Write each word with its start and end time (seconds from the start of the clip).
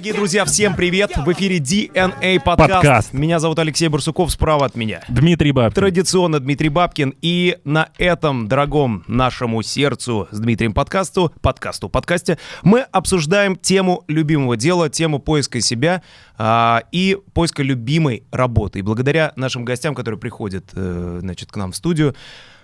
Дорогие 0.00 0.14
друзья, 0.14 0.46
всем 0.46 0.76
привет! 0.76 1.14
В 1.14 1.30
эфире 1.32 1.58
DNA 1.58 2.40
подкаст. 2.40 2.72
Подкаст. 2.72 3.12
Меня 3.12 3.38
зовут 3.38 3.58
Алексей 3.58 3.86
Барсуков, 3.88 4.32
справа 4.32 4.64
от 4.64 4.74
меня. 4.74 5.02
Дмитрий 5.08 5.52
Бабкин. 5.52 5.74
Традиционно 5.74 6.40
Дмитрий 6.40 6.70
Бабкин. 6.70 7.16
И 7.20 7.58
на 7.64 7.90
этом 7.98 8.48
дорогом 8.48 9.04
нашему 9.08 9.60
сердцу 9.60 10.26
с 10.30 10.40
Дмитрием 10.40 10.72
подкасту, 10.72 11.34
подкасту, 11.42 11.90
подкасте, 11.90 12.38
мы 12.62 12.80
обсуждаем 12.80 13.56
тему 13.56 14.04
любимого 14.08 14.56
дела, 14.56 14.88
тему 14.88 15.18
поиска 15.18 15.60
себя 15.60 16.02
а, 16.38 16.82
и 16.92 17.18
поиска 17.34 17.62
любимой 17.62 18.24
работы. 18.32 18.78
И 18.78 18.82
благодаря 18.82 19.34
нашим 19.36 19.66
гостям, 19.66 19.94
которые 19.94 20.18
приходят 20.18 20.64
э, 20.72 21.18
значит, 21.20 21.52
к 21.52 21.56
нам 21.56 21.72
в 21.72 21.76
студию, 21.76 22.16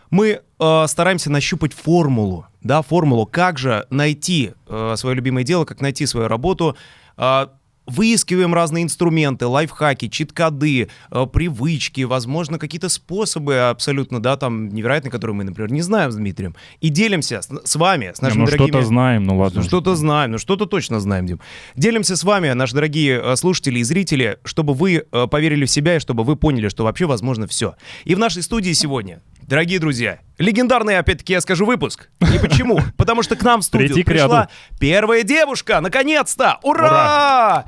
мы 0.08 0.40
э, 0.58 0.84
стараемся 0.88 1.30
нащупать 1.30 1.74
формулу, 1.74 2.46
да, 2.62 2.80
формулу, 2.80 3.26
как 3.26 3.58
же 3.58 3.86
найти 3.90 4.52
э, 4.68 4.94
свое 4.96 5.16
любимое 5.16 5.44
дело, 5.44 5.66
как 5.66 5.82
найти 5.82 6.06
свою 6.06 6.28
работу. 6.28 6.78
Э, 7.16 7.46
выискиваем 7.86 8.52
разные 8.52 8.84
инструменты, 8.84 9.46
лайфхаки, 9.46 10.08
чит-коды, 10.08 10.88
э, 11.10 11.26
привычки, 11.32 12.02
возможно, 12.02 12.58
какие-то 12.58 12.88
способы 12.88 13.58
абсолютно, 13.70 14.20
да, 14.20 14.36
там, 14.36 14.68
невероятные, 14.68 15.10
которые 15.10 15.36
мы, 15.36 15.44
например, 15.44 15.70
не 15.72 15.82
знаем 15.82 16.10
с 16.10 16.16
Дмитрием. 16.16 16.56
И 16.80 16.88
делимся 16.88 17.42
с, 17.42 17.48
с 17.64 17.76
вами, 17.76 18.12
с 18.14 18.20
нашими 18.20 18.40
ну 18.40 18.46
дорогими... 18.46 18.68
что-то 18.68 18.84
знаем, 18.84 19.24
ну 19.24 19.38
ладно. 19.38 19.62
Что-то 19.62 19.94
знаем, 19.94 20.32
ну 20.32 20.38
что-то 20.38 20.66
точно 20.66 21.00
знаем, 21.00 21.26
Дим. 21.26 21.40
Делимся 21.76 22.16
с 22.16 22.24
вами, 22.24 22.50
наши 22.52 22.74
дорогие 22.74 23.20
э, 23.22 23.36
слушатели 23.36 23.78
и 23.78 23.84
зрители, 23.84 24.38
чтобы 24.44 24.74
вы 24.74 25.04
э, 25.10 25.26
поверили 25.28 25.64
в 25.64 25.70
себя 25.70 25.96
и 25.96 26.00
чтобы 26.00 26.24
вы 26.24 26.36
поняли, 26.36 26.68
что 26.68 26.84
вообще 26.84 27.06
возможно 27.06 27.46
все. 27.46 27.76
И 28.04 28.14
в 28.14 28.18
нашей 28.18 28.42
студии 28.42 28.72
сегодня, 28.72 29.22
дорогие 29.46 29.78
друзья, 29.78 30.18
легендарный, 30.38 30.98
опять-таки, 30.98 31.32
я 31.32 31.40
скажу, 31.40 31.66
выпуск. 31.66 32.08
И 32.20 32.38
почему? 32.38 32.80
Потому 32.96 33.22
что 33.22 33.36
к 33.36 33.42
нам 33.42 33.60
в 33.60 33.64
студию 33.64 34.04
пришла 34.04 34.48
первая 34.78 35.22
девушка, 35.22 35.80
наконец-то! 35.80 36.58
Ура! 36.62 37.64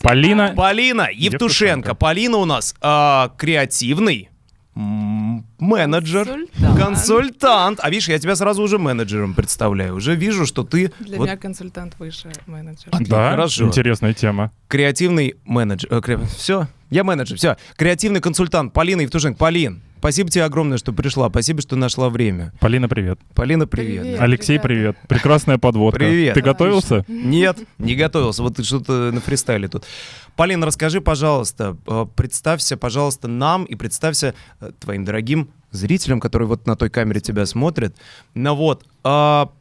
Полина. 0.00 0.52
Полина 0.56 1.08
Евтушенко. 1.12 1.94
Полина 1.94 2.36
у 2.36 2.44
нас 2.44 2.74
а, 2.80 3.32
креативный 3.36 4.28
менеджер, 4.74 6.24
Консультант. 6.24 6.78
консультант. 6.78 7.80
А 7.82 7.90
видишь, 7.90 8.08
я 8.08 8.18
тебя 8.18 8.34
сразу 8.36 8.62
уже 8.62 8.78
менеджером 8.78 9.34
представляю. 9.34 9.94
Уже 9.96 10.14
вижу, 10.16 10.46
что 10.46 10.64
ты 10.64 10.92
Для 10.98 11.18
вот 11.18 11.24
меня 11.26 11.36
консультант 11.36 11.98
выше 11.98 12.32
менеджер. 12.46 12.88
Да, 13.00 13.30
Хорошо. 13.32 13.66
интересная 13.66 14.14
тема. 14.14 14.50
креативный 14.68 15.34
менеджер. 15.44 15.90
все, 16.36 16.68
я 16.88 17.04
менеджер, 17.04 17.36
все. 17.36 17.56
Креативный 17.76 18.20
консультант 18.20 18.72
Полина 18.72 19.02
Евтушенко. 19.02 19.38
Полин, 19.38 19.82
спасибо 20.02 20.30
тебе 20.30 20.42
огромное, 20.42 20.78
что 20.78 20.92
пришла. 20.92 21.28
Спасибо, 21.28 21.62
что 21.62 21.76
нашла 21.76 22.08
время. 22.10 22.52
Полина, 22.58 22.88
привет. 22.88 23.20
Полина, 23.34 23.68
привет. 23.68 24.02
Привет. 24.02 24.20
Алексей, 24.20 24.54
ребята. 24.54 24.66
привет. 24.68 24.96
Прекрасная 25.08 25.58
подводка. 25.58 26.00
Привет. 26.00 26.34
Ты 26.34 26.42
готовился? 26.42 27.04
Нет, 27.06 27.58
не 27.78 27.94
готовился. 27.94 28.42
Вот 28.42 28.56
ты 28.56 28.64
что-то 28.64 29.12
на 29.12 29.20
фристайле 29.20 29.68
тут. 29.68 29.84
Полина, 30.34 30.66
расскажи, 30.66 31.00
пожалуйста, 31.00 31.76
э, 31.86 32.06
представься, 32.16 32.76
пожалуйста, 32.76 33.28
нам 33.28 33.64
и 33.64 33.76
представься 33.76 34.34
э, 34.60 34.72
твоим 34.80 35.04
дорогим 35.04 35.50
зрителям, 35.70 36.18
которые 36.18 36.48
вот 36.48 36.66
на 36.66 36.74
той 36.74 36.90
камере 36.90 37.20
тебя 37.20 37.46
смотрят. 37.46 37.94
Ну 38.34 38.56
вот, 38.56 38.84
а, 39.04 39.52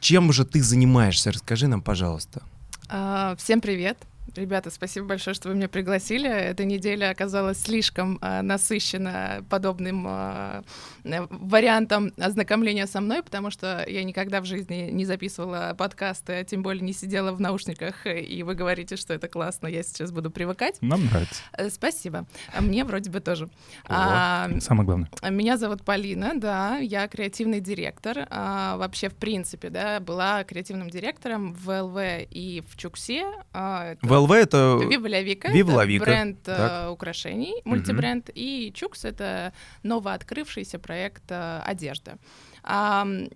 чем 0.00 0.32
же 0.32 0.44
ты 0.44 0.62
занимаешься? 0.62 1.32
Расскажи 1.32 1.66
нам, 1.66 1.80
пожалуйста. 1.80 2.42
А, 2.90 3.36
Всем 3.36 3.62
привет. 3.62 3.96
Ребята, 4.36 4.70
спасибо 4.70 5.06
большое, 5.06 5.34
что 5.34 5.48
вы 5.48 5.54
меня 5.54 5.68
пригласили. 5.68 6.28
Эта 6.28 6.64
неделя 6.64 7.10
оказалась 7.10 7.62
слишком 7.62 8.18
а, 8.20 8.42
насыщена 8.42 9.44
подобным 9.48 10.06
а, 10.08 10.64
э, 11.04 11.26
вариантом 11.30 12.12
ознакомления 12.18 12.86
со 12.86 13.00
мной, 13.00 13.22
потому 13.22 13.50
что 13.50 13.84
я 13.88 14.02
никогда 14.02 14.40
в 14.40 14.44
жизни 14.44 14.90
не 14.90 15.04
записывала 15.04 15.74
подкасты, 15.78 16.32
а 16.32 16.44
тем 16.44 16.62
более 16.64 16.82
не 16.82 16.92
сидела 16.92 17.30
в 17.32 17.40
наушниках, 17.40 18.06
э, 18.06 18.20
и 18.20 18.42
вы 18.42 18.54
говорите, 18.54 18.96
что 18.96 19.14
это 19.14 19.28
классно, 19.28 19.68
я 19.68 19.84
сейчас 19.84 20.10
буду 20.10 20.30
привыкать. 20.30 20.78
Нам 20.80 21.06
нравится. 21.06 21.42
Э, 21.56 21.70
Спасибо. 21.70 22.26
А 22.52 22.60
Мне 22.60 22.84
вроде 22.84 23.10
бы 23.10 23.20
тоже. 23.20 23.48
А, 23.86 24.50
Самое 24.58 24.84
главное. 24.84 25.10
Меня 25.30 25.56
зовут 25.58 25.84
Полина, 25.84 26.32
да, 26.34 26.78
я 26.78 27.06
креативный 27.06 27.60
директор. 27.60 28.26
А, 28.30 28.76
вообще, 28.78 29.08
в 29.08 29.14
принципе, 29.14 29.70
да, 29.70 30.00
была 30.00 30.42
креативным 30.42 30.90
директором 30.90 31.52
в 31.52 31.82
ЛВ 31.82 31.98
и 32.30 32.62
в 32.68 32.76
Чуксе. 32.76 33.24
А, 33.52 33.92
это 33.92 34.06
ВЛВ 34.26 34.32
это... 34.32 34.78
Это 34.82 35.86
Vica, 35.86 36.04
бренд 36.04 36.38
э, 36.46 36.56
так. 36.56 36.92
украшений, 36.92 37.60
мультибренд, 37.64 38.30
и 38.34 38.72
Чукс— 38.74 39.04
это 39.06 39.52
новооткрывшийся 39.82 40.78
проект 40.78 41.24
э, 41.30 41.60
одежды. 41.64 42.12
Ам, 42.62 43.28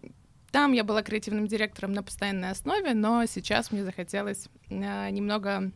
Там 0.51 0.73
я 0.73 0.83
была 0.85 1.03
креативным 1.03 1.47
директором 1.47 1.93
на 1.93 2.03
постоянной 2.03 2.51
основе, 2.51 2.95
но 2.95 3.27
сейчас 3.27 3.71
мне 3.71 3.85
захотелось 3.85 4.49
э, 4.71 5.11
немного 5.11 5.71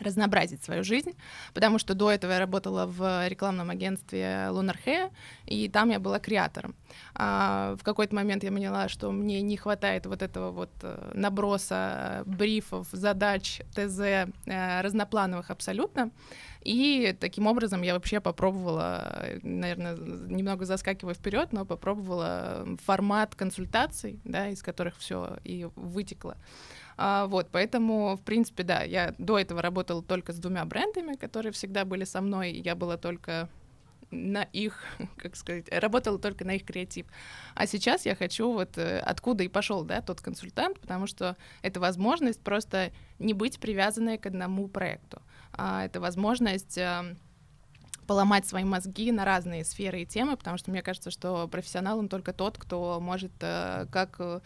разнообразить 0.00 0.62
свою 0.62 0.84
жизнь, 0.84 1.12
потому 1.54 1.78
что 1.78 1.94
до 1.94 2.10
этого 2.10 2.32
я 2.32 2.38
работала 2.38 2.86
в 2.86 3.28
рекламном 3.28 3.70
агентстве 3.70 4.48
Hair, 4.50 5.10
и 5.46 5.68
там 5.68 5.90
я 5.90 5.98
была 5.98 6.18
креатором. 6.18 6.74
А, 7.14 7.76
в 7.80 7.82
какой-то 7.82 8.14
момент 8.14 8.44
я 8.44 8.50
поняла, 8.50 8.88
что 8.88 9.10
мне 9.10 9.42
не 9.42 9.56
хватает 9.56 10.06
вот 10.06 10.22
этого 10.22 10.50
вот 10.50 10.70
э, 10.82 11.12
наброса 11.14 12.22
брифов, 12.26 12.88
задач, 12.92 13.60
ТЗ 13.74 14.00
э, 14.00 14.80
разноплановых 14.82 15.50
абсолютно, 15.50 16.10
и 16.66 17.16
таким 17.20 17.46
образом 17.46 17.82
я 17.82 17.94
вообще 17.94 18.20
попробовала, 18.20 19.24
наверное, 19.42 19.96
немного 19.96 20.64
заскакивая 20.64 21.14
вперед, 21.14 21.52
но 21.52 21.64
попробовала 21.64 22.66
формат 22.84 23.36
консультаций, 23.36 24.18
да, 24.24 24.48
из 24.48 24.64
которых 24.64 24.96
все 24.98 25.38
и 25.44 25.68
вытекло. 25.76 26.36
А, 26.96 27.26
вот, 27.26 27.48
поэтому, 27.52 28.16
в 28.16 28.22
принципе, 28.22 28.62
да, 28.62 28.82
я 28.82 29.14
до 29.18 29.38
этого 29.38 29.60
работала 29.60 30.02
только 30.02 30.32
с 30.32 30.38
двумя 30.38 30.64
брендами, 30.64 31.14
которые 31.14 31.52
всегда 31.52 31.84
были 31.84 32.04
со 32.04 32.20
мной, 32.20 32.52
я 32.52 32.74
была 32.74 32.96
только 32.96 33.48
на 34.10 34.44
их, 34.44 34.82
как 35.16 35.36
сказать, 35.36 35.66
работала 35.70 36.18
только 36.18 36.44
на 36.44 36.52
их 36.52 36.64
креатив. 36.64 37.06
А 37.54 37.66
сейчас 37.66 38.06
я 38.06 38.14
хочу 38.14 38.52
вот 38.52 38.78
э, 38.78 38.98
откуда 39.00 39.44
и 39.44 39.48
пошел, 39.48 39.84
да, 39.84 40.00
тот 40.00 40.20
консультант, 40.20 40.80
потому 40.80 41.06
что 41.06 41.36
это 41.62 41.80
возможность 41.80 42.40
просто 42.40 42.92
не 43.18 43.34
быть 43.34 43.58
привязанной 43.58 44.18
к 44.18 44.26
одному 44.26 44.68
проекту. 44.68 45.20
А, 45.52 45.84
это 45.84 46.00
возможность 46.00 46.78
э, 46.78 47.16
поломать 48.06 48.46
свои 48.46 48.64
мозги 48.64 49.12
на 49.12 49.24
разные 49.24 49.64
сферы 49.64 50.02
и 50.02 50.06
темы, 50.06 50.36
потому 50.36 50.58
что 50.58 50.70
мне 50.70 50.82
кажется, 50.82 51.10
что 51.10 51.48
профессионал 51.48 51.98
он 51.98 52.08
только 52.08 52.32
тот, 52.32 52.58
кто 52.58 53.00
может 53.00 53.32
э, 53.40 53.86
как 53.90 54.16
э, 54.18 54.40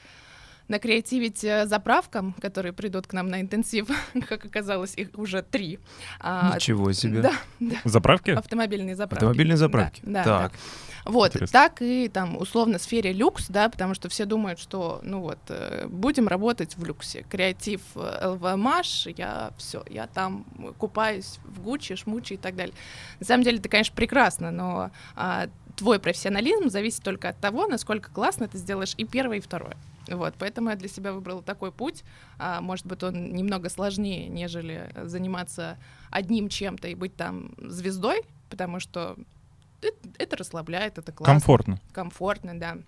накреативить 0.70 1.42
э, 1.44 1.66
заправкам, 1.66 2.32
которые 2.40 2.72
придут 2.72 3.06
к 3.06 3.12
нам 3.12 3.28
на 3.28 3.40
интенсив, 3.40 3.88
как 4.28 4.44
оказалось, 4.44 4.94
их 4.96 5.08
уже 5.14 5.42
три. 5.42 5.80
А, 6.20 6.54
Ничего 6.54 6.92
себе. 6.92 7.20
Да, 7.20 7.32
да, 7.58 7.76
Заправки? 7.84 8.30
автомобильные 8.30 8.96
заправки. 8.96 9.24
Автомобильные 9.24 9.56
заправки. 9.56 10.00
Да, 10.04 10.24
да, 10.24 10.38
так. 10.42 10.52
да. 10.52 10.58
Вот, 11.04 11.34
Интересно. 11.34 11.52
так 11.60 11.82
и 11.82 12.08
там 12.08 12.36
условно 12.36 12.78
в 12.78 12.82
сфере 12.82 13.12
люкс, 13.12 13.48
да, 13.48 13.68
потому 13.68 13.94
что 13.94 14.08
все 14.08 14.26
думают, 14.26 14.60
что, 14.60 15.00
ну 15.02 15.20
вот, 15.20 15.38
э, 15.48 15.86
будем 15.88 16.28
работать 16.28 16.76
в 16.76 16.84
люксе. 16.84 17.24
Креатив 17.28 17.80
э, 17.96 18.28
ЛВМаш, 18.28 19.08
я 19.16 19.52
все, 19.56 19.82
я 19.88 20.06
там 20.06 20.44
купаюсь 20.78 21.40
в 21.44 21.62
Гуччи, 21.62 21.96
Шмучи 21.96 22.34
и 22.34 22.36
так 22.36 22.54
далее. 22.54 22.74
На 23.18 23.26
самом 23.26 23.42
деле 23.42 23.58
это, 23.58 23.68
конечно, 23.68 23.94
прекрасно, 23.96 24.50
но 24.50 24.90
а, 25.16 25.48
твой 25.76 25.98
профессионализм 25.98 26.68
зависит 26.68 27.02
только 27.02 27.30
от 27.30 27.40
того, 27.40 27.66
насколько 27.66 28.10
классно 28.10 28.46
ты 28.46 28.58
сделаешь 28.58 28.94
и 28.96 29.04
первое, 29.04 29.38
и 29.38 29.40
второе. 29.40 29.76
Вот, 30.10 30.34
поэтому 30.38 30.70
я 30.70 30.76
для 30.76 30.88
себя 30.88 31.12
выбрала 31.12 31.42
такой 31.42 31.70
путь. 31.72 32.02
А, 32.38 32.60
может 32.60 32.84
быть, 32.84 33.02
он 33.02 33.32
немного 33.32 33.68
сложнее, 33.68 34.28
нежели 34.28 34.90
заниматься 35.04 35.78
одним 36.10 36.48
чем-то 36.48 36.88
и 36.88 36.94
быть 36.94 37.14
там 37.16 37.52
звездой, 37.58 38.22
потому 38.48 38.80
что 38.80 39.16
это, 39.80 39.96
это 40.18 40.36
расслабляет, 40.36 40.98
это 40.98 41.12
классно 41.12 41.32
Комфортно. 41.34 41.80
комфортно, 41.92 42.58
да. 42.58 42.78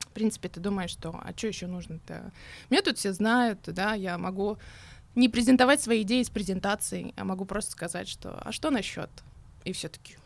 В 0.00 0.12
принципе, 0.18 0.48
ты 0.48 0.58
думаешь, 0.58 0.90
что, 0.90 1.10
а 1.10 1.32
что 1.36 1.46
еще 1.46 1.66
нужно-то? 1.68 2.32
Меня 2.70 2.82
тут 2.82 2.98
все 2.98 3.12
знают, 3.12 3.60
да, 3.66 3.94
я 3.94 4.18
могу 4.18 4.58
не 5.14 5.28
презентовать 5.28 5.80
свои 5.80 6.02
идеи 6.02 6.22
с 6.22 6.30
презентацией, 6.30 7.14
а 7.16 7.24
могу 7.24 7.44
просто 7.44 7.70
сказать, 7.72 8.08
что, 8.08 8.38
а 8.40 8.52
что 8.52 8.70
насчет? 8.70 9.10
И 9.64 9.72
все 9.72 9.88
таки 9.88 10.16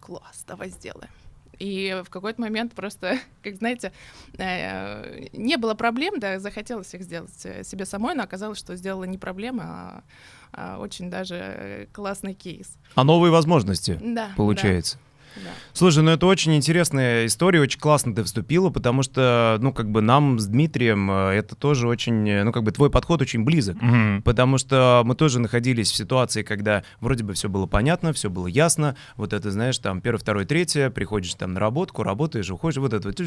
класс, 0.00 0.44
давай 0.46 0.68
сделаем. 0.70 1.10
И 1.58 2.02
в 2.04 2.10
какой-то 2.10 2.40
момент 2.40 2.74
просто, 2.74 3.18
как 3.42 3.56
знаете, 3.56 3.92
э, 4.38 5.28
не 5.32 5.56
было 5.56 5.74
проблем, 5.74 6.18
да, 6.18 6.38
захотелось 6.38 6.92
их 6.94 7.02
сделать 7.02 7.44
э, 7.44 7.64
себе 7.64 7.86
самой, 7.86 8.14
но 8.14 8.22
оказалось, 8.22 8.58
что 8.58 8.76
сделала 8.76 9.04
не 9.04 9.18
проблема, 9.18 10.04
а, 10.52 10.78
очень 10.78 11.10
даже 11.10 11.34
э, 11.36 11.86
классный 11.92 12.34
кейс. 12.34 12.76
А 12.94 13.04
новые 13.04 13.30
возможности, 13.30 13.98
Да. 14.02 14.30
получается. 14.36 14.96
да, 14.96 15.05
да. 15.44 15.50
Слушай, 15.72 16.02
ну 16.02 16.10
это 16.10 16.26
очень 16.26 16.54
интересная 16.56 17.26
история, 17.26 17.60
очень 17.60 17.80
классно 17.80 18.14
ты 18.14 18.24
вступила, 18.24 18.70
потому 18.70 19.02
что, 19.02 19.58
ну, 19.60 19.72
как 19.72 19.90
бы 19.90 20.00
нам 20.00 20.38
с 20.38 20.46
Дмитрием 20.46 21.10
э, 21.10 21.32
это 21.34 21.54
тоже 21.54 21.88
очень, 21.88 22.28
э, 22.28 22.44
ну, 22.44 22.52
как 22.52 22.62
бы 22.62 22.72
твой 22.72 22.90
подход 22.90 23.22
очень 23.22 23.44
близок. 23.44 23.80
Мгм. 23.80 24.22
Потому 24.22 24.58
что 24.58 25.02
мы 25.04 25.14
тоже 25.14 25.38
находились 25.38 25.90
в 25.90 25.96
ситуации, 25.96 26.42
когда 26.42 26.84
вроде 27.00 27.24
бы 27.24 27.34
все 27.34 27.48
было 27.48 27.66
понятно, 27.66 28.12
все 28.12 28.30
было 28.30 28.46
ясно. 28.46 28.96
Вот 29.16 29.32
это, 29.32 29.50
знаешь, 29.50 29.78
там 29.78 30.00
первое, 30.00 30.18
второе, 30.18 30.44
третье, 30.44 30.90
приходишь 30.90 31.34
там 31.34 31.54
на 31.54 31.60
работку, 31.60 32.02
работаешь, 32.02 32.50
уходишь, 32.50 32.78
вот 32.78 32.92
это 32.92 33.08
вот. 33.08 33.20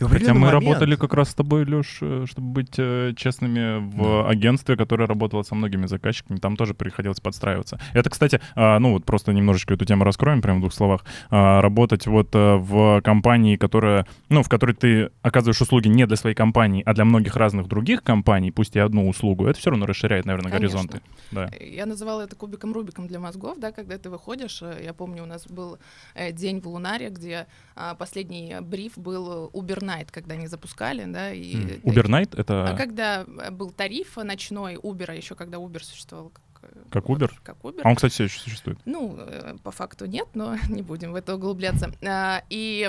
И 0.00 0.04
Хотя 0.04 0.32
мы 0.34 0.40
момент- 0.40 0.64
работали 0.64 0.96
как 0.96 1.12
раз 1.14 1.30
с 1.30 1.34
тобой, 1.34 1.64
Леш, 1.64 1.96
чтобы 2.30 2.48
быть 2.52 2.74
э, 2.78 3.12
честными, 3.16 3.78
в 3.94 4.26
агентстве, 4.28 4.76
которое 4.76 5.06
работало 5.06 5.42
со 5.42 5.54
многими 5.54 5.86
заказчиками, 5.86 6.38
там 6.38 6.56
тоже 6.56 6.72
приходилось 6.74 7.20
подстраиваться. 7.20 7.78
Это, 7.92 8.08
кстати, 8.08 8.40
а, 8.54 8.78
ну 8.78 8.92
вот 8.92 9.04
просто 9.04 9.32
немножечко 9.32 9.74
эту 9.74 9.84
тему 9.84 10.04
раскроем, 10.04 10.40
прямо 10.40 10.58
в 10.58 10.60
двух 10.62 10.72
словах. 10.72 11.04
А, 11.30 11.60
Работать 11.60 12.06
вот 12.06 12.34
э, 12.34 12.56
в 12.56 13.00
компании, 13.02 13.56
которая, 13.56 14.06
ну, 14.30 14.42
в 14.42 14.48
которой 14.48 14.72
ты 14.74 15.10
оказываешь 15.22 15.60
услуги 15.60 15.88
не 15.88 16.06
для 16.06 16.16
своей 16.16 16.34
компании, 16.34 16.82
а 16.86 16.94
для 16.94 17.04
многих 17.04 17.36
разных 17.36 17.68
других 17.68 18.02
компаний, 18.02 18.50
пусть 18.50 18.76
и 18.76 18.78
одну 18.78 19.08
услугу, 19.08 19.46
это 19.46 19.58
все 19.58 19.70
равно 19.70 19.84
расширяет, 19.86 20.24
наверное, 20.24 20.50
Конечно. 20.50 20.78
горизонты. 20.78 21.00
Да. 21.30 21.50
Я 21.60 21.84
называла 21.86 22.22
это 22.22 22.36
кубиком 22.36 22.72
Рубиком 22.72 23.06
для 23.06 23.20
мозгов, 23.20 23.58
да, 23.58 23.70
когда 23.70 23.98
ты 23.98 24.08
выходишь. 24.08 24.62
э, 24.62 24.80
Я 24.82 24.94
помню, 24.94 25.22
у 25.24 25.26
нас 25.26 25.46
был 25.46 25.78
э, 26.14 26.32
день 26.32 26.60
в 26.62 26.66
Лунаре, 26.68 27.10
где 27.10 27.46
а, 27.76 27.94
последний 27.94 28.56
бриф 28.62 28.96
был 28.96 29.50
Uber 29.52 29.84
Night, 29.90 30.08
когда 30.10 30.34
они 30.34 30.46
запускали, 30.46 31.04
да, 31.04 31.32
и 31.32 31.56
Мгм. 31.56 31.68
э, 31.68 31.76
Uber 31.90 32.06
Night— 32.06 32.34
это 32.40 32.70
А 32.70 32.76
когда 32.76 33.24
э, 33.26 33.50
был 33.50 33.70
тариф 33.72 34.16
ночной 34.16 34.74
Uber, 34.76 35.16
еще 35.16 35.34
когда 35.34 35.58
Uber 35.58 35.82
существовал 35.82 36.30
как, 36.30 36.44
э, 36.62 36.82
Как 36.90 37.08
вот, 37.08 37.20
Uber? 37.20 37.30
как 37.42 37.56
Uber. 37.62 37.80
А 37.84 37.88
он, 37.90 37.96
кстати, 37.96 38.12
все 38.12 38.24
еще 38.24 38.38
существует. 38.40 38.78
Ну, 38.84 39.16
э, 39.18 39.56
по 39.62 39.70
факту 39.70 40.06
нет, 40.06 40.26
но 40.34 40.56
не 40.68 40.82
будем 40.82 41.12
в 41.12 41.16
это 41.16 41.34
углубляться. 41.34 41.90
А, 42.06 42.42
И, 42.50 42.88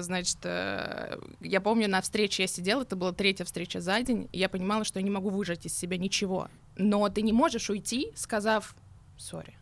значит, 0.00 0.38
я 0.44 1.60
помню, 1.62 1.88
на 1.88 2.00
встрече 2.00 2.42
я 2.42 2.46
сидела, 2.48 2.82
это 2.82 2.96
была 2.96 3.12
третья 3.12 3.44
встреча 3.44 3.80
за 3.80 4.00
день, 4.02 4.28
и 4.32 4.38
я 4.38 4.48
понимала, 4.48 4.84
что 4.84 4.98
я 4.98 5.04
не 5.04 5.10
могу 5.10 5.30
выжать 5.30 5.66
из 5.66 5.76
себя 5.76 5.96
ничего. 5.98 6.48
Но 6.76 7.08
ты 7.08 7.22
не 7.22 7.32
можешь 7.32 7.68
уйти, 7.70 8.12
сказав, 8.14 8.74
сори, 9.18 9.54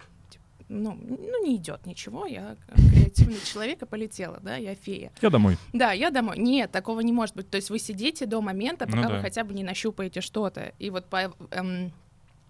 ну, 0.71 0.97
ну, 1.01 1.45
не 1.45 1.57
идет 1.57 1.85
ничего, 1.85 2.27
я 2.27 2.57
креативный 2.93 3.41
человек 3.45 3.83
и 3.83 3.87
полетела, 3.87 4.39
да, 4.41 4.57
я 4.57 4.75
фея. 4.77 5.11
Я 5.21 5.31
домой. 5.31 5.59
Да, 5.73 5.91
я 5.93 6.11
домой. 6.11 6.39
Нет, 6.39 6.71
такого 6.71 7.01
не 7.01 7.13
может 7.13 7.35
быть. 7.35 7.51
То 7.51 7.57
есть 7.57 7.71
вы 7.71 7.79
сидите 7.81 8.25
до 8.25 8.41
момента, 8.41 8.87
Ну 8.87 8.97
пока 8.97 9.09
да. 9.09 9.17
вы 9.17 9.21
хотя 9.21 9.43
бы 9.43 9.53
не 9.53 9.65
нащупаете 9.65 10.21
что-то. 10.21 10.73
И 10.79 10.91
вот 10.91 11.07
по, 11.07 11.33
эм, 11.51 11.93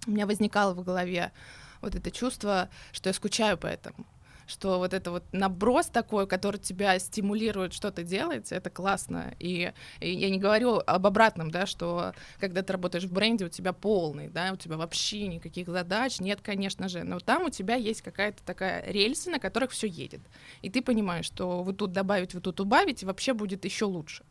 у 0.06 0.10
меня 0.10 0.26
возникало 0.26 0.74
в 0.74 0.84
голове 0.84 1.32
вот 1.80 1.94
это 1.94 2.10
чувство, 2.10 2.68
что 2.92 3.08
я 3.08 3.14
скучаю 3.14 3.56
по 3.56 3.66
этому. 3.66 4.04
Что 4.50 4.78
вот 4.78 4.92
это 4.92 5.12
вот 5.12 5.22
наброс 5.32 5.86
такой, 5.86 6.26
который 6.26 6.58
тебя 6.58 6.98
стимулирует 6.98 7.72
что-то 7.72 8.02
делать, 8.02 8.50
это 8.50 8.68
классно. 8.68 9.34
И, 9.38 9.72
и 10.00 10.12
я 10.12 10.28
не 10.28 10.38
говорю 10.38 10.82
об 10.84 11.06
обратном, 11.06 11.50
да, 11.50 11.66
что 11.66 12.14
когда 12.40 12.62
ты 12.62 12.72
работаешь 12.72 13.04
в 13.04 13.12
бренде, 13.12 13.44
у 13.44 13.48
тебя 13.48 13.72
полный, 13.72 14.28
да, 14.28 14.50
у 14.52 14.56
тебя 14.56 14.76
вообще 14.76 15.28
никаких 15.28 15.68
задач, 15.68 16.18
нет, 16.18 16.40
конечно 16.42 16.88
же. 16.88 17.04
Но 17.04 17.20
там 17.20 17.44
у 17.44 17.50
тебя 17.50 17.76
есть 17.76 18.02
какая-то 18.02 18.42
такая 18.44 18.84
рельсы, 18.90 19.30
на 19.30 19.38
которых 19.38 19.70
все 19.70 19.86
едет. 19.86 20.20
И 20.62 20.70
ты 20.70 20.82
понимаешь, 20.82 21.26
что 21.26 21.62
вот 21.62 21.76
тут 21.76 21.92
добавить, 21.92 22.34
вот 22.34 22.42
тут 22.42 22.58
убавить, 22.60 23.02
и 23.02 23.06
вообще 23.06 23.34
будет 23.34 23.64
еще 23.64 23.84
лучше. 23.84 24.24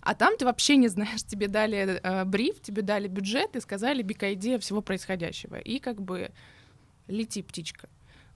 А 0.00 0.14
там 0.14 0.36
ты 0.38 0.44
вообще 0.44 0.76
не 0.76 0.88
знаешь, 0.88 1.22
тебе 1.26 1.48
дали 1.48 2.00
э, 2.02 2.24
бриф, 2.24 2.62
тебе 2.62 2.80
дали 2.80 3.08
бюджет 3.08 3.56
и 3.56 3.60
сказали 3.60 4.02
бика-идея 4.02 4.58
всего 4.58 4.80
происходящего. 4.80 5.56
И 5.56 5.80
как 5.80 6.00
бы 6.00 6.30
лети, 7.08 7.42
птичка. 7.42 7.88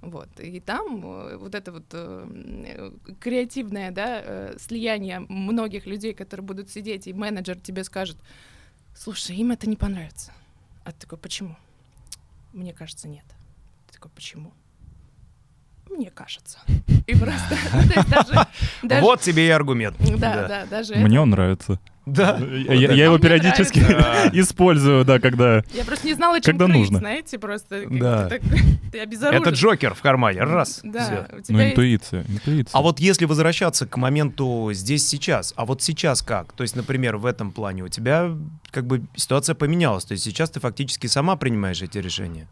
Вот. 0.03 0.29
И 0.41 0.61
там 0.61 1.05
э, 1.05 1.37
вот 1.37 1.55
это 1.55 1.73
вот 1.73 1.85
э, 1.93 2.27
э, 2.65 2.91
креативное 3.21 3.91
да, 3.91 4.23
э, 4.25 4.57
слияние 4.59 5.21
многих 5.21 5.87
людей, 5.87 6.15
которые 6.15 6.45
будут 6.45 6.71
сидеть, 6.71 7.07
и 7.07 7.13
менеджер 7.13 7.61
тебе 7.61 7.85
скажет, 7.85 8.17
слушай, 8.95 9.37
им 9.37 9.53
это 9.53 9.69
не 9.69 9.77
понравится. 9.77 10.33
А 10.85 10.93
ты 10.93 11.01
такой, 11.01 11.19
почему? 11.19 11.57
Мне 12.53 12.73
кажется, 12.73 13.09
нет. 13.09 13.25
Ты 13.89 13.95
такой, 13.95 14.11
почему? 14.15 14.53
Мне 15.91 16.11
кажется. 16.11 16.61
И 17.07 17.15
просто, 17.17 17.57
Вот 19.03 19.21
тебе 19.21 19.49
и 19.49 19.51
аргумент. 19.51 19.97
Да, 20.19 20.49
да, 20.49 20.67
даже 20.67 20.95
Мне 20.95 21.21
он 21.21 21.31
нравится. 21.31 21.79
Да. 22.13 22.39
Я, 22.39 22.75
я- 22.75 22.93
я 22.93 23.05
его 23.05 23.19
периодически 23.19 23.79
использую, 24.33 25.05
да, 25.05 25.19
когда... 25.19 25.63
Я 25.75 25.85
просто 25.85 26.07
не 26.07 26.15
знала, 26.15 26.41
чем 26.41 26.53
Когда 26.59 26.67
крыть, 26.67 26.77
нужно. 26.77 26.99
знаете, 26.99 27.39
просто 27.39 27.83
Да. 27.91 28.29
ты, 28.29 28.39
так- 28.41 28.51
ты 28.93 28.99
обезоружен. 29.01 29.43
Это 29.43 29.51
Джокер 29.51 29.95
в 29.95 30.01
кармане. 30.01 30.41
Раз. 30.43 30.81
Да, 30.83 31.27
всё. 31.29 31.39
у 31.39 31.41
тебя 31.41 31.57
Ну, 31.59 31.71
интуиция, 31.71 32.25
интуиция. 32.29 32.79
А 32.79 32.83
вот 32.83 33.01
если 33.01 33.25
возвращаться 33.25 33.87
к 33.87 33.97
моменту 33.97 34.71
здесь 34.73 35.07
сейчас, 35.07 35.53
а 35.57 35.65
вот 35.65 35.83
сейчас 35.83 36.23
как? 36.23 36.53
То 36.53 36.63
есть, 36.63 36.77
например, 36.77 37.17
в 37.17 37.27
этом 37.27 37.53
плане 37.53 37.85
у 37.85 37.89
тебя 37.89 38.31
как 38.71 38.87
бы 38.87 39.03
ситуация 39.17 39.55
поменялась. 39.55 40.05
То 40.05 40.13
есть 40.13 40.25
сейчас 40.25 40.51
ты 40.51 40.61
фактически 40.61 41.07
сама 41.07 41.37
принимаешь 41.37 41.83
эти 41.83 41.99
решения. 41.99 42.49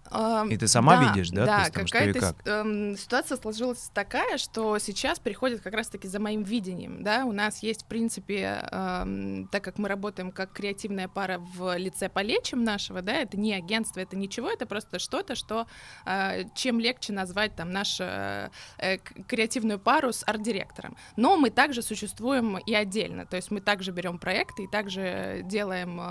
И 0.50 0.56
ты 0.56 0.68
сама 0.68 0.96
да, 0.96 1.12
видишь, 1.12 1.30
да, 1.30 1.46
Да, 1.46 1.60
есть 1.60 1.72
там 1.72 1.86
что 1.86 1.98
и 1.98 2.12
какая-то 2.12 2.20
как? 2.20 2.46
эм, 2.46 2.96
ситуация 2.96 3.36
сложилась 3.38 3.90
такая, 3.94 4.38
что 4.38 4.78
сейчас 4.78 5.18
приходит 5.18 5.60
как 5.60 5.74
раз-таки 5.74 6.08
за 6.08 6.20
моим 6.20 6.42
видением, 6.42 7.02
да, 7.02 7.24
у 7.24 7.32
нас 7.32 7.62
есть, 7.62 7.82
в 7.82 7.86
принципе, 7.86 8.68
эм, 8.70 9.48
так 9.50 9.62
как 9.62 9.78
мы 9.78 9.88
работаем 9.88 10.32
как 10.32 10.52
креативная 10.52 11.08
пара 11.08 11.38
в 11.38 11.76
лице 11.76 12.08
полечим 12.08 12.64
нашего, 12.64 13.02
да, 13.02 13.14
это 13.14 13.38
не 13.38 13.54
агентство, 13.54 14.00
это 14.00 14.16
ничего, 14.16 14.50
это 14.50 14.66
просто 14.66 14.98
что-то, 14.98 15.34
что 15.34 15.66
э, 16.06 16.44
чем 16.54 16.80
легче 16.80 17.12
назвать 17.12 17.54
там 17.54 17.70
нашу 17.70 18.04
э, 18.04 18.50
э, 18.78 18.98
креативную 18.98 19.78
пару 19.78 20.12
с 20.12 20.24
арт-директором. 20.26 20.96
Но 21.16 21.36
мы 21.36 21.50
также 21.50 21.82
существуем 21.82 22.58
и 22.58 22.74
отдельно, 22.74 23.26
то 23.26 23.36
есть 23.36 23.50
мы 23.50 23.60
также 23.60 23.92
берем 23.92 24.18
проекты 24.18 24.64
и 24.64 24.66
также 24.66 25.42
делаем 25.44 26.00
э, 26.00 26.07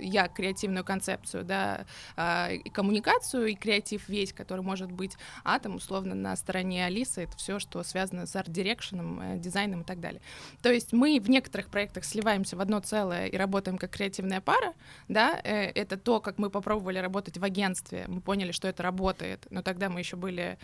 я 0.00 0.28
креативную 0.28 0.84
концепцию, 0.84 1.44
да, 1.44 1.86
а, 2.16 2.50
и 2.50 2.68
коммуникацию, 2.70 3.46
и 3.46 3.54
креатив 3.54 4.08
весь, 4.08 4.32
который 4.32 4.62
может 4.62 4.90
быть, 4.90 5.16
а 5.44 5.58
там 5.58 5.76
условно 5.76 6.14
на 6.14 6.36
стороне 6.36 6.86
Алисы 6.86 7.22
это 7.22 7.36
все, 7.36 7.58
что 7.58 7.82
связано 7.82 8.26
с 8.26 8.36
арт-дирекшеном, 8.36 9.20
э, 9.20 9.38
дизайном 9.38 9.82
и 9.82 9.84
так 9.84 10.00
далее. 10.00 10.20
То 10.62 10.72
есть 10.72 10.92
мы 10.92 11.20
в 11.20 11.28
некоторых 11.30 11.68
проектах 11.68 12.04
сливаемся 12.04 12.56
в 12.56 12.60
одно 12.60 12.80
целое 12.80 13.26
и 13.26 13.36
работаем 13.36 13.78
как 13.78 13.90
креативная 13.90 14.40
пара, 14.40 14.74
да, 15.08 15.40
э, 15.42 15.66
это 15.66 15.96
то, 15.96 16.20
как 16.20 16.38
мы 16.38 16.50
попробовали 16.50 16.98
работать 16.98 17.38
в 17.38 17.44
агентстве, 17.44 18.04
мы 18.08 18.20
поняли, 18.20 18.52
что 18.52 18.68
это 18.68 18.82
работает, 18.82 19.46
но 19.50 19.62
тогда 19.62 19.88
мы 19.88 20.00
еще 20.00 20.16
были 20.16 20.58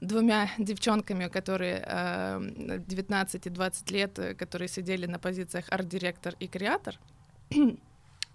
двумя 0.00 0.50
девчонками, 0.58 1.28
которые 1.28 1.82
э, 1.86 2.78
19 2.86 3.46
и 3.46 3.50
20 3.50 3.90
лет, 3.90 4.18
э, 4.18 4.34
которые 4.34 4.68
сидели 4.68 5.06
на 5.06 5.18
позициях 5.18 5.66
арт-директор 5.70 6.34
и 6.38 6.46
креатор. 6.46 6.98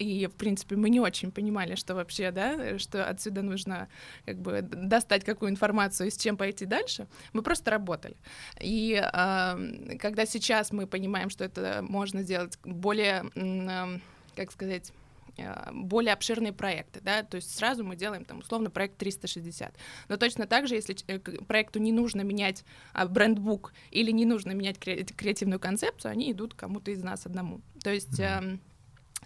И, 0.00 0.26
в 0.26 0.34
принципе, 0.34 0.76
мы 0.76 0.88
не 0.88 0.98
очень 0.98 1.30
понимали, 1.30 1.74
что 1.74 1.94
вообще, 1.94 2.30
да, 2.30 2.78
что 2.78 3.04
отсюда 3.04 3.42
нужно 3.42 3.88
как 4.24 4.38
бы 4.38 4.62
достать 4.62 5.24
какую 5.24 5.50
информацию 5.50 6.06
и 6.06 6.10
с 6.10 6.16
чем 6.16 6.38
пойти 6.38 6.64
дальше. 6.64 7.06
Мы 7.34 7.42
просто 7.42 7.70
работали. 7.70 8.16
И 8.58 8.94
э, 8.94 9.96
когда 9.98 10.24
сейчас 10.24 10.72
мы 10.72 10.86
понимаем, 10.86 11.28
что 11.28 11.44
это 11.44 11.84
можно 11.86 12.22
сделать 12.22 12.58
более, 12.64 13.30
э, 13.34 13.98
как 14.36 14.52
сказать, 14.52 14.90
э, 15.36 15.70
более 15.70 16.14
обширные 16.14 16.54
проекты, 16.54 17.00
да, 17.02 17.22
то 17.22 17.36
есть 17.36 17.54
сразу 17.54 17.84
мы 17.84 17.94
делаем 17.94 18.24
там 18.24 18.38
условно 18.38 18.70
проект 18.70 18.96
360. 18.96 19.74
Но 20.08 20.16
точно 20.16 20.46
так 20.46 20.66
же, 20.66 20.76
если 20.76 20.96
э, 21.08 21.18
проекту 21.18 21.78
не 21.78 21.92
нужно 21.92 22.22
менять 22.22 22.64
а, 22.94 23.06
брендбук 23.06 23.74
или 23.90 24.12
не 24.12 24.24
нужно 24.24 24.52
менять 24.52 24.78
кре- 24.78 25.04
креативную 25.04 25.60
концепцию, 25.60 26.12
они 26.12 26.32
идут 26.32 26.54
кому-то 26.54 26.90
из 26.90 27.02
нас 27.02 27.26
одному. 27.26 27.60
То 27.82 27.92
есть 27.92 28.18
эм, 28.18 28.60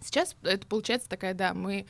сейчас 0.04 0.36
это 0.42 0.66
получается 0.66 1.08
такая, 1.08 1.34
да, 1.34 1.54
мы 1.54 1.86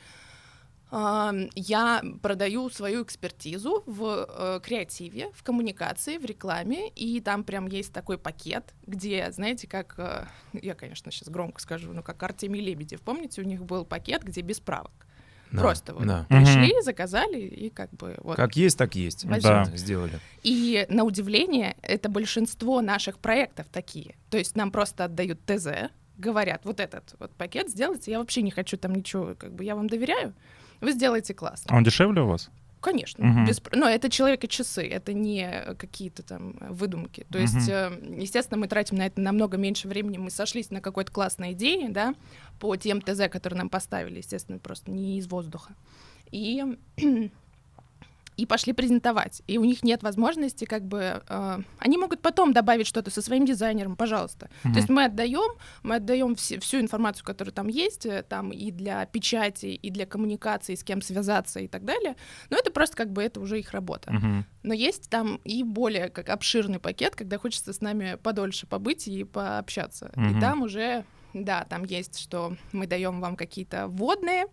Я 0.91 2.03
продаю 2.21 2.69
свою 2.69 3.03
экспертизу 3.03 3.83
в 3.85 4.27
э, 4.29 4.59
креативе, 4.63 5.31
в 5.33 5.43
коммуникации, 5.43 6.17
в 6.17 6.25
рекламе, 6.25 6.89
и 6.89 7.19
там 7.21 7.43
прям 7.43 7.67
есть 7.67 7.91
такой 7.91 8.17
пакет, 8.17 8.73
где, 8.85 9.29
знаете, 9.31 9.67
как, 9.67 9.95
э, 9.97 10.25
я, 10.53 10.75
конечно, 10.75 11.11
сейчас 11.11 11.27
громко 11.29 11.59
скажу, 11.59 11.91
но 11.91 12.03
как 12.03 12.21
Артемий 12.23 12.61
Лебедев, 12.61 13.01
помните, 13.01 13.41
у 13.41 13.45
них 13.45 13.65
был 13.65 13.83
пакет, 13.83 14.23
где 14.23 14.41
без 14.41 14.59
правок. 14.59 15.05
Да, 15.51 15.61
Просто 15.61 15.93
вот 15.93 16.05
да. 16.05 16.25
пришли, 16.29 16.81
заказали, 16.81 17.39
и 17.39 17.69
как 17.69 17.91
бы 17.91 18.15
вот. 18.21 18.35
Как 18.35 18.55
есть, 18.55 18.77
так 18.77 18.95
есть. 18.95 19.27
Да. 19.27 19.65
Сделали. 19.75 20.19
И 20.43 20.85
на 20.89 21.03
удивление, 21.03 21.75
это 21.81 22.09
большинство 22.09 22.81
наших 22.81 23.19
проектов 23.19 23.67
такие. 23.71 24.15
То 24.29 24.37
есть 24.37 24.55
нам 24.55 24.71
просто 24.71 25.05
отдают 25.05 25.39
ТЗ, 25.45 25.89
говорят, 26.17 26.61
вот 26.65 26.79
этот 26.79 27.15
вот 27.19 27.31
пакет 27.35 27.69
сделайте, 27.69 28.11
я 28.11 28.19
вообще 28.19 28.41
не 28.41 28.51
хочу 28.51 28.77
там 28.77 28.95
ничего, 28.95 29.35
как 29.35 29.53
бы 29.53 29.63
я 29.63 29.75
вам 29.75 29.87
доверяю, 29.87 30.33
вы 30.81 30.91
сделаете 30.91 31.33
классно. 31.33 31.73
А 31.73 31.77
он 31.77 31.83
дешевле 31.83 32.21
у 32.21 32.27
вас? 32.27 32.49
Конечно, 32.81 33.25
Мгм. 33.25 33.45
без 33.47 33.59
но 33.71 33.89
это 33.89 34.11
человек 34.11 34.43
и 34.43 34.47
часы, 34.47 34.87
это 34.87 35.11
не 35.11 35.49
какие-то 35.79 36.21
там 36.21 36.55
выдумки. 36.69 37.25
То 37.31 37.39
есть, 37.39 37.67
э, 37.67 37.91
естественно, 38.15 38.59
мы 38.59 38.67
тратим 38.67 38.97
на 38.97 39.07
это 39.07 39.19
намного 39.19 39.57
меньше 39.57 39.87
времени. 39.87 40.17
Мы 40.19 40.29
сошлись 40.29 40.69
на 40.69 40.81
какой-то 40.81 41.11
классной 41.11 41.53
идее, 41.53 41.89
да, 41.89 42.13
по 42.59 42.75
тем 42.75 43.01
ТЗ, 43.01 43.27
которые 43.31 43.57
нам 43.57 43.69
поставили, 43.69 44.17
естественно, 44.17 44.59
просто 44.59 44.91
не 44.91 45.17
из 45.17 45.27
воздуха. 45.27 45.73
И 46.29 46.63
и 48.37 48.45
пошли 48.45 48.73
презентовать. 48.73 49.41
И 49.47 49.57
у 49.57 49.63
них 49.63 49.83
нет 49.83 50.03
возможности, 50.03 50.65
как 50.65 50.85
бы, 50.85 51.23
э, 51.27 51.59
они 51.79 51.97
могут 51.97 52.21
потом 52.21 52.53
добавить 52.53 52.87
что-то 52.87 53.11
со 53.11 53.21
своим 53.21 53.45
дизайнером, 53.45 53.95
пожалуйста. 53.95 54.49
Mm-hmm. 54.63 54.71
То 54.71 54.77
есть 54.77 54.89
мы 54.89 55.05
отдаем, 55.05 55.57
мы 55.83 55.95
отдаем 55.95 56.35
все, 56.35 56.59
всю 56.59 56.79
информацию, 56.79 57.25
которая 57.25 57.53
там 57.53 57.67
есть, 57.67 58.05
э, 58.05 58.23
там 58.23 58.51
и 58.51 58.71
для 58.71 59.05
печати, 59.05 59.67
и 59.67 59.89
для 59.89 60.05
коммуникации, 60.05 60.75
с 60.75 60.83
кем 60.83 61.01
связаться 61.01 61.59
и 61.59 61.67
так 61.67 61.85
далее. 61.85 62.15
Но 62.49 62.57
это 62.57 62.71
просто 62.71 62.95
как 62.95 63.11
бы 63.11 63.23
это 63.23 63.39
уже 63.39 63.59
их 63.59 63.71
работа. 63.71 64.11
Mm-hmm. 64.11 64.43
Но 64.63 64.73
есть 64.73 65.09
там 65.09 65.39
и 65.43 65.63
более 65.63 66.09
как 66.09 66.29
обширный 66.29 66.79
пакет, 66.79 67.15
когда 67.15 67.37
хочется 67.37 67.73
с 67.73 67.81
нами 67.81 68.17
подольше 68.21 68.67
побыть 68.67 69.07
и 69.07 69.23
пообщаться. 69.23 70.11
Mm-hmm. 70.15 70.37
И 70.37 70.41
там 70.41 70.61
уже 70.61 71.05
да, 71.43 71.65
там 71.65 71.83
есть, 71.83 72.17
что 72.19 72.55
мы 72.71 72.87
даем 72.87 73.19
вам 73.19 73.35
какие-то 73.35 73.87
вводные, 73.87 74.45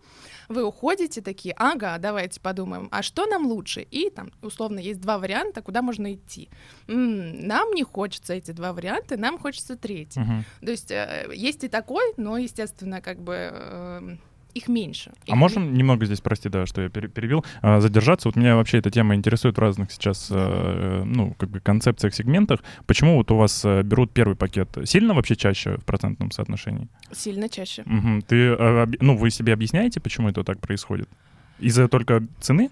вы 0.49 0.63
уходите 0.63 1.21
такие, 1.21 1.55
ага, 1.57 1.97
давайте 1.97 2.41
подумаем, 2.41 2.89
а 2.91 3.01
что 3.01 3.25
нам 3.25 3.47
лучше? 3.47 3.81
И 3.81 4.09
там, 4.09 4.31
условно, 4.41 4.79
есть 4.79 4.99
два 4.99 5.17
варианта, 5.17 5.61
куда 5.61 5.81
можно 5.81 6.13
идти. 6.13 6.49
М-м, 6.87 7.47
нам 7.47 7.71
не 7.71 7.83
хочется 7.83 8.33
эти 8.33 8.51
два 8.51 8.73
варианта, 8.73 9.17
нам 9.17 9.39
хочется 9.39 9.77
третий. 9.77 10.19
Uh-huh. 10.19 10.65
То 10.65 10.71
есть 10.71 10.91
э, 10.91 11.29
есть 11.33 11.63
и 11.63 11.69
такой, 11.69 12.13
но, 12.17 12.37
естественно, 12.37 13.01
как 13.01 13.21
бы... 13.21 13.49
Э, 13.51 14.17
их 14.53 14.67
меньше. 14.67 15.11
А 15.27 15.31
их 15.31 15.35
можем 15.35 15.63
меньше. 15.63 15.77
немного 15.77 16.05
здесь, 16.05 16.21
прости, 16.21 16.49
да, 16.49 16.65
что 16.65 16.81
я 16.81 16.89
перебил, 16.89 17.43
а, 17.61 17.79
задержаться? 17.81 18.27
Вот 18.27 18.35
меня 18.35 18.55
вообще 18.55 18.77
эта 18.77 18.91
тема 18.91 19.15
интересует 19.15 19.57
в 19.57 19.59
разных 19.59 19.91
сейчас, 19.91 20.27
э, 20.31 21.03
ну, 21.05 21.33
как 21.37 21.49
бы 21.49 21.59
концепциях, 21.59 22.13
сегментах. 22.13 22.61
Почему 22.85 23.17
вот 23.17 23.31
у 23.31 23.37
вас 23.37 23.65
э, 23.65 23.83
берут 23.83 24.11
первый 24.11 24.35
пакет? 24.35 24.69
Сильно 24.85 25.13
вообще 25.13 25.35
чаще 25.35 25.77
в 25.77 25.85
процентном 25.85 26.31
соотношении? 26.31 26.87
Сильно 27.11 27.49
чаще. 27.49 27.83
Угу. 27.83 28.23
Ты, 28.27 28.35
э, 28.35 28.87
ну, 28.99 29.17
вы 29.17 29.29
себе 29.29 29.53
объясняете, 29.53 29.99
почему 29.99 30.29
это 30.29 30.43
так 30.43 30.59
происходит? 30.59 31.09
Из-за 31.59 31.87
только 31.87 32.23
цены? 32.39 32.69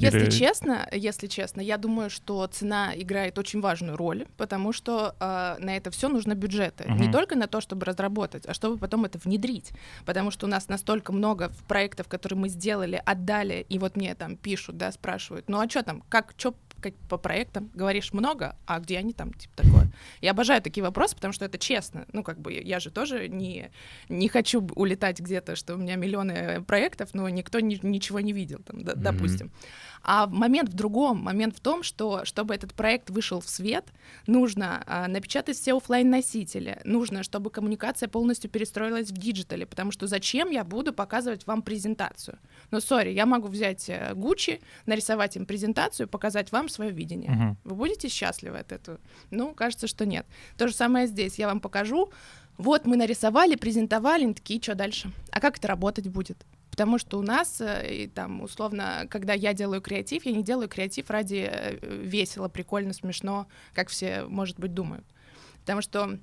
Если 0.00 0.20
Или... 0.20 0.30
честно, 0.30 0.88
если 0.92 1.26
честно, 1.26 1.60
я 1.60 1.76
думаю, 1.76 2.10
что 2.10 2.46
цена 2.46 2.92
играет 2.94 3.38
очень 3.38 3.60
важную 3.60 3.96
роль, 3.96 4.26
потому 4.36 4.72
что 4.72 5.14
э, 5.18 5.56
на 5.58 5.76
это 5.76 5.90
все 5.90 6.08
нужно 6.08 6.34
бюджеты. 6.34 6.84
Uh-huh. 6.84 6.98
Не 6.98 7.10
только 7.10 7.36
на 7.36 7.46
то, 7.46 7.60
чтобы 7.60 7.86
разработать, 7.86 8.46
а 8.46 8.54
чтобы 8.54 8.78
потом 8.78 9.04
это 9.04 9.18
внедрить. 9.18 9.72
Потому 10.04 10.30
что 10.30 10.46
у 10.46 10.48
нас 10.48 10.68
настолько 10.68 11.12
много 11.12 11.52
проектов, 11.66 12.08
которые 12.08 12.38
мы 12.38 12.48
сделали, 12.48 13.02
отдали, 13.04 13.66
и 13.68 13.78
вот 13.78 13.96
мне 13.96 14.14
там 14.14 14.36
пишут, 14.36 14.76
да, 14.76 14.92
спрашивают, 14.92 15.48
ну 15.48 15.60
а 15.60 15.68
что 15.68 15.82
там, 15.82 16.02
как, 16.08 16.34
что 16.36 16.54
как 16.80 16.94
по 17.08 17.18
проектам 17.18 17.70
говоришь 17.74 18.12
много, 18.12 18.56
а 18.66 18.80
где 18.80 18.98
они 18.98 19.12
там, 19.12 19.32
типа 19.32 19.56
такое. 19.56 19.90
Я 20.20 20.32
обожаю 20.32 20.62
такие 20.62 20.82
вопросы, 20.82 21.14
потому 21.14 21.32
что 21.32 21.44
это 21.44 21.58
честно. 21.58 22.06
Ну, 22.12 22.22
как 22.22 22.40
бы 22.40 22.52
я 22.52 22.80
же 22.80 22.90
тоже 22.90 23.28
не, 23.28 23.70
не 24.08 24.28
хочу 24.28 24.66
улетать 24.74 25.20
где-то, 25.20 25.56
что 25.56 25.74
у 25.74 25.78
меня 25.78 25.96
миллионы 25.96 26.62
проектов, 26.62 27.10
но 27.14 27.28
никто 27.28 27.60
ни, 27.60 27.78
ничего 27.82 28.20
не 28.20 28.32
видел, 28.32 28.60
там, 28.64 28.82
да, 28.82 28.92
mm-hmm. 28.92 29.00
допустим. 29.00 29.52
А 30.02 30.26
момент 30.26 30.70
в 30.70 30.74
другом. 30.74 31.18
Момент 31.18 31.56
в 31.56 31.60
том, 31.60 31.82
что 31.82 32.24
чтобы 32.24 32.54
этот 32.54 32.74
проект 32.74 33.10
вышел 33.10 33.40
в 33.40 33.48
свет, 33.48 33.86
нужно 34.26 34.82
а, 34.86 35.08
напечатать 35.08 35.56
все 35.56 35.76
офлайн 35.76 36.08
носители 36.08 36.78
нужно, 36.84 37.22
чтобы 37.22 37.50
коммуникация 37.50 38.08
полностью 38.08 38.50
перестроилась 38.50 39.10
в 39.10 39.16
диджитале, 39.16 39.66
потому 39.66 39.92
что 39.92 40.06
зачем 40.06 40.50
я 40.50 40.64
буду 40.64 40.92
показывать 40.92 41.46
вам 41.46 41.62
презентацию? 41.62 42.38
Ну, 42.70 42.80
сори, 42.80 43.10
я 43.10 43.26
могу 43.26 43.48
взять 43.48 43.88
Gucci, 43.88 44.60
нарисовать 44.86 45.36
им 45.36 45.46
презентацию, 45.46 46.08
показать 46.08 46.52
вам 46.52 46.67
свое 46.70 46.90
видение. 46.90 47.30
Uh-huh. 47.30 47.56
Вы 47.64 47.74
будете 47.74 48.08
счастливы 48.08 48.58
от 48.58 48.72
этого? 48.72 48.98
Ну, 49.30 49.54
кажется, 49.54 49.86
что 49.86 50.06
нет. 50.06 50.26
То 50.56 50.68
же 50.68 50.74
самое 50.74 51.06
здесь. 51.06 51.38
Я 51.38 51.46
вам 51.46 51.60
покажу. 51.60 52.10
Вот 52.56 52.86
мы 52.86 52.96
нарисовали, 52.96 53.54
презентовали, 53.54 54.32
такие, 54.32 54.60
что 54.60 54.74
дальше? 54.74 55.12
А 55.30 55.40
как 55.40 55.58
это 55.58 55.68
работать 55.68 56.08
будет? 56.08 56.44
Потому 56.70 56.98
что 56.98 57.18
у 57.18 57.22
нас, 57.22 57.60
э, 57.60 58.04
и, 58.04 58.06
там, 58.06 58.40
условно, 58.42 59.06
когда 59.10 59.32
я 59.32 59.52
делаю 59.52 59.80
креатив, 59.80 60.24
я 60.26 60.32
не 60.32 60.44
делаю 60.44 60.68
креатив 60.68 61.10
ради 61.10 61.48
э, 61.50 61.78
весело, 61.82 62.48
прикольно, 62.48 62.92
смешно, 62.92 63.48
как 63.74 63.88
все, 63.88 64.24
может 64.28 64.60
быть, 64.60 64.74
думают. 64.74 65.04
Потому 65.60 65.82
что 65.82 66.18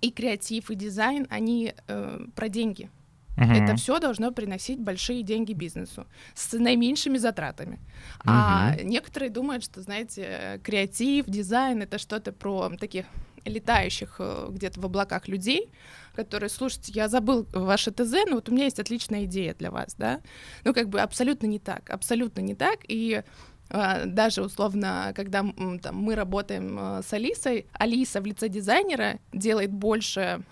и 0.00 0.10
креатив, 0.10 0.70
и 0.70 0.74
дизайн, 0.74 1.26
они 1.30 1.74
э, 1.88 2.26
про 2.34 2.48
деньги. 2.48 2.90
Uh-huh. 3.36 3.64
Это 3.64 3.76
все 3.76 3.98
должно 3.98 4.32
приносить 4.32 4.80
большие 4.80 5.22
деньги 5.22 5.52
бизнесу 5.52 6.06
с 6.34 6.52
наименьшими 6.52 7.18
затратами. 7.18 7.76
Uh-huh. 8.20 8.24
А 8.26 8.76
некоторые 8.82 9.30
думают, 9.30 9.64
что, 9.64 9.80
знаете, 9.82 10.60
креатив, 10.64 11.26
дизайн 11.26 11.82
это 11.82 11.98
что-то 11.98 12.32
про 12.32 12.70
таких 12.78 13.06
летающих 13.44 14.16
э, 14.18 14.48
где-то 14.50 14.80
в 14.80 14.86
облаках 14.86 15.28
людей, 15.28 15.70
которые, 16.14 16.48
слушайте, 16.48 16.92
я 16.92 17.08
забыл 17.08 17.46
ваше 17.52 17.92
ТЗ, 17.92 18.24
но 18.26 18.36
вот 18.36 18.48
у 18.48 18.52
меня 18.52 18.64
есть 18.64 18.80
отличная 18.80 19.24
идея 19.24 19.54
для 19.54 19.70
вас, 19.70 19.94
да. 19.96 20.20
Ну, 20.64 20.74
как 20.74 20.88
бы 20.88 21.00
абсолютно 21.00 21.46
не 21.46 21.58
так, 21.58 21.88
абсолютно 21.90 22.40
не 22.40 22.54
так. 22.54 22.80
И 22.88 23.22
а, 23.68 24.04
даже 24.04 24.42
условно, 24.42 25.12
когда 25.14 25.44
там, 25.82 25.96
мы 25.96 26.14
работаем 26.14 26.76
а, 26.78 27.02
с 27.02 27.12
Алисой, 27.12 27.66
Алиса 27.72 28.20
в 28.20 28.26
лице 28.26 28.48
дизайнера 28.48 29.18
делает 29.32 29.72
больше 29.72 30.42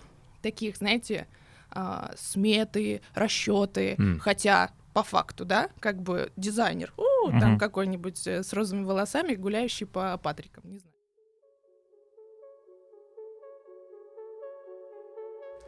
таких, 0.41 0.77
знаете, 0.77 1.27
а, 1.75 2.11
сметы, 2.17 3.01
расчеты, 3.13 3.95
mm. 3.99 4.19
хотя 4.19 4.71
по 4.95 5.03
факту, 5.03 5.43
да, 5.43 5.69
как 5.81 6.01
бы 6.01 6.31
дизайнер, 6.37 6.93
у, 6.95 7.27
uh-huh. 7.27 7.39
там 7.41 7.59
какой-нибудь 7.59 8.25
э, 8.27 8.43
с 8.43 8.53
розовыми 8.53 8.85
волосами, 8.85 9.35
гуляющий 9.35 9.85
по 9.85 10.17
Патрикам, 10.17 10.63
не 10.71 10.77
знаю. 10.79 10.95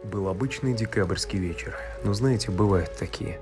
Был 0.05 0.29
обычный 0.29 0.73
декабрьский 0.73 1.39
вечер, 1.39 1.75
но 2.05 2.13
знаете, 2.13 2.51
бывают 2.51 2.95
такие. 2.97 3.41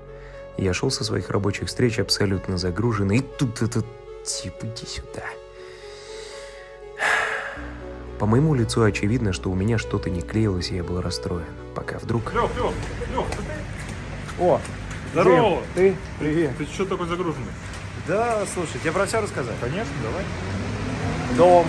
Я 0.58 0.74
шел 0.74 0.90
со 0.90 1.04
своих 1.04 1.30
рабочих 1.30 1.68
встреч 1.68 2.00
абсолютно 2.00 2.58
загруженный, 2.58 3.18
и 3.18 3.24
тут 3.38 3.62
этот 3.62 3.86
тип, 4.24 4.54
иди 4.62 4.86
сюда. 4.86 5.22
По 8.18 8.26
моему 8.26 8.54
лицу 8.54 8.82
очевидно, 8.82 9.32
что 9.32 9.50
у 9.50 9.54
меня 9.54 9.78
что-то 9.78 10.10
не 10.10 10.22
клеилось, 10.22 10.70
и 10.72 10.76
я 10.76 10.82
был 10.82 11.00
расстроен. 11.00 11.65
Пока 11.76 11.98
вдруг... 11.98 12.32
Лёх, 12.32 12.50
Лёх, 12.56 12.72
Лёх, 13.12 13.26
ты? 13.28 14.42
О, 14.42 14.58
здорово! 15.12 15.62
Ты? 15.74 15.94
Привет. 16.18 16.56
Ты 16.56 16.64
что 16.64 16.86
такой 16.86 17.06
загруженный? 17.06 17.52
Да, 18.08 18.46
слушай, 18.54 18.80
тебе 18.80 18.92
про 18.92 19.04
все 19.04 19.20
рассказать? 19.20 19.54
Конечно, 19.60 19.92
давай. 20.02 20.24
Дом, 21.36 21.66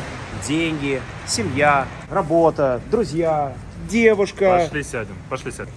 деньги, 0.48 1.02
семья, 1.26 1.88
работа, 2.10 2.80
друзья, 2.90 3.54
девушка. 3.90 4.64
Пошли 4.64 4.82
сядем, 4.82 5.16
пошли 5.30 5.52
сядем. 5.52 5.74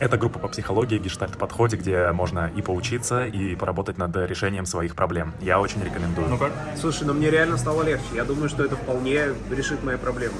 Это 0.00 0.18
группа 0.18 0.40
по 0.40 0.48
психологии, 0.48 0.98
гештальт-подходе, 0.98 1.76
где 1.76 2.10
можно 2.10 2.50
и 2.54 2.62
поучиться, 2.62 3.26
и 3.26 3.54
поработать 3.54 3.96
над 3.96 4.14
решением 4.16 4.66
своих 4.66 4.96
проблем. 4.96 5.34
Я 5.40 5.60
очень 5.60 5.84
рекомендую. 5.84 6.28
Ну 6.28 6.36
как? 6.36 6.50
Слушай, 6.80 7.04
ну 7.06 7.14
мне 7.14 7.30
реально 7.30 7.58
стало 7.58 7.84
легче. 7.84 8.06
Я 8.14 8.24
думаю, 8.24 8.48
что 8.48 8.64
это 8.64 8.74
вполне 8.74 9.28
решит 9.50 9.84
мои 9.84 9.96
проблемы. 9.96 10.34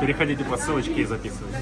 Переходите 0.00 0.44
по 0.44 0.56
ссылочке 0.56 1.02
и 1.02 1.04
записывайтесь 1.04 1.60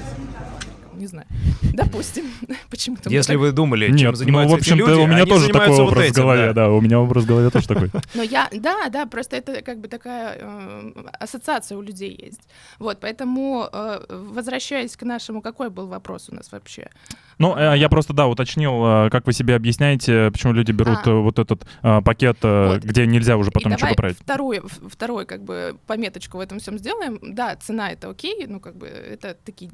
не 0.95 1.07
знаю. 1.07 1.27
Допустим. 1.73 2.25
Почему-то. 2.69 3.09
Если 3.09 3.33
так... 3.33 3.39
вы 3.39 3.51
думали, 3.51 3.87
чем 3.87 3.95
Нет, 3.95 4.15
занимаются 4.15 4.51
ну, 4.51 4.57
в 4.57 4.59
общем 4.59 4.75
эти 4.75 4.81
люди, 4.81 4.99
у 4.99 5.07
меня 5.07 5.25
тоже 5.25 5.49
такой 5.49 5.69
вот 5.69 5.79
образ 5.79 6.03
этим, 6.05 6.13
в 6.13 6.17
голове, 6.17 6.47
да. 6.47 6.53
да, 6.53 6.69
у 6.69 6.81
меня 6.81 6.99
образ 6.99 7.23
в 7.23 7.27
голове 7.27 7.49
тоже 7.49 7.67
такой. 7.67 7.91
Но 8.13 8.23
я, 8.23 8.49
да, 8.51 8.89
да, 8.89 9.05
просто 9.05 9.37
это 9.37 9.61
как 9.61 9.79
бы 9.79 9.87
такая 9.87 10.37
э, 10.39 10.91
ассоциация 11.19 11.77
у 11.77 11.81
людей 11.81 12.17
есть. 12.17 12.41
Вот, 12.79 12.99
поэтому, 12.99 13.67
э, 13.71 14.05
возвращаясь 14.09 14.95
к 14.95 15.03
нашему, 15.03 15.41
какой 15.41 15.69
был 15.69 15.87
вопрос 15.87 16.29
у 16.29 16.35
нас 16.35 16.51
вообще? 16.51 16.89
Ну, 17.37 17.55
э, 17.57 17.77
я 17.77 17.89
просто, 17.89 18.13
да, 18.13 18.27
уточнил, 18.27 18.85
э, 18.85 19.09
как 19.09 19.25
вы 19.25 19.33
себе 19.33 19.55
объясняете, 19.55 20.31
почему 20.31 20.53
люди 20.53 20.71
берут 20.71 21.05
а. 21.05 21.15
вот 21.15 21.39
этот 21.39 21.65
э, 21.83 22.01
пакет, 22.01 22.37
вот. 22.41 22.83
где 22.83 23.05
нельзя 23.05 23.37
уже 23.37 23.51
потом 23.51 23.73
ничего 23.73 23.89
поправить. 23.89 24.17
Второй, 24.19 24.61
второй, 24.89 25.25
как 25.25 25.43
бы, 25.43 25.77
пометочку 25.87 26.37
в 26.37 26.39
этом 26.39 26.59
всем 26.59 26.77
сделаем. 26.77 27.19
Да, 27.21 27.55
цена 27.55 27.91
это 27.91 28.09
окей, 28.09 28.45
ну, 28.47 28.59
как 28.59 28.75
бы, 28.75 28.87
это 28.87 29.37
такие 29.43 29.71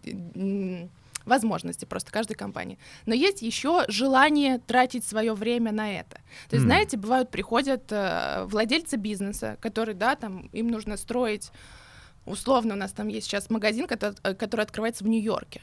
возможности 1.26 1.86
просто 1.86 2.12
каждой 2.12 2.36
компании. 2.36 2.78
Но 3.06 3.14
есть 3.14 3.42
еще 3.42 3.86
желание 3.88 4.60
тратить 4.60 5.06
свое 5.06 5.34
время 5.34 5.72
на 5.72 5.92
это. 5.92 6.16
То 6.50 6.56
есть, 6.56 6.64
mm. 6.64 6.68
знаете, 6.68 6.98
бывают 6.98 7.30
приходят 7.30 7.84
э, 7.92 8.46
владельцы 8.46 8.98
бизнеса, 8.98 9.58
которые, 9.62 9.96
да, 9.96 10.16
там 10.16 10.50
им 10.52 10.70
нужно 10.70 10.98
строить, 10.98 11.52
условно, 12.26 12.74
у 12.74 12.78
нас 12.78 12.92
там 12.92 13.08
есть 13.08 13.28
сейчас 13.28 13.50
магазин, 13.50 13.88
который, 13.88 14.16
э, 14.24 14.34
который 14.34 14.62
открывается 14.62 15.04
в 15.04 15.08
Нью-Йорке. 15.08 15.62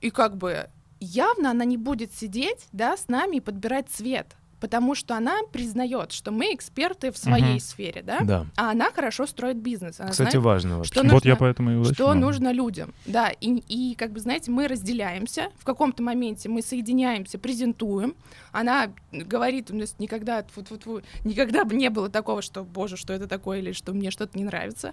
И 0.00 0.10
как 0.10 0.36
бы 0.36 0.68
явно 1.00 1.50
она 1.50 1.64
не 1.64 1.76
будет 1.76 2.12
сидеть, 2.14 2.68
да, 2.72 2.96
с 2.96 3.08
нами 3.08 3.36
и 3.36 3.40
подбирать 3.40 3.88
цвет 3.88 4.36
потому 4.60 4.94
что 4.94 5.16
она 5.16 5.38
признает, 5.52 6.12
что 6.12 6.30
мы 6.30 6.54
эксперты 6.54 7.10
в 7.10 7.18
своей 7.18 7.54
угу. 7.54 7.60
сфере, 7.60 8.02
да? 8.02 8.20
да, 8.20 8.46
а 8.56 8.70
она 8.70 8.90
хорошо 8.92 9.26
строит 9.26 9.56
бизнес. 9.56 9.98
Она 9.98 10.10
Кстати, 10.10 10.32
знает, 10.32 10.44
важно 10.44 10.76
вообще. 10.76 10.92
Что 10.92 11.02
вот 11.02 11.12
нужно, 11.12 11.28
я 11.28 11.36
поэтому 11.36 11.70
и 11.70 11.74
уточнил. 11.76 11.94
Что 11.94 12.14
нужно 12.14 12.52
людям, 12.52 12.92
да, 13.06 13.30
и, 13.30 13.62
и 13.68 13.94
как 13.94 14.12
бы, 14.12 14.20
знаете, 14.20 14.50
мы 14.50 14.68
разделяемся, 14.68 15.50
в 15.58 15.64
каком-то 15.64 16.02
моменте 16.02 16.48
мы 16.48 16.62
соединяемся, 16.62 17.38
презентуем, 17.38 18.14
она 18.52 18.92
говорит, 19.10 19.70
у 19.70 19.76
нас 19.76 19.96
никогда, 19.98 20.44
фу 20.44 20.60
-фу 20.60 20.78
-фу, 20.78 21.04
никогда 21.24 21.64
бы 21.64 21.74
не 21.74 21.90
было 21.90 22.08
такого, 22.08 22.42
что, 22.42 22.62
боже, 22.62 22.96
что 22.96 23.12
это 23.12 23.26
такое, 23.26 23.58
или 23.58 23.72
что 23.72 23.92
мне 23.92 24.10
что-то 24.10 24.36
не 24.38 24.44
нравится, 24.44 24.92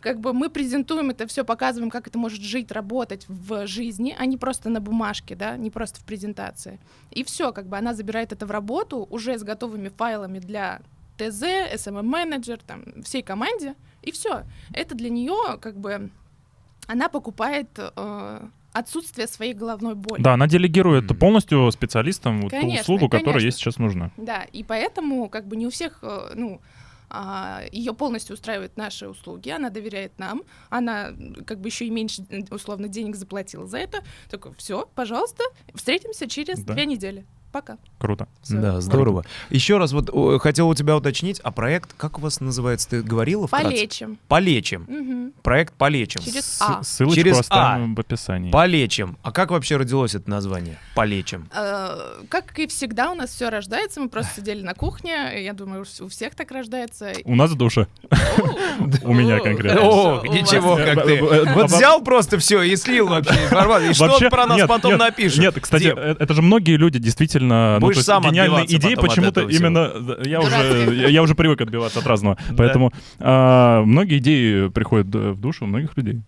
как 0.00 0.20
бы 0.20 0.32
мы 0.32 0.48
презентуем 0.48 1.10
это 1.10 1.26
все, 1.26 1.44
показываем, 1.44 1.90
как 1.90 2.06
это 2.06 2.18
может 2.18 2.40
жить, 2.40 2.70
работать 2.70 3.24
в 3.28 3.66
жизни, 3.66 4.14
а 4.18 4.26
не 4.26 4.36
просто 4.36 4.70
на 4.70 4.80
бумажке, 4.80 5.34
да, 5.34 5.56
не 5.56 5.70
просто 5.70 6.00
в 6.00 6.04
презентации. 6.04 6.78
И 7.10 7.24
все, 7.24 7.52
как 7.52 7.66
бы 7.68 7.76
она 7.76 7.94
забирает 7.94 8.32
это 8.32 8.46
в 8.46 8.50
работу 8.50 9.06
уже 9.10 9.38
с 9.38 9.42
готовыми 9.42 9.88
файлами 9.88 10.38
для 10.38 10.80
ТЗ, 11.16 11.42
SMM-менеджер, 11.74 12.60
там, 12.66 12.84
всей 13.02 13.22
команде, 13.22 13.74
и 14.02 14.12
все. 14.12 14.44
Это 14.72 14.94
для 14.94 15.10
нее 15.10 15.58
как 15.60 15.76
бы 15.78 16.10
она 16.86 17.08
покупает 17.08 17.68
э, 17.76 18.40
отсутствие 18.72 19.26
своей 19.26 19.52
головной 19.52 19.94
боли. 19.96 20.22
Да, 20.22 20.34
она 20.34 20.46
делегирует 20.46 21.10
Мгм. 21.10 21.18
полностью 21.18 21.70
специалистам 21.72 22.40
вот 22.42 22.50
ту 22.52 22.60
Конечно, 22.60 22.80
услугу, 22.82 23.08
которая 23.08 23.34
конечно. 23.34 23.46
ей 23.46 23.52
сейчас 23.52 23.78
нужна. 23.78 24.10
Да, 24.16 24.44
и 24.44 24.62
поэтому 24.62 25.28
как 25.28 25.46
бы 25.48 25.56
не 25.56 25.66
у 25.66 25.70
всех, 25.70 25.98
э, 26.02 26.32
ну, 26.34 26.60
ее 27.72 27.94
полностью 27.94 28.34
устраивают 28.34 28.76
наши 28.76 29.08
услуги, 29.08 29.50
она 29.50 29.70
доверяет 29.70 30.18
нам, 30.18 30.42
она 30.70 31.12
как 31.46 31.60
бы 31.60 31.68
еще 31.68 31.86
и 31.86 31.90
меньше 31.90 32.26
условно 32.50 32.88
денег 32.88 33.16
заплатила 33.16 33.66
за 33.66 33.78
это. 33.78 34.02
Такой, 34.30 34.54
все, 34.56 34.88
пожалуйста, 34.94 35.42
встретимся 35.74 36.28
через 36.28 36.60
Да. 36.64 36.74
две 36.74 36.86
недели. 36.86 37.26
Пока. 37.50 37.78
Круто. 37.98 38.28
Всё. 38.42 38.60
Да, 38.60 38.80
здорово. 38.80 39.24
Еще 39.48 39.78
раз 39.78 39.92
вот 39.92 40.10
о, 40.12 40.38
хотел 40.38 40.68
у 40.68 40.74
тебя 40.74 40.96
уточнить, 40.96 41.40
а 41.40 41.50
проект, 41.50 41.94
как 41.96 42.18
у 42.18 42.20
вас 42.20 42.40
называется, 42.40 42.88
ты 42.90 43.02
говорила 43.02 43.46
вкратце? 43.46 43.68
Полечим. 43.68 44.18
Полечим. 44.28 44.84
Мгм. 44.86 45.32
Проект 45.42 45.72
Полечим. 45.74 46.20
Через 46.20 46.44
С- 46.44 46.60
А. 46.60 46.82
Ссылочку 46.82 47.16
Через 47.16 47.38
оставим 47.40 47.94
в 47.94 48.00
описании. 48.00 48.50
Полечим. 48.50 49.16
А 49.22 49.32
как 49.32 49.50
вообще 49.50 49.76
родилось 49.78 50.14
это 50.14 50.28
название? 50.28 50.78
Полечим. 50.94 51.48
Э, 51.54 52.22
Как 52.28 52.58
и 52.58 52.66
всегда 52.66 53.10
у 53.10 53.14
нас 53.14 53.30
все 53.30 53.48
рождается, 53.48 54.00
мы 54.00 54.08
просто 54.10 54.40
сидели 54.40 54.62
на 54.62 54.74
кухне, 54.74 55.42
я 55.42 55.52
думаю, 55.54 55.86
у 56.00 56.08
всех 56.08 56.34
так 56.34 56.50
рождается. 56.50 57.12
У 57.24 57.34
нас 57.34 57.50
в 57.50 57.56
душе. 57.56 57.86
У 59.02 59.14
меня 59.14 59.40
конкретно. 59.40 59.80
О, 59.80 60.22
ничего, 60.26 60.76
как 60.76 61.04
ты. 61.06 61.18
Вот 61.54 61.66
взял 61.70 62.02
просто 62.02 62.38
все 62.38 62.62
и 62.62 62.76
слил 62.76 63.08
вообще 63.08 63.44
информацию. 63.44 63.90
И 63.90 63.94
что 63.94 64.18
про 64.30 64.46
нас 64.46 64.68
потом 64.68 64.92
нет, 64.92 65.00
напишет? 65.00 65.38
Нет, 65.40 65.54
кстати, 65.60 65.92
э, 65.96 66.16
это 66.18 66.34
же 66.34 66.42
многие 66.42 66.76
люди 66.76 66.98
действительно... 66.98 67.37
ну, 67.44 67.80
Будешь 67.80 67.96
то 67.96 67.98
есть 67.98 68.06
сам 68.06 68.22
гениальные 68.22 68.66
идеи 68.66 68.94
почему-то 68.94 69.42
именно... 69.42 69.90
да, 70.00 70.16
Я 70.22 70.40
уже, 70.40 71.10
я, 71.10 71.22
уже 71.22 71.34
привык 71.34 71.60
отбиваться 71.60 72.00
от 72.00 72.06
разного. 72.06 72.36
Да. 72.50 72.54
Поэтому 72.56 72.92
а, 73.18 73.82
многие 73.82 74.18
идеи 74.18 74.68
приходят 74.68 75.14
э, 75.14 75.30
в 75.32 75.40
душу 75.40 75.66
многих 75.66 75.96
людей. 75.96 76.22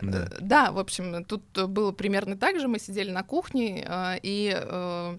Да. 0.00 0.18
Э, 0.18 0.28
Да, 0.40 0.72
в 0.72 0.78
общем, 0.78 1.24
тут 1.24 1.42
э, 1.56 1.66
было 1.66 1.92
примерно 1.92 2.36
так 2.36 2.60
же. 2.60 2.68
Мы 2.68 2.78
сидели 2.78 3.10
на 3.10 3.22
кухне, 3.22 3.84
э, 3.86 4.18
и 4.22 4.54
э, 4.54 5.16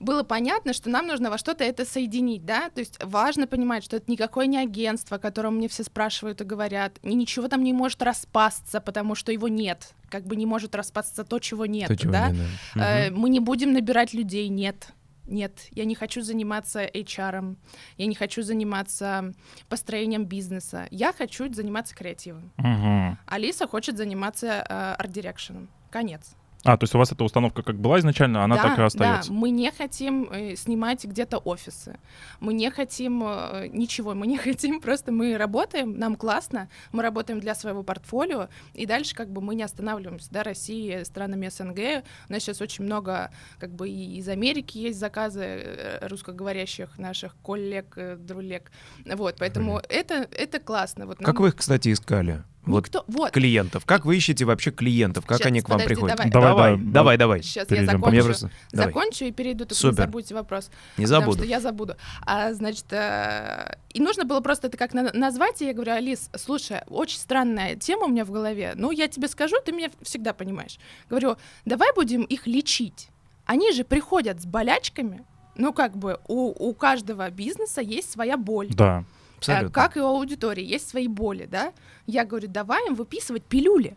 было 0.00 0.22
понятно, 0.22 0.72
что 0.72 0.88
нам 0.90 1.06
нужно 1.06 1.30
во 1.30 1.38
что-то 1.38 1.62
это 1.62 1.84
соединить, 1.84 2.44
да, 2.44 2.70
то 2.70 2.80
есть 2.80 2.98
важно 3.04 3.46
понимать, 3.46 3.84
что 3.84 3.96
это 3.96 4.10
никакое 4.10 4.46
не 4.46 4.58
агентство, 4.58 5.18
о 5.18 5.20
котором 5.20 5.56
мне 5.56 5.68
все 5.68 5.84
спрашивают 5.84 6.40
и 6.40 6.44
говорят, 6.44 6.98
и 7.02 7.14
ничего 7.14 7.48
там 7.48 7.62
не 7.62 7.72
может 7.72 8.02
распасться, 8.02 8.80
потому 8.80 9.14
что 9.14 9.30
его 9.30 9.46
нет, 9.48 9.94
как 10.08 10.24
бы 10.24 10.36
не 10.36 10.46
может 10.46 10.74
распасться 10.74 11.22
то, 11.24 11.38
чего 11.38 11.66
нет, 11.66 11.88
То, 11.88 11.96
чего 11.96 12.12
да. 12.12 12.30
не 12.30 12.38
надо. 12.38 12.50
Э, 12.76 13.10
Мгм. 13.10 13.20
Мы 13.20 13.28
не 13.28 13.40
будем 13.40 13.72
набирать 13.72 14.14
людей, 14.14 14.48
нет. 14.48 14.88
Нет, 15.26 15.60
я 15.70 15.84
не 15.84 15.94
хочу 15.94 16.22
заниматься 16.22 16.84
HR, 16.84 17.54
я 17.98 18.06
не 18.06 18.14
хочу 18.16 18.42
заниматься 18.42 19.32
построением 19.68 20.24
бизнеса, 20.24 20.88
я 20.90 21.12
хочу 21.12 21.52
заниматься 21.52 21.94
креативом. 21.94 22.50
Мгм. 22.56 23.16
Алиса 23.26 23.68
хочет 23.68 23.96
заниматься 23.96 24.46
э, 24.68 24.94
арт-дирекшеном. 24.98 25.68
Конец. 25.90 26.34
А, 26.64 26.76
то 26.76 26.84
есть 26.84 26.94
у 26.94 26.98
вас 26.98 27.10
эта 27.10 27.24
установка 27.24 27.62
как 27.62 27.76
была 27.76 27.98
изначально, 28.00 28.44
она 28.44 28.56
да, 28.56 28.62
так 28.62 28.78
и 28.78 28.82
остается. 28.82 29.30
Да, 29.30 29.36
мы 29.36 29.50
не 29.50 29.70
хотим 29.70 30.28
э, 30.30 30.56
снимать 30.56 31.04
где-то 31.04 31.38
офисы. 31.38 31.98
Мы 32.38 32.52
не 32.52 32.70
хотим 32.70 33.22
э, 33.24 33.68
ничего, 33.72 34.14
мы 34.14 34.26
не 34.26 34.36
хотим, 34.38 34.80
просто 34.80 35.10
мы 35.10 35.38
работаем, 35.38 35.98
нам 35.98 36.16
классно, 36.16 36.68
мы 36.92 37.02
работаем 37.02 37.40
для 37.40 37.54
своего 37.54 37.82
портфолио, 37.82 38.48
и 38.74 38.84
дальше 38.84 39.14
как 39.14 39.30
бы 39.30 39.40
мы 39.40 39.54
не 39.54 39.62
останавливаемся, 39.62 40.28
да, 40.30 40.42
России, 40.42 41.02
странами 41.04 41.48
СНГ. 41.48 42.04
У 42.28 42.32
нас 42.32 42.42
сейчас 42.42 42.60
очень 42.60 42.84
много 42.84 43.30
как 43.58 43.70
бы 43.70 43.88
и 43.88 44.18
из 44.18 44.28
Америки 44.28 44.76
есть 44.76 44.98
заказы 44.98 45.42
э, 45.42 46.06
русскоговорящих 46.08 46.98
наших 46.98 47.36
коллег, 47.42 47.94
э, 47.96 48.16
друлег. 48.16 48.70
Вот, 49.06 49.36
поэтому 49.38 49.80
это, 49.88 50.28
это 50.30 50.60
классно. 50.60 51.06
Вот 51.06 51.18
Как 51.18 51.26
нам 51.26 51.36
вы 51.36 51.48
их, 51.48 51.56
кстати, 51.56 51.90
искали? 51.90 52.44
Вот 52.66 52.84
никто- 52.84 53.04
вот, 53.08 53.30
клиентов. 53.32 53.84
Как 53.86 54.04
вы 54.04 54.16
ищете 54.16 54.44
вообще 54.44 54.70
клиентов? 54.70 55.24
Как 55.24 55.38
Щас, 55.38 55.46
они 55.46 55.62
к 55.62 55.68
вам 55.68 55.78
подожди, 55.80 55.94
приходят? 55.94 56.16
давай. 56.16 56.30
Давай, 56.30 56.50
давай, 56.52 56.76
да, 56.76 56.92
давай. 56.92 57.16
давай. 57.18 57.42
сейчас 57.42 57.62
я 57.62 57.64
перейдем. 57.64 57.86
закончу. 57.92 58.10
Мне 58.12 58.22
просто... 58.22 58.50
Давай. 58.72 58.86
Закончу 58.86 59.24
и 59.24 59.30
перейду, 59.32 59.64
только 59.64 59.74
Супер. 59.74 59.92
не 59.92 59.96
забудьте 60.06 60.34
вопрос. 60.34 60.70
Не 60.98 61.04
Потому 61.06 61.20
забуду. 61.22 61.38
что 61.38 61.46
я 61.46 61.60
забуду. 61.60 61.96
А, 62.26 62.52
значит, 62.52 62.84
э, 62.90 63.76
и 63.94 64.00
нужно 64.00 64.24
было 64.24 64.40
просто 64.40 64.66
это 64.66 64.76
как 64.76 64.92
на- 64.92 65.12
назвать, 65.12 65.62
и 65.62 65.66
я 65.66 65.72
говорю, 65.72 65.92
Алис, 65.92 66.28
слушай, 66.36 66.82
очень 66.88 67.18
странная 67.18 67.76
тема 67.76 68.04
у 68.04 68.08
меня 68.08 68.24
в 68.26 68.30
голове, 68.30 68.74
ну, 68.76 68.90
я 68.90 69.08
тебе 69.08 69.28
скажу, 69.28 69.56
ты 69.64 69.72
меня 69.72 69.90
всегда 70.02 70.32
понимаешь. 70.34 70.78
Говорю, 71.08 71.36
давай 71.64 71.94
будем 71.94 72.22
их 72.24 72.46
лечить. 72.46 73.08
Они 73.46 73.72
же 73.72 73.84
приходят 73.84 74.40
с 74.42 74.44
болячками, 74.46 75.24
ну, 75.56 75.72
как 75.72 75.96
бы 75.96 76.20
у, 76.28 76.68
у 76.68 76.74
каждого 76.74 77.28
бизнеса 77.30 77.80
есть 77.80 78.12
своя 78.12 78.36
боль. 78.36 78.68
Да. 78.70 79.04
Э, 79.40 79.52
Абсолютно. 79.52 79.70
Как 79.70 79.96
и 79.96 80.00
у 80.00 80.06
аудитории, 80.06 80.64
есть 80.64 80.88
свои 80.88 81.08
боли, 81.08 81.46
да? 81.46 81.72
Я 82.06 82.24
говорю, 82.24 82.48
давай 82.48 82.86
им 82.86 82.94
выписывать 82.94 83.44
пилюли. 83.44 83.96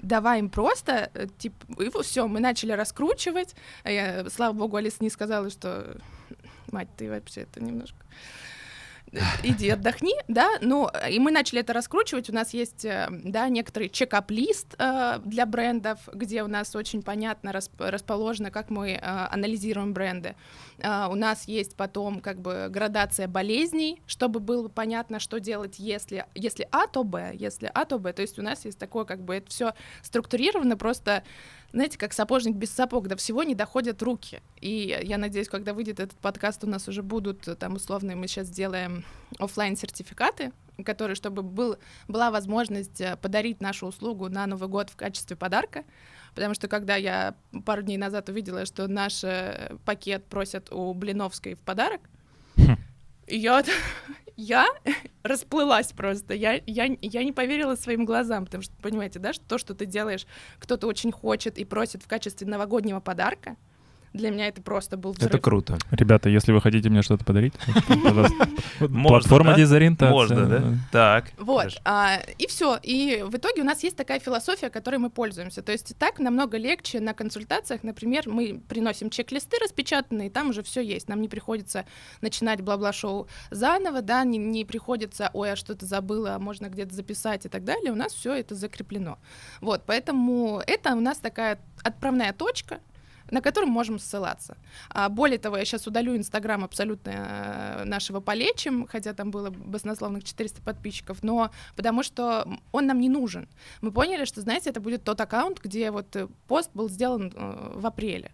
Давай 0.00 0.38
им 0.38 0.48
просто, 0.48 1.10
э, 1.14 1.26
типа, 1.38 1.82
и 1.82 1.90
все, 2.02 2.28
мы 2.28 2.40
начали 2.40 2.72
раскручивать. 2.72 3.54
А 3.82 3.90
Я, 3.90 4.30
слава 4.30 4.52
богу, 4.52 4.76
Алиса 4.76 4.98
не 5.00 5.10
сказала, 5.10 5.50
что 5.50 5.98
мать, 6.70 6.88
ты 6.96 7.08
вообще 7.08 7.42
это 7.42 7.62
немножко 7.62 7.96
э, 7.98 8.04
иди 9.42 9.70
отдохни, 9.70 10.14
да, 10.28 10.48
ну, 10.60 10.88
э, 10.92 11.12
и 11.12 11.18
мы 11.18 11.30
начали 11.30 11.60
это 11.60 11.72
раскручивать, 11.72 12.28
у 12.30 12.34
нас 12.34 12.52
есть, 12.54 12.84
э, 12.84 13.08
да, 13.10 13.48
некоторый 13.48 13.88
чекап-лист 13.88 14.74
э, 14.78 15.18
для 15.24 15.46
брендов, 15.46 15.98
где 16.12 16.42
у 16.42 16.48
нас 16.48 16.74
очень 16.76 17.02
понятно 17.02 17.50
расп- 17.50 17.88
расположено, 17.90 18.50
как 18.50 18.70
мы 18.70 18.92
э, 18.92 18.98
анализируем 19.00 19.92
бренды, 19.92 20.34
А, 20.80 21.08
у 21.08 21.14
нас 21.16 21.48
есть 21.48 21.74
потом 21.76 22.20
как 22.20 22.40
бы 22.40 22.68
градация 22.70 23.26
болезней, 23.26 24.00
чтобы 24.06 24.40
было 24.40 24.68
понятно, 24.68 25.18
что 25.18 25.40
делать, 25.40 25.78
если, 25.78 26.26
если 26.34 26.68
А, 26.70 26.86
то 26.86 27.02
Б, 27.04 27.32
если 27.34 27.70
А, 27.74 27.84
то 27.84 27.98
Б, 27.98 28.12
то 28.12 28.22
есть 28.22 28.38
у 28.38 28.42
нас 28.42 28.64
есть 28.64 28.78
такое, 28.78 29.04
как 29.04 29.20
бы 29.20 29.36
это 29.36 29.50
все 29.50 29.74
структурировано, 30.02 30.76
просто 30.76 31.24
знаете, 31.72 31.98
как 31.98 32.12
сапожник 32.12 32.56
без 32.56 32.70
сапог, 32.70 33.08
до 33.08 33.16
всего 33.16 33.42
не 33.42 33.54
доходят 33.54 34.02
руки. 34.02 34.40
И 34.60 34.98
я 35.02 35.18
надеюсь, 35.18 35.48
когда 35.48 35.74
выйдет 35.74 36.00
этот 36.00 36.18
подкаст, 36.18 36.64
у 36.64 36.66
нас 36.66 36.88
уже 36.88 37.02
будут 37.02 37.46
э, 37.46 37.54
там 37.54 37.74
условные, 37.74 38.16
мы 38.16 38.26
сейчас 38.26 38.46
сделаем 38.46 39.04
оффлайн 39.38 39.76
сертификаты 39.76 40.52
которые, 40.84 41.14
чтобы 41.14 41.42
был, 41.42 41.76
была 42.06 42.30
возможность 42.30 43.00
э, 43.00 43.16
подарить 43.16 43.60
нашу 43.60 43.86
услугу 43.86 44.28
на 44.28 44.46
Новый 44.46 44.68
год 44.68 44.90
в 44.90 44.96
качестве 44.96 45.36
подарка. 45.36 45.84
Потому 46.34 46.54
что 46.54 46.68
когда 46.68 46.96
я 46.96 47.34
пару 47.64 47.82
дней 47.82 47.96
назад 47.96 48.28
увидела, 48.28 48.64
что 48.64 48.86
наш 48.86 49.24
э, 49.24 49.76
пакет 49.84 50.24
просят 50.26 50.72
у 50.72 50.94
Блиновской 50.94 51.54
в 51.54 51.60
подарок, 51.60 52.00
я, 53.26 53.64
я 54.38 54.66
расплылась 55.22 55.92
просто. 55.92 56.32
Я, 56.32 56.60
я, 56.66 56.96
я 57.02 57.24
не 57.24 57.32
поверила 57.32 57.74
своим 57.74 58.06
глазам, 58.06 58.46
потому 58.46 58.62
что, 58.62 58.74
понимаете, 58.80 59.18
да, 59.18 59.32
что 59.34 59.44
то, 59.44 59.58
что 59.58 59.74
ты 59.74 59.84
делаешь, 59.84 60.26
кто-то 60.60 60.86
очень 60.86 61.12
хочет 61.12 61.58
и 61.58 61.64
просит 61.64 62.02
в 62.02 62.08
качестве 62.08 62.46
новогоднего 62.46 63.00
подарка, 63.00 63.56
для 64.12 64.30
меня 64.30 64.48
это 64.48 64.62
просто 64.62 64.96
был 64.96 65.12
взрыв. 65.12 65.28
Это 65.28 65.38
круто. 65.38 65.78
Ребята, 65.90 66.28
если 66.28 66.52
вы 66.52 66.60
хотите 66.60 66.88
мне 66.88 67.02
что-то 67.02 67.24
подарить, 67.24 67.54
Платформа 68.78 69.54
дезориентации. 69.54 70.12
Можно, 70.12 70.46
да? 70.46 70.62
Так. 70.92 71.32
Вот, 71.38 71.80
а, 71.84 72.18
и 72.38 72.46
все. 72.46 72.78
И 72.82 73.24
в 73.26 73.36
итоге 73.36 73.62
у 73.62 73.64
нас 73.64 73.82
есть 73.82 73.96
такая 73.96 74.20
философия, 74.20 74.70
которой 74.70 74.96
мы 74.96 75.10
пользуемся. 75.10 75.62
То 75.62 75.72
есть 75.72 75.96
так 75.98 76.18
намного 76.18 76.56
легче 76.56 77.00
на 77.00 77.14
консультациях, 77.14 77.82
например, 77.82 78.28
мы 78.28 78.60
приносим 78.68 79.10
чек-листы 79.10 79.56
распечатанные, 79.62 80.30
там 80.30 80.50
уже 80.50 80.62
все 80.62 80.80
есть. 80.80 81.08
Нам 81.08 81.20
не 81.20 81.28
приходится 81.28 81.84
начинать 82.20 82.60
бла-бла-шоу 82.60 83.28
заново, 83.50 84.02
да, 84.02 84.24
не, 84.24 84.38
не 84.38 84.64
приходится, 84.64 85.30
ой, 85.32 85.52
а 85.52 85.56
что-то 85.56 85.86
забыла, 85.86 86.34
а 86.34 86.38
можно 86.38 86.66
где-то 86.66 86.94
записать 86.94 87.46
и 87.46 87.48
так 87.48 87.64
далее. 87.64 87.92
У 87.92 87.96
нас 87.96 88.12
все 88.12 88.34
это 88.34 88.54
закреплено. 88.54 89.18
Вот, 89.60 89.82
поэтому 89.86 90.62
это 90.66 90.94
у 90.94 91.00
нас 91.00 91.18
такая 91.18 91.58
отправная 91.82 92.32
точка, 92.32 92.80
на 93.30 93.40
которую 93.40 93.68
мы 93.68 93.74
можем 93.74 93.98
ссылаться. 93.98 94.56
А, 94.90 95.08
более 95.08 95.38
того, 95.38 95.56
я 95.56 95.64
сейчас 95.64 95.86
удалю 95.86 96.16
Инстаграм 96.16 96.64
абсолютно 96.64 97.10
э, 97.10 97.84
нашего 97.84 98.20
полечим, 98.20 98.86
хотя 98.86 99.12
там 99.14 99.30
было 99.30 99.50
баснословных 99.50 100.24
400 100.24 100.62
подписчиков, 100.62 101.22
но 101.22 101.50
потому 101.76 102.02
что 102.02 102.48
он 102.72 102.86
нам 102.86 103.00
не 103.00 103.08
нужен. 103.08 103.48
Мы 103.80 103.92
поняли, 103.92 104.24
что, 104.24 104.40
знаете, 104.40 104.70
это 104.70 104.80
будет 104.80 105.04
тот 105.04 105.20
аккаунт, 105.20 105.60
где 105.62 105.90
вот 105.90 106.14
э, 106.16 106.28
пост 106.46 106.70
был 106.74 106.88
сделан 106.88 107.32
э, 107.34 107.72
в 107.74 107.86
апреле. 107.86 108.32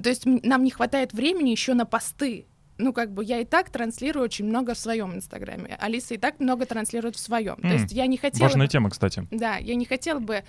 То 0.00 0.08
есть 0.08 0.22
нам 0.24 0.62
не 0.64 0.70
хватает 0.70 1.12
времени 1.12 1.50
еще 1.50 1.74
на 1.74 1.84
посты. 1.84 2.46
Ну, 2.78 2.92
как 2.94 3.12
бы 3.12 3.22
я 3.24 3.40
и 3.40 3.44
так 3.44 3.68
транслирую 3.68 4.24
очень 4.24 4.46
много 4.46 4.72
в 4.74 4.78
своем 4.78 5.14
Инстаграме. 5.14 5.76
Алиса 5.80 6.14
и 6.14 6.16
так 6.16 6.40
много 6.40 6.64
транслирует 6.64 7.16
в 7.16 7.18
своем. 7.20 7.56
То 7.56 7.66
М, 7.66 7.72
есть 7.74 7.92
я 7.92 8.06
не 8.06 8.16
хотела... 8.16 8.44
Важная 8.44 8.68
тема, 8.68 8.88
кстати. 8.88 9.26
да, 9.30 9.56
я 9.56 9.74
не 9.74 9.84
хотела 9.84 10.18
бы 10.18 10.42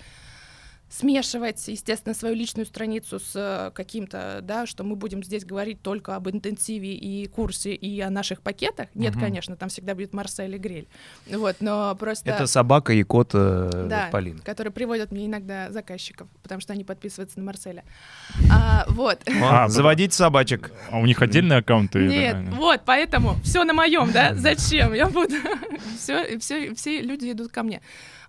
смешивать, 0.92 1.66
естественно, 1.68 2.14
свою 2.14 2.34
личную 2.34 2.66
страницу 2.66 3.18
с 3.18 3.32
э, 3.34 3.70
каким-то, 3.74 4.40
да, 4.42 4.66
что 4.66 4.84
мы 4.84 4.94
будем 4.94 5.24
здесь 5.24 5.42
говорить 5.44 5.80
только 5.80 6.16
об 6.16 6.28
интенсиве 6.28 6.94
и 6.94 7.26
курсе 7.28 7.72
и 7.74 7.98
о 8.02 8.10
наших 8.10 8.42
пакетах. 8.42 8.88
Нет, 8.94 9.12
Мгм. 9.14 9.24
конечно, 9.24 9.56
там 9.56 9.70
всегда 9.70 9.94
будет 9.94 10.12
Марсель 10.12 10.54
и 10.54 10.58
Гриль. 10.58 10.86
Вот, 11.26 11.56
но 11.60 11.94
просто... 11.94 12.30
Это 12.30 12.46
собака 12.46 12.92
и 12.92 13.02
кот 13.04 13.30
э, 13.32 13.86
Да, 13.88 14.08
Полин. 14.12 14.38
которые 14.40 14.70
приводят 14.70 15.12
мне 15.12 15.24
иногда 15.26 15.70
заказчиков, 15.72 16.28
потому 16.42 16.60
что 16.60 16.74
они 16.74 16.84
подписываются 16.84 17.38
на 17.38 17.46
Марселя. 17.46 17.84
А, 18.50 18.84
вот. 18.88 19.18
А, 19.42 19.64
А, 19.64 19.68
заводить 19.68 20.12
собачек. 20.12 20.72
А 20.90 20.98
у 20.98 21.06
них 21.06 21.22
отдельные 21.22 21.60
аккаунты? 21.60 22.00
или- 22.00 22.08
Нет, 22.08 22.36
вот, 22.50 22.82
поэтому 22.84 23.36
все 23.42 23.64
на 23.64 23.72
моем, 23.72 24.10
да? 24.12 24.34
Зачем? 24.34 24.92
Я 24.92 25.08
буду. 25.08 25.34
Все, 25.96 26.38
все, 26.38 26.74
все 26.74 27.00
люди 27.00 27.30
идут 27.30 27.52
ко 27.52 27.62
мне. 27.62 27.80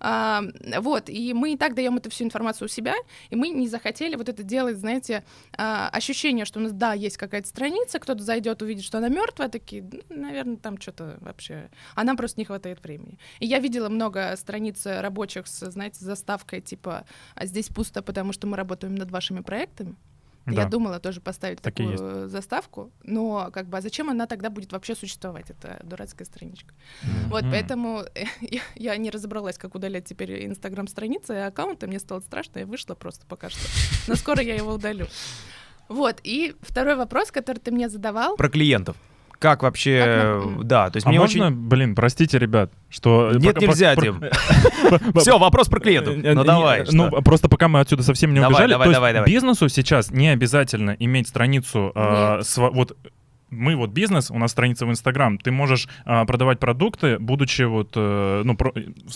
А, 0.04 0.44
вот, 0.80 1.10
и 1.10 1.34
мы 1.34 1.54
и 1.54 1.58
так 1.58 1.76
даем 1.76 1.96
эту 1.96 2.10
всю 2.10 2.26
информацию 2.26 2.66
у 2.66 2.70
себя, 2.70 2.94
и 3.30 3.36
мы 3.38 3.50
не 3.50 3.70
захотели 3.70 4.16
вот 4.16 4.28
это 4.28 4.44
делать, 4.44 4.78
знаете, 4.78 5.24
а, 5.58 5.88
ощущение, 5.89 6.44
что 6.44 6.60
у 6.60 6.63
нас, 6.63 6.74
да, 6.74 6.94
есть 6.94 7.16
какая-то 7.16 7.48
страница, 7.48 8.00
кто-то 8.00 8.22
зайдет, 8.22 8.62
увидит, 8.62 8.84
что 8.84 8.98
она 8.98 9.08
мертвая, 9.08 9.48
такие, 9.48 9.89
наверное, 10.10 10.58
там 10.58 10.80
что-то 10.80 11.18
вообще. 11.22 11.70
А 11.96 12.04
нам 12.04 12.18
просто 12.18 12.42
не 12.42 12.46
хватает 12.46 12.84
времени. 12.84 13.18
И 13.39 13.46
я 13.46 13.60
видела 13.60 13.88
много 13.88 14.36
страниц 14.36 14.86
рабочих 14.86 15.48
с, 15.48 15.72
знаете, 15.72 16.04
заставкой 16.04 16.60
типа 16.60 17.06
«А 17.36 17.46
здесь 17.46 17.70
пусто, 17.70 18.02
потому 18.02 18.34
что 18.34 18.46
мы 18.46 18.58
работаем 18.58 18.96
над 18.96 19.10
вашими 19.10 19.39
проектами. 19.39 19.96
Я 20.45 20.63
Да. 20.63 20.69
думала 20.69 20.99
тоже 20.99 21.21
поставить 21.21 21.62
Так 21.62 21.73
такую 21.73 22.27
заставку, 22.27 22.91
но 23.03 23.49
как 23.51 23.67
бы 23.69 23.77
а 23.77 23.82
зачем 23.82 24.10
она 24.10 24.27
тогда 24.27 24.49
будет 24.49 24.73
вообще 24.73 24.93
существовать, 24.95 25.49
эта 25.49 25.79
дурацкая 25.84 26.25
страничка? 26.25 26.73
Вот, 27.29 27.43
Мгм. 27.43 27.51
поэтому 27.51 28.03
я, 28.41 28.62
я 28.75 28.97
не 28.97 29.10
разобралась, 29.10 29.58
как 29.58 29.75
удалять 29.75 30.06
теперь 30.06 30.45
инстаграм-страницы 30.45 31.34
и 31.34 31.38
аккаунты, 31.38 31.88
мне 31.88 31.99
стало 31.99 32.19
страшно, 32.19 32.60
я 32.60 32.65
вышла 32.65 32.93
просто 32.95 33.25
пока 33.25 33.49
что. 33.49 33.62
Но 34.08 34.15
скоро 34.15 34.41
я 34.41 34.56
его 34.56 34.73
удалю. 34.73 35.08
Вот, 35.88 36.19
и 36.23 36.56
второй 36.62 36.95
вопрос, 36.95 37.32
который 37.32 37.60
ты 37.60 37.71
мне 37.71 37.88
задавал. 37.89 38.36
Про 38.36 38.49
клиентов. 38.49 38.97
Как 39.43 39.62
вообще... 39.62 39.99
Как 39.99 40.08
э, 40.60 40.63
Да, 40.63 40.89
то 40.89 40.95
есть 40.95 41.06
А 41.06 41.10
мне 41.10 41.19
можно, 41.19 41.47
очень... 41.47 41.56
блин, 41.58 41.95
простите, 41.95 42.39
ребят, 42.39 42.71
что... 42.89 43.32
Нет, 43.34 43.56
пока- 43.56 43.65
нельзя, 43.67 43.93
про- 43.93 44.01
Дим. 44.01 44.23
Все, 45.19 45.38
вопрос 45.38 45.67
про 45.67 45.82
клиентов. 45.82 46.15
Э, 46.23 46.34
Ну 46.34 46.45
давай. 46.45 46.86
Ну, 46.89 47.12
просто 47.21 47.49
пока 47.49 47.67
мы 47.67 47.82
отсюда 47.82 48.03
совсем 48.03 48.34
не 48.34 48.39
убежали, 48.39 48.69
давай, 48.71 48.86
то 48.86 48.89
есть 48.91 48.95
давай, 48.95 49.12
давай. 49.13 49.29
бизнесу 49.29 49.67
сейчас 49.67 50.12
не 50.12 50.29
обязательно 50.29 50.95
иметь 50.97 51.27
страницу, 51.27 51.91
сва- 51.93 52.71
вот 52.71 52.97
мы 53.49 53.75
вот 53.75 53.91
бизнес, 53.91 54.32
у 54.32 54.38
нас 54.38 54.51
страница 54.51 54.86
в 54.86 54.89
Инстаграм, 54.89 55.38
ты 55.38 55.51
можешь 55.51 55.88
а, 56.06 56.25
продавать 56.25 56.60
продукты, 56.60 57.19
будучи 57.19 57.63
вот, 57.63 57.91
э, 57.95 58.41
ну, 58.43 58.56
про- 58.56 58.73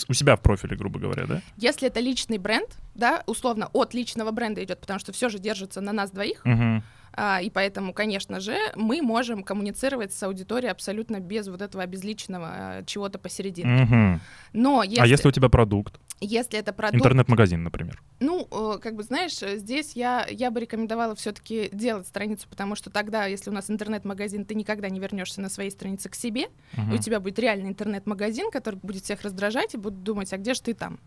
у 0.10 0.14
себя 0.14 0.36
в 0.36 0.42
профиле, 0.42 0.76
грубо 0.76 1.00
говоря, 1.00 1.26
да? 1.26 1.42
Если 1.58 1.88
это 1.88 2.00
личный 2.02 2.38
бренд, 2.38 2.70
да, 2.96 3.24
условно 3.26 3.70
от 3.74 3.94
личного 3.94 4.32
бренда 4.32 4.64
идет, 4.64 4.80
потому 4.80 5.00
что 5.00 5.12
все 5.12 5.30
же 5.30 5.40
держится 5.40 5.82
на 5.82 5.92
нас 5.94 6.12
двоих, 6.12 6.42
Мгм. 6.46 6.84
А, 7.20 7.42
и 7.42 7.50
поэтому, 7.50 7.94
конечно 7.94 8.40
же, 8.40 8.56
мы 8.76 9.02
можем 9.02 9.42
коммуницировать 9.42 10.14
с 10.14 10.22
аудиторией 10.22 10.72
абсолютно 10.72 11.20
без 11.20 11.48
вот 11.48 11.64
этого 11.64 11.84
обезличенного 11.84 12.48
а, 12.48 12.84
чего-то 12.86 13.18
посередине. 13.18 13.68
Мгм. 13.68 14.22
Но 14.54 14.84
если, 14.84 15.02
А 15.02 15.08
если 15.08 15.28
у 15.28 15.32
тебя 15.32 15.50
продукт? 15.50 16.00
Если 16.20 16.58
это 16.60 16.74
продукт, 16.74 16.96
Интернет-магазин, 17.04 17.64
например. 17.64 18.02
ну, 18.20 18.48
э, 18.50 18.80
как 18.80 18.96
бы, 18.96 19.04
знаешь, 19.04 19.42
э, 19.44 19.58
здесь 19.58 19.94
я, 19.94 20.26
я 20.30 20.50
бы 20.52 20.60
рекомендовала 20.60 21.14
все-таки 21.16 21.70
делать 21.72 22.08
страницу, 22.08 22.48
потому 22.50 22.76
что 22.76 22.90
тогда, 22.90 23.26
если 23.26 23.50
у 23.50 23.54
нас 23.54 23.70
интернет-магазин, 23.70 24.46
ты 24.46 24.56
никогда 24.56 24.90
не 24.90 25.00
вернешься 25.00 25.42
на 25.42 25.50
своей 25.50 25.70
странице 25.70 26.10
к 26.10 26.16
себе, 26.16 26.48
и 26.76 26.80
Мгм. 26.82 26.94
у 26.94 26.98
тебя 26.98 27.20
будет 27.20 27.38
реальный 27.40 27.70
интернет-магазин, 27.70 28.50
который 28.52 28.80
будет 28.82 29.04
всех 29.04 29.22
раздражать 29.22 29.74
и 29.76 29.78
будут 29.78 30.04
думать, 30.04 30.34
а 30.34 30.38
где 30.38 30.54
же 30.54 30.62
ты 30.62 30.74
там? 30.74 31.00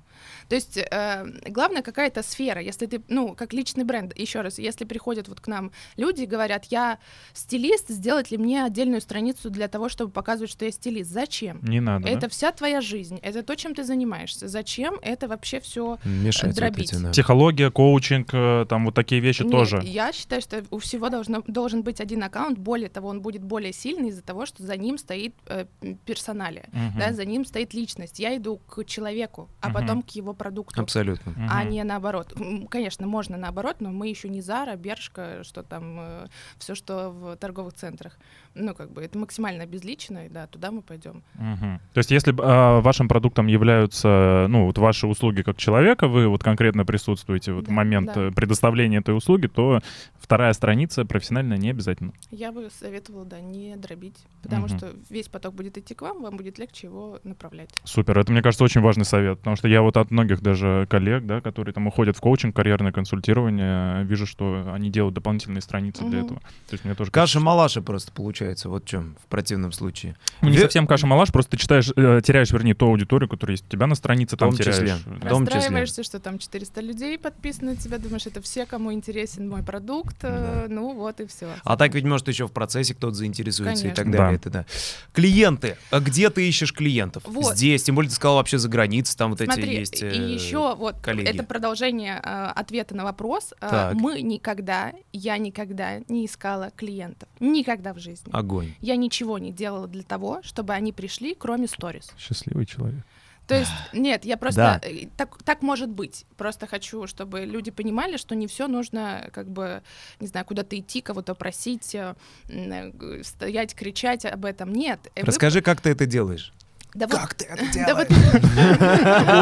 То 0.48 0.54
есть 0.54 0.76
э, 0.76 1.24
главное 1.48 1.82
какая-то 1.82 2.22
сфера, 2.22 2.60
если 2.60 2.86
ты, 2.86 3.02
ну, 3.08 3.34
как 3.34 3.52
личный 3.52 3.84
бренд, 3.84 4.16
еще 4.16 4.42
раз, 4.42 4.58
если 4.58 4.84
приходят 4.84 5.28
вот 5.28 5.40
к 5.40 5.46
нам 5.48 5.72
люди 5.96 6.22
и 6.22 6.26
говорят, 6.26 6.66
я 6.66 6.98
стилист, 7.32 7.88
сделать 7.88 8.30
ли 8.30 8.38
мне 8.38 8.64
отдельную 8.64 9.00
страницу 9.00 9.50
для 9.50 9.66
того, 9.68 9.88
чтобы 9.88 10.12
показывать, 10.12 10.50
что 10.50 10.64
я 10.64 10.70
стилист? 10.70 11.10
Зачем? 11.10 11.58
Не 11.62 11.80
надо, 11.80 12.04
да? 12.04 12.10
Это 12.10 12.28
вся 12.28 12.52
твоя 12.52 12.80
жизнь, 12.80 13.18
это 13.22 13.42
то, 13.42 13.56
чем 13.56 13.74
ты 13.74 13.82
занимаешься. 13.82 14.46
Зачем 14.48 14.99
это 15.02 15.28
вообще 15.28 15.60
все 15.60 15.98
Мешать 16.04 16.46
вот 16.46 16.54
дробить. 16.56 16.92
эти, 16.92 17.02
да. 17.02 17.10
Психология, 17.10 17.70
коучинг, 17.70 18.30
э, 18.32 18.66
там 18.68 18.84
вот 18.84 18.94
такие 18.94 19.20
вещи 19.20 19.42
Нет, 19.42 19.50
тоже. 19.52 19.80
Я 19.84 20.12
считаю, 20.12 20.42
что 20.42 20.64
у 20.70 20.78
всего 20.78 21.08
должно, 21.08 21.42
должен 21.46 21.82
быть 21.82 22.00
один 22.00 22.22
аккаунт. 22.22 22.58
Более 22.58 22.88
того, 22.88 23.08
он 23.08 23.20
будет 23.20 23.42
более 23.42 23.72
сильный 23.72 24.08
из-за 24.10 24.22
того, 24.22 24.46
что 24.46 24.62
за 24.62 24.76
ним 24.76 24.98
стоит 24.98 25.34
э, 25.46 25.66
персоналия, 26.04 26.68
Мгм. 26.72 26.98
да, 26.98 27.12
за 27.12 27.24
ним 27.24 27.44
стоит 27.44 27.74
личность. 27.74 28.18
Я 28.18 28.36
иду 28.36 28.58
к 28.68 28.84
человеку, 28.84 29.48
а 29.60 29.68
Мгм. 29.68 29.74
потом 29.74 30.02
к 30.02 30.10
его 30.10 30.32
продукту. 30.34 30.80
Абсолютно. 30.80 31.32
А 31.50 31.62
Мгм. 31.62 31.70
не 31.70 31.84
наоборот. 31.84 32.34
Конечно, 32.70 33.06
можно 33.06 33.36
наоборот, 33.36 33.76
но 33.80 33.90
мы 33.90 34.08
еще 34.08 34.28
не 34.28 34.40
Зара, 34.40 34.76
Бершка, 34.76 35.42
что 35.44 35.62
там, 35.62 36.28
все, 36.58 36.74
что 36.74 37.10
в 37.10 37.36
торговых 37.36 37.74
центрах. 37.74 38.18
Ну, 38.54 38.74
как 38.74 38.90
бы 38.92 39.02
это 39.02 39.16
максимально 39.16 39.64
безлично, 39.64 40.26
и 40.26 40.28
да, 40.28 40.46
туда 40.48 40.72
мы 40.72 40.82
пойдем. 40.82 41.22
Мгм. 41.34 41.80
То 41.94 41.98
есть, 41.98 42.10
если 42.10 42.34
а, 42.42 42.80
вашим 42.80 43.06
продуктом 43.08 43.46
являются, 43.46 44.46
ну, 44.48 44.66
вот 44.66 44.76
ваши 44.78 45.06
услуги 45.06 45.42
как 45.42 45.56
человека, 45.56 46.08
вы 46.08 46.26
вот 46.26 46.42
конкретно 46.42 46.84
присутствуете 46.84 47.52
вот 47.52 47.64
в 47.64 47.68
Да, 47.68 47.72
момент 47.72 48.10
да. 48.12 48.28
э, 48.28 48.30
предоставления 48.32 48.98
этой 48.98 49.16
услуги, 49.16 49.46
то 49.46 49.80
вторая 50.18 50.52
страница 50.52 51.04
профессиональная 51.04 51.58
не 51.58 51.70
обязательно. 51.70 52.12
Я 52.30 52.50
бы 52.50 52.68
советовала, 52.76 53.24
да, 53.24 53.40
не 53.40 53.76
дробить, 53.76 54.16
потому 54.42 54.66
Мгм. 54.66 54.78
что 54.78 54.92
весь 55.08 55.28
поток 55.28 55.54
будет 55.54 55.78
идти 55.78 55.94
к 55.94 56.02
вам, 56.02 56.22
вам 56.22 56.36
будет 56.36 56.58
легче 56.58 56.88
его 56.88 57.20
направлять. 57.22 57.70
Супер, 57.84 58.18
это, 58.18 58.32
мне 58.32 58.42
кажется, 58.42 58.64
очень 58.64 58.80
важный 58.80 59.04
совет, 59.04 59.38
потому 59.38 59.54
что 59.54 59.68
я 59.68 59.80
вот 59.82 59.96
от 59.96 60.10
многих 60.10 60.40
даже 60.42 60.86
коллег, 60.90 61.24
да, 61.24 61.40
которые 61.40 61.72
там 61.72 61.86
уходят 61.86 62.16
в 62.16 62.20
коучинг, 62.20 62.54
карьерное 62.56 62.90
консультирование, 62.90 64.02
вижу, 64.04 64.26
что 64.26 64.72
они 64.72 64.90
делают 64.90 65.14
дополнительные 65.14 65.60
страницы 65.62 66.04
для 66.04 66.18
Мгм. 66.18 66.26
этого. 66.26 66.40
То 66.40 66.72
есть 66.72 66.84
мне 66.84 66.94
тоже 66.96 67.12
Каша-малаша 67.12 67.80
просто 67.82 68.10
получается, 68.10 68.39
вот 68.68 68.84
в 68.84 68.86
чем 68.88 69.16
в 69.22 69.26
противном 69.26 69.72
случае. 69.72 70.16
Ну, 70.40 70.48
не 70.48 70.56
Ве- 70.56 70.62
совсем 70.62 70.86
каша-малаш, 70.86 71.32
просто 71.32 71.52
ты 71.52 71.56
читаешь, 71.56 71.90
э, 71.96 72.20
теряешь, 72.24 72.50
вернее, 72.50 72.74
ту 72.74 72.86
аудиторию, 72.86 73.28
которая 73.28 73.54
есть 73.54 73.66
у 73.66 73.70
тебя 73.70 73.86
на 73.86 73.94
странице, 73.94 74.36
там 74.36 74.50
том 74.50 74.58
числе. 74.58 74.72
теряешь. 74.72 75.00
В 75.04 75.20
да. 75.20 75.28
том 75.28 75.46
числе. 75.46 75.86
Что 76.04 76.18
там 76.20 76.38
400 76.38 76.80
людей 76.80 77.18
подписаны 77.18 77.72
на 77.72 77.76
тебя, 77.76 77.98
думаешь, 77.98 78.26
это 78.26 78.40
все, 78.40 78.66
кому 78.66 78.92
интересен 78.92 79.48
мой 79.48 79.62
продукт, 79.62 80.16
э, 80.22 80.66
ну 80.68 80.94
вот 80.94 81.20
и 81.20 81.26
все. 81.26 81.48
А 81.64 81.76
так 81.76 81.94
ведь, 81.94 82.04
может, 82.04 82.28
еще 82.28 82.46
в 82.46 82.52
процессе 82.52 82.94
кто-то 82.94 83.14
заинтересуется 83.14 83.86
и 83.86 83.90
так 83.90 84.04
Конечно. 84.04 84.24
далее. 84.24 84.38
Да. 84.38 84.48
Это 84.48 84.50
да. 84.50 84.66
Клиенты. 85.12 85.76
А 85.90 86.00
где 86.00 86.30
ты 86.30 86.48
ищешь 86.48 86.72
клиентов? 86.72 87.22
Вот. 87.26 87.56
Здесь. 87.56 87.82
Тем 87.82 87.94
более 87.94 88.08
ты 88.08 88.16
сказал 88.16 88.36
вообще 88.36 88.58
за 88.58 88.68
границей. 88.68 89.16
Там 89.16 89.30
вот 89.30 89.40
эти 89.40 89.50
Смотри, 89.50 89.76
есть... 89.76 90.02
и 90.02 90.06
э, 90.06 90.32
еще 90.32 90.74
вот 90.74 90.96
коллеги. 91.02 91.28
это 91.28 91.44
продолжение 91.44 92.20
э, 92.22 92.46
ответа 92.54 92.94
на 92.94 93.04
вопрос. 93.04 93.52
Э, 93.60 93.68
Так. 93.68 93.94
мы 93.94 94.22
никогда, 94.22 94.92
я 95.12 95.38
никогда 95.38 96.00
не 96.08 96.26
искала 96.26 96.70
клиентов. 96.76 97.28
Никогда 97.40 97.92
в 97.92 97.98
жизни. 97.98 98.29
Огонь. 98.32 98.74
Я 98.80 98.96
ничего 98.96 99.38
не 99.38 99.52
делала 99.52 99.86
для 99.88 100.02
того, 100.02 100.40
чтобы 100.42 100.72
они 100.74 100.92
пришли, 100.92 101.34
кроме 101.38 101.66
сторис. 101.68 102.10
Счастливый 102.18 102.66
человек. 102.66 103.04
То 103.46 103.56
есть, 103.58 103.72
нет, 103.92 104.24
я 104.24 104.36
просто... 104.36 104.60
Да. 104.80 104.88
э, 104.88 105.08
Так, 105.16 105.42
так 105.42 105.62
может 105.62 105.88
быть. 105.88 106.24
Просто 106.36 106.68
хочу, 106.68 107.08
чтобы 107.08 107.40
люди 107.40 107.72
понимали, 107.72 108.16
что 108.16 108.36
не 108.36 108.46
все 108.46 108.68
нужно, 108.68 109.28
как 109.32 109.50
бы, 109.50 109.82
не 110.20 110.28
знаю, 110.28 110.46
куда-то 110.46 110.78
идти, 110.78 111.00
кого-то 111.00 111.34
просить, 111.34 111.92
э, 111.96 112.14
э, 112.48 113.22
стоять, 113.24 113.74
кричать 113.74 114.24
об 114.24 114.44
этом. 114.44 114.72
Нет. 114.72 115.00
э, 115.16 115.22
вы- 115.22 115.26
Расскажи, 115.26 115.62
как 115.62 115.80
ты 115.80 115.90
это 115.90 116.06
делаешь? 116.06 116.52
Да 116.94 117.08
вот- 117.08 117.18
Как 117.18 117.34
ты 117.34 117.44
это 117.46 117.64
да 117.86 117.94
вот- 117.96 118.08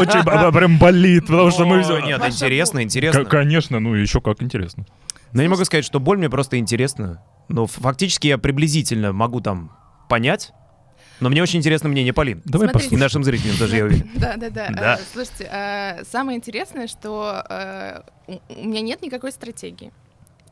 Очень 0.00 0.52
прям 0.54 0.78
болит, 0.78 1.26
потому 1.26 1.50
что 1.50 1.66
мы... 1.66 1.78
Нет, 2.06 2.22
интересно, 2.26 2.82
интересно. 2.82 3.24
Конечно, 3.26 3.78
ну 3.80 3.94
еще 3.94 4.20
как 4.22 4.42
интересно. 4.42 4.86
Но 5.32 5.42
я 5.42 5.48
не 5.48 5.50
могу 5.50 5.64
сказать, 5.64 5.84
что 5.84 6.00
боль 6.00 6.16
мне 6.16 6.30
просто 6.30 6.58
интересна. 6.58 7.22
Но 7.48 7.64
ф- 7.64 7.72
фактически 7.72 8.26
я 8.28 8.38
приблизительно 8.38 9.12
могу 9.12 9.40
там 9.40 9.72
понять. 10.08 10.52
Но 11.20 11.28
мне 11.30 11.42
очень 11.42 11.58
интересно 11.58 11.88
мнение 11.88 12.12
Полин. 12.12 12.42
Давай 12.44 12.68
Смотрите. 12.68 12.94
И 12.94 12.98
нашим 12.98 13.24
зрителям 13.24 13.56
тоже, 13.56 13.76
я 13.76 13.84
уверен. 13.84 14.08
Да, 14.14 14.36
да, 14.36 14.50
да. 14.50 14.68
Да. 14.70 14.94
Э, 14.94 14.98
Слушайте, 15.12 15.48
э, 15.50 16.04
самое 16.04 16.36
интересное, 16.38 16.86
что 16.86 17.42
э, 17.48 18.02
у 18.28 18.64
меня 18.66 18.80
нет 18.82 19.02
никакой 19.02 19.32
стратегии. 19.32 19.92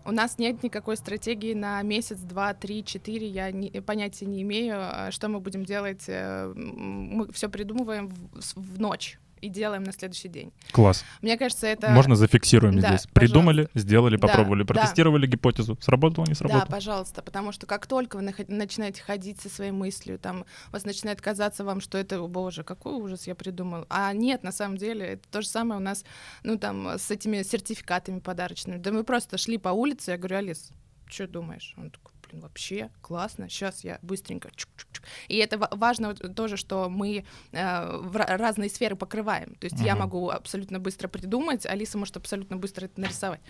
У 0.04 0.12
нас 0.12 0.38
нет 0.38 0.62
никакой 0.62 0.96
стратегии 0.96 1.52
на 1.54 1.82
месяц, 1.82 2.18
два, 2.18 2.52
три, 2.54 2.84
четыре. 2.84 3.26
Я 3.28 3.50
не- 3.52 3.70
понятия 3.80 4.26
не 4.26 4.42
имею, 4.42 5.10
что 5.12 5.28
мы 5.28 5.38
будем 5.40 5.64
делать. 5.64 6.04
Мы 6.08 7.30
все 7.32 7.48
придумываем 7.48 8.08
в, 8.08 8.40
в 8.56 8.80
ночь 8.80 9.18
и 9.40 9.48
делаем 9.48 9.82
на 9.84 9.92
следующий 9.92 10.28
день. 10.28 10.52
Класс. 10.72 11.04
Мне 11.22 11.36
кажется, 11.36 11.66
это... 11.66 11.90
Можно 11.90 12.16
зафиксируем 12.16 12.78
Да, 12.80 12.88
здесь. 12.88 13.06
Придумали, 13.12 13.68
сделали, 13.74 14.16
Да, 14.16 14.26
попробовали, 14.28 14.62
да. 14.62 14.74
протестировали 14.74 15.26
гипотезу. 15.26 15.76
Сработало, 15.80 16.24
не 16.24 16.32
Да, 16.32 16.36
сработало. 16.38 16.66
пожалуйста, 16.70 17.22
потому 17.22 17.52
что 17.52 17.66
как 17.66 17.86
только 17.86 18.16
вы 18.16 18.22
начинаете 18.48 19.02
ходить 19.02 19.40
со 19.40 19.48
своей 19.48 19.72
мыслью, 19.72 20.18
там, 20.18 20.44
у 20.68 20.72
вас 20.72 20.84
начинает 20.84 21.20
казаться 21.20 21.64
вам, 21.64 21.80
что 21.80 21.98
это, 21.98 22.20
о, 22.20 22.28
боже, 22.28 22.64
какой 22.64 22.94
ужас 22.94 23.26
я 23.26 23.34
придумал. 23.34 23.86
А 23.90 24.12
нет, 24.12 24.42
на 24.42 24.52
самом 24.52 24.76
деле, 24.78 25.06
это 25.06 25.28
то 25.30 25.42
же 25.42 25.48
самое 25.48 25.80
у 25.80 25.82
нас, 25.82 26.04
ну, 26.42 26.58
там, 26.58 26.86
с 26.98 27.10
этими 27.10 27.42
сертификатами 27.42 28.20
подарочными. 28.20 28.78
Да 28.78 28.90
мы 28.92 29.04
просто 29.04 29.38
шли 29.38 29.58
по 29.58 29.68
улице, 29.70 30.12
я 30.12 30.16
говорю, 30.18 30.36
Алис, 30.38 30.70
что 31.08 31.28
думаешь? 31.28 31.74
Он 31.76 31.90
такой, 31.90 32.12
блин, 32.28 32.42
вообще 32.42 32.90
классно, 33.00 33.48
сейчас 33.48 33.84
я 33.84 33.98
быстренько 34.02 34.48
чук-чук-чук. 34.48 35.04
И 35.28 35.36
это 35.36 35.58
важно 35.72 36.14
тоже, 36.14 36.56
что 36.56 36.88
мы 36.88 37.24
э, 37.52 37.96
в 37.98 38.16
разные 38.16 38.70
сферы 38.70 38.96
покрываем. 38.96 39.54
То 39.56 39.66
есть 39.66 39.76
uh-huh. 39.76 39.86
я 39.86 39.96
могу 39.96 40.30
абсолютно 40.30 40.78
быстро 40.78 41.08
придумать, 41.08 41.66
Алиса 41.66 41.98
может 41.98 42.16
абсолютно 42.16 42.56
быстро 42.56 42.86
это 42.86 43.00
нарисовать. 43.00 43.40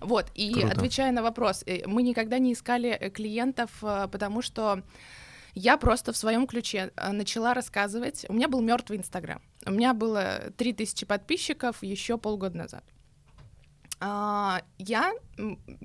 Вот, 0.00 0.30
и 0.34 0.52
Круто. 0.52 0.68
отвечая 0.68 1.12
на 1.12 1.22
вопрос, 1.22 1.62
э, 1.66 1.86
мы 1.86 2.02
никогда 2.02 2.38
не 2.38 2.52
искали 2.52 2.90
э, 2.90 3.10
клиентов, 3.10 3.70
э, 3.82 4.08
потому 4.10 4.42
что 4.42 4.82
я 5.54 5.76
просто 5.76 6.12
в 6.12 6.16
своем 6.16 6.46
ключе 6.48 6.90
начала 7.12 7.54
рассказывать. 7.54 8.26
У 8.28 8.32
меня 8.32 8.48
был 8.48 8.60
мертвый 8.60 8.98
Инстаграм. 8.98 9.40
У 9.64 9.70
меня 9.70 9.94
было 9.94 10.52
3000 10.56 11.06
подписчиков 11.06 11.82
еще 11.82 12.18
полгода 12.18 12.58
назад. 12.58 12.84
А, 14.00 14.62
я 14.78 15.12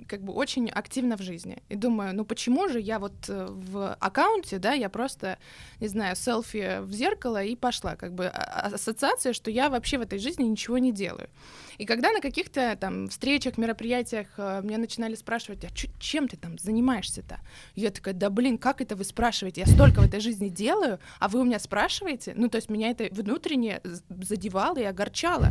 как 0.08 0.24
бы 0.24 0.34
очень 0.34 0.70
активна 0.70 1.16
в 1.18 1.22
жизни. 1.22 1.62
И 1.70 1.76
думаю, 1.76 2.16
ну 2.16 2.26
почему 2.26 2.68
же 2.68 2.80
я 2.80 3.00
вот 3.00 3.14
э, 3.30 3.48
в 3.50 3.94
аккаунте, 3.94 4.58
да, 4.58 4.74
я 4.74 4.90
просто, 4.90 5.38
не 5.80 5.88
знаю, 5.88 6.16
селфи 6.16 6.82
в 6.82 6.92
зеркало 6.92 7.44
и 7.44 7.56
пошла. 7.56 7.96
Как 7.96 8.14
бы 8.14 8.28
а, 8.28 8.32
а, 8.32 8.76
ассоциация, 8.76 9.34
что 9.34 9.52
я 9.52 9.70
вообще 9.70 9.98
в 9.98 10.02
этой 10.02 10.20
жизни 10.20 10.44
ничего 10.44 10.78
не 10.78 10.92
делаю. 10.92 11.30
И 11.78 11.86
когда 11.86 12.12
на 12.12 12.20
каких-то 12.20 12.76
там 12.76 13.08
встречах, 13.08 13.58
мероприятиях 13.58 14.28
э, 14.38 14.62
меня 14.64 14.80
начинали 14.80 15.16
спрашивать, 15.16 15.64
а 15.64 15.70
чем 16.00 16.28
ты 16.28 16.36
там 16.36 16.58
занимаешься-то? 16.58 17.40
Я 17.76 17.92
такая, 17.92 18.14
да 18.14 18.30
блин, 18.30 18.58
как 18.58 18.82
это 18.82 18.96
вы 18.96 19.04
спрашиваете? 19.04 19.62
Я 19.62 19.68
столько 19.68 20.02
в 20.02 20.06
этой 20.06 20.20
жизни 20.20 20.50
делаю, 20.50 21.00
а 21.20 21.28
вы 21.30 21.40
у 21.40 21.44
меня 21.44 21.60
спрашиваете? 21.60 22.34
Ну, 22.36 22.50
то 22.50 22.58
есть 22.58 22.70
меня 22.70 22.90
это 22.90 23.08
внутренне 23.12 23.82
задевало 23.84 24.78
и 24.78 24.84
огорчало. 24.84 25.50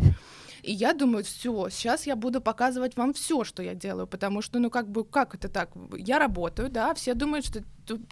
И 0.63 0.73
я 0.73 0.93
думаю, 0.95 1.25
все, 1.25 1.69
сейчас 1.71 2.07
я 2.07 2.17
буду 2.17 2.41
показывать 2.41 2.97
вам 2.97 3.13
все, 3.13 3.45
что 3.45 3.63
я 3.63 3.75
делаю, 3.75 4.07
потому 4.07 4.43
что, 4.43 4.59
ну, 4.59 4.71
как 4.71 4.89
бы, 4.89 5.05
как 5.05 5.35
это 5.35 5.49
так? 5.49 5.71
Я 5.97 6.19
работаю, 6.19 6.71
да, 6.71 6.95
все 6.95 7.15
думают, 7.15 7.47
что 7.47 7.63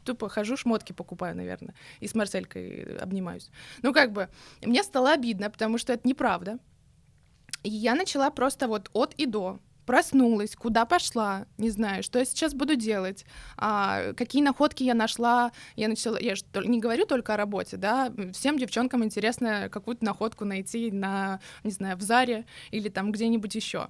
тупо 0.05 0.29
хожу, 0.29 0.57
шмотки 0.57 0.93
покупаю, 0.93 1.37
наверное, 1.37 1.75
и 2.01 2.07
с 2.07 2.15
Марселькой 2.15 2.97
обнимаюсь. 2.99 3.51
Ну, 3.83 3.93
как 3.93 4.13
бы, 4.13 4.29
мне 4.63 4.83
стало 4.83 5.13
обидно, 5.13 5.51
потому 5.51 5.79
что 5.79 5.93
это 5.93 6.07
неправда. 6.09 6.59
И 7.63 7.71
я 7.71 7.95
начала 7.95 8.31
просто 8.31 8.69
вот 8.69 8.91
от 8.93 9.15
и 9.15 9.27
до 9.27 9.59
проснулась, 9.87 10.57
куда 10.57 10.85
пошла, 10.85 11.47
не 11.57 11.71
знаю, 11.71 12.03
что 12.03 12.19
я 12.19 12.25
сейчас 12.25 12.53
буду 12.53 12.77
делать, 12.77 13.25
а, 13.57 14.13
какие 14.15 14.43
находки 14.43 14.83
я 14.83 14.95
нашла, 14.95 15.53
я 15.77 15.89
начала, 15.89 16.19
я 16.19 16.35
же 16.35 16.43
не 16.65 16.81
говорю 16.81 17.07
только 17.07 17.35
о 17.35 17.37
работе, 17.37 17.77
да, 17.77 18.13
всем 18.33 18.59
девчонкам 18.59 19.05
интересно 19.05 19.69
какую-то 19.71 20.05
находку 20.05 20.45
найти 20.45 20.91
на, 20.91 21.41
не 21.65 21.71
знаю, 21.71 21.97
в 21.97 22.03
Заре 22.03 22.45
или 22.71 22.89
там 22.89 23.13
где-нибудь 23.13 23.55
еще. 23.55 23.89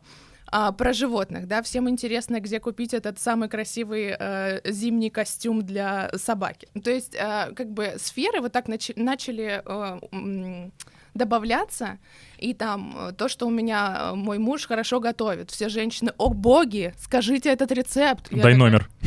А, 0.49 0.71
про 0.71 0.93
животных, 0.93 1.49
да, 1.49 1.61
всем 1.63 1.89
интересно, 1.89 2.41
где 2.41 2.61
купить 2.61 2.95
этот 2.95 3.19
самый 3.19 3.49
красивый 3.49 4.15
э, 4.17 4.61
зимний 4.71 5.11
костюм 5.11 5.63
для 5.63 6.11
собаки. 6.17 6.69
То 6.85 6.91
есть, 6.91 7.17
э, 7.17 7.53
как 7.55 7.73
бы 7.73 7.95
сферы 7.99 8.41
вот 8.41 8.53
так 8.53 8.69
нач- 8.69 8.93
начали 8.97 9.61
э, 9.65 10.71
добавляться, 11.17 11.99
и 12.39 12.55
там 12.55 12.95
э, 12.97 13.13
то, 13.13 13.29
что 13.29 13.47
у 13.47 13.51
меня 13.51 13.97
э, 13.99 14.15
мой 14.15 14.39
муж 14.39 14.67
хорошо 14.67 15.01
готовит. 15.01 15.51
Все 15.51 15.69
женщины, 15.69 16.13
о 16.19 16.31
боги, 16.31 16.95
скажите 16.99 17.51
этот 17.51 17.73
рецепт. 17.73 18.29
Дай 18.31 18.57
номер. 18.57 18.89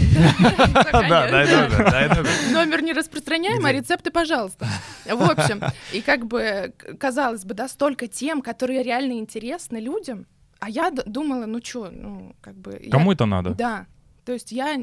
Да, 0.91 1.29
дай 1.29 1.45
номер, 1.45 1.91
дай 1.91 2.07
номер. 2.09 2.29
Номер 2.51 2.83
не 2.83 2.93
распространяем, 2.93 3.65
а 3.65 3.71
рецепты, 3.71 4.11
пожалуйста. 4.11 4.67
В 5.05 5.31
общем, 5.31 5.61
и 5.93 6.01
как 6.01 6.25
бы, 6.25 6.73
казалось 6.99 7.45
бы, 7.45 7.53
да, 7.53 7.67
столько 7.67 8.07
тем, 8.07 8.41
которые 8.41 8.83
реально 8.83 9.13
интересны 9.13 9.77
людям, 9.77 10.25
а 10.59 10.69
я 10.69 10.91
думала, 10.91 11.45
ну 11.45 11.59
что, 11.63 11.89
ну, 11.89 12.35
как 12.41 12.55
бы... 12.55 12.81
Кому 12.91 13.13
это 13.13 13.25
надо? 13.25 13.51
Да, 13.51 13.85
то 14.25 14.33
есть 14.33 14.51
я 14.51 14.77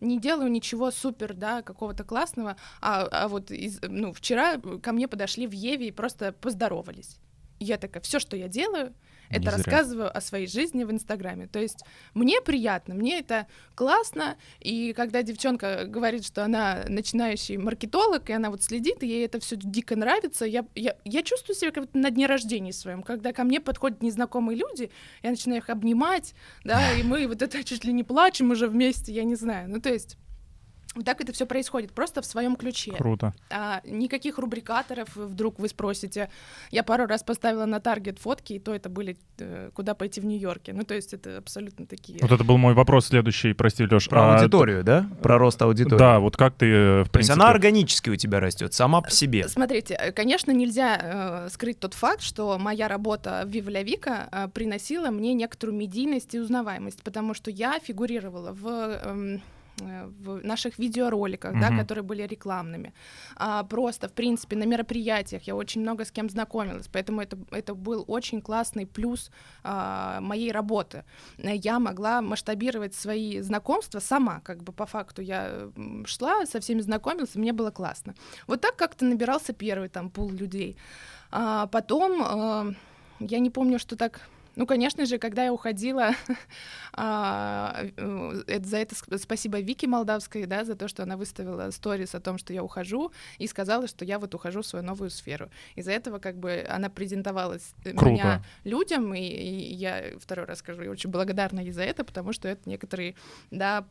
не 0.00 0.20
делаю 0.20 0.50
ничего 0.50 0.90
супер, 0.90 1.34
да, 1.34 1.62
какого-то 1.62 2.04
классного, 2.04 2.56
а, 2.80 3.08
а 3.10 3.28
вот 3.28 3.50
из, 3.50 3.80
ну, 3.82 4.12
вчера 4.12 4.58
ко 4.58 4.92
мне 4.92 5.08
подошли 5.08 5.46
в 5.46 5.52
Еве 5.52 5.88
и 5.88 5.92
просто 5.92 6.32
поздоровались. 6.32 7.18
Я 7.60 7.78
такая, 7.78 8.02
все, 8.02 8.18
что 8.18 8.36
я 8.36 8.48
делаю, 8.48 8.94
это 9.32 9.50
зря. 9.50 9.52
рассказываю 9.52 10.16
о 10.16 10.20
своей 10.20 10.46
жизни 10.46 10.84
в 10.84 10.90
Инстаграме. 10.90 11.46
То 11.46 11.58
есть 11.58 11.84
мне 12.14 12.40
приятно, 12.40 12.94
мне 12.94 13.18
это 13.18 13.46
классно, 13.74 14.36
и 14.60 14.92
когда 14.92 15.22
девчонка 15.22 15.84
говорит, 15.86 16.24
что 16.24 16.44
она 16.44 16.84
начинающий 16.88 17.56
маркетолог, 17.56 18.28
и 18.30 18.32
она 18.32 18.50
вот 18.50 18.62
следит, 18.62 19.02
и 19.02 19.08
ей 19.08 19.24
это 19.24 19.40
все 19.40 19.56
дико 19.56 19.96
нравится, 19.96 20.44
я, 20.44 20.64
я, 20.74 20.96
я 21.04 21.22
чувствую 21.22 21.56
себя 21.56 21.70
как 21.70 21.92
на 21.94 22.10
дне 22.10 22.26
рождения 22.26 22.72
своем, 22.72 23.02
когда 23.02 23.32
ко 23.32 23.44
мне 23.44 23.60
подходят 23.60 24.02
незнакомые 24.02 24.58
люди, 24.58 24.90
я 25.22 25.30
начинаю 25.30 25.60
их 25.60 25.70
обнимать, 25.70 26.34
да, 26.64 26.92
и 26.94 27.02
мы 27.02 27.26
вот 27.26 27.42
это 27.42 27.64
чуть 27.64 27.84
ли 27.84 27.92
не 27.92 28.04
плачем 28.04 28.50
уже 28.50 28.68
вместе, 28.68 29.12
я 29.12 29.24
не 29.24 29.34
знаю. 29.34 29.68
Ну, 29.70 29.80
то 29.80 29.92
есть 29.92 30.16
так 31.04 31.20
это 31.20 31.32
все 31.32 31.46
происходит, 31.46 31.92
просто 31.92 32.20
в 32.22 32.26
своем 32.26 32.56
ключе. 32.56 32.92
Круто. 32.92 33.32
А, 33.50 33.80
никаких 33.84 34.38
рубрикаторов, 34.38 35.08
вдруг 35.16 35.58
вы 35.58 35.68
спросите. 35.68 36.28
Я 36.70 36.82
пару 36.82 37.06
раз 37.06 37.22
поставила 37.22 37.64
на 37.64 37.80
таргет 37.80 38.18
фотки, 38.18 38.54
и 38.54 38.58
то 38.58 38.74
это 38.74 38.88
были 38.88 39.16
э, 39.38 39.70
куда 39.74 39.94
пойти 39.94 40.20
в 40.20 40.26
Нью-Йорке. 40.26 40.72
Ну, 40.72 40.84
то 40.84 40.94
есть 40.94 41.14
это 41.14 41.38
абсолютно 41.38 41.86
такие. 41.86 42.18
Вот 42.20 42.30
это 42.30 42.44
был 42.44 42.58
мой 42.58 42.74
вопрос 42.74 43.06
следующий, 43.06 43.52
прости, 43.54 43.84
Леш. 43.84 44.08
Про 44.08 44.32
а, 44.32 44.36
аудиторию, 44.36 44.84
да? 44.84 45.08
Про 45.22 45.38
рост 45.38 45.60
аудитории. 45.62 45.98
Да, 45.98 46.20
вот 46.20 46.36
как 46.36 46.54
ты, 46.54 46.66
э, 46.66 47.02
в 47.04 47.10
принципе... 47.10 47.12
То 47.12 47.18
есть 47.18 47.30
она 47.30 47.50
органически 47.50 48.10
у 48.10 48.16
тебя 48.16 48.40
растет, 48.40 48.74
сама 48.74 49.00
по 49.00 49.10
себе. 49.10 49.48
Смотрите, 49.48 49.94
э, 49.94 50.12
конечно, 50.12 50.50
нельзя 50.50 51.46
э, 51.46 51.48
скрыть 51.50 51.78
тот 51.80 51.94
факт, 51.94 52.22
что 52.22 52.58
моя 52.58 52.88
работа 52.88 53.42
в 53.46 53.48
Вива 53.48 53.82
Вика 53.82 54.28
э, 54.30 54.48
приносила 54.48 55.10
мне 55.10 55.34
некоторую 55.34 55.76
медийность 55.76 56.34
и 56.34 56.40
узнаваемость, 56.40 57.02
потому 57.02 57.34
что 57.34 57.50
я 57.50 57.78
фигурировала 57.78 58.52
в... 58.52 58.66
Э, 58.66 59.38
в 59.78 60.44
наших 60.44 60.78
видеороликах, 60.78 61.54
mm-hmm. 61.54 61.60
да, 61.60 61.76
которые 61.76 62.04
были 62.04 62.22
рекламными. 62.22 62.92
А, 63.36 63.62
просто, 63.64 64.08
в 64.08 64.12
принципе, 64.12 64.56
на 64.56 64.64
мероприятиях 64.64 65.42
я 65.44 65.54
очень 65.56 65.80
много 65.80 66.04
с 66.04 66.10
кем 66.10 66.28
знакомилась, 66.28 66.88
поэтому 66.88 67.20
это, 67.20 67.38
это 67.50 67.74
был 67.74 68.04
очень 68.06 68.40
классный 68.40 68.86
плюс 68.86 69.30
а, 69.64 70.20
моей 70.20 70.52
работы. 70.52 71.04
Я 71.38 71.78
могла 71.78 72.20
масштабировать 72.20 72.94
свои 72.94 73.40
знакомства 73.40 74.00
сама, 74.00 74.40
как 74.40 74.62
бы 74.62 74.72
по 74.72 74.86
факту 74.86 75.22
я 75.22 75.70
шла, 76.04 76.46
со 76.46 76.60
всеми 76.60 76.80
знакомилась, 76.80 77.34
и 77.34 77.38
мне 77.38 77.52
было 77.52 77.70
классно. 77.70 78.14
Вот 78.46 78.60
так 78.60 78.76
как-то 78.76 79.04
набирался 79.04 79.52
первый 79.52 79.88
там 79.88 80.10
пул 80.10 80.30
людей. 80.30 80.76
А, 81.30 81.66
потом, 81.66 82.22
а, 82.22 82.74
я 83.20 83.38
не 83.38 83.50
помню, 83.50 83.78
что 83.78 83.96
так 83.96 84.20
ну, 84.56 84.66
конечно 84.66 85.06
же, 85.06 85.18
когда 85.18 85.44
я 85.44 85.52
уходила, 85.52 86.10
а, 86.92 87.84
э, 87.96 88.60
за 88.62 88.76
это 88.78 88.94
спасибо 89.18 89.60
Вике 89.60 89.86
Молдавской, 89.86 90.46
да, 90.46 90.64
за 90.64 90.74
то, 90.74 90.88
что 90.88 91.02
она 91.02 91.16
выставила 91.16 91.70
сторис 91.70 92.14
о 92.14 92.20
том, 92.20 92.38
что 92.38 92.52
я 92.52 92.62
ухожу, 92.62 93.12
и 93.38 93.46
сказала, 93.46 93.86
что 93.86 94.04
я 94.04 94.18
вот 94.18 94.34
ухожу 94.34 94.62
в 94.62 94.66
свою 94.66 94.84
новую 94.84 95.10
сферу. 95.10 95.50
Из-за 95.74 95.92
этого 95.92 96.18
как 96.18 96.36
бы 96.36 96.64
она 96.68 96.88
презентовалась 96.88 97.74
э, 97.84 97.92
Круто. 97.92 98.10
меня 98.10 98.42
людям, 98.64 99.14
и, 99.14 99.20
и 99.20 99.74
я 99.74 100.18
второй 100.20 100.46
раз 100.46 100.58
скажу, 100.58 100.82
я 100.82 100.90
очень 100.90 101.10
благодарна 101.10 101.60
ей 101.60 101.72
за 101.72 101.82
это, 101.82 102.04
потому 102.04 102.32
что 102.32 102.48
это 102.48 102.68
некоторые, 102.68 103.14
да, 103.50 103.86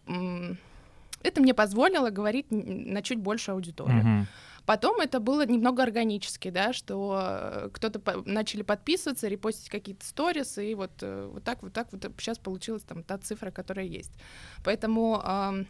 это 1.24 1.41
мне 1.41 1.54
позволило 1.54 2.10
говорить 2.10 2.47
на 2.50 3.02
чуть 3.02 3.19
больше 3.19 3.52
аудиторию. 3.52 4.04
Uh-huh. 4.04 4.26
Потом 4.65 5.02
это 5.02 5.19
было 5.19 5.45
немного 5.45 5.84
органически, 5.84 6.50
да, 6.50 6.74
что 6.74 7.19
э, 7.21 7.69
кто-то 7.74 8.00
по- 8.00 8.24
начали 8.26 8.62
подписываться, 8.62 9.28
репостить 9.28 9.69
какие-то 9.69 10.06
сторисы, 10.06 10.71
и 10.71 10.76
вот, 10.76 10.91
э, 11.02 11.30
вот 11.34 11.43
так, 11.43 11.63
вот 11.63 11.74
так 11.74 11.88
вот 11.91 12.06
сейчас 12.17 12.38
получилась 12.38 12.84
там 12.84 13.04
та 13.04 13.17
цифра, 13.17 13.52
которая 13.52 13.86
есть. 13.86 14.12
Поэтому... 14.63 15.21
Э, 15.24 15.63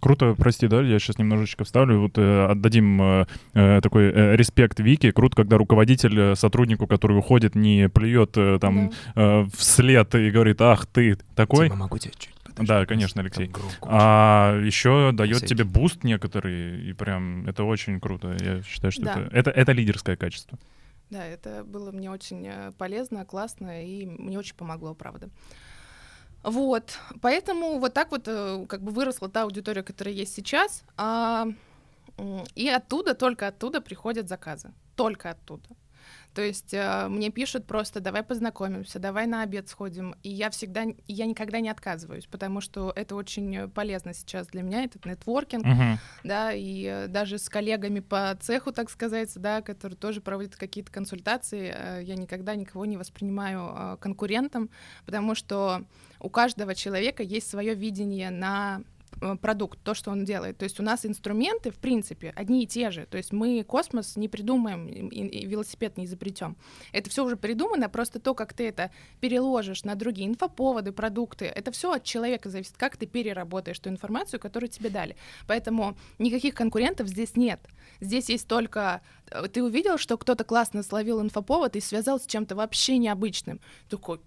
Круто, 0.00 0.34
прости, 0.36 0.66
да, 0.66 0.82
я 0.82 0.98
сейчас 0.98 1.18
немножечко 1.18 1.64
вставлю. 1.64 2.00
Вот 2.00 2.18
э, 2.18 2.46
отдадим 2.46 3.00
э, 3.00 3.26
э 3.54 3.80
такой 3.80 4.12
э, 4.12 4.36
респект 4.36 4.78
Вики. 4.80 5.10
Круто, 5.12 5.36
когда 5.36 5.56
руководитель 5.56 6.36
сотруднику, 6.36 6.86
который 6.86 7.16
уходит, 7.16 7.54
не 7.54 7.88
плюет 7.88 8.36
э, 8.36 8.58
там 8.60 8.90
да. 9.14 9.40
э, 9.40 9.46
вслед 9.56 10.14
и 10.14 10.30
говорит, 10.30 10.60
ах, 10.60 10.84
ты 10.86 11.16
такой. 11.34 11.68
Тима, 11.68 11.76
могу 11.76 11.96
тебя 11.96 12.12
чуть 12.18 12.33
да, 12.56 12.86
конечно, 12.86 13.20
Алексей. 13.20 13.50
А 13.82 14.58
еще 14.62 15.10
дает 15.12 15.46
тебе 15.46 15.64
буст 15.64 16.04
некоторый, 16.04 16.88
и 16.88 16.92
прям 16.92 17.46
это 17.46 17.64
очень 17.64 18.00
круто. 18.00 18.36
Я 18.40 18.62
считаю, 18.62 18.92
что 18.92 19.02
да. 19.02 19.12
это, 19.12 19.36
это, 19.36 19.50
это 19.50 19.72
лидерское 19.72 20.16
качество. 20.16 20.58
Да, 21.10 21.24
это 21.24 21.64
было 21.64 21.92
мне 21.92 22.10
очень 22.10 22.46
э, 22.46 22.72
полезно, 22.78 23.24
классно, 23.24 23.84
и 23.84 24.06
мне 24.06 24.38
очень 24.38 24.56
помогло, 24.56 24.94
правда. 24.94 25.28
Вот, 26.42 26.98
поэтому 27.20 27.78
вот 27.78 27.94
так 27.94 28.10
вот 28.10 28.24
э, 28.26 28.66
как 28.68 28.82
бы 28.82 28.90
выросла 28.90 29.28
та 29.28 29.42
аудитория, 29.42 29.82
которая 29.82 30.14
есть 30.14 30.34
сейчас, 30.34 30.84
а, 30.96 31.46
и 32.54 32.68
оттуда, 32.68 33.14
только 33.14 33.48
оттуда 33.48 33.80
приходят 33.80 34.28
заказы, 34.28 34.72
только 34.96 35.30
оттуда. 35.30 35.68
То 36.34 36.42
есть 36.42 36.74
э, 36.74 37.06
мне 37.08 37.30
пишут 37.30 37.66
просто, 37.66 38.00
давай 38.00 38.24
познакомимся, 38.24 38.98
давай 38.98 39.26
на 39.26 39.42
обед 39.42 39.68
сходим. 39.68 40.16
И 40.22 40.30
я 40.30 40.50
всегда, 40.50 40.84
я 41.06 41.26
никогда 41.26 41.60
не 41.60 41.68
отказываюсь, 41.68 42.26
потому 42.26 42.60
что 42.60 42.92
это 42.94 43.14
очень 43.14 43.70
полезно 43.70 44.12
сейчас 44.14 44.48
для 44.48 44.62
меня, 44.62 44.84
этот 44.84 45.06
нетворкинг, 45.06 45.64
uh-huh. 45.64 45.96
да, 46.24 46.52
и 46.52 46.84
э, 46.84 47.06
даже 47.06 47.38
с 47.38 47.48
коллегами 47.48 48.00
по 48.00 48.36
цеху, 48.40 48.72
так 48.72 48.90
сказать, 48.90 49.30
да, 49.36 49.62
которые 49.62 49.96
тоже 49.96 50.20
проводят 50.20 50.56
какие-то 50.56 50.90
консультации, 50.90 51.72
э, 51.72 52.02
я 52.02 52.16
никогда 52.16 52.56
никого 52.56 52.84
не 52.84 52.96
воспринимаю 52.96 53.72
э, 53.74 53.96
конкурентом, 54.00 54.70
потому 55.06 55.36
что 55.36 55.84
у 56.18 56.30
каждого 56.30 56.74
человека 56.74 57.22
есть 57.22 57.48
свое 57.48 57.74
видение 57.74 58.30
на 58.30 58.82
продукт, 59.40 59.78
то, 59.82 59.94
что 59.94 60.10
он 60.10 60.24
делает. 60.24 60.58
То 60.58 60.64
есть 60.64 60.80
у 60.80 60.82
нас 60.82 61.06
инструменты, 61.06 61.70
в 61.70 61.78
принципе, 61.78 62.32
одни 62.36 62.64
и 62.64 62.66
те 62.66 62.90
же. 62.90 63.06
То 63.06 63.16
есть 63.16 63.32
мы 63.32 63.62
космос 63.64 64.16
не 64.16 64.28
придумаем, 64.28 64.86
и 64.88 65.46
велосипед 65.46 65.96
не 65.96 66.04
изобретем. 66.04 66.56
Это 66.92 67.10
все 67.10 67.24
уже 67.24 67.36
придумано, 67.36 67.88
просто 67.88 68.20
то, 68.20 68.34
как 68.34 68.52
ты 68.52 68.68
это 68.68 68.90
переложишь 69.20 69.84
на 69.84 69.94
другие 69.94 70.28
инфоповоды, 70.28 70.92
продукты, 70.92 71.46
это 71.46 71.70
все 71.72 71.92
от 71.92 72.04
человека 72.04 72.50
зависит, 72.50 72.76
как 72.76 72.96
ты 72.96 73.06
переработаешь 73.06 73.78
ту 73.78 73.90
информацию, 73.90 74.40
которую 74.40 74.70
тебе 74.70 74.90
дали. 74.90 75.16
Поэтому 75.46 75.96
никаких 76.18 76.54
конкурентов 76.54 77.08
здесь 77.08 77.36
нет. 77.36 77.60
Здесь 78.00 78.28
есть 78.28 78.48
только 78.48 79.02
э, 79.30 79.48
ты 79.48 79.62
увидел, 79.62 79.98
что 79.98 80.16
кто-то 80.18 80.44
классно 80.44 80.82
словил 80.82 81.20
инфоповод 81.20 81.76
и 81.76 81.80
связал 81.80 82.20
с 82.20 82.26
чем-то 82.26 82.54
вообще 82.56 82.98
необычным. 82.98 83.60
Такой, 83.88 84.20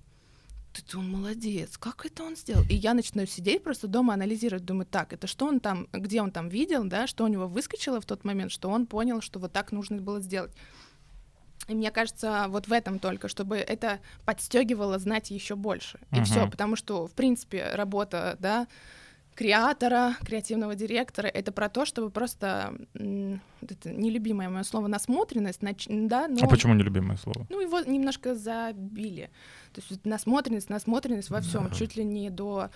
ты 0.81 0.97
он 0.97 1.11
молодец, 1.11 1.77
как 1.77 2.05
это 2.05 2.23
он 2.23 2.35
сделал? 2.35 2.63
И 2.69 2.75
я 2.75 2.93
начинаю 2.93 3.27
сидеть 3.27 3.63
просто 3.63 3.87
дома, 3.87 4.13
анализировать, 4.13 4.65
думаю, 4.65 4.85
так, 4.85 5.13
это 5.13 5.27
что 5.27 5.45
он 5.45 5.59
там, 5.59 5.87
где 5.93 6.21
он 6.21 6.31
там 6.31 6.49
видел, 6.49 6.83
да, 6.85 7.07
что 7.07 7.23
у 7.23 7.27
него 7.27 7.47
выскочило 7.47 8.01
в 8.01 8.05
тот 8.05 8.23
момент, 8.23 8.51
что 8.51 8.69
он 8.69 8.85
понял, 8.85 9.21
что 9.21 9.39
вот 9.39 9.51
так 9.53 9.71
нужно 9.71 10.01
было 10.01 10.19
сделать. 10.21 10.51
И 11.67 11.75
мне 11.75 11.91
кажется, 11.91 12.45
вот 12.49 12.67
в 12.67 12.71
этом 12.71 12.99
только, 12.99 13.27
чтобы 13.27 13.57
это 13.57 13.99
подстегивало 14.25 14.99
знать 14.99 15.31
еще 15.31 15.55
больше. 15.55 15.99
И 16.11 16.15
uh-huh. 16.15 16.23
все, 16.23 16.49
потому 16.49 16.75
что, 16.75 17.07
в 17.07 17.11
принципе, 17.11 17.71
работа, 17.73 18.37
да, 18.39 18.67
креатора, 19.37 20.15
креативного 20.25 20.73
директора, 20.75 21.27
это 21.27 21.51
про 21.51 21.69
то, 21.69 21.85
чтобы 21.85 22.09
просто 22.09 22.73
это 22.95 23.89
нелюбимое 23.91 24.49
мое 24.49 24.63
слово 24.63 24.87
насмотренность, 24.87 25.61
нач... 25.61 25.85
да, 25.87 26.27
но... 26.27 26.39
А 26.41 26.47
почему 26.47 26.73
нелюбимое 26.73 27.17
слово? 27.17 27.45
Ну 27.49 27.61
его 27.61 27.79
немножко 27.81 28.33
забили, 28.33 29.29
то 29.73 29.81
есть 29.87 30.05
насмотренность, 30.05 30.69
насмотренность 30.69 31.29
во 31.29 31.41
всем, 31.41 31.67
да. 31.69 31.75
чуть 31.75 31.95
ли 31.95 32.03
не 32.03 32.31
до 32.31 32.57
а, 32.57 32.69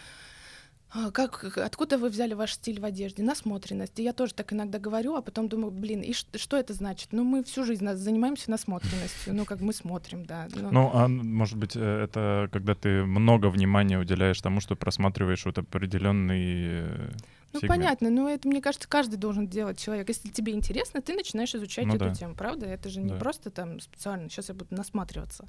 как, 1.13 1.57
откуда 1.57 1.97
вы 1.97 2.09
взяли 2.09 2.33
ваш 2.33 2.53
стиль 2.53 2.81
в 2.81 2.85
одежде? 2.85 3.23
Насмотренность. 3.23 3.97
И 3.99 4.03
я 4.03 4.11
тоже 4.11 4.33
так 4.33 4.51
иногда 4.51 4.77
говорю, 4.77 5.15
а 5.15 5.21
потом 5.21 5.47
думаю, 5.47 5.71
блин, 5.71 6.01
и 6.01 6.11
что, 6.11 6.37
что 6.37 6.57
это 6.57 6.73
значит? 6.73 7.09
Ну, 7.13 7.23
мы 7.23 7.43
всю 7.43 7.63
жизнь 7.63 7.87
занимаемся 7.93 8.51
насмотренностью, 8.51 9.33
ну, 9.33 9.45
как 9.45 9.61
мы 9.61 9.73
смотрим, 9.73 10.25
да. 10.25 10.47
Но... 10.53 10.71
Ну, 10.71 10.91
а 10.93 11.07
может 11.07 11.57
быть, 11.57 11.75
э, 11.75 12.03
это 12.03 12.49
когда 12.51 12.75
ты 12.75 13.05
много 13.05 13.47
внимания 13.47 13.97
уделяешь 13.99 14.41
тому, 14.41 14.59
что 14.59 14.75
просматриваешь 14.75 15.45
вот 15.45 15.57
определенный 15.57 16.81
э, 16.81 17.09
ну, 17.53 17.59
сегмент. 17.61 17.67
понятно, 17.69 18.09
но 18.09 18.29
это, 18.29 18.47
мне 18.49 18.61
кажется, 18.61 18.89
каждый 18.89 19.15
должен 19.15 19.47
делать 19.47 19.79
человек. 19.79 20.09
Если 20.09 20.27
тебе 20.27 20.51
интересно, 20.53 21.01
ты 21.01 21.13
начинаешь 21.13 21.55
изучать 21.55 21.85
ну, 21.85 21.95
эту 21.95 22.05
да. 22.05 22.13
тему, 22.13 22.35
правда? 22.35 22.65
Это 22.65 22.89
же 22.89 23.01
не 23.01 23.09
да. 23.09 23.15
просто 23.15 23.49
там 23.49 23.79
специально, 23.79 24.29
сейчас 24.29 24.49
я 24.49 24.55
буду 24.55 24.75
насматриваться 24.75 25.47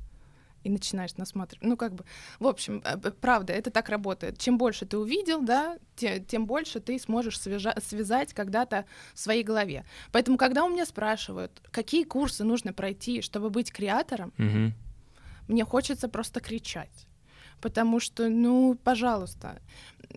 и 0.65 0.71
начинаешь 0.71 1.17
насматривать. 1.17 1.65
Ну, 1.65 1.77
как 1.77 1.95
бы, 1.95 2.05
в 2.39 2.47
общем, 2.47 2.83
э, 2.85 2.97
правда, 2.97 3.53
это 3.53 3.71
так 3.71 3.89
работает. 3.89 4.39
Чем 4.39 4.59
больше 4.59 4.87
ты 4.87 4.99
увидел, 4.99 5.43
да, 5.43 5.79
те, 5.97 6.21
тем 6.21 6.47
больше 6.47 6.81
ты 6.81 6.99
сможешь 6.99 7.39
свяжа- 7.39 7.81
связать 7.81 8.33
когда-то 8.33 8.85
в 9.15 9.21
своей 9.21 9.43
голове. 9.43 9.85
Поэтому, 10.13 10.37
когда 10.37 10.65
у 10.65 10.69
меня 10.69 10.87
спрашивают, 10.87 11.61
какие 11.71 12.05
курсы 12.05 12.45
нужно 12.45 12.73
пройти, 12.73 13.23
чтобы 13.23 13.51
быть 13.51 13.73
креатором, 13.73 14.33
угу. 14.39 14.73
мне 15.49 15.65
хочется 15.65 16.09
просто 16.09 16.41
кричать. 16.41 17.07
Потому 17.61 18.01
что, 18.01 18.29
ну, 18.29 18.77
пожалуйста, 18.83 19.63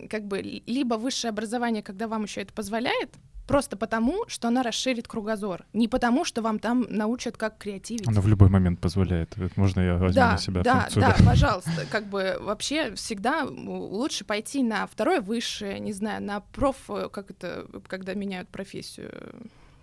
как 0.10 0.26
бы 0.26 0.42
либо 0.42 0.96
высшее 0.96 1.30
образование, 1.30 1.84
когда 1.84 2.08
вам 2.08 2.24
еще 2.24 2.42
это 2.42 2.54
позволяет, 2.54 3.12
Просто 3.48 3.78
потому, 3.78 4.26
что 4.28 4.48
она 4.48 4.64
расширит 4.64 5.08
кругозор. 5.08 5.66
Не 5.74 5.88
потому, 5.88 6.26
что 6.26 6.42
вам 6.42 6.60
там 6.60 6.86
научат, 6.90 7.38
как 7.38 7.58
креативить. 7.58 8.08
Она 8.08 8.22
в 8.22 8.28
любой 8.28 8.50
момент 8.50 8.80
позволяет. 8.80 9.36
Можно 9.56 9.82
я 9.82 9.94
возьму 9.96 10.16
да, 10.16 10.32
на 10.32 10.38
себя 10.38 10.62
да, 10.64 10.80
функцию? 10.82 11.02
Да, 11.02 11.16
да, 11.18 11.26
пожалуйста. 11.30 11.86
Как 11.92 12.08
бы 12.08 12.38
вообще 12.40 12.96
всегда 12.96 13.44
лучше 13.46 14.26
пойти 14.26 14.64
на 14.64 14.88
второе 14.88 15.22
высшее, 15.22 15.80
не 15.80 15.94
знаю, 15.94 16.24
на 16.24 16.40
проф... 16.40 16.78
Как 17.12 17.32
это, 17.32 17.68
когда 17.88 18.14
меняют 18.14 18.50
профессию? 18.50 19.12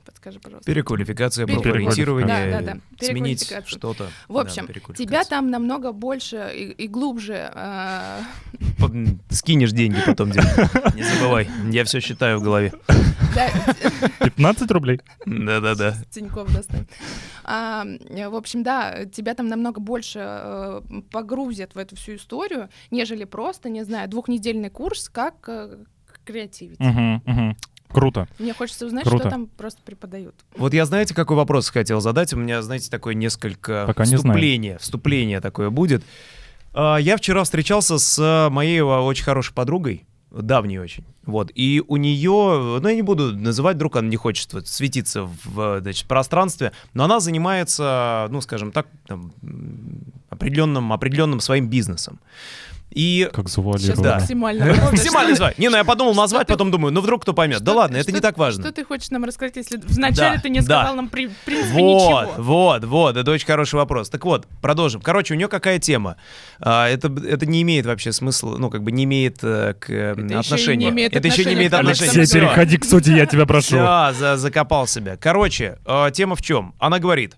Подскажи, 0.04 0.40
пожалуйста. 0.40 0.70
Переквалификация, 0.70 1.46
профориентирование, 1.46 2.50
да, 2.50 2.60
да, 2.60 2.80
да. 2.98 3.06
сменить 3.06 3.52
что-то. 3.66 4.08
В 4.28 4.38
общем, 4.38 4.66
да, 4.66 4.94
тебя 4.94 5.24
там 5.24 5.50
намного 5.50 5.92
больше 5.92 6.50
и, 6.54 6.84
и 6.84 6.88
глубже. 6.88 7.50
Э... 7.54 8.20
Скинешь 9.30 9.72
деньги 9.72 9.98
потом, 10.04 10.30
не 10.94 11.02
забывай. 11.02 11.48
Я 11.70 11.84
все 11.84 12.00
считаю 12.00 12.38
в 12.38 12.42
голове. 12.42 12.72
15 14.20 14.70
рублей? 14.70 15.00
Да-да-да. 15.26 15.96
Тиньков 16.10 16.52
достанем. 16.52 16.86
А, 17.44 17.84
в 17.84 18.34
общем, 18.34 18.62
да, 18.62 19.04
тебя 19.06 19.34
там 19.34 19.48
намного 19.48 19.80
больше 19.80 20.20
э, 20.22 20.82
погрузят 21.10 21.74
в 21.74 21.78
эту 21.78 21.96
всю 21.96 22.16
историю, 22.16 22.68
нежели 22.90 23.24
просто, 23.24 23.68
не 23.68 23.84
знаю, 23.84 24.08
двухнедельный 24.08 24.70
курс, 24.70 25.08
как 25.08 25.48
э, 25.48 25.78
креативить. 26.24 26.80
Угу, 26.80 27.22
угу. 27.26 27.56
Круто. 27.92 28.28
Мне 28.38 28.54
хочется 28.54 28.86
узнать, 28.86 29.04
Круто. 29.04 29.24
что 29.24 29.30
там 29.30 29.46
просто 29.46 29.80
преподают. 29.84 30.34
Вот 30.56 30.74
я, 30.74 30.84
знаете, 30.86 31.14
какой 31.14 31.36
вопрос 31.36 31.68
хотел 31.68 32.00
задать? 32.00 32.32
У 32.32 32.36
меня, 32.36 32.62
знаете, 32.62 32.90
такое 32.90 33.14
несколько 33.14 33.84
Пока 33.86 34.04
вступление, 34.04 34.78
вступление 34.78 35.40
такое 35.40 35.70
будет. 35.70 36.02
А, 36.74 36.96
я 36.96 37.16
вчера 37.16 37.44
встречался 37.44 37.98
с 37.98 38.48
моей 38.50 38.80
очень 38.80 39.24
хорошей 39.24 39.54
подругой, 39.54 40.06
давней 40.30 40.78
очень. 40.78 41.04
Вот. 41.24 41.50
И 41.54 41.82
у 41.86 41.96
нее, 41.96 42.80
ну 42.80 42.88
я 42.88 42.94
не 42.94 43.02
буду 43.02 43.36
называть, 43.36 43.76
вдруг 43.76 43.96
она 43.96 44.08
не 44.08 44.16
хочет 44.16 44.66
светиться 44.66 45.28
в 45.44 45.80
значит, 45.80 46.08
пространстве, 46.08 46.72
но 46.94 47.04
она 47.04 47.20
занимается, 47.20 48.26
ну 48.30 48.40
скажем 48.40 48.72
так, 48.72 48.86
там, 49.06 49.32
определенным, 50.30 50.92
определенным 50.92 51.40
своим 51.40 51.68
бизнесом. 51.68 52.18
И... 52.94 53.28
Как 53.32 53.48
завуалировано. 53.48 54.02
Да. 54.02 54.14
Максимально. 54.18 54.66
Максимально 54.92 55.34
звать. 55.34 55.58
Не, 55.58 55.68
ну 55.68 55.76
я 55.76 55.84
подумал 55.84 56.14
назвать, 56.14 56.46
потом 56.46 56.70
думаю, 56.70 56.92
ну 56.92 57.00
вдруг 57.00 57.22
кто 57.22 57.32
поймет. 57.32 57.62
Да 57.62 57.72
ладно, 57.72 57.96
это 57.96 58.12
не 58.12 58.20
так 58.20 58.38
важно. 58.38 58.62
Что 58.62 58.72
ты 58.72 58.84
хочешь 58.84 59.10
нам 59.10 59.24
рассказать, 59.24 59.56
если 59.56 59.78
вначале 59.82 60.38
ты 60.40 60.50
не 60.50 60.62
сказал 60.62 60.94
нам 60.94 61.08
при 61.08 61.30
принципе 61.44 61.74
Вот, 61.74 62.38
вот, 62.38 62.84
вот, 62.84 63.16
это 63.16 63.30
очень 63.30 63.46
хороший 63.46 63.76
вопрос. 63.76 64.08
Так 64.08 64.24
вот, 64.24 64.46
продолжим. 64.60 65.00
Короче, 65.00 65.34
у 65.34 65.36
нее 65.36 65.48
какая 65.48 65.78
тема? 65.78 66.16
А, 66.60 66.88
это, 66.88 67.12
это 67.26 67.46
не 67.46 67.62
имеет 67.62 67.86
вообще 67.86 68.12
смысла, 68.12 68.56
ну, 68.58 68.70
как 68.70 68.82
бы 68.82 68.92
не 68.92 69.04
имеет 69.04 69.38
э, 69.42 69.74
к 69.78 70.12
отношению. 70.12 70.96
Это 71.10 71.28
еще 71.28 71.44
не 71.44 71.54
имеет 71.54 71.74
отношения. 71.74 72.24
Все, 72.24 72.40
переходи 72.40 72.76
к 72.76 72.84
сути, 72.84 73.10
я 73.10 73.26
тебя 73.26 73.46
прошу. 73.46 73.78
Все, 73.78 74.36
закопал 74.36 74.86
себя. 74.86 75.16
Короче, 75.16 75.78
э, 75.86 76.10
тема 76.12 76.36
в 76.36 76.42
чем? 76.42 76.74
Она 76.78 76.98
говорит, 76.98 77.36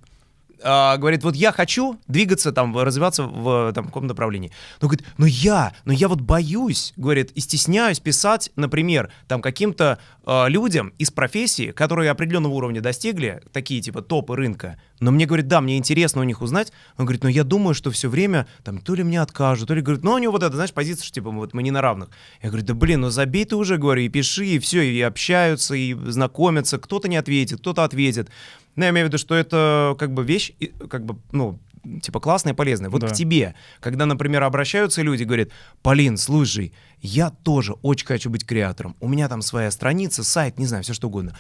а, 0.66 0.96
говорит, 0.96 1.22
вот 1.22 1.37
я 1.37 1.53
хочу 1.53 2.00
двигаться 2.09 2.50
там, 2.50 2.77
развиваться 2.77 3.24
в 3.24 3.72
там, 3.74 3.85
каком 3.85 4.07
направлении. 4.07 4.50
Но 4.81 4.88
говорит, 4.88 5.07
ну 5.18 5.27
я, 5.27 5.74
но 5.85 5.92
я 5.92 6.09
вот 6.09 6.22
боюсь, 6.22 6.94
говорит, 6.96 7.31
и 7.33 7.40
стесняюсь 7.40 8.00
писать, 8.00 8.50
например, 8.57 9.12
там 9.29 9.42
каким-то 9.42 9.98
э, 10.24 10.48
людям 10.48 10.94
из 10.96 11.11
профессии, 11.11 11.70
которые 11.70 12.11
определенного 12.11 12.55
уровня 12.55 12.81
достигли, 12.81 13.42
такие 13.53 13.83
типа 13.83 14.00
топы 14.00 14.37
рынка. 14.37 14.81
Но 15.00 15.11
мне 15.11 15.27
говорит, 15.27 15.48
да, 15.48 15.61
мне 15.61 15.77
интересно 15.77 16.22
у 16.22 16.24
них 16.24 16.40
узнать. 16.40 16.72
Он 16.96 17.05
говорит, 17.05 17.24
ну 17.24 17.29
я 17.29 17.44
думаю, 17.44 17.74
что 17.74 17.90
все 17.90 18.09
время 18.09 18.46
там 18.62 18.79
то 18.79 18.94
ли 18.94 19.03
мне 19.03 19.20
откажут, 19.20 19.68
то 19.68 19.74
ли 19.74 19.83
говорит, 19.83 20.03
ну 20.03 20.12
у 20.12 20.18
него 20.18 20.33
вот 20.33 20.42
это, 20.42 20.55
знаешь, 20.55 20.72
позиция, 20.72 21.05
что 21.05 21.14
типа 21.14 21.31
вот 21.31 21.53
мы 21.53 21.62
не 21.62 21.72
на 21.72 21.83
равных. 21.83 22.09
Я 22.42 22.48
говорю, 22.48 22.64
да 22.64 22.72
блин, 22.72 23.03
ну 23.03 23.11
забей 23.11 23.44
ты 23.44 23.57
уже, 23.57 23.77
говорю, 23.77 24.00
и 24.00 24.09
пиши, 24.09 24.46
и 24.46 24.59
все, 24.59 24.81
и 24.81 24.98
общаются, 25.03 25.74
и 25.74 25.92
знакомятся, 25.92 26.79
кто-то 26.79 27.07
не 27.09 27.16
ответит, 27.16 27.61
кто-то 27.61 27.85
ответит. 27.85 28.31
Ну, 28.77 28.85
я 28.85 28.91
имею 28.91 29.07
в 29.07 29.09
виду, 29.09 29.19
что 29.19 29.35
это 29.35 29.95
как 29.99 30.13
бы 30.13 30.25
вещь, 30.25 30.53
как 30.89 31.05
бы, 31.05 31.17
ну, 31.33 31.59
типа 32.03 32.21
классная 32.21 32.53
и 32.53 32.57
полезная. 32.57 32.91
Вот 32.91 33.03
да. 33.03 33.09
к 33.09 33.13
тебе, 33.13 33.55
когда, 33.81 34.07
например, 34.07 34.43
обращаются 34.43 35.03
люди, 35.03 35.25
говорят, 35.25 35.49
Полин, 35.83 36.17
слушай, 36.17 36.73
я 37.01 37.31
тоже 37.31 37.75
очень 37.83 38.07
хочу 38.07 38.31
быть 38.31 38.47
креатором. 38.47 38.97
У 39.01 39.09
меня 39.09 39.29
там 39.29 39.43
своя 39.43 39.71
страница, 39.71 40.25
сайт, 40.25 40.59
не 40.59 40.67
знаю, 40.67 40.83
все 40.83 40.95
что 40.95 41.09
угодно. 41.09 41.37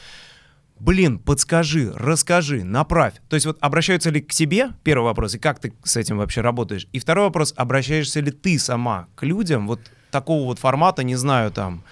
Блин, 0.78 1.18
подскажи, 1.18 1.92
расскажи, 1.94 2.64
направь. 2.64 3.14
То 3.28 3.34
есть 3.34 3.46
вот 3.46 3.58
обращаются 3.60 4.10
ли 4.10 4.20
к 4.20 4.32
тебе, 4.32 4.70
первый 4.82 5.04
вопрос, 5.04 5.34
и 5.34 5.38
как 5.38 5.60
ты 5.60 5.72
с 5.84 5.96
этим 5.96 6.18
вообще 6.18 6.40
работаешь? 6.40 6.88
И 6.92 6.98
второй 6.98 7.26
вопрос, 7.26 7.54
обращаешься 7.56 8.20
ли 8.20 8.32
ты 8.32 8.58
сама 8.58 9.06
к 9.14 9.22
людям 9.22 9.68
вот 9.68 9.80
такого 10.10 10.44
вот 10.44 10.58
формата, 10.58 11.04
не 11.04 11.14
знаю, 11.14 11.52
там, 11.52 11.84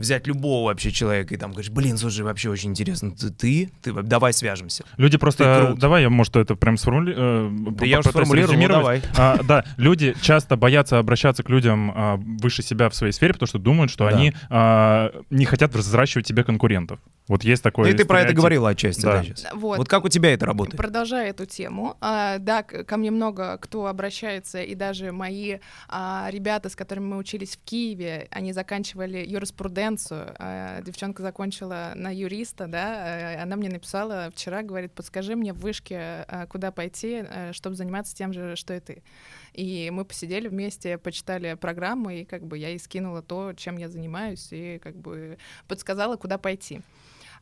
взять 0.00 0.26
любого 0.26 0.66
вообще 0.66 0.90
человека 0.90 1.34
и 1.34 1.36
там 1.36 1.52
говоришь, 1.52 1.70
блин, 1.70 1.96
слушай, 1.96 2.22
вообще 2.22 2.50
очень 2.50 2.70
интересно, 2.70 3.12
ты, 3.12 3.30
ты, 3.30 3.70
ты 3.82 3.92
давай 3.92 4.32
свяжемся. 4.32 4.84
Люди 4.96 5.18
просто, 5.18 5.74
давай 5.76 6.02
я, 6.02 6.10
может, 6.10 6.36
это 6.36 6.56
прям 6.56 6.76
сформулирую. 6.76 7.68
Э, 7.68 7.70
да 7.72 7.86
я 7.86 8.00
уже 8.00 8.08
сформулировал, 8.08 8.58
ну, 8.58 8.68
давай. 8.68 9.02
А, 9.16 9.38
да, 9.42 9.64
люди 9.76 10.16
часто 10.22 10.56
боятся 10.56 10.98
обращаться 10.98 11.42
к 11.42 11.50
людям 11.50 11.92
а, 11.94 12.16
выше 12.16 12.62
себя 12.62 12.88
в 12.88 12.94
своей 12.94 13.12
сфере, 13.12 13.34
потому 13.34 13.46
что 13.46 13.58
думают, 13.58 13.90
что 13.90 14.08
да. 14.08 14.16
они 14.16 14.32
а, 14.48 15.12
не 15.30 15.44
хотят 15.44 15.74
взращивать 15.74 16.26
тебе 16.26 16.44
конкурентов. 16.44 16.98
Вот 17.30 17.44
есть 17.44 17.62
такое. 17.62 17.86
Ну, 17.86 17.94
и 17.94 17.96
ты 17.96 18.04
про 18.04 18.22
это 18.22 18.32
говорила 18.32 18.70
отчасти, 18.70 19.02
да. 19.02 19.18
да 19.18 19.22
сейчас. 19.22 19.46
Вот. 19.54 19.78
вот 19.78 19.88
как 19.88 20.04
у 20.04 20.08
тебя 20.08 20.34
это 20.34 20.46
работает? 20.46 20.76
Продолжая 20.76 21.30
эту 21.30 21.46
тему, 21.46 21.96
а, 22.00 22.38
да, 22.38 22.64
ко 22.64 22.96
мне 22.96 23.12
много 23.12 23.56
кто 23.58 23.86
обращается, 23.86 24.62
и 24.62 24.74
даже 24.74 25.12
мои 25.12 25.58
а, 25.88 26.26
ребята, 26.30 26.68
с 26.68 26.74
которыми 26.74 27.04
мы 27.04 27.18
учились 27.18 27.56
в 27.56 27.64
Киеве, 27.64 28.26
они 28.32 28.52
заканчивали 28.52 29.18
юриспруденцию, 29.18 29.89
конкуренцию. 29.90 30.34
А, 30.38 30.82
девчонка 30.82 31.22
закончила 31.22 31.92
на 31.94 32.14
юриста, 32.14 32.66
да, 32.66 33.34
э, 33.36 33.42
она 33.42 33.56
мне 33.56 33.68
написала 33.68 34.30
вчера, 34.34 34.62
говорит, 34.62 34.92
подскажи 34.92 35.36
мне 35.36 35.52
в 35.52 35.58
вышке, 35.58 36.24
э, 36.28 36.46
куда 36.48 36.70
пойти, 36.70 37.24
чтобы 37.52 37.76
заниматься 37.76 38.14
тем 38.14 38.32
же, 38.32 38.56
что 38.56 38.74
и 38.74 38.80
ты. 38.80 39.02
И 39.52 39.90
мы 39.92 40.04
посидели 40.04 40.48
вместе, 40.48 40.98
почитали 40.98 41.54
программы, 41.54 42.20
и 42.20 42.24
как 42.24 42.44
бы 42.46 42.58
я 42.58 42.68
ей 42.68 42.78
скинула 42.78 43.22
то, 43.22 43.52
чем 43.54 43.76
я 43.78 43.88
занимаюсь, 43.88 44.48
и 44.52 44.78
как 44.78 44.96
бы 44.96 45.38
подсказала, 45.66 46.16
куда 46.16 46.38
пойти. 46.38 46.82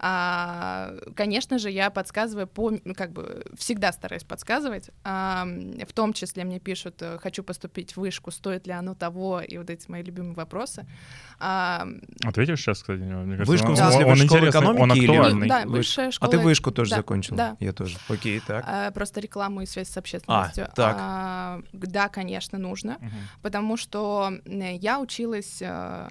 А, 0.00 0.92
конечно 1.16 1.58
же, 1.58 1.70
я 1.70 1.90
подсказываю 1.90 2.46
по, 2.46 2.72
как 2.96 3.12
бы 3.12 3.44
всегда 3.56 3.92
стараюсь 3.92 4.24
подсказывать. 4.24 4.90
А, 5.04 5.44
в 5.44 5.92
том 5.92 6.12
числе 6.12 6.44
мне 6.44 6.60
пишут, 6.60 7.02
э, 7.02 7.18
хочу 7.18 7.42
поступить 7.42 7.92
в 7.94 7.96
вышку, 8.00 8.30
стоит 8.30 8.66
ли 8.68 8.72
оно 8.72 8.94
того, 8.94 9.40
и 9.40 9.58
вот 9.58 9.70
эти 9.70 9.90
мои 9.90 10.02
любимые 10.02 10.34
вопросы. 10.34 10.86
А, 11.40 11.86
Ответишь 12.24 12.60
сейчас, 12.60 12.80
кстати? 12.80 13.00
Мне 13.00 13.36
кажется, 13.38 13.50
Вышку, 13.50 13.68
он, 13.68 13.74
в 13.74 13.78
смысле, 13.78 14.04
он, 14.04 14.10
он 14.12 14.16
школы 14.18 14.24
интересный, 14.38 14.50
экономики 14.50 14.80
он 14.82 14.92
или- 14.92 15.10
актуальный. 15.10 15.48
Да, 15.48 15.62
высшая 15.66 16.08
А 16.08 16.12
школа. 16.12 16.30
ты 16.30 16.38
вышку 16.38 16.70
тоже 16.70 16.90
Да, 16.90 16.96
закончил? 16.98 17.36
да. 17.36 17.56
Я 17.60 17.72
тоже. 17.72 17.96
Окей, 18.08 18.40
так. 18.46 18.64
А, 18.68 18.90
просто 18.92 19.20
рекламу 19.20 19.62
и 19.62 19.66
связь 19.66 19.88
с 19.88 19.96
общественностью. 19.96 20.68
так. 20.76 20.96
А, 21.00 21.60
да, 21.72 22.08
конечно, 22.08 22.58
нужно, 22.58 22.98
Мгм. 23.00 23.10
потому 23.42 23.76
что 23.76 24.32
я 24.46 25.00
училась 25.00 25.58
э, 25.60 26.08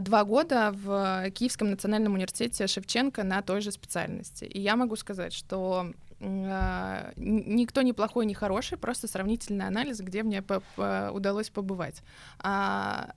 два 0.00 0.24
года 0.24 0.72
в 0.72 1.30
Киевском 1.30 1.70
национальном 1.70 2.14
университете 2.14 2.66
Шевченко 2.66 3.22
на 3.24 3.42
той 3.42 3.60
же 3.60 3.70
специальности. 3.70 4.44
И 4.44 4.60
я 4.60 4.76
могу 4.76 4.96
сказать, 4.96 5.32
что 5.32 5.92
э, 6.20 7.12
никто 7.16 7.82
не 7.82 7.92
плохой, 7.92 8.26
не 8.26 8.34
хороший, 8.34 8.78
просто 8.78 9.08
сравнительный 9.08 9.66
анализ, 9.66 10.00
где 10.00 10.22
мне 10.22 10.42
по- 10.42 10.62
по- 10.74 11.10
удалось 11.12 11.50
побывать. 11.50 12.02
А, 12.38 13.12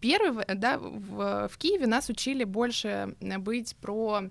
первый, 0.00 0.44
да, 0.54 0.78
в, 0.78 1.48
в 1.48 1.58
Киеве 1.58 1.86
нас 1.86 2.08
учили 2.08 2.44
больше 2.44 3.14
э, 3.20 3.38
быть 3.38 3.76
про 3.76 4.22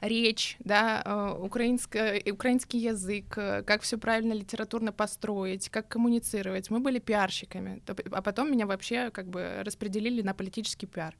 речь, 0.00 0.56
да, 0.60 1.02
э, 1.04 1.36
украинско- 1.42 2.30
украинский 2.32 2.80
язык, 2.80 3.36
э, 3.36 3.62
как 3.62 3.82
все 3.82 3.98
правильно 3.98 4.32
литературно 4.32 4.92
построить, 4.92 5.68
как 5.68 5.88
коммуницировать. 5.88 6.70
Мы 6.70 6.80
были 6.80 6.98
пиарщиками, 6.98 7.82
а 8.10 8.22
потом 8.22 8.50
меня 8.50 8.66
вообще 8.66 9.10
как 9.10 9.28
бы 9.28 9.62
распределили 9.64 10.22
на 10.22 10.34
политический 10.34 10.86
пиар. 10.86 11.14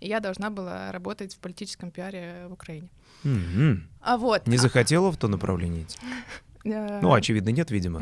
И 0.00 0.08
я 0.08 0.20
должна 0.20 0.50
была 0.50 0.92
работать 0.92 1.34
в 1.34 1.38
политическом 1.38 1.90
пиаре 1.90 2.46
в 2.48 2.52
Украине. 2.52 2.88
Мгм. 3.24 3.88
А 4.00 4.16
вот. 4.16 4.46
Не 4.46 4.58
захотела 4.58 5.10
в 5.10 5.16
то 5.16 5.28
направление 5.28 5.82
идти? 5.82 5.98
э, 6.72 7.00
Ну, 7.02 7.12
очевидно, 7.12 7.50
нет, 7.50 7.70
видимо. 7.70 8.00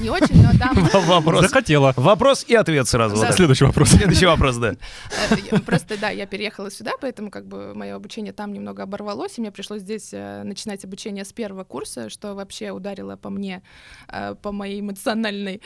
не 0.00 0.10
очень, 0.10 0.42
но 0.42 0.50
там 0.58 0.74
Вопрос. 1.06 1.42
Захотела. 1.42 1.92
Вопрос 1.96 2.44
и 2.48 2.54
ответ 2.54 2.88
сразу. 2.88 3.20
Да. 3.20 3.32
Следующий 3.32 3.64
вопрос. 3.64 3.90
Следующий 3.90 4.26
вопрос, 4.26 4.56
да. 4.56 4.74
Э, 5.30 5.58
Просто, 5.60 5.98
да, 5.98 6.10
я 6.10 6.26
переехала 6.26 6.70
сюда, 6.70 6.92
поэтому 7.00 7.30
как 7.30 7.46
бы 7.46 7.74
мое 7.74 7.94
обучение 7.94 8.32
там 8.32 8.52
немного 8.52 8.82
оборвалось, 8.82 9.38
и 9.38 9.40
мне 9.40 9.50
пришлось 9.50 9.82
здесь 9.82 10.10
э, 10.12 10.42
начинать 10.44 10.84
обучение 10.84 11.24
с 11.24 11.32
первого 11.32 11.64
курса, 11.64 12.08
что 12.10 12.34
вообще 12.34 12.70
ударило 12.70 13.16
по 13.16 13.30
мне, 13.30 13.62
по 14.42 14.52
моей 14.52 14.80
эмоциональной 14.80 15.60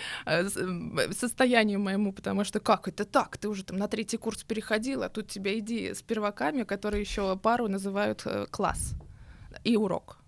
состоянию 1.13 1.81
моему, 1.81 2.13
потому 2.13 2.45
что 2.45 2.61
как 2.61 2.89
это 2.89 3.05
так? 3.05 3.37
Ты 3.39 3.49
уже 3.49 3.65
там 3.65 3.77
на 3.77 3.89
третий 3.89 4.17
курс 4.17 4.45
переходила, 4.45 5.07
а 5.07 5.09
тут 5.09 5.29
тебя 5.29 5.59
иди 5.59 5.95
с 5.95 6.03
перваками, 6.03 6.63
которые 6.65 7.01
еще 7.03 7.37
пару 7.37 7.69
называют 7.69 8.27
класс 8.51 8.95
и 9.65 9.77
урок. 9.77 10.19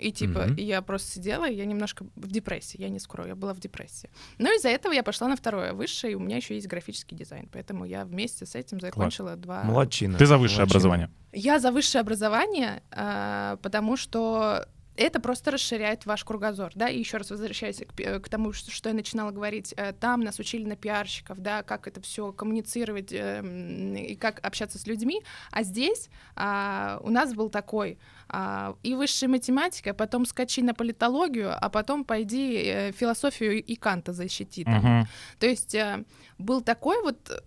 И 0.00 0.12
типа, 0.12 0.46
и 0.56 0.62
я 0.62 0.80
просто 0.80 1.12
сидела, 1.12 1.48
и 1.48 1.54
я 1.54 1.66
немножко 1.66 2.06
в 2.16 2.30
депрессии, 2.30 2.80
я 2.80 2.88
не 2.88 2.98
скрою, 2.98 3.28
я 3.28 3.34
была 3.34 3.52
в 3.52 3.60
депрессии. 3.60 4.10
Но 4.38 4.50
из-за 4.52 4.70
этого 4.70 4.92
я 4.92 5.02
пошла 5.02 5.28
на 5.28 5.36
второе 5.36 5.74
высшее, 5.74 6.14
и 6.14 6.16
у 6.16 6.20
меня 6.20 6.36
еще 6.36 6.54
есть 6.54 6.66
графический 6.66 7.16
дизайн, 7.16 7.48
поэтому 7.52 7.84
я 7.84 8.04
вместе 8.06 8.46
с 8.46 8.54
этим 8.54 8.80
закончила 8.80 9.36
два... 9.36 9.62
Молодчина. 9.62 10.16
Ты 10.16 10.24
за 10.24 10.38
высшее 10.38 10.60
Молодчина. 10.60 10.78
образование. 10.78 11.10
Я 11.32 11.58
за 11.58 11.70
высшее 11.70 12.00
образование, 12.00 12.82
а, 12.90 13.56
потому 13.58 13.96
что 13.98 14.66
это 14.96 15.20
просто 15.20 15.50
расширяет 15.50 16.04
ваш 16.06 16.24
кругозор, 16.24 16.72
да, 16.74 16.88
и 16.88 16.98
еще 16.98 17.16
раз 17.16 17.30
возвращаясь 17.30 17.78
к, 17.78 18.20
к 18.20 18.28
тому, 18.28 18.52
что, 18.52 18.70
что 18.70 18.88
я 18.90 18.94
начинала 18.94 19.30
говорить, 19.30 19.72
э, 19.76 19.92
там 19.92 20.20
нас 20.20 20.38
учили 20.38 20.66
на 20.66 20.76
пиарщиков, 20.76 21.38
да, 21.38 21.62
как 21.62 21.86
это 21.86 22.00
все 22.00 22.32
коммуницировать 22.32 23.12
эм, 23.12 23.94
и 23.94 24.14
как 24.14 24.44
общаться 24.44 24.78
с 24.78 24.86
людьми, 24.86 25.22
а 25.50 25.62
здесь 25.62 26.10
а, 26.36 27.00
у 27.02 27.10
нас 27.10 27.32
был 27.34 27.48
такой 27.48 27.98
а, 28.32 28.74
и 28.82 28.94
высшая 28.94 29.28
математика, 29.28 29.92
потом 29.94 30.24
скачи 30.24 30.62
на 30.62 30.74
политологию, 30.74 31.52
а 31.52 31.68
потом 31.68 32.04
пойди 32.04 32.62
э, 32.64 32.92
философию 32.92 33.62
и 33.62 33.74
Канта 33.76 34.12
защити 34.12 34.64
там. 34.64 34.78
Мгм. 34.78 35.08
То 35.38 35.46
есть 35.46 35.74
э, 35.74 36.04
был 36.38 36.60
такой 36.62 37.02
вот, 37.02 37.44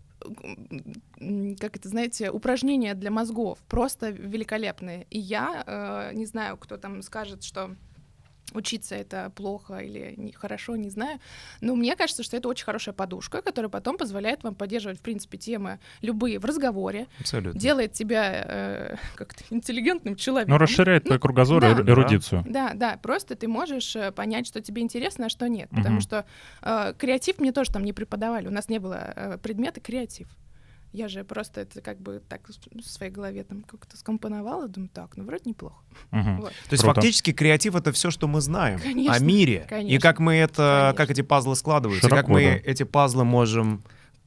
как 1.59 1.77
это, 1.77 1.89
знаете, 1.89 2.31
упражнение 2.31 2.95
для 2.95 3.11
мозгов, 3.11 3.59
просто 3.67 4.09
великолепное. 4.09 5.05
И 5.09 5.19
я, 5.19 5.63
э, 5.65 6.13
не 6.13 6.25
знаю, 6.25 6.57
кто 6.57 6.77
там 6.77 7.01
скажет, 7.01 7.43
что 7.43 7.75
учиться 8.53 8.95
это 8.95 9.31
плохо 9.35 9.77
или 9.77 10.13
не, 10.17 10.31
хорошо, 10.31 10.75
не 10.75 10.89
знаю. 10.89 11.19
Но 11.61 11.75
мне 11.75 11.95
кажется, 11.95 12.23
что 12.23 12.37
это 12.37 12.47
очень 12.47 12.65
хорошая 12.65 12.93
подушка, 12.93 13.41
которая 13.41 13.69
потом 13.69 13.97
позволяет 13.97 14.43
вам 14.43 14.55
поддерживать, 14.55 14.99
в 14.99 15.01
принципе, 15.01 15.37
темы 15.37 15.79
любые 16.01 16.39
в 16.39 16.45
разговоре, 16.45 17.07
Абсолютно. 17.19 17.59
делает 17.59 17.93
тебя 17.93 18.43
э, 18.45 18.95
как-то 19.15 19.43
интеллигентным 19.49 20.15
человеком. 20.15 20.53
Ну, 20.53 20.57
расширяет 20.57 21.05
твой 21.05 21.19
кругозор 21.19 21.57
и 21.63 21.67
да. 21.67 21.71
эру- 21.73 21.89
эрудицию. 21.89 22.43
Да, 22.47 22.71
да, 22.73 22.97
просто 23.01 23.35
ты 23.35 23.47
можешь 23.47 23.95
э, 23.95 24.11
понять, 24.11 24.47
что 24.47 24.61
тебе 24.61 24.81
интересно, 24.81 25.25
а 25.27 25.29
что 25.29 25.47
нет. 25.47 25.69
Потому 25.69 25.95
Мгм. 25.95 26.01
что 26.01 26.25
э, 26.61 26.93
креатив 26.97 27.39
мне 27.39 27.51
тоже 27.51 27.71
там 27.71 27.83
не 27.83 27.93
преподавали. 27.93 28.47
У 28.47 28.51
нас 28.51 28.69
не 28.69 28.79
было 28.79 29.13
э, 29.15 29.37
предмета 29.37 29.79
креатив. 29.81 30.27
Я 30.93 31.07
же 31.07 31.23
просто 31.23 31.61
это 31.61 31.81
как 31.81 31.99
бы 31.99 32.21
так 32.29 32.47
в 32.47 32.81
своей 32.87 33.11
голове 33.11 33.43
там 33.43 33.63
как-то 33.63 33.97
скомпоновала, 33.97 34.67
думаю, 34.67 34.89
так, 34.93 35.17
ну 35.17 35.23
вроде 35.23 35.49
неплохо. 35.49 35.83
Мгм. 36.11 36.41
Вот. 36.41 36.51
То 36.51 36.73
есть 36.73 36.83
Круто. 36.83 37.01
фактически 37.01 37.33
креатив 37.33 37.75
это 37.75 37.91
все, 37.91 38.11
что 38.11 38.27
мы 38.27 38.41
знаем 38.41 38.79
Конечно, 38.79 39.13
о 39.13 39.19
мире. 39.19 39.63
И 39.65 39.67
конечно, 39.67 39.99
как 39.99 40.19
мы 40.19 40.35
это, 40.35 40.55
конечно. 40.55 40.93
как 40.97 41.09
эти 41.09 41.21
пазлы 41.21 41.55
складываются, 41.55 42.07
и 42.07 42.09
как 42.09 42.19
Широко, 42.19 42.33
мы 42.33 42.43
да. 42.63 42.71
эти 42.71 42.83
пазлы 42.83 43.25
можем 43.25 43.83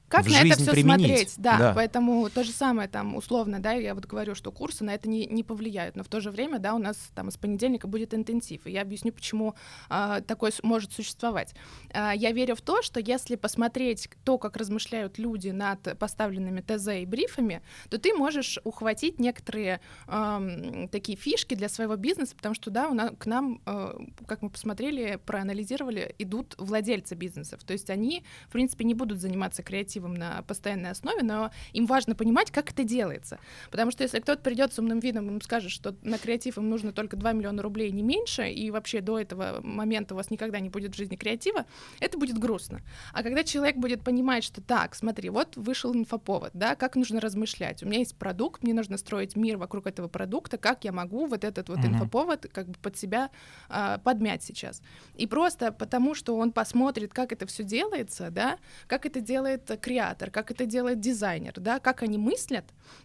Как 0.08 0.24
в 0.24 0.30
на 0.30 0.36
это 0.36 0.46
жизнь 0.46 0.62
все 0.62 0.70
применить. 0.72 1.06
смотреть? 1.06 1.34
Да, 1.38 1.58
Да. 1.58 1.72
поэтому 1.74 2.30
то 2.30 2.44
же 2.44 2.52
самое 2.52 2.88
там 2.88 3.16
условно, 3.16 3.58
да, 3.60 3.72
я 3.72 3.94
вот 3.94 4.06
говорю, 4.06 4.34
что 4.34 4.52
курсы 4.52 4.84
на 4.84 4.94
это 4.94 5.08
не, 5.08 5.26
не 5.26 5.42
повлияют, 5.42 5.96
но 5.96 6.04
в 6.04 6.08
то 6.08 6.20
же 6.20 6.30
время, 6.30 6.58
да, 6.58 6.74
у 6.74 6.78
нас 6.78 6.96
там 7.14 7.30
с 7.30 7.36
понедельника 7.36 7.88
будет 7.88 8.14
интенсив, 8.14 8.66
и 8.66 8.70
я 8.70 8.82
объясню, 8.82 9.12
почему 9.12 9.54
а, 9.88 10.20
такое 10.20 10.52
может 10.62 10.92
существовать. 10.92 11.54
А, 11.92 12.14
я 12.14 12.30
верю 12.30 12.54
в 12.54 12.60
то, 12.60 12.82
что 12.82 13.00
если 13.00 13.34
посмотреть 13.34 14.08
то, 14.24 14.38
как 14.38 14.56
размышляют 14.56 15.18
люди 15.18 15.48
над 15.48 15.98
поставленными 15.98 16.60
ТЗ 16.60 16.88
и 17.02 17.06
брифами, 17.06 17.62
то 17.90 17.98
ты 17.98 18.14
можешь 18.14 18.60
ухватить 18.64 19.18
некоторые 19.18 19.80
ам, 20.06 20.88
такие 20.88 21.18
фишки 21.18 21.54
для 21.54 21.68
своего 21.68 21.96
бизнеса, 21.96 22.36
потому 22.36 22.54
что, 22.54 22.70
да, 22.70 22.88
у 22.88 22.94
нас, 22.94 23.10
к 23.18 23.26
нам, 23.26 23.60
э, 23.66 23.98
как 24.26 24.42
мы 24.42 24.50
посмотрели, 24.50 25.18
проанализировали, 25.26 26.14
идут 26.18 26.54
владельцы 26.58 27.16
бизнесов, 27.16 27.64
то 27.64 27.72
есть 27.72 27.90
они, 27.90 28.22
в 28.48 28.52
принципе, 28.52 28.84
не 28.84 28.94
будут 28.94 29.20
заниматься 29.20 29.64
креативом 29.64 29.95
на 30.04 30.42
постоянной 30.42 30.90
основе, 30.90 31.22
но 31.22 31.50
им 31.72 31.86
важно 31.86 32.14
понимать, 32.14 32.50
как 32.50 32.70
это 32.70 32.84
делается. 32.84 33.38
Потому 33.70 33.90
что 33.90 34.02
если 34.02 34.20
кто-то 34.20 34.42
придет 34.42 34.72
с 34.72 34.78
умным 34.78 35.00
видом 35.00 35.28
и 35.28 35.32
им 35.32 35.40
скажет, 35.40 35.70
что 35.70 35.96
на 36.02 36.18
креатив 36.18 36.58
им 36.58 36.68
нужно 36.68 36.92
только 36.92 37.16
2 37.16 37.32
миллиона 37.32 37.62
рублей, 37.62 37.90
не 37.90 38.02
меньше, 38.02 38.48
и 38.50 38.70
вообще 38.70 39.00
до 39.00 39.18
этого 39.18 39.60
момента 39.62 40.14
у 40.14 40.16
вас 40.16 40.30
никогда 40.30 40.60
не 40.60 40.68
будет 40.68 40.94
в 40.94 40.96
жизни 40.96 41.16
креатива, 41.16 41.64
это 42.00 42.18
будет 42.18 42.38
грустно. 42.38 42.82
А 43.12 43.22
когда 43.22 43.42
человек 43.44 43.76
будет 43.76 44.02
понимать, 44.02 44.44
что 44.44 44.60
так, 44.60 44.94
смотри, 44.94 45.30
вот 45.30 45.56
вышел 45.56 45.94
инфоповод, 45.94 46.50
да, 46.54 46.74
как 46.76 46.96
нужно 46.96 47.20
размышлять. 47.20 47.82
У 47.82 47.86
меня 47.86 47.98
есть 48.00 48.16
продукт, 48.16 48.62
мне 48.62 48.74
нужно 48.74 48.96
строить 48.98 49.36
мир 49.36 49.56
вокруг 49.56 49.86
этого 49.86 50.08
продукта, 50.08 50.58
как 50.58 50.84
я 50.84 50.92
могу 50.92 51.26
вот 51.26 51.44
этот 51.44 51.68
вот 51.68 51.78
Мгм. 51.78 51.88
инфоповод 51.88 52.46
как 52.52 52.68
бы 52.68 52.74
под 52.80 52.96
себя 52.96 53.30
а, 53.68 53.98
подмять 53.98 54.42
сейчас. 54.42 54.82
И 55.14 55.26
просто 55.26 55.72
потому, 55.72 56.14
что 56.14 56.36
он 56.36 56.52
посмотрит, 56.52 57.12
как 57.12 57.32
это 57.32 57.46
все 57.46 57.62
делается, 57.64 58.30
да, 58.30 58.58
как 58.86 59.06
это 59.06 59.20
делает 59.20 59.70
креатор, 59.86 60.32
как 60.32 60.50
это 60.50 60.66
делает 60.66 60.98
дизайнер, 60.98 61.52
да, 61.56 61.78
как 61.78 62.02
они 62.02 62.18
мыслят, 62.18 62.64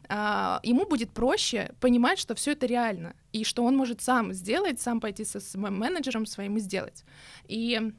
а, 0.10 0.60
ему 0.64 0.88
будет 0.88 1.12
проще 1.12 1.70
понимать, 1.80 2.18
что 2.18 2.34
все 2.34 2.54
это 2.54 2.66
реально, 2.66 3.14
и 3.34 3.44
что 3.44 3.64
он 3.64 3.78
может 3.78 4.02
сам 4.02 4.34
сделать, 4.34 4.82
сам 4.82 5.00
пойти 5.00 5.24
со 5.24 5.40
своим 5.40 5.78
менеджером 5.78 6.26
своим 6.26 6.58
и 6.58 6.60
сделать. 6.60 7.04
И 7.48 7.94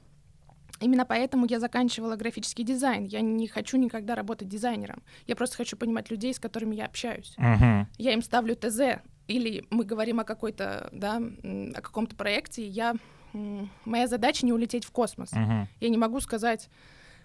Именно 0.80 1.05
поэтому 1.05 1.47
я 1.49 1.61
заканчивала 1.61 2.16
графический 2.16 2.64
дизайн. 2.64 3.05
Я 3.05 3.20
не 3.20 3.47
хочу 3.47 3.76
никогда 3.76 4.16
работать 4.16 4.49
дизайнером. 4.49 5.05
Я 5.28 5.37
просто 5.37 5.57
хочу 5.57 5.76
понимать 5.76 6.11
людей, 6.11 6.35
с 6.35 6.41
которыми 6.41 6.74
я 6.74 6.87
общаюсь. 6.87 7.35
Мгм. 7.37 7.87
Я 7.99 8.12
им 8.12 8.20
ставлю 8.20 8.57
ТЗ, 8.57 9.01
или 9.28 9.64
мы 9.70 9.85
говорим 9.85 10.18
о 10.18 10.24
какой-то, 10.24 10.89
да, 10.91 11.22
о 11.76 11.80
каком-то 11.80 12.16
проекте. 12.16 12.66
Я 12.66 12.97
моя 13.85 14.09
задача 14.09 14.45
не 14.45 14.53
улететь 14.53 14.85
в 14.85 14.91
космос. 14.91 15.30
Мгм. 15.30 15.68
Я 15.78 15.89
не 15.89 15.99
могу 15.99 16.18
сказать, 16.20 16.68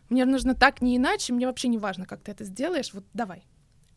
мне 0.10 0.26
нужно 0.26 0.56
так, 0.56 0.82
не 0.82 0.98
иначе, 0.98 1.34
мне 1.34 1.48
вообще 1.48 1.68
не 1.68 1.78
важно, 1.78 2.06
как 2.06 2.22
ты 2.22 2.32
это 2.32 2.44
сделаешь, 2.44 2.94
вот 2.94 3.06
давай. 3.14 3.44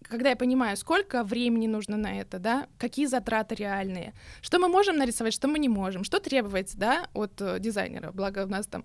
Когда 0.03 0.31
я 0.31 0.37
понимаю, 0.37 0.77
сколько 0.77 1.23
времени 1.23 1.67
нужно 1.67 1.97
на 1.97 2.21
это, 2.21 2.39
да, 2.39 2.67
какие 2.79 3.07
затраты 3.07 3.55
реальные, 3.55 4.15
что 4.41 4.59
мы 4.59 4.69
можем 4.69 4.97
нарисовать, 4.97 5.35
что 5.35 5.47
мы 5.47 5.59
не 5.59 5.69
можем, 5.69 6.05
что 6.05 6.21
требовать, 6.21 6.77
да, 6.77 7.07
от 7.13 7.41
э, 7.41 7.59
дизайнера. 7.61 8.11
Благо 8.11 8.45
у 8.45 8.49
нас 8.49 8.67
там 8.67 8.85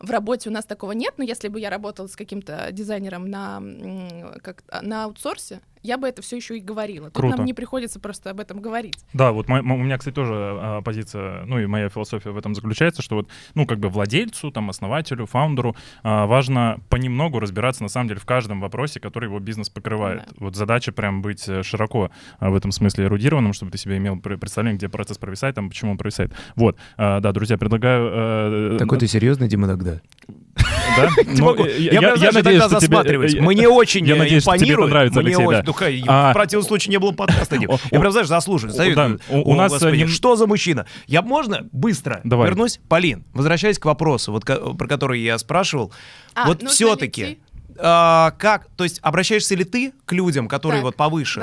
в 0.00 0.10
работе 0.10 0.48
у 0.48 0.52
нас 0.52 0.64
такого 0.64 0.92
нет, 0.92 1.14
но 1.16 1.24
если 1.24 1.48
бы 1.48 1.60
я 1.60 1.70
работала 1.70 2.06
с 2.06 2.16
каким-то 2.16 2.68
дизайнером 2.72 3.28
на, 3.30 3.62
как, 4.42 4.62
на 4.82 5.04
аутсорсе, 5.04 5.60
я 5.88 5.96
бы 5.98 6.06
это 6.06 6.22
все 6.22 6.36
еще 6.36 6.56
и 6.58 6.60
говорила. 6.60 7.06
Тут 7.10 7.20
Круто. 7.22 7.36
нам 7.38 7.46
не 7.46 7.54
приходится 7.54 7.98
просто 7.98 8.30
об 8.30 8.40
этом 8.40 8.60
говорить. 8.60 8.94
Да, 9.14 9.32
вот 9.32 9.48
мо- 9.48 9.62
мо- 9.62 9.74
у 9.74 9.78
меня, 9.78 9.96
кстати, 9.98 10.14
тоже 10.14 10.32
а, 10.34 10.82
позиция, 10.82 11.44
ну 11.46 11.58
и 11.58 11.66
моя 11.66 11.88
философия 11.88 12.30
в 12.30 12.36
этом 12.38 12.54
заключается, 12.54 13.02
что 13.02 13.16
вот, 13.16 13.28
ну, 13.54 13.66
как 13.66 13.78
бы 13.78 13.88
владельцу, 13.88 14.50
там, 14.50 14.68
основателю, 14.70 15.26
фаундеру 15.26 15.74
а, 16.02 16.26
важно 16.26 16.78
понемногу 16.90 17.40
разбираться, 17.40 17.82
на 17.82 17.88
самом 17.88 18.08
деле, 18.08 18.20
в 18.20 18.26
каждом 18.26 18.60
вопросе, 18.60 19.00
который 19.00 19.24
его 19.26 19.40
бизнес 19.40 19.70
покрывает. 19.70 20.24
Да. 20.26 20.32
Вот 20.38 20.56
задача 20.56 20.92
прям 20.92 21.22
быть 21.22 21.48
э, 21.48 21.62
широко 21.62 22.10
а, 22.38 22.50
в 22.50 22.54
этом 22.54 22.70
смысле 22.70 23.06
эрудированным, 23.06 23.52
чтобы 23.54 23.72
ты 23.72 23.78
себе 23.78 23.96
имел 23.96 24.18
пр- 24.20 24.36
представление, 24.38 24.76
где 24.76 24.88
процесс 24.88 25.16
провисает, 25.18 25.54
там, 25.54 25.70
почему 25.70 25.92
он 25.92 25.96
провисает. 25.98 26.32
Вот, 26.54 26.76
А, 26.96 27.20
да, 27.20 27.32
друзья, 27.32 27.56
предлагаю... 27.56 28.74
э, 28.74 28.76
Такой 28.78 28.98
ты 28.98 29.06
серьезный, 29.06 29.48
Дима, 29.48 29.66
тогда? 29.66 30.00
Да? 31.02 31.08
Э, 31.66 31.78
Я, 31.78 32.00
надеюсь, 32.32 32.62
что 32.62 32.80
тебе- 32.80 32.96
э, 33.38 33.40
Мне 33.40 33.68
очень 33.68 34.04
э, 34.10 34.14
импонирует. 34.38 34.90
нравится, 34.90 35.20
Алексей, 35.20 35.44
очень. 35.46 35.58
да. 35.58 35.62
Ну, 36.06 36.12
А- 36.12 36.30
в 36.30 36.34
противном 36.34 36.66
случае 36.66 36.90
не 36.90 36.98
было 36.98 37.12
подкаста. 37.12 37.56
Я 37.90 38.00
прям, 38.00 38.12
знаешь, 38.12 38.28
думаю, 39.28 39.44
у- 39.44 39.50
у 39.50 39.52
«О, 39.54 39.56
нас, 39.56 39.72
нем- 40.00 40.08
Что 40.08 40.36
за 40.36 40.46
мужчина? 40.46 40.86
Я 41.06 41.22
можно 41.22 41.66
быстро 41.72 42.20
вернусь? 42.46 42.80
Полин, 42.88 43.24
возвращаясь 43.34 43.78
к 43.78 43.84
вопросу, 43.84 44.32
вот, 44.32 44.44
про 44.44 44.86
который 44.88 45.20
я 45.20 45.38
спрашивал. 45.38 45.92
А, 46.34 46.46
вот 46.46 46.62
все-таки, 46.68 47.22
найти- 47.22 47.38
как, 48.38 48.66
то 48.76 48.84
есть 48.84 48.98
обращаешься 49.02 49.54
ли 49.54 49.64
ты 49.64 49.92
к 50.04 50.12
людям, 50.12 50.48
которые 50.48 50.82
вот 50.82 50.96
повыше? 50.96 51.40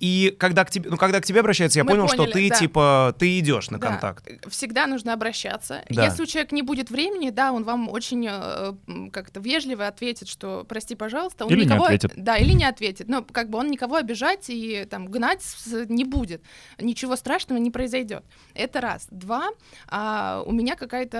И 0.00 0.34
когда 0.38 0.64
к 0.64 0.70
тебе, 0.70 0.90
ну, 0.90 0.96
когда 0.96 1.20
к 1.20 1.24
тебе 1.24 1.40
обращаются, 1.40 1.78
я 1.78 1.84
Мы 1.84 1.92
понял, 1.92 2.08
что 2.08 2.18
поняли, 2.18 2.32
ты, 2.32 2.48
да. 2.50 2.54
типа, 2.56 3.16
ты 3.18 3.38
идешь 3.38 3.70
на 3.70 3.78
Да, 3.78 3.88
контакт. 3.88 4.28
Всегда 4.48 4.86
нужно 4.86 5.12
обращаться. 5.12 5.82
Да. 5.88 6.04
Если 6.04 6.22
у 6.22 6.26
человека 6.26 6.54
не 6.54 6.62
будет 6.62 6.90
времени, 6.90 7.30
да, 7.30 7.52
он 7.52 7.64
вам 7.64 7.88
очень 7.88 8.26
э, 8.28 8.74
как-то 9.12 9.40
вежливо 9.40 9.86
ответит, 9.86 10.28
что 10.28 10.64
прости, 10.68 10.94
пожалуйста. 10.94 11.44
Он 11.44 11.50
Или 11.50 11.60
не 11.60 11.64
никого, 11.66 11.84
ответит. 11.84 12.12
Да, 12.16 12.36
или 12.36 12.52
не 12.52 12.64
ответит. 12.64 13.08
Но 13.08 13.22
как 13.22 13.50
бы 13.50 13.58
он 13.58 13.70
никого 13.70 13.96
обижать 13.96 14.48
и 14.48 14.84
там 14.84 15.06
гнать 15.06 15.42
не 15.88 16.04
будет. 16.04 16.42
Ничего 16.78 17.16
страшного 17.16 17.58
не 17.58 17.70
произойдет. 17.70 18.24
Это 18.54 18.80
раз. 18.80 19.06
Два. 19.10 19.50
а, 19.88 20.42
у 20.46 20.52
меня 20.52 20.76
какая-то 20.76 21.18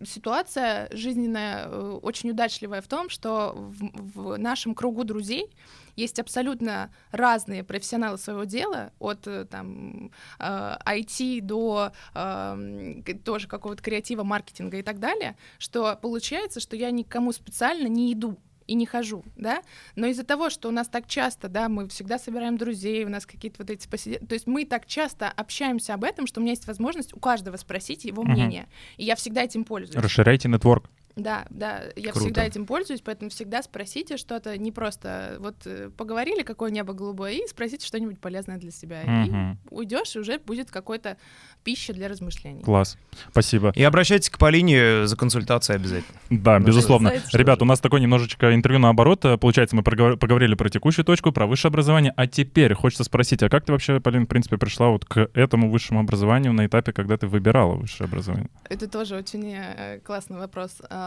э, 0.00 0.04
ситуация 0.04 0.88
жизненная 0.92 1.66
э, 1.66 1.98
очень 2.02 2.30
удачливая 2.30 2.82
в 2.82 2.88
том, 2.88 3.08
что 3.08 3.52
в, 3.54 4.32
в 4.32 4.38
нашем 4.38 4.74
кругу 4.74 5.04
друзей 5.04 5.50
есть 5.96 6.18
абсолютно 6.18 6.90
разные 7.10 7.64
профессионалы 7.64 8.18
своего 8.18 8.44
дела, 8.44 8.92
от 8.98 9.26
э, 9.26 9.44
там 9.44 10.10
IT 10.38 11.40
до 11.42 11.92
э, 12.14 12.18
м, 12.18 13.02
к- 13.02 13.22
тоже 13.24 13.48
какого-то 13.48 13.82
креатива, 13.82 14.22
маркетинга 14.22 14.78
и 14.78 14.82
так 14.82 14.98
далее, 14.98 15.36
что 15.58 15.96
получается, 16.00 16.60
что 16.60 16.76
я 16.76 16.90
никому 16.90 17.32
специально 17.32 17.86
не 17.88 18.12
иду 18.12 18.38
и 18.68 18.74
не 18.74 18.86
хожу, 18.86 19.24
да, 19.36 19.60
но 19.96 20.06
из-за 20.06 20.22
того, 20.24 20.48
что 20.48 20.68
у 20.68 20.70
нас 20.70 20.88
так 20.88 21.08
часто, 21.08 21.48
да, 21.48 21.68
мы 21.68 21.88
всегда 21.88 22.16
собираем 22.18 22.56
друзей, 22.56 23.04
у 23.04 23.08
нас 23.08 23.26
какие-то 23.26 23.56
вот 23.58 23.70
эти 23.70 23.88
посиделки, 23.88 24.24
то 24.24 24.34
есть 24.34 24.46
мы 24.46 24.64
так 24.64 24.86
часто 24.86 25.28
общаемся 25.28 25.94
об 25.94 26.04
этом, 26.04 26.28
что 26.28 26.38
у 26.40 26.42
меня 26.42 26.52
есть 26.52 26.68
возможность 26.68 27.12
у 27.12 27.18
каждого 27.18 27.56
спросить 27.56 28.04
его 28.04 28.22
мнение, 28.22 28.68
и 28.96 29.04
я 29.04 29.16
всегда 29.16 29.42
этим 29.42 29.64
пользуюсь. 29.64 30.02
Расширяйте 30.02 30.48
нетворк. 30.48 30.88
Да, 31.16 31.44
да, 31.50 31.82
я 31.96 32.10
Круто. 32.12 32.20
всегда 32.20 32.44
этим 32.46 32.64
пользуюсь, 32.64 33.02
поэтому 33.02 33.30
всегда 33.30 33.62
спросите 33.62 34.16
что-то, 34.16 34.56
не 34.56 34.72
просто 34.72 35.36
вот 35.40 35.56
э, 35.66 35.90
поговорили, 35.96 36.42
какое 36.42 36.70
небо 36.70 36.94
голубое, 36.94 37.32
и 37.32 37.46
спросите 37.46 37.86
что-нибудь 37.86 38.18
полезное 38.18 38.56
для 38.56 38.70
себя. 38.70 39.02
Мгм. 39.04 39.52
И 39.52 39.74
уйдешь, 39.74 40.16
и 40.16 40.18
уже 40.20 40.38
будет 40.38 40.70
какой-то 40.70 41.18
пища 41.64 41.92
для 41.92 42.08
размышлений. 42.08 42.62
Класс. 42.62 42.96
Спасибо. 43.30 43.72
И 43.74 43.82
обращайтесь 43.82 44.30
к 44.30 44.38
Полине 44.38 45.06
за 45.06 45.16
консультацией 45.16 45.76
обязательно. 45.76 46.18
Да, 46.30 46.58
Ну, 46.58 46.66
безусловно. 46.66 47.12
Ребят, 47.34 47.60
у 47.60 47.66
нас 47.66 47.80
такое 47.80 48.00
немножечко 48.00 48.54
интервью 48.54 48.80
наоборот. 48.80 49.22
Э, 49.26 49.36
Получается, 49.36 49.76
мы 49.76 49.82
проговор- 49.82 50.16
поговорили 50.16 50.54
про 50.54 50.70
текущую 50.70 51.04
точку, 51.04 51.30
про 51.30 51.46
высшее 51.46 51.68
образование. 51.70 52.14
А 52.16 52.26
теперь 52.26 52.72
хочется 52.74 53.04
спросить, 53.04 53.42
а 53.42 53.50
как 53.50 53.66
ты 53.66 53.72
вообще, 53.72 54.00
Полин, 54.00 54.24
в 54.24 54.28
принципе, 54.28 54.56
пришла 54.56 54.88
вот 54.88 55.04
к 55.04 55.28
этому 55.34 55.70
высшему 55.70 56.00
образованию 56.00 56.52
на 56.54 56.64
этапе, 56.66 56.92
когда 56.94 57.18
ты 57.18 57.26
выбирала 57.26 57.74
высшее 57.74 58.08
образование? 58.08 58.48
Это 58.70 58.88
тоже 58.88 59.14
очень 59.16 59.52
э, 59.54 60.00
классный 60.00 60.38
вопрос. 60.38 60.80
Ам, 60.88 61.01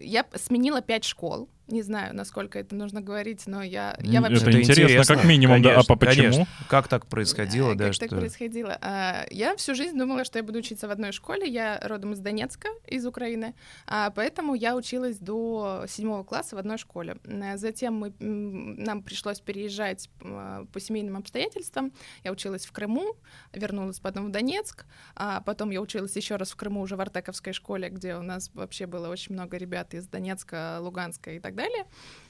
Я 0.00 0.24
сменила 0.36 0.80
пять 0.80 1.04
школ. 1.04 1.48
Не 1.68 1.82
знаю, 1.82 2.14
насколько 2.14 2.58
это 2.58 2.74
нужно 2.74 3.00
говорить, 3.02 3.46
но 3.46 3.62
я, 3.62 3.96
я 4.00 4.20
вообще... 4.22 4.40
это 4.40 4.60
интересно, 4.62 5.14
как 5.16 5.24
минимум, 5.24 5.62
да. 5.62 5.68
А 5.68 5.72
Конечно, 5.74 5.94
по- 5.94 6.00
почему? 6.06 6.22
конечно. 6.24 6.46
Как 6.68 6.88
так 6.88 7.06
происходило, 7.06 7.72
Э, 7.72 7.74
да, 7.74 7.84
Как 7.86 7.94
что... 7.94 8.08
так 8.08 8.18
происходило? 8.18 8.78
А, 8.80 9.26
Я 9.30 9.54
всю 9.56 9.74
жизнь 9.74 9.98
думала, 9.98 10.24
что 10.24 10.38
я 10.38 10.42
буду 10.42 10.58
учиться 10.60 10.88
в 10.88 10.90
одной 10.90 11.12
школе. 11.12 11.46
Я 11.46 11.78
родом 11.82 12.14
из 12.14 12.20
Донецка, 12.20 12.68
из 12.86 13.04
Украины, 13.06 13.54
а, 13.86 14.10
поэтому 14.10 14.54
я 14.54 14.74
училась 14.76 15.18
до 15.18 15.84
седьмого 15.88 16.24
класса 16.24 16.56
в 16.56 16.58
одной 16.58 16.78
школе. 16.78 17.18
Затем 17.56 17.94
мы, 17.94 18.14
нам 18.18 19.02
пришлось 19.02 19.40
переезжать 19.40 20.08
по 20.18 20.80
семейным 20.80 21.16
обстоятельствам. 21.16 21.92
Я 22.24 22.32
училась 22.32 22.64
в 22.64 22.72
Крыму, 22.72 23.14
вернулась 23.52 24.00
потом 24.00 24.26
в 24.26 24.30
Донецк, 24.30 24.86
а 25.14 25.42
потом 25.42 25.70
я 25.70 25.80
училась 25.82 26.16
еще 26.16 26.36
раз 26.36 26.50
в 26.50 26.56
Крыму 26.56 26.80
уже 26.80 26.96
в 26.96 27.00
Артековской 27.02 27.52
школе, 27.52 27.90
где 27.90 28.16
у 28.16 28.22
нас 28.22 28.50
вообще 28.54 28.86
было 28.86 29.08
очень 29.08 29.34
много 29.34 29.58
ребят 29.58 29.92
из 29.92 30.06
Донецка, 30.08 30.78
Луганска 30.80 31.32
и 31.32 31.40
так 31.40 31.54
далее. 31.58 31.84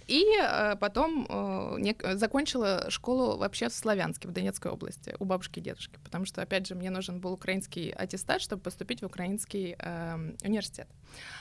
И 0.08 0.24
э, 0.40 0.76
потом 0.80 1.26
э, 1.28 2.16
закончила 2.16 2.86
школу 2.88 3.36
вообще 3.36 3.68
в 3.68 3.74
Славянске, 3.74 4.26
в 4.26 4.32
Донецкой 4.32 4.72
области, 4.72 5.14
у 5.18 5.26
бабушки 5.26 5.58
и 5.58 5.62
дедушки, 5.62 5.98
потому 6.02 6.24
что, 6.24 6.40
опять 6.40 6.66
же, 6.66 6.74
мне 6.74 6.88
нужен 6.90 7.20
был 7.20 7.34
украинский 7.34 7.90
аттестат, 7.90 8.40
чтобы 8.40 8.62
поступить 8.62 9.02
в 9.02 9.06
украинский 9.06 9.76
эм, 9.78 10.36
университет. 10.42 10.88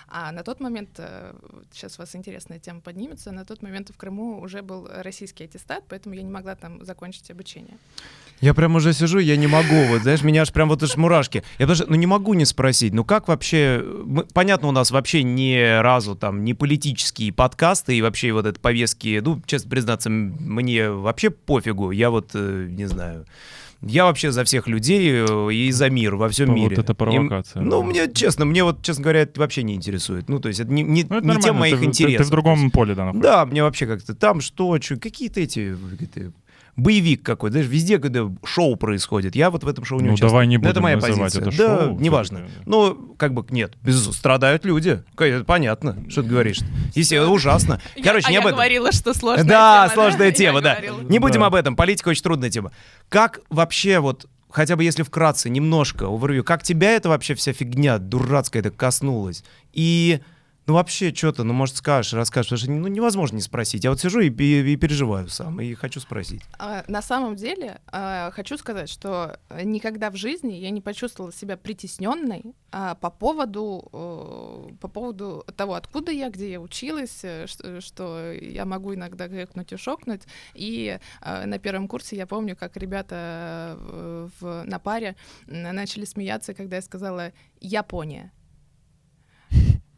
А 0.09 0.31
на 0.33 0.43
тот 0.43 0.59
момент, 0.59 0.89
э, 0.97 1.33
сейчас 1.71 1.97
у 1.97 2.01
вас 2.01 2.13
интересная 2.15 2.59
тема 2.59 2.81
поднимется, 2.81 3.31
на 3.31 3.45
тот 3.45 3.61
момент 3.61 3.89
в 3.89 3.97
Крыму 3.97 4.41
уже 4.41 4.61
был 4.61 4.87
российский 4.91 5.45
аттестат, 5.45 5.85
поэтому 5.87 6.15
я 6.15 6.21
не 6.21 6.31
могла 6.31 6.55
там 6.55 6.83
закончить 6.83 7.31
обучение. 7.31 7.77
Я 8.39 8.53
прям 8.53 8.75
уже 8.75 8.93
сижу, 8.93 9.17
я 9.19 9.35
не 9.35 9.47
могу, 9.47 9.85
вот, 9.85 10.01
знаешь, 10.01 10.21
меня 10.21 10.43
аж 10.43 10.53
прям 10.53 10.69
вот 10.69 10.83
аж 10.83 10.95
мурашки. 10.95 11.43
Я 11.57 11.65
даже, 11.65 11.85
ну 11.87 11.95
не 11.95 12.05
могу 12.05 12.33
не 12.35 12.45
спросить, 12.45 12.93
ну 12.93 13.03
как 13.03 13.27
вообще, 13.27 13.81
мы- 14.05 14.25
понятно, 14.25 14.67
у 14.67 14.71
нас 14.71 14.91
вообще 14.91 15.23
ни 15.23 15.79
разу 15.81 16.15
там 16.15 16.43
не 16.43 16.53
политические 16.53 17.33
подкасты 17.33 17.95
и 17.97 18.01
вообще 18.01 18.33
вот 18.33 18.45
это 18.45 18.56
повестки, 18.61 19.21
ну, 19.23 19.41
честно 19.45 19.69
признаться, 19.69 20.09
мне 20.09 20.89
вообще 20.91 21.29
пофигу, 21.29 21.91
я 21.91 22.09
вот, 22.09 22.31
э, 22.33 22.67
не 22.69 22.85
знаю, 22.85 23.25
я 23.81 24.05
вообще 24.05 24.31
за 24.31 24.43
всех 24.43 24.67
людей 24.67 25.23
э, 25.27 25.53
и 25.53 25.71
за 25.71 25.89
мир 25.91 26.15
во 26.15 26.29
всем 26.29 26.47
Вот 26.49 26.55
мире. 26.55 26.77
это 26.77 26.93
И, 26.93 26.95
провокация, 26.95 27.61
ну, 27.61 27.81
да. 27.81 27.87
мне, 27.87 28.11
честно, 28.11 28.45
мне 28.45 28.63
вот, 28.63 28.81
честно 28.81 29.03
говоря, 29.03 29.21
это 29.21 29.39
вообще 29.39 29.61
не 29.63 29.75
интересует. 29.75 30.29
Ну, 30.29 30.39
то 30.39 30.47
есть 30.47 30.59
это 30.59 30.71
не, 30.71 30.81
не, 30.81 31.03
Ну, 31.07 31.17
это 31.17 31.27
не 31.27 31.39
тема 31.41 31.59
моих 31.59 31.75
ты, 31.75 31.81
ты- 31.81 31.85
интересов. 31.85 32.17
Ты 32.17 32.23
в 32.27 32.31
другом 32.31 32.71
поле, 32.71 32.95
да, 32.95 33.05
находишься. 33.05 33.31
Да, 33.31 33.45
мне 33.45 33.61
вообще 33.61 33.85
как-то 33.85 34.15
там 34.15 34.41
что, 34.41 34.77
чё, 34.79 34.97
какие-то 34.97 35.41
эти, 35.41 35.75
какие-то 35.91 36.31
боевик 36.77 37.23
какой, 37.23 37.49
даже 37.49 37.67
везде, 37.67 37.97
когда 37.99 38.29
шоу 38.45 38.75
происходит, 38.75 39.35
я 39.35 39.49
вот 39.49 39.63
в 39.63 39.67
этом 39.67 39.83
шоу 39.83 39.99
не 39.99 40.05
Ну, 40.07 40.13
участвую. 40.13 40.29
давай 40.29 40.47
не 40.47 40.57
Но 40.57 40.69
это 40.69 40.79
будем 40.79 40.83
моя 40.83 40.95
называть 40.95 41.33
позиция. 41.33 41.41
это 41.49 41.57
да, 41.57 41.85
шоу, 41.87 41.99
неважно. 41.99 42.39
да. 42.39 42.45
Ну, 42.65 43.15
как 43.17 43.33
бы, 43.33 43.45
нет, 43.49 43.73
без, 43.81 44.03
страдают 44.15 44.63
люди. 44.63 45.03
Это 45.17 45.43
Понятно, 45.43 45.97
что 46.09 46.21
ты 46.23 46.29
говоришь. 46.29 46.59
Если 46.93 47.17
это 47.17 47.27
ужасно. 47.29 47.81
Короче, 48.03 48.27
а 48.27 48.29
не 48.29 48.35
я 48.35 48.39
об 48.41 48.45
этом. 48.47 48.57
говорила, 48.57 48.91
что 48.91 49.13
сложная 49.13 49.43
Да, 49.43 49.89
тема. 49.89 49.93
сложная 50.03 50.27
Я 50.27 50.31
тема, 50.31 50.61
да. 50.61 50.75
говорила. 50.75 51.01
Не 51.01 51.19
будем 51.19 51.41
Да. 51.41 51.47
об 51.47 51.55
этом, 51.55 51.75
политика 51.75 52.09
очень 52.09 52.23
трудная 52.23 52.49
тема. 52.51 52.71
Как 53.09 53.39
вообще 53.49 53.99
вот, 53.99 54.27
хотя 54.51 54.75
бы 54.75 54.83
если 54.83 55.01
вкратце, 55.03 55.49
немножко 55.49 56.05
overview, 56.05 56.43
как 56.43 56.61
тебя 56.63 56.91
это 56.91 57.09
вообще 57.09 57.33
вся 57.33 57.53
фигня 57.53 57.97
дурацкая 57.97 58.61
это 58.61 58.69
коснулась? 58.69 59.43
И, 59.73 60.19
ну 60.67 60.73
вообще, 60.73 61.13
что-то, 61.15 61.43
ну 61.43 61.53
может 61.53 61.77
скажешь, 61.77 62.13
расскажешь, 62.13 62.49
потому 62.49 62.59
что 62.59 62.71
ну, 62.71 62.87
невозможно 62.93 63.35
не 63.37 63.41
спросить. 63.41 63.83
Я 63.83 63.89
вот 63.89 63.99
сижу 64.01 64.19
и, 64.19 64.29
и- 64.29 64.73
и 64.73 64.75
переживаю 64.75 65.29
сам, 65.29 65.61
и 65.61 65.73
хочу 65.75 65.99
спросить. 65.99 66.41
А, 66.59 66.83
На 66.87 67.01
самом 67.01 67.35
деле, 67.35 67.79
а, 67.87 68.31
хочу 68.31 68.57
сказать, 68.57 68.89
что 68.89 69.39
э, 69.49 69.63
никогда 69.63 70.09
в 70.11 70.15
жизни 70.15 70.53
я 70.53 70.69
не 70.69 70.81
почувствовала 70.81 71.31
себя 71.33 71.55
притесненной 71.57 72.53
а, 72.71 72.95
по 72.95 73.09
поводу 73.09 73.89
э, 73.93 74.75
по 74.81 74.87
поводу 74.89 75.45
того, 75.55 75.73
откуда 75.75 76.11
я, 76.11 76.29
где 76.29 76.51
я 76.51 76.59
училась, 76.59 77.19
э, 77.23 77.47
ш- 77.47 77.79
что 77.81 78.31
я 78.33 78.65
могу 78.65 78.93
иногда 78.93 79.27
грекнуть 79.27 79.71
и 79.71 79.77
шокнуть. 79.77 80.23
И 80.53 80.99
э, 81.21 81.45
на 81.45 81.59
первом 81.59 81.87
курсе 81.87 82.17
я 82.17 82.27
помню, 82.27 82.55
как 82.57 82.75
ребята 82.77 83.77
э, 83.79 84.29
в, 84.39 84.63
на 84.65 84.79
паре 84.79 85.15
начали 85.47 86.03
смеяться, 86.05 86.53
когда 86.53 86.75
я 86.75 86.81
сказала 86.81 87.31
«Япония». 87.61 88.31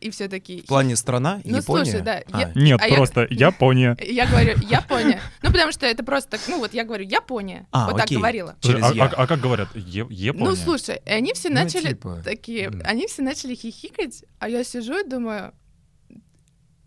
И 0.01 0.09
все 0.11 0.29
такие 0.29 0.61
В 0.63 0.65
плане 0.65 0.95
страна, 0.95 1.41
Ну, 1.43 1.57
Япония? 1.57 1.83
слушай, 1.85 2.01
да, 2.01 2.23
А, 2.31 2.39
я- 2.39 2.51
Нет, 2.55 2.79
А 2.81 2.87
я- 2.87 2.95
просто 2.95 3.27
Япония. 3.29 3.97
Я 4.01 4.27
говорю 4.27 4.55
«Япония». 4.61 5.21
Ну, 5.43 5.51
потому 5.51 5.71
что 5.73 5.85
это 5.85 6.03
просто 6.03 6.31
так, 6.31 6.41
ну 6.47 6.59
вот 6.59 6.73
я 6.73 6.85
говорю 6.85 7.05
«Япония». 7.05 7.67
А, 7.71 7.87
вот 7.87 7.97
так 7.97 8.05
окей. 8.05 8.17
говорила. 8.17 8.55
Через 8.61 8.83
а, 8.83 8.93
«я». 8.93 9.05
а- 9.05 9.23
а 9.23 9.27
как 9.27 9.41
говорят? 9.41 9.67
Е- 9.75 10.07
Япония? 10.09 10.49
Ну, 10.49 10.55
слушай, 10.55 11.01
и 11.05 11.09
они 11.09 11.33
все 11.33 11.49
Ну, 11.49 11.55
начали 11.55 11.89
типа, 11.89 12.21
такие, 12.23 12.67
м. 12.67 12.81
они 12.85 13.07
все 13.07 13.21
начали 13.23 13.55
хихикать, 13.55 14.23
а 14.39 14.47
я 14.47 14.63
сижу 14.63 14.99
и 15.05 15.07
думаю, 15.09 15.53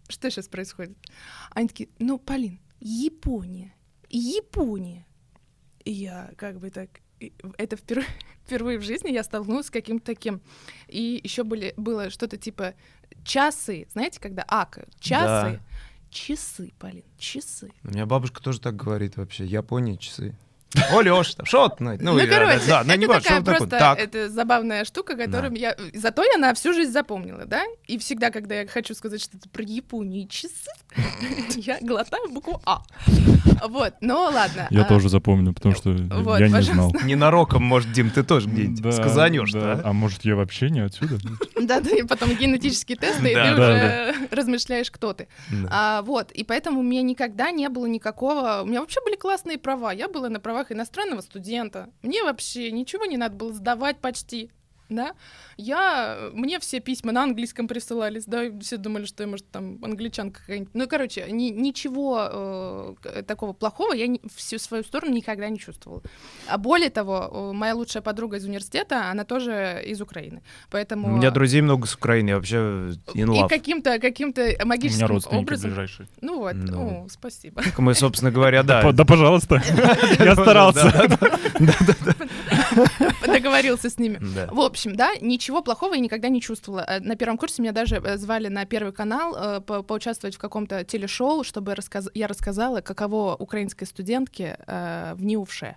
что 0.08 0.30
сейчас 0.30 0.48
происходит? 0.48 0.96
Они 1.50 1.68
такие, 1.68 1.88
ну, 1.98 2.18
Полин, 2.18 2.60
Япония, 2.80 3.74
Япония. 4.08 5.06
И 5.84 5.92
я 5.92 6.30
как 6.36 6.58
бы 6.60 6.70
так, 6.70 6.88
это 7.58 7.76
впервые, 7.76 8.06
впервые 8.46 8.78
в 8.78 8.82
жизни 8.82 9.10
я 9.12 9.22
столкнулась 9.24 9.66
с 9.66 9.70
каким-то 9.70 10.06
таким. 10.06 10.40
И 10.88 11.20
еще 11.22 11.44
были, 11.44 11.74
было 11.76 12.10
что-то 12.10 12.36
типа 12.36 12.74
часы, 13.24 13.86
знаете, 13.92 14.20
когда 14.20 14.44
акают, 14.46 14.94
часы. 15.00 15.60
часы, 16.10 16.72
Полин, 16.78 17.04
часы. 17.18 17.70
У 17.84 17.88
меня 17.88 18.06
бабушка 18.06 18.42
тоже 18.42 18.60
так 18.60 18.76
говорит 18.76 19.16
вообще. 19.16 19.44
Япония, 19.46 19.96
часы. 19.96 20.36
О, 20.92 21.00
Лёш, 21.00 21.34
там, 21.34 21.46
что 21.46 21.68
ты? 21.68 21.82
Ну, 21.84 22.18
и, 22.18 22.26
короче, 22.26 22.60
да, 22.66 22.82
ну, 22.84 22.90
это 22.90 22.96
не 23.00 23.06
важно, 23.06 23.22
такая 23.22 23.40
что 23.40 23.44
такое. 23.44 23.58
просто 23.58 23.78
Так. 23.78 23.98
это 23.98 24.28
забавная 24.28 24.84
штука, 24.84 25.16
которую 25.16 25.54
я... 25.56 25.76
Зато 25.94 26.22
я 26.24 26.38
на 26.38 26.54
всю 26.54 26.72
жизнь 26.72 26.92
запомнила, 26.92 27.44
да? 27.44 27.62
И 27.86 27.98
всегда, 27.98 28.30
когда 28.30 28.54
я 28.56 28.66
хочу 28.66 28.94
сказать 28.94 29.22
что-то 29.22 29.48
про 29.48 29.62
Японию 29.62 30.28
часы, 30.28 30.70
я 31.56 31.78
глотаю 31.80 32.30
букву 32.30 32.60
А. 32.64 32.82
Вот, 33.68 33.94
ну 34.00 34.14
ладно. 34.14 34.66
Я 34.70 34.82
а, 34.82 34.84
тоже 34.84 35.08
запомню, 35.08 35.52
потому 35.52 35.74
что 35.74 35.90
вот, 35.90 36.40
я 36.40 36.48
не 36.48 36.52
пожалуйста. 36.52 36.72
знал. 36.72 36.92
Ненароком, 37.04 37.62
может, 37.62 37.92
Дим, 37.92 38.10
ты 38.10 38.22
тоже 38.22 38.48
где-нибудь 38.48 38.82
Да, 38.82 38.92
сказанешь, 38.92 39.52
да. 39.52 39.76
да? 39.76 39.82
А 39.84 39.92
может, 39.92 40.24
я 40.24 40.36
вообще 40.36 40.70
не 40.70 40.80
отсюда? 40.80 41.18
Да, 41.60 41.80
да, 41.80 41.90
и 41.90 42.02
потом 42.02 42.30
генетические 42.34 42.96
тесты, 42.96 43.30
и 43.30 43.34
Да, 43.34 43.50
ты 43.50 43.56
да, 43.56 43.62
уже 43.72 44.14
размышляешь, 44.30 44.90
кто 44.90 45.12
ты. 45.12 45.28
Да. 45.50 45.68
А, 45.70 46.02
вот, 46.02 46.32
и 46.32 46.44
поэтому 46.44 46.80
у 46.80 46.82
меня 46.82 47.02
никогда 47.02 47.50
не 47.50 47.68
было 47.68 47.86
никакого... 47.86 48.62
У 48.62 48.66
меня 48.66 48.80
вообще 48.80 49.00
были 49.04 49.16
классные 49.16 49.58
права. 49.58 49.92
Я 49.92 50.08
была 50.08 50.28
на 50.28 50.40
правах 50.62 50.72
иностранного 50.72 51.20
студента. 51.20 51.90
Мне 52.02 52.22
вообще 52.22 52.70
ничего 52.70 53.04
не 53.04 53.16
надо 53.16 53.36
было 53.36 53.52
сдавать 53.52 53.98
почти. 53.98 54.50
Да, 54.92 55.12
я, 55.56 56.28
мне 56.34 56.58
все 56.60 56.80
письма 56.80 57.12
на 57.12 57.22
английском 57.24 57.66
присылались, 57.66 58.24
да, 58.26 58.44
и 58.44 58.58
все 58.60 58.76
думали, 58.76 59.06
что 59.06 59.22
я, 59.22 59.28
может, 59.28 59.48
там, 59.50 59.78
англичанка 59.82 60.40
какая-нибудь. 60.40 60.74
Ну, 60.74 60.86
короче, 60.86 61.26
ни- 61.30 61.50
ничего 61.50 62.96
э, 63.04 63.22
такого 63.26 63.52
плохого 63.54 63.94
я 63.94 64.06
ни- 64.06 64.20
всю 64.36 64.58
свою 64.58 64.84
сторону 64.84 65.12
никогда 65.14 65.48
не 65.48 65.58
чувствовала. 65.58 66.02
А 66.46 66.58
более 66.58 66.90
того, 66.90 67.50
э, 67.52 67.52
моя 67.54 67.74
лучшая 67.74 68.02
подруга 68.02 68.36
из 68.36 68.44
университета, 68.44 69.10
она 69.10 69.24
тоже 69.24 69.82
из 69.86 70.00
Украины, 70.00 70.42
поэтому... 70.70 71.08
У 71.08 71.16
меня 71.16 71.30
друзей 71.30 71.62
много 71.62 71.86
с 71.86 71.94
Украины, 71.94 72.30
я 72.30 72.36
вообще 72.36 72.56
in 72.56 72.98
И 73.14 73.22
love. 73.22 73.48
каким-то 73.48 73.98
каким-то 73.98 74.42
У 74.42 74.44
меня 74.46 74.64
магическим 74.66 75.06
родственники 75.06 75.42
образом. 75.42 75.70
ближайшие. 75.70 76.08
Ну 76.20 76.38
вот, 76.40 76.54
Ну. 76.54 76.72
ну, 76.72 77.06
спасибо. 77.10 77.62
Мы, 77.78 77.94
собственно 77.94 78.30
говоря. 78.30 78.62
Да, 78.62 78.92
да, 78.92 79.04
пожалуйста. 79.04 79.62
Я 80.18 80.34
старался. 80.34 80.92
Договорился 83.26 83.88
с 83.90 83.98
ними. 83.98 84.18
Да. 84.34 84.48
В 84.52 84.60
общем, 84.60 84.96
да, 84.96 85.10
ничего 85.20 85.62
плохого 85.62 85.94
я 85.94 86.00
никогда 86.00 86.28
не 86.28 86.40
чувствовала. 86.40 86.84
Э, 86.88 87.00
На 87.00 87.16
первом 87.16 87.38
курсе 87.38 87.62
меня 87.62 87.72
даже 87.72 87.96
э, 87.96 88.16
звали 88.16 88.48
на 88.48 88.64
Первый 88.64 88.92
канал 88.92 89.34
э, 89.36 89.60
по- 89.60 89.82
поучаствовать 89.82 90.34
в 90.36 90.38
каком-то 90.38 90.84
телешоу, 90.84 91.44
чтобы 91.44 91.74
рассказ- 91.74 92.10
я 92.14 92.26
рассказала, 92.26 92.80
каково 92.80 93.34
украинской 93.36 93.84
студентке 93.84 94.58
э, 94.66 95.12
в 95.14 95.24
НИУФШЕ. 95.24 95.76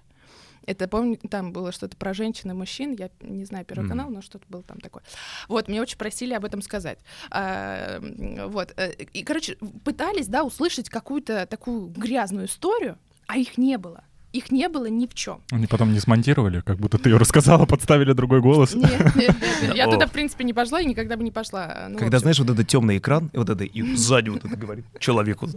Это, 0.67 0.87
помню, 0.87 1.17
там 1.29 1.53
было 1.53 1.71
что-то 1.71 1.95
про 1.95 2.15
женщин 2.15 2.49
и 2.49 2.53
мужчин, 2.55 2.95
я 2.97 3.11
не 3.21 3.45
знаю, 3.45 3.65
Первый 3.65 3.83
Мгм. 3.83 3.89
канал, 3.89 4.09
но 4.09 4.21
что-то 4.23 4.45
было 4.49 4.63
там 4.63 4.79
такое. 4.79 5.03
Вот, 5.47 5.67
меня 5.67 5.81
очень 5.83 5.97
просили 5.97 6.33
об 6.33 6.43
этом 6.43 6.63
сказать. 6.63 6.97
А, 7.29 7.99
вот, 8.47 8.73
и, 9.13 9.23
короче, 9.23 9.57
пытались, 9.83 10.27
да, 10.27 10.43
услышать 10.43 10.89
какую-то 10.89 11.45
такую 11.45 11.87
грязную 11.89 12.47
историю, 12.47 12.97
а 13.27 13.37
их 13.37 13.59
не 13.59 13.77
было. 13.77 14.03
Их 14.35 14.51
не 14.51 14.67
было 14.67 14.87
ни 14.87 15.07
в 15.07 15.13
чем. 15.13 15.39
Они 15.49 15.65
потом 15.65 15.93
не 15.93 15.99
смонтировали, 16.01 16.59
как 16.59 16.77
будто 16.77 16.97
ты 16.97 17.09
ее 17.09 17.15
рассказала, 17.15 17.65
подставили 17.65 18.11
другой 18.11 18.41
голос. 18.41 18.75
Нет, 18.75 19.15
нет. 19.15 19.33
Я 19.75 19.87
туда, 19.89 20.07
в 20.07 20.11
принципе, 20.11 20.43
не 20.43 20.51
пошла 20.51 20.81
и 20.81 20.85
никогда 20.85 21.15
бы 21.15 21.23
не 21.23 21.31
пошла. 21.31 21.87
Ну, 21.89 21.97
Когда, 21.97 22.19
знаешь, 22.19 22.37
вот 22.39 22.49
этот 22.49 22.67
темный 22.67 22.97
экран, 22.97 23.29
и 23.31 23.37
вот 23.37 23.49
это, 23.49 23.63
и 23.63 23.95
сзади 23.95 24.27
вот 24.27 24.43
это 24.43 24.57
говорит 24.57 24.83
человеку. 24.99 25.47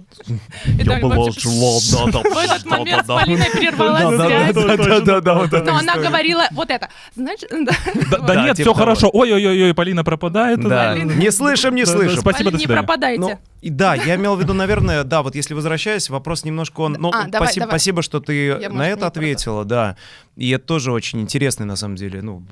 Я 0.64 1.00
была 1.00 1.30
жила, 1.32 1.80
да, 1.92 2.12
да, 2.22 2.30
В 2.30 2.38
этот 2.38 2.64
да, 2.64 2.78
момент 2.78 3.04
с 3.04 3.06
да, 3.08 3.14
да. 3.14 3.20
Полиной 3.20 3.50
Да, 3.52 3.58
прервалась 3.58 4.18
да, 4.18 4.26
связь. 4.26 4.54
да, 4.54 5.20
да, 5.20 5.46
да, 5.46 5.62
Но 5.64 5.76
она 5.78 5.96
говорила 5.96 6.44
вот 6.52 6.70
это. 6.70 6.88
Значит, 7.16 7.50
да. 7.64 7.72
Да, 8.10 8.18
да 8.18 8.26
Да, 8.26 8.42
нет, 8.44 8.56
типа 8.56 8.70
все 8.70 8.74
хорошо. 8.74 9.10
Ой-ой-ой, 9.12 9.74
Полина 9.74 10.04
пропадает. 10.04 10.60
Да, 10.60 10.96
не 10.96 11.32
слышим, 11.32 11.74
не 11.74 11.84
Да, 11.84 11.92
да, 11.92 11.98
слышим. 11.98 12.20
спасибо, 12.20 12.52
до 12.52 12.58
не 12.58 12.62
свидания. 12.62 12.82
пропадайте. 12.86 13.20
Ну, 13.20 13.38
и 13.60 13.70
да, 13.70 13.94
я 13.94 14.14
имел 14.14 14.36
в 14.36 14.40
виду, 14.40 14.54
наверное, 14.54 15.02
да, 15.02 15.22
вот 15.22 15.34
если 15.34 15.54
возвращаясь, 15.54 16.08
вопрос 16.10 16.44
немножко 16.44 16.80
он... 16.82 16.92
Ну, 16.92 17.10
А, 17.12 17.26
давай, 17.26 17.48
спасибо, 17.48 17.66
давай. 17.66 17.80
спасибо, 17.80 18.02
что 18.02 18.20
ты 18.20 18.67
На 18.68 18.88
это 18.88 19.06
ответила, 19.06 19.64
да. 19.64 19.96
И 20.36 20.50
это 20.50 20.64
тоже 20.64 20.92
очень 20.92 21.20
интересный, 21.20 21.66
на 21.66 21.74
самом 21.74 21.96
деле, 21.96 22.22
ну, 22.22 22.44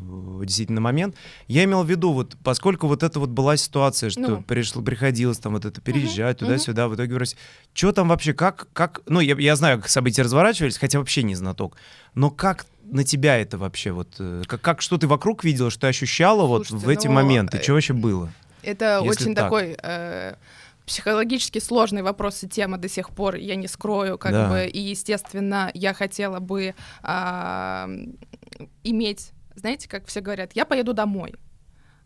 действительно 0.44 0.80
момент. 0.80 1.14
Я 1.46 1.62
имел 1.64 1.84
в 1.84 1.88
виду, 1.90 2.12
вот, 2.12 2.36
поскольку 2.42 2.88
вот 2.88 3.02
это 3.02 3.20
вот 3.20 3.30
была 3.30 3.56
ситуация, 3.56 4.10
что 4.10 4.20
Ну. 4.20 4.42
пришло, 4.42 4.82
приходилось 4.82 5.38
там 5.38 5.52
вот 5.52 5.64
это 5.64 5.80
переезжать 5.80 6.40
мгм. 6.40 6.48
туда-сюда, 6.50 6.88
в 6.88 6.96
итоге 6.96 7.14
в 7.14 7.18
России. 7.18 7.38
Что 7.74 7.92
там 7.92 8.08
вообще, 8.08 8.32
как, 8.34 8.66
как... 8.72 9.02
Ну, 9.06 9.20
я, 9.20 9.36
я 9.36 9.54
знаю, 9.54 9.78
как 9.80 9.88
события 9.88 10.22
разворачивались, 10.22 10.78
хотя 10.78 10.98
вообще 10.98 11.22
не 11.22 11.34
знаток. 11.36 11.76
Но 12.14 12.30
как 12.30 12.66
на 12.84 13.04
тебя 13.04 13.36
это 13.38 13.56
вообще 13.58 13.92
вот... 13.92 14.08
э, 14.18 14.42
Как, 14.46 14.60
как 14.60 14.82
что 14.82 14.98
ты 14.98 15.06
вокруг 15.06 15.44
видела, 15.44 15.70
что 15.70 15.82
ты 15.82 15.86
ощущала 15.88 16.46
вот 16.46 16.66
Слушайте, 16.66 16.86
в 16.86 16.88
эти 16.88 17.06
ну, 17.06 17.12
моменты? 17.14 17.58
э, 17.58 17.62
Что 17.62 17.74
вообще 17.74 17.92
было? 17.92 18.32
Это 18.62 19.00
Если 19.04 19.08
очень 19.24 19.34
так. 19.36 19.44
такой 19.44 19.76
э, 19.80 20.34
психологически 20.86 21.58
сложный 21.58 22.02
вопрос 22.02 22.42
и 22.44 22.48
тема 22.48 22.78
до 22.78 22.88
сих 22.88 23.10
пор, 23.10 23.34
я 23.36 23.56
не 23.56 23.66
скрою, 23.68 24.18
как 24.18 24.32
Да. 24.32 24.48
бы, 24.48 24.66
и, 24.66 24.78
естественно, 24.78 25.70
я 25.74 25.92
хотела 25.92 26.38
бы 26.40 26.74
а, 27.02 27.88
иметь, 28.84 29.32
знаете, 29.54 29.88
как 29.88 30.06
все 30.06 30.20
говорят, 30.20 30.52
я 30.54 30.64
поеду 30.64 30.92
домой. 30.94 31.34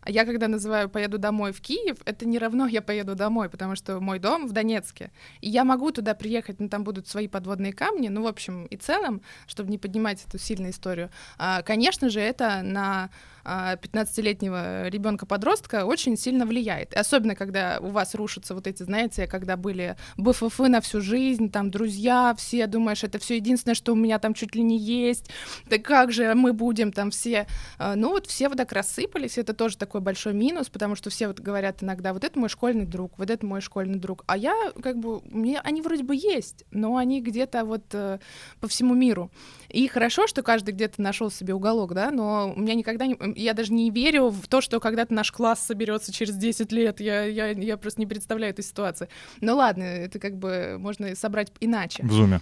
А 0.02 0.10
я 0.10 0.24
когда 0.24 0.48
называю 0.48 0.88
«поеду 0.88 1.18
домой 1.18 1.52
в 1.52 1.60
Киев», 1.60 1.98
это 2.06 2.26
не 2.26 2.38
равно 2.38 2.66
«я 2.66 2.80
поеду 2.80 3.14
домой», 3.14 3.50
потому 3.50 3.76
что 3.76 4.00
мой 4.00 4.18
дом 4.18 4.46
в 4.48 4.52
Донецке. 4.52 5.10
И 5.42 5.50
я 5.50 5.62
могу 5.62 5.90
туда 5.90 6.14
приехать, 6.14 6.58
но 6.58 6.68
там 6.68 6.84
будут 6.84 7.06
свои 7.06 7.28
подводные 7.28 7.74
камни. 7.74 8.08
Ну, 8.08 8.22
в 8.22 8.26
общем 8.26 8.64
и 8.64 8.76
целом, 8.78 9.20
чтобы 9.46 9.70
не 9.70 9.76
поднимать 9.76 10.24
эту 10.26 10.38
сильную 10.38 10.70
историю. 10.72 11.10
а, 11.36 11.60
конечно 11.60 12.08
же, 12.08 12.18
это 12.18 12.62
на 12.62 13.10
15-летнего 13.44 14.88
ребенка-подростка 14.88 15.84
очень 15.84 16.16
сильно 16.16 16.46
влияет. 16.46 16.92
И 16.94 16.98
особенно, 16.98 17.34
когда 17.34 17.78
у 17.80 17.88
вас 17.88 18.14
рушатся 18.14 18.54
вот 18.54 18.66
эти, 18.66 18.82
знаете, 18.82 19.26
когда 19.26 19.56
были 19.56 19.96
БФФ 20.16 20.58
на 20.60 20.80
всю 20.80 21.00
жизнь, 21.00 21.50
там 21.50 21.70
друзья, 21.70 22.34
все, 22.36 22.66
думаешь, 22.66 23.04
это 23.04 23.18
все 23.18 23.36
единственное, 23.36 23.74
что 23.74 23.92
у 23.92 23.96
меня 23.96 24.18
там 24.18 24.34
чуть 24.34 24.54
ли 24.54 24.62
не 24.62 24.78
есть. 24.78 25.30
Да 25.66 25.78
как 25.78 26.12
же 26.12 26.34
мы 26.34 26.52
будем 26.52 26.92
там 26.92 27.10
все... 27.10 27.46
А, 27.78 27.96
Ну 27.96 28.10
вот 28.10 28.26
все 28.26 28.48
вот 28.48 28.58
так 28.58 28.72
рассыпались, 28.72 29.38
это 29.38 29.54
тоже 29.54 29.76
такой 29.76 30.00
большой 30.00 30.34
минус, 30.34 30.68
потому 30.68 30.94
что 30.94 31.10
все 31.10 31.28
вот 31.28 31.40
говорят 31.40 31.82
иногда, 31.82 32.12
вот 32.12 32.24
это 32.24 32.38
мой 32.38 32.48
школьный 32.48 32.86
друг, 32.86 33.18
вот 33.18 33.30
это 33.30 33.44
мой 33.46 33.60
школьный 33.60 33.98
друг. 33.98 34.24
А 34.26 34.36
я 34.36 34.54
как 34.82 34.98
бы, 34.98 35.20
мне 35.30 35.60
они 35.60 35.82
вроде 35.82 36.04
бы 36.04 36.14
есть, 36.14 36.64
но 36.70 36.96
они 36.96 37.20
где-то 37.20 37.64
вот 37.64 37.84
э, 37.92 38.18
по 38.60 38.68
всему 38.68 38.94
миру. 38.94 39.30
И 39.72 39.86
хорошо, 39.88 40.26
что 40.26 40.42
каждый 40.42 40.74
где-то 40.74 41.00
нашел 41.00 41.30
себе 41.30 41.54
уголок, 41.54 41.94
да, 41.94 42.10
но 42.10 42.52
у 42.54 42.60
меня 42.60 42.74
никогда 42.74 43.06
не... 43.06 43.16
Я 43.36 43.54
даже 43.54 43.72
не 43.72 43.90
верю 43.90 44.28
в 44.28 44.48
то, 44.48 44.60
что 44.60 44.80
когда-то 44.80 45.14
наш 45.14 45.30
класс 45.30 45.60
соберется 45.60 46.12
через 46.12 46.36
10 46.36 46.72
лет. 46.72 47.00
Я, 47.00 47.24
я, 47.24 47.48
я 47.50 47.76
просто 47.76 48.00
не 48.00 48.06
представляю 48.06 48.52
этой 48.52 48.64
ситуации. 48.64 49.08
Ну 49.40 49.56
ладно, 49.56 49.84
это 49.84 50.18
как 50.18 50.36
бы 50.36 50.76
можно 50.78 51.14
собрать 51.14 51.52
иначе. 51.60 52.02
В 52.02 52.12
зуме. 52.12 52.40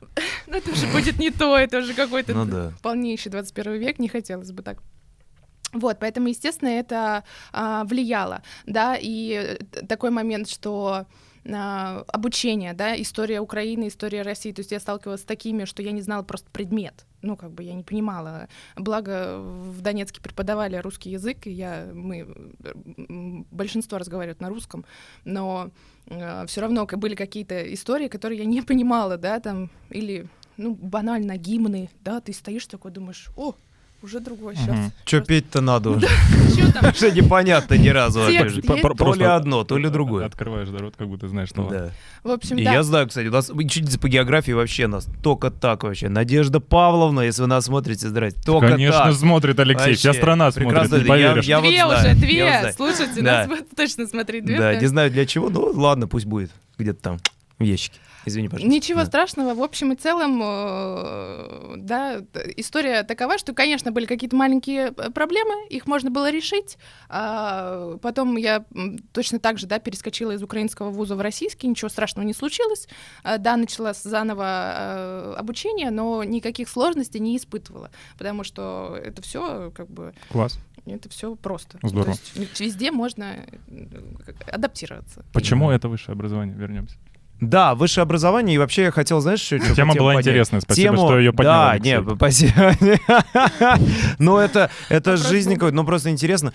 Но 0.46 0.56
это 0.56 0.70
уже 0.70 0.86
будет 0.86 1.18
не 1.18 1.30
то, 1.30 1.56
это 1.56 1.78
уже 1.78 1.94
какой-то 1.94 2.32
Ну 2.32 2.46
да. 2.46 2.72
полнейший 2.82 3.30
21 3.30 3.74
век, 3.74 3.98
не 3.98 4.08
хотелось 4.08 4.50
бы 4.50 4.62
так. 4.62 4.82
Вот, 5.72 5.98
поэтому, 6.00 6.28
естественно, 6.28 6.68
это 6.68 7.22
а, 7.52 7.84
влияло, 7.84 8.42
да, 8.66 8.96
и 9.00 9.56
э, 9.60 9.84
такой 9.86 10.10
момент, 10.10 10.48
что 10.48 11.06
а, 11.48 12.04
обучение, 12.08 12.74
да, 12.74 13.00
история 13.00 13.40
Украины, 13.40 13.88
история 13.88 14.22
России, 14.22 14.52
то 14.52 14.60
есть 14.60 14.72
я 14.72 14.80
сталкивалась 14.80 15.22
с 15.22 15.24
такими, 15.24 15.64
что 15.64 15.82
я 15.82 15.92
не 15.92 16.02
знала 16.02 16.22
просто 16.22 16.50
предмет, 16.50 17.06
ну, 17.22 17.36
как 17.36 17.52
бы 17.52 17.62
я 17.62 17.74
не 17.74 17.82
понимала. 17.82 18.48
Благо 18.76 19.38
в 19.38 19.80
Донецке 19.80 20.20
преподавали 20.20 20.76
русский 20.76 21.10
язык, 21.10 21.46
и 21.46 21.50
я, 21.50 21.90
мы, 21.92 22.26
э, 22.62 22.72
большинство 23.50 23.98
разговаривают 23.98 24.40
на 24.40 24.48
русском, 24.48 24.84
но 25.24 25.70
все 26.06 26.60
равно 26.60 26.86
были 26.86 27.14
какие-то 27.14 27.72
истории, 27.72 28.08
которые 28.08 28.40
я 28.40 28.44
не 28.44 28.62
понимала, 28.70 29.16
да, 29.16 29.40
там, 29.40 29.70
или, 29.90 30.26
ну, 30.56 30.74
банально 30.74 31.36
гимны, 31.36 31.88
да, 32.02 32.20
ты 32.20 32.32
стоишь 32.32 32.66
такой, 32.66 32.90
думаешь, 32.90 33.30
о, 33.36 33.54
уже 34.02 34.20
другой, 34.20 34.56
сейчас. 34.56 34.68
Мгм. 34.68 34.92
Что 35.04 35.20
петь-то 35.20 35.60
надо 35.60 35.90
уже? 35.90 36.08
Что 36.52 36.72
там? 36.72 36.90
Уже 36.90 37.10
непонятно 37.12 37.74
ни 37.74 37.88
разу. 37.88 38.20
То 38.96 39.14
ли 39.14 39.24
одно, 39.24 39.64
то 39.64 39.76
ли 39.76 39.88
другое. 39.88 40.26
Открываешь 40.26 40.68
рот, 40.70 40.94
как 40.96 41.08
будто 41.08 41.28
знаешь 41.28 41.50
слова. 41.50 41.70
Да. 41.70 41.90
В 42.22 42.30
общем, 42.30 42.56
И 42.56 42.64
да. 42.64 42.72
я 42.72 42.82
знаю, 42.82 43.08
кстати, 43.08 43.26
у 43.28 43.32
нас 43.32 43.50
чуть 43.68 44.00
по 44.00 44.08
географии 44.08 44.52
вообще 44.52 44.86
нас 44.86 45.06
только 45.22 45.50
так 45.50 45.84
вообще. 45.84 46.08
Надежда 46.08 46.60
Павловна, 46.60 47.20
если 47.20 47.42
вы 47.42 47.48
нас 47.48 47.64
смотрите, 47.66 48.08
здрасте, 48.08 48.40
только 48.44 48.68
Конечно, 48.68 49.12
смотрит 49.12 49.58
Алексей, 49.60 49.94
вся 49.94 50.12
страна 50.12 50.50
смотрит, 50.50 50.90
не 50.90 50.98
Я- 50.98 51.04
поверишь. 51.06 51.46
две 51.46 51.86
уже, 51.86 52.14
две. 52.14 52.72
Слушайте, 52.76 53.22
нас 53.22 53.48
точно 53.76 54.06
смотреть 54.06 54.44
две. 54.44 54.58
Да, 54.58 54.72
да. 54.72 54.80
не 54.80 54.86
знаю 54.86 55.10
для 55.10 55.26
чего, 55.26 55.50
но 55.50 55.60
ладно, 55.60 56.08
пусть 56.08 56.26
будет 56.26 56.50
где-то 56.78 57.00
там 57.02 57.18
в 57.58 57.62
ящике. 57.64 57.98
Извини, 58.26 58.48
пожалуйста. 58.48 58.74
Ничего 58.74 59.00
Да. 59.00 59.06
страшного. 59.06 59.54
В 59.54 59.62
общем 59.62 59.92
и 59.92 59.96
целом, 59.96 60.40
э, 60.42 61.74
да, 61.76 62.20
история 62.56 63.02
такова, 63.02 63.38
что, 63.38 63.54
конечно, 63.54 63.92
были 63.92 64.06
какие-то 64.06 64.36
маленькие 64.36 64.92
э, 64.96 65.10
проблемы, 65.10 65.66
их 65.68 65.86
можно 65.86 66.10
было 66.10 66.30
решить. 66.30 66.76
А 67.08 67.96
потом 68.02 68.36
я 68.36 68.64
точно 69.12 69.38
так 69.38 69.58
же, 69.58 69.66
да, 69.66 69.78
перескочила 69.78 70.32
из 70.32 70.42
украинского 70.42 70.90
вуза 70.90 71.16
в 71.16 71.20
российский, 71.20 71.66
ничего 71.66 71.88
страшного 71.88 72.26
не 72.26 72.34
случилось. 72.34 72.88
А, 73.22 73.38
Да, 73.38 73.56
начала 73.56 73.94
с 73.94 74.02
заново 74.02 74.44
э, 74.44 75.34
обучение, 75.38 75.90
но 75.90 76.22
никаких 76.24 76.68
сложностей 76.68 77.20
не 77.20 77.36
испытывала, 77.36 77.90
потому 78.18 78.44
что 78.44 78.98
это 79.02 79.22
все 79.22 79.70
как 79.74 79.88
бы 79.88 80.14
Класс. 80.30 80.58
это 80.86 81.08
все 81.08 81.34
просто. 81.36 81.78
Здорово. 81.82 82.16
То 82.34 82.40
есть 82.40 82.60
везде 82.60 82.90
можно 82.90 83.46
адаптироваться. 84.46 85.24
Почему 85.32 85.70
это 85.70 85.88
высшее 85.88 86.14
образование? 86.14 86.56
Вернемся. 86.56 86.96
Да, 87.40 87.74
высшее 87.74 88.02
образование, 88.02 88.54
и 88.56 88.58
вообще 88.58 88.82
я 88.84 88.90
хотел, 88.90 89.20
знаешь, 89.20 89.40
что... 89.40 89.58
что 89.58 89.74
Тема 89.74 89.94
была 89.94 90.16
интересная, 90.16 90.60
спасибо, 90.60 90.94
Тему- 90.94 91.06
что 91.06 91.18
ее 91.18 91.32
поднял, 91.32 91.52
Да, 91.52 91.70
Алексей. 91.70 91.96
не, 91.98 92.14
спасибо. 92.16 92.74
Но 94.18 94.38
это, 94.40 94.70
это 94.88 95.16
жизнь 95.16 95.54
какой-то, 95.54 95.74
ну 95.74 95.84
просто 95.84 96.10
интересно. 96.10 96.52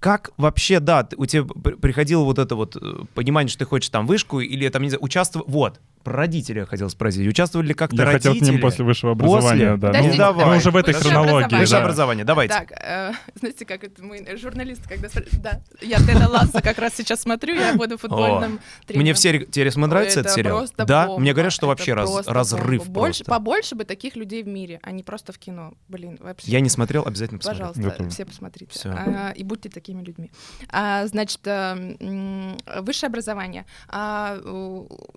Как 0.00 0.30
вообще, 0.36 0.80
да, 0.80 1.08
у 1.16 1.26
тебя 1.26 1.44
при- 1.44 1.74
приходило 1.74 2.24
вот 2.24 2.38
это 2.40 2.56
вот 2.56 2.76
э, 2.76 3.04
понимание, 3.14 3.48
что 3.48 3.60
ты 3.60 3.64
хочешь 3.66 3.88
там 3.88 4.06
вышку 4.06 4.40
или 4.40 4.68
там, 4.68 4.82
не 4.82 4.88
знаю, 4.88 5.02
участвовать... 5.02 5.48
Вот, 5.48 5.80
про 6.02 6.14
родителей 6.14 6.60
я 6.60 6.66
хотел 6.66 6.88
спросить. 6.90 7.26
Участвовали 7.26 7.68
ли 7.68 7.74
как-то 7.74 7.96
Я 7.96 8.06
хотел 8.06 8.32
родители? 8.32 8.48
к 8.48 8.52
ним 8.52 8.60
после 8.60 8.84
высшего 8.84 9.12
образования, 9.12 9.76
да. 9.76 9.86
Подождите, 9.88 10.12
Ну, 10.12 10.18
давай. 10.18 10.46
мы 10.46 10.56
уже 10.56 10.70
в 10.70 10.76
этой 10.76 10.94
Высшее 10.94 11.10
хронологии. 11.12 11.32
образование. 11.44 11.60
Высшее 11.60 11.78
да. 11.80 11.84
образование, 11.84 12.24
давайте. 12.24 12.54
Так, 12.54 12.72
э, 12.72 13.12
знаете, 13.38 13.64
как 13.64 13.84
это 13.84 14.02
мы, 14.02 14.36
журналисты, 14.36 14.88
когда 14.88 15.08
спрашивают, 15.08 15.42
да, 15.42 15.60
я 15.80 15.98
Теда 15.98 16.28
Ласса 16.28 16.60
как 16.62 16.78
раз 16.78 16.94
сейчас 16.94 17.20
смотрю, 17.22 17.54
я 17.54 17.74
буду 17.74 17.98
футбольным 17.98 18.60
тренером. 18.86 19.02
Мне 19.02 19.14
все 19.14 19.36
интересно 19.36 19.86
нравится 19.86 20.20
Это 20.20 20.28
этот 20.28 20.36
сериал. 20.36 20.66
Да, 20.76 21.18
мне 21.18 21.32
говорят, 21.32 21.52
что 21.52 21.66
вообще 21.66 21.94
разрыв. 21.94 22.88
Больше, 22.88 23.24
просто. 23.24 23.30
побольше 23.30 23.74
бы 23.74 23.84
таких 23.84 24.16
людей 24.16 24.42
в 24.42 24.48
мире, 24.48 24.80
а 24.82 24.90
не 24.92 25.02
просто 25.02 25.32
в 25.32 25.38
кино. 25.38 25.74
Блин, 25.88 26.18
вообще. 26.20 26.50
Я 26.50 26.60
не 26.60 26.68
смотрел, 26.68 27.04
обязательно 27.06 27.38
посмотрю. 27.38 27.66
Пожалуйста, 27.72 28.08
все 28.10 28.24
посмотрите. 28.24 28.78
А, 28.84 29.32
и 29.34 29.42
будьте 29.44 29.68
такими 29.68 30.02
людьми. 30.02 30.30
А, 30.70 31.06
значит, 31.06 31.40
м, 31.46 32.56
высшее 32.80 33.08
образование. 33.08 33.64
А, 33.88 34.36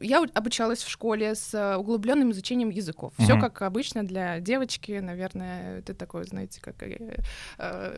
я 0.02 0.22
у- 0.22 0.28
обучалась 0.76 0.84
в 0.84 0.90
школе 0.90 1.36
с 1.36 1.54
а, 1.54 1.78
углубленным 1.78 2.32
изучением 2.32 2.70
языков. 2.70 3.14
Все 3.18 3.34
Мгм. 3.34 3.42
как 3.42 3.62
обычно 3.62 4.04
для 4.04 4.40
девочки, 4.40 5.00
наверное, 5.02 5.80
это 5.80 5.94
такое, 5.94 6.24
знаете, 6.24 6.62
как 6.62 6.84
э, 6.84 7.18
э, 7.58 7.98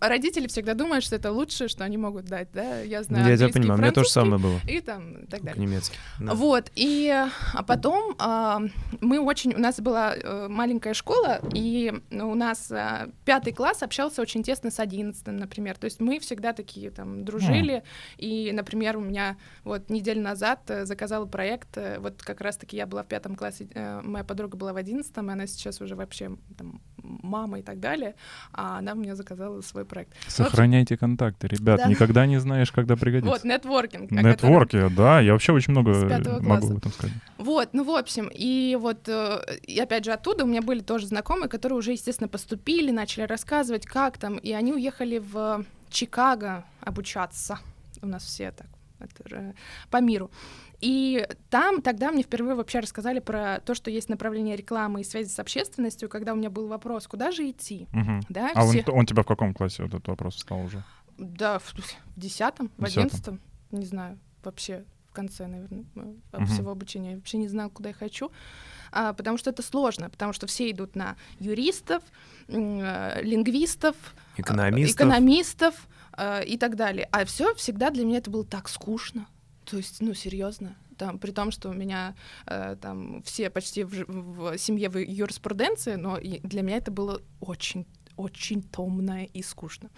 родители 0.00 0.46
всегда 0.46 0.74
думают, 0.74 1.04
что 1.04 1.16
это 1.16 1.32
лучшее, 1.32 1.68
что 1.68 1.84
они 1.84 1.96
могут 1.96 2.26
дать, 2.26 2.48
да? 2.52 2.80
Я 2.80 3.02
знаю. 3.02 3.28
Я 3.28 3.36
тебя 3.36 3.48
понимаю, 3.48 3.78
у 3.78 3.82
меня 3.82 3.92
то 3.92 4.04
же 4.04 4.10
французский 4.10 4.30
самое 4.30 4.42
было. 4.42 4.60
И 4.68 4.80
там 4.80 5.24
и 5.24 5.26
так 5.26 5.42
далее. 5.42 5.62
Немецкий. 5.62 5.96
да. 6.20 6.34
Вот, 6.34 6.70
и 6.74 7.10
а 7.54 7.62
потом 7.62 8.14
а, 8.18 8.60
мы 9.00 9.20
очень, 9.20 9.54
у 9.54 9.58
нас 9.58 9.80
была 9.80 10.14
э, 10.14 10.48
маленькая 10.48 10.94
школа, 10.94 11.40
и 11.54 11.92
у 12.10 12.34
нас 12.34 12.70
а, 12.70 13.08
пятый 13.24 13.52
класс 13.52 13.82
общался 13.82 14.22
очень 14.22 14.42
тесно 14.42 14.70
с 14.70 14.80
одиннадцатым, 14.80 15.36
например. 15.36 15.76
То 15.78 15.86
есть 15.86 16.00
мы 16.00 16.18
всегда 16.18 16.52
такие 16.52 16.90
там 16.90 17.24
дружили, 17.24 17.82
и, 18.18 18.50
например, 18.52 18.96
у 18.96 19.00
меня 19.00 19.36
вот 19.64 19.90
неделю 19.90 20.22
назад 20.22 20.60
э, 20.68 20.84
заказала 20.84 21.26
проект, 21.26 21.76
э, 21.76 21.98
вот 22.12 22.22
как 22.22 22.40
раз-таки 22.40 22.76
я 22.76 22.86
была 22.86 23.02
в 23.02 23.06
пятом 23.06 23.34
классе, 23.34 23.68
э, 23.74 24.00
моя 24.02 24.24
подруга 24.24 24.56
была 24.56 24.72
в 24.72 24.76
одиннцатом, 24.76 25.30
и 25.30 25.32
она 25.32 25.46
сейчас 25.46 25.80
уже 25.80 25.96
вообще 25.96 26.36
там 26.56 26.80
мама 26.96 27.58
и 27.58 27.62
так 27.62 27.80
далее, 27.80 28.14
а 28.52 28.78
она 28.78 28.94
мне 28.94 29.16
заказала 29.16 29.60
свой 29.62 29.84
проект. 29.84 30.12
Сохраняйте 30.28 30.96
контакты, 30.96 31.48
ребят. 31.48 31.78
Да. 31.78 31.88
Никогда 31.88 32.26
не 32.26 32.38
знаешь, 32.38 32.70
когда 32.70 32.94
Вот, 32.94 33.00
пригодится. 33.00 33.46
нетворкинг. 33.46 34.04
о 34.04 34.14
котором- 34.14 34.30
Нетворки, 34.30 34.88
да, 34.96 35.20
я 35.20 35.32
вообще 35.32 35.52
очень 35.52 35.72
много 35.72 36.08
пятого 36.08 36.40
могу 36.40 36.68
об 36.70 36.76
этом 36.78 36.92
сказать. 36.92 37.14
Вот, 37.38 37.70
ну, 37.72 37.84
в 37.84 37.90
общем, 37.90 38.30
и 38.32 38.76
вот, 38.80 39.08
э, 39.08 39.40
и 39.66 39.78
опять 39.80 40.04
же, 40.04 40.12
оттуда 40.12 40.44
у 40.44 40.46
меня 40.46 40.62
были 40.62 40.80
тоже 40.80 41.06
знакомые, 41.06 41.48
которые 41.48 41.78
уже, 41.78 41.92
естественно, 41.92 42.28
поступили, 42.28 42.90
начали 42.90 43.24
рассказывать, 43.24 43.86
как 43.86 44.18
там, 44.18 44.36
и 44.36 44.52
они 44.52 44.72
уехали 44.72 45.18
в 45.18 45.64
Чикаго 45.90 46.64
обучаться. 46.80 47.58
У 48.00 48.06
нас 48.06 48.24
все 48.24 48.50
так, 48.52 48.66
это 48.98 49.28
же 49.28 49.54
по 49.90 50.00
миру. 50.00 50.30
И 50.82 51.26
там 51.48 51.80
тогда 51.80 52.10
мне 52.10 52.22
впервые 52.24 52.54
вообще 52.56 52.80
рассказали 52.80 53.20
про 53.20 53.60
то, 53.64 53.74
что 53.74 53.90
есть 53.90 54.08
направление 54.08 54.56
рекламы 54.56 55.00
и 55.00 55.04
связи 55.04 55.28
с 55.28 55.38
общественностью, 55.38 56.08
когда 56.08 56.32
у 56.32 56.36
меня 56.36 56.50
был 56.50 56.66
вопрос, 56.66 57.06
куда 57.06 57.30
же 57.30 57.48
идти? 57.48 57.86
Мгм. 57.92 58.20
Да, 58.28 58.50
А 58.54 58.64
он, 58.64 58.70
все- 58.72 58.92
он 58.92 59.06
тебя 59.06 59.22
в 59.22 59.26
каком 59.26 59.54
классе 59.54 59.84
вот 59.84 59.94
этот 59.94 60.08
вопрос 60.08 60.36
стал 60.38 60.60
уже? 60.64 60.82
да, 61.18 61.58
в, 61.60 61.72
в 61.74 61.76
десятом, 62.16 62.70
в 62.76 62.84
одиннадцатом, 62.84 63.40
не 63.70 63.86
знаю, 63.86 64.18
вообще 64.42 64.84
в 65.08 65.12
конце, 65.12 65.46
наверное, 65.46 65.84
м, 65.94 66.20
Мгм. 66.32 66.46
всего 66.46 66.70
обучения. 66.72 67.10
Я 67.10 67.16
вообще 67.16 67.36
не 67.38 67.46
знала, 67.48 67.68
куда 67.68 67.90
я 67.90 67.94
хочу, 67.94 68.32
а, 68.90 69.12
потому 69.12 69.36
что 69.38 69.50
это 69.50 69.62
сложно, 69.62 70.10
потому 70.10 70.32
что 70.32 70.46
все 70.48 70.68
идут 70.70 70.96
на 70.96 71.16
юристов, 71.38 72.02
э, 72.48 73.22
лингвистов, 73.22 73.94
э, 74.36 74.40
Экономистов. 74.40 74.96
экономистов 75.06 75.88
э, 76.18 76.44
и 76.44 76.58
так 76.58 76.76
далее. 76.76 77.08
А 77.12 77.24
все 77.24 77.54
всегда 77.54 77.90
для 77.90 78.04
меня 78.04 78.18
это 78.18 78.30
было 78.30 78.44
так 78.44 78.68
скучно. 78.68 79.26
То 79.72 79.78
есть, 79.78 80.02
ну, 80.02 80.12
серьезно. 80.12 80.76
Там, 80.98 81.18
при 81.18 81.30
том, 81.30 81.50
что 81.50 81.70
у 81.70 81.72
меня 81.72 82.14
э, 82.46 82.76
там 82.78 83.22
все 83.22 83.48
почти 83.48 83.84
в, 83.84 84.04
в 84.06 84.58
семье 84.58 84.90
в 84.90 84.98
юриспруденции, 84.98 85.94
но 85.94 86.18
для 86.20 86.60
меня 86.60 86.76
это 86.76 86.90
было 86.90 87.22
очень 87.40 87.86
очень 88.16 88.62
томно 88.62 89.24
и 89.24 89.42
скучно. 89.42 89.88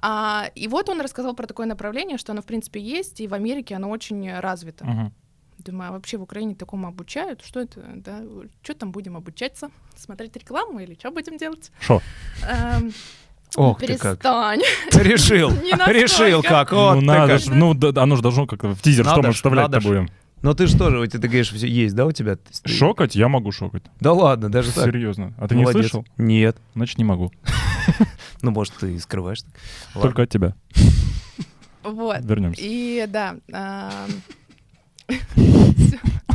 А, 0.00 0.48
и 0.54 0.68
вот 0.68 0.88
он 0.88 1.00
рассказал 1.00 1.34
про 1.34 1.48
такое 1.48 1.66
направление, 1.66 2.16
что 2.16 2.30
оно, 2.30 2.42
в 2.42 2.44
принципе, 2.44 2.80
есть, 2.80 3.20
и 3.20 3.26
в 3.26 3.34
Америке 3.34 3.74
оно 3.74 3.90
очень 3.90 4.32
развито. 4.38 4.86
Мгм. 4.86 5.12
Думаю, 5.58 5.88
а 5.88 5.92
вообще 5.92 6.16
в 6.16 6.22
Украине 6.22 6.54
такому 6.54 6.86
обучают? 6.86 7.42
Что 7.42 7.58
это, 7.58 7.82
да? 7.96 8.22
Что 8.62 8.74
там 8.74 8.92
будем 8.92 9.16
обучаться? 9.16 9.72
Смотреть 9.96 10.36
рекламу 10.36 10.78
или 10.78 10.94
что 10.94 11.10
будем 11.10 11.38
делать? 11.38 11.72
Шо? 11.80 12.00
Ох 13.56 13.80
ты 13.80 13.96
как. 13.96 14.18
перестань. 14.18 14.60
Решил. 14.92 15.50
Решил 15.86 16.42
как. 16.42 16.72
Вот 16.72 16.94
ну, 16.94 17.00
ты 17.00 17.06
надо 17.06 17.38
как. 17.38 17.54
ну, 17.54 17.74
да, 17.74 18.02
оно 18.02 18.16
же 18.16 18.22
должно 18.22 18.46
как-то 18.46 18.74
в 18.74 18.82
тизер, 18.82 19.04
что 19.04 19.22
мы 19.22 19.32
вставлять-то 19.32 19.80
будем? 19.80 20.08
Но 20.40 20.54
ты 20.54 20.68
же 20.68 20.78
тоже, 20.78 20.98
вот 20.98 21.10
ты 21.10 21.18
говоришь, 21.18 21.50
все 21.50 21.66
есть, 21.66 21.96
да, 21.96 22.06
у 22.06 22.12
тебя? 22.12 22.36
Ты- 22.36 22.68
Шокать? 22.68 23.16
Я 23.16 23.28
могу 23.28 23.50
шокать. 23.50 23.82
Да 24.00 24.12
ладно, 24.12 24.48
даже 24.48 24.72
так. 24.72 24.84
Серьезно. 24.84 25.34
А 25.36 25.48
ты 25.48 25.56
не 25.56 25.66
слышал? 25.66 26.06
Нет. 26.16 26.56
Значит, 26.74 26.98
не 26.98 27.04
могу. 27.04 27.32
Ну, 28.40 28.52
может, 28.52 28.74
ты 28.74 28.96
скрываешь. 29.00 29.40
Только 29.94 30.22
от 30.22 30.30
тебя. 30.30 30.54
Вот. 31.82 32.20
Вернемся. 32.20 32.60
И 32.62 33.04
да. 33.08 33.34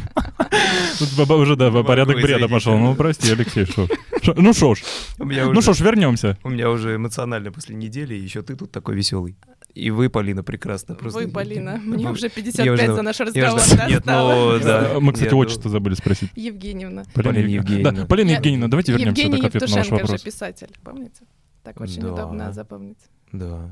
Тут 1.00 1.10
баба 1.18 1.34
уже, 1.34 1.56
да, 1.56 1.72
порядок 1.84 2.22
бреда 2.22 2.48
пошел. 2.48 2.78
Ну, 2.78 2.96
прости, 2.96 3.32
Алексей? 3.32 3.66
Шо- 3.66 4.34
Ну 4.38 4.54
шо 4.54 4.76
ж. 4.76 4.84
Ну 5.18 5.62
шо 5.62 5.74
ж, 5.74 5.82
вернемся. 5.82 6.38
У 6.44 6.50
меня 6.50 6.70
уже 6.70 6.96
эмоционально 6.96 7.52
после 7.52 7.76
недели, 7.76 8.16
и 8.16 8.20
еще 8.20 8.42
ты 8.42 8.56
тут 8.56 8.72
такой 8.72 8.96
веселый. 8.96 9.36
И 9.74 9.90
вы, 9.90 10.10
Полина, 10.10 10.44
прекрасно. 10.44 10.94
Просто... 10.94 11.20
Вы, 11.22 11.28
Полина, 11.30 11.80
мне 11.84 12.08
уже 12.08 12.28
Я 12.28 12.30
55 12.30 12.68
уже- 12.74 12.94
за 12.96 13.02
наш 13.02 13.20
разговор. 13.20 13.60
Нет, 13.90 14.06
ну, 14.06 14.60
да. 14.64 14.92
Э, 14.94 15.00
Мы, 15.00 15.14
кстати, 15.14 15.34
отчество 15.34 15.72
забыли 15.72 15.96
спросить. 15.96 16.30
Евгеньевна. 16.36 17.06
Полина 17.16 17.38
Евгеньевна. 17.40 17.70
Евгеньевна. 17.72 17.92
Да, 18.02 18.06
Полина 18.06 18.30
Евгеньевна, 18.32 18.68
давайте 18.68 18.92
вернемся 18.92 19.22
Евгений 19.24 19.42
к 19.42 19.46
ответу 19.46 19.66
на 19.66 19.72
ваш 19.72 19.86
Евтушенко 19.86 19.98
же 20.06 20.12
вопрос. 20.12 20.22
писатель, 20.22 20.68
помните? 20.84 21.22
Так 21.64 21.82
очень 21.82 22.02
Да. 22.02 22.14
удобно 22.14 22.54
запомнить. 22.54 23.00
Да. 23.32 23.72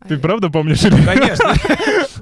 А 0.00 0.06
Ты 0.08 0.14
я- 0.14 0.20
правда 0.20 0.48
помнишь? 0.50 0.84
или- 0.84 1.04
Конечно. 1.04 1.54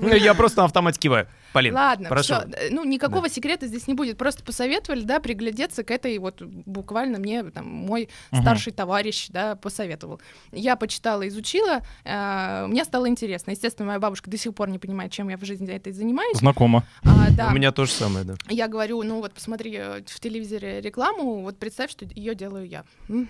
Ну, 0.01 0.09
Я 0.15 0.35
просто 0.35 0.59
на 0.61 0.65
автомате 0.65 0.99
киваю. 0.99 1.27
Полин, 1.53 1.75
Ладно, 1.75 2.09
прошу. 2.11 2.35
всё, 2.35 2.45
э, 2.53 2.69
Ну, 2.71 2.85
никакого 2.85 3.29
секрета 3.31 3.67
здесь 3.67 3.87
не 3.87 3.95
будет. 3.95 4.19
Просто 4.19 4.43
посоветовали, 4.45 5.03
да, 5.05 5.21
приглядеться 5.21 5.85
к 5.85 5.91
этой 5.91 6.19
вот 6.19 6.43
буквально 6.43 7.19
мне 7.19 7.45
там 7.45 7.67
мой 7.67 8.09
Мгм. 8.31 8.43
старший 8.43 8.73
товарищ, 8.75 9.29
да, 9.31 9.57
посоветовал. 9.57 10.21
Я 10.53 10.77
почитала, 10.77 11.27
изучила, 11.29 11.81
э, 12.05 12.67
мне 12.67 12.85
стало 12.85 13.09
интересно. 13.09 13.53
Естественно, 13.53 13.87
моя 13.87 13.99
бабушка 13.99 14.31
до 14.31 14.37
сих 14.37 14.55
пор 14.55 14.69
не 14.69 14.79
понимает, 14.79 15.13
чем 15.13 15.29
я 15.31 15.39
в 15.39 15.45
жизни 15.45 15.69
этой 15.73 15.93
занимаюсь. 15.93 16.39
Знакомо. 16.39 16.85
А, 17.05 17.31
да. 17.31 17.49
У 17.49 17.53
меня 17.55 17.73
то 17.73 17.85
же 17.87 17.91
самое, 17.93 18.25
да. 18.27 18.35
Я 18.51 18.69
говорю, 18.69 19.03
ну 19.03 19.21
вот 19.21 19.33
посмотри 19.33 19.75
э, 19.77 20.03
в 20.07 20.21
телевизоре 20.21 20.81
рекламу, 20.83 21.41
вот 21.43 21.59
представь, 21.59 21.91
что 21.91 22.05
ее 22.15 22.35
делаю 22.35 22.67
я. 22.69 22.85
Мгм. 23.09 23.29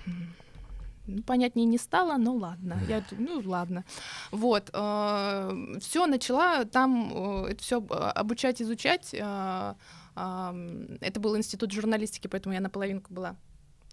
Ну, 1.06 1.22
понятнее 1.22 1.66
не 1.66 1.78
стало, 1.78 2.16
ну 2.16 2.36
ладно. 2.36 2.78
Я, 2.88 3.02
ну 3.12 3.40
ладно. 3.44 3.84
Вот. 4.30 4.68
все 4.68 6.06
начала 6.06 6.64
там 6.64 7.44
это 7.46 7.62
все 7.62 7.78
обучать, 7.78 8.60
изучать. 8.62 9.14
э, 9.14 9.74
ам, 10.14 10.86
Это 11.00 11.20
был 11.20 11.36
институт 11.36 11.72
журналистики, 11.72 12.26
поэтому 12.26 12.54
я 12.54 12.60
наполовинку 12.60 13.12
была 13.12 13.36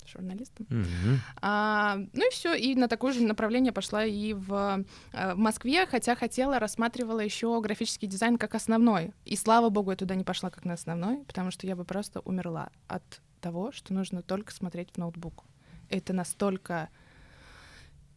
журналистом. 0.07 0.65
Мгм. 0.69 1.19
А, 1.41 1.95
ну 1.95 2.27
и 2.27 2.31
все, 2.31 2.53
и 2.53 2.75
на 2.75 2.87
такое 2.87 3.13
же 3.13 3.23
направление 3.23 3.71
пошла 3.71 4.05
и 4.05 4.33
в, 4.33 4.83
э, 5.13 5.33
в 5.33 5.37
Москве, 5.37 5.85
хотя 5.85 6.15
хотела, 6.15 6.59
рассматривала 6.59 7.19
еще 7.19 7.59
графический 7.61 8.07
дизайн 8.07 8.37
как 8.37 8.55
основной. 8.55 9.13
И 9.25 9.35
слава 9.35 9.69
богу, 9.69 9.91
я 9.91 9.97
туда 9.97 10.15
не 10.15 10.23
пошла 10.23 10.49
как 10.49 10.65
на 10.65 10.73
основной, 10.73 11.23
потому 11.25 11.51
что 11.51 11.67
я 11.67 11.75
бы 11.75 11.85
просто 11.85 12.19
умерла 12.21 12.69
от 12.87 13.21
того, 13.41 13.71
что 13.71 13.93
нужно 13.93 14.21
только 14.21 14.53
смотреть 14.53 14.91
в 14.93 14.97
ноутбук. 14.97 15.43
Это 15.89 16.13
настолько 16.13 16.89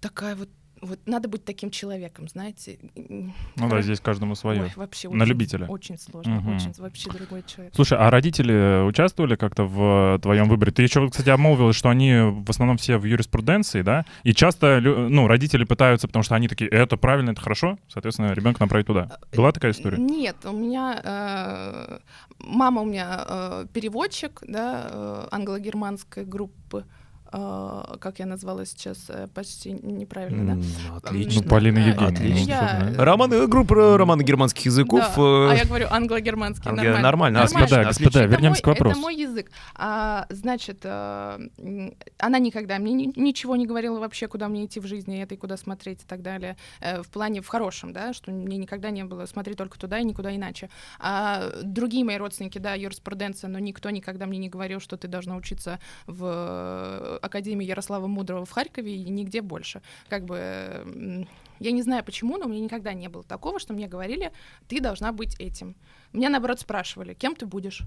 такая 0.01 0.37
вот 0.37 0.49
вот 0.83 0.99
надо 1.07 1.27
быть 1.27 1.43
таким 1.43 1.71
человеком, 1.71 2.29
знаете. 2.29 2.79
Ну 2.95 3.33
да, 3.57 3.81
здесь 3.81 3.99
каждому 3.99 4.35
свое. 4.35 4.65
Ой, 4.65 4.73
вообще 4.77 5.09
На 5.09 5.23
очень- 5.23 5.29
любителя. 5.31 5.67
Очень 5.69 5.97
сложно, 5.99 6.35
Мгм. 6.35 6.57
очень 6.57 6.73
вообще 6.77 7.11
другой 7.11 7.45
человек. 7.47 7.75
Слушай, 7.75 7.97
а 7.99 8.11
родители 8.11 8.87
участвовали 8.87 9.37
как-то 9.37 9.65
в 9.65 10.19
твоем 10.21 10.51
выборе? 10.51 10.73
Ты 10.73 10.83
еще, 10.83 11.09
кстати, 11.09 11.31
обмолвилась, 11.31 11.77
что 11.77 11.89
они 11.89 12.13
в 12.21 12.51
основном 12.51 12.77
все 12.77 12.99
в 12.99 13.05
юриспруденции, 13.05 13.81
да? 13.81 14.05
И 14.23 14.35
часто, 14.35 14.81
ну, 14.83 15.27
родители 15.27 15.65
пытаются, 15.65 16.09
потому 16.09 16.23
что 16.25 16.35
они 16.35 16.47
такие, 16.47 16.69
это 16.69 16.99
правильно, 16.99 17.31
это 17.31 17.41
хорошо, 17.41 17.79
соответственно, 17.89 18.35
ребенка 18.35 18.61
направить 18.63 18.87
туда. 18.87 19.19
Была 19.35 19.53
такая 19.53 19.73
история? 19.73 19.97
Нет, 19.97 20.37
у 20.45 20.53
меня 20.53 21.01
э, 21.03 21.99
мама 22.39 22.83
у 22.83 22.85
меня 22.85 23.25
э, 23.27 23.67
переводчик, 23.73 24.43
да, 24.47 24.89
э, 24.91 25.29
англо-германской 25.31 26.27
группы. 26.27 26.85
Э, 27.33 27.83
как 28.01 28.19
я 28.19 28.27
назвала 28.27 28.65
сейчас, 28.65 29.07
э, 29.09 29.29
почти 29.35 29.73
неправильно, 29.73 30.53
М, 30.53 30.63
да? 30.63 30.97
Отлично. 30.97 31.43
Ну, 31.43 31.49
Полина 31.49 31.79
Э, 31.79 31.89
Евгеньевна. 31.89 32.07
Отлично. 32.09 32.95
Я-. 32.97 33.05
Роман, 33.05 33.49
группа 33.49 33.97
романа 33.99 34.23
германских 34.23 34.67
языков. 34.67 35.01
Да. 35.01 35.23
э, 35.23 35.51
А 35.51 35.55
я 35.55 35.65
говорю 35.65 35.87
англо-германский, 35.91 36.69
англо- 36.71 36.83
нормально. 36.83 37.03
нормально, 37.03 37.41
Господа, 37.43 37.61
Нормально. 37.65 37.89
господа, 37.89 38.21
Это 38.21 38.29
вернемся 38.29 38.61
мой- 38.61 38.63
к 38.63 38.67
вопросу. 38.79 38.93
Это 38.93 39.01
мой 39.01 39.17
язык. 39.17 39.51
А, 39.75 40.27
значит, 40.31 40.81
э, 40.85 41.39
м, 41.59 41.95
она 42.19 42.39
никогда 42.39 42.79
мне 42.79 42.93
ни- 42.93 43.13
ничего 43.21 43.57
не 43.57 43.67
говорила 43.67 43.99
вообще, 43.99 44.29
куда 44.29 44.49
мне 44.49 44.65
идти 44.67 44.81
в 44.81 44.87
жизни, 44.87 45.23
это 45.23 45.35
и 45.35 45.37
куда 45.37 45.57
смотреть 45.57 46.03
и 46.03 46.07
так 46.07 46.23
далее. 46.23 46.57
Э, 46.81 47.03
в 47.03 47.09
плане, 47.09 47.41
в 47.43 47.49
хорошем, 47.49 47.93
да, 47.93 48.13
что 48.13 48.31
мне 48.31 48.57
никогда 48.57 48.91
не 48.91 49.05
было 49.05 49.27
смотри 49.27 49.55
только 49.55 49.79
туда 49.79 49.99
и 49.99 50.05
никуда 50.05 50.35
иначе. 50.35 50.69
А 50.99 51.51
другие 51.63 52.05
мои 52.05 52.17
родственники, 52.17 52.59
да, 52.59 52.75
юриспруденция, 52.75 53.49
но 53.49 53.59
никто 53.59 53.91
никогда 53.91 54.27
мне 54.27 54.39
не 54.39 54.49
говорил, 54.49 54.81
что 54.81 54.97
ты 54.97 55.09
должна 55.09 55.37
учиться 55.37 55.79
в 56.07 57.16
Академии 57.23 57.67
Ярослава 57.67 58.07
Мудрого 58.07 58.45
в 58.45 58.51
Харькове 58.51 58.97
и 58.97 59.09
нигде 59.09 59.43
больше. 59.43 59.83
Как 60.09 60.25
бы 60.25 61.27
я 61.59 61.73
не 61.73 61.83
знаю 61.83 62.05
почему, 62.05 62.37
но 62.37 62.47
у 62.47 62.49
меня 62.49 62.61
никогда 62.61 62.93
не 62.93 63.09
было 63.09 63.23
такого, 63.25 63.59
что 63.59 63.73
мне 63.73 63.89
говорили, 63.89 64.33
ты 64.69 64.81
должна 64.81 65.13
быть 65.13 65.35
этим. 65.41 65.77
Меня, 66.13 66.29
наоборот, 66.29 66.61
спрашивали, 66.61 67.15
кем 67.15 67.35
ты 67.35 67.47
будешь? 67.47 67.83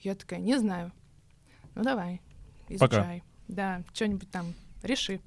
Я 0.00 0.14
такая, 0.14 0.40
не 0.40 0.58
знаю. 0.58 0.92
Ну, 1.74 1.82
давай, 1.82 2.20
Пока. 2.78 2.86
изучай. 2.86 3.22
Да, 3.48 3.82
что-нибудь 3.92 4.30
там 4.30 4.54
реши. 4.82 5.20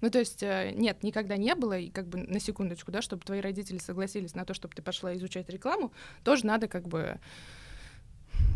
Ну, 0.00 0.10
то 0.10 0.18
есть, 0.18 0.42
э, 0.42 0.72
нет, 0.74 1.02
никогда 1.02 1.36
не 1.36 1.54
было, 1.54 1.78
и 1.78 1.90
как 1.90 2.06
бы 2.08 2.18
на 2.18 2.40
секундочку, 2.40 2.90
да, 2.90 3.02
чтобы 3.02 3.24
твои 3.24 3.40
родители 3.40 3.78
согласились 3.78 4.34
на 4.34 4.44
то, 4.44 4.54
чтобы 4.54 4.74
ты 4.74 4.82
пошла 4.82 5.14
изучать 5.14 5.48
рекламу, 5.48 5.92
тоже 6.24 6.46
надо 6.46 6.68
как 6.68 6.86
бы 6.86 7.18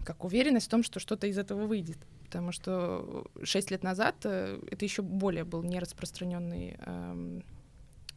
как 0.05 0.25
уверенность 0.25 0.67
в 0.67 0.71
том, 0.71 0.83
что 0.83 1.01
что-то 1.01 1.27
из 1.27 1.39
этого 1.39 1.67
выйдет. 1.67 1.99
Потому 2.25 2.53
что 2.53 3.27
шесть 3.43 3.71
лет 3.71 3.83
назад 3.83 4.17
э, 4.25 4.61
это 4.71 4.85
еще 4.85 5.03
более 5.03 5.45
был 5.45 5.63
нераспространенный 5.63 6.77
эм, 6.79 7.43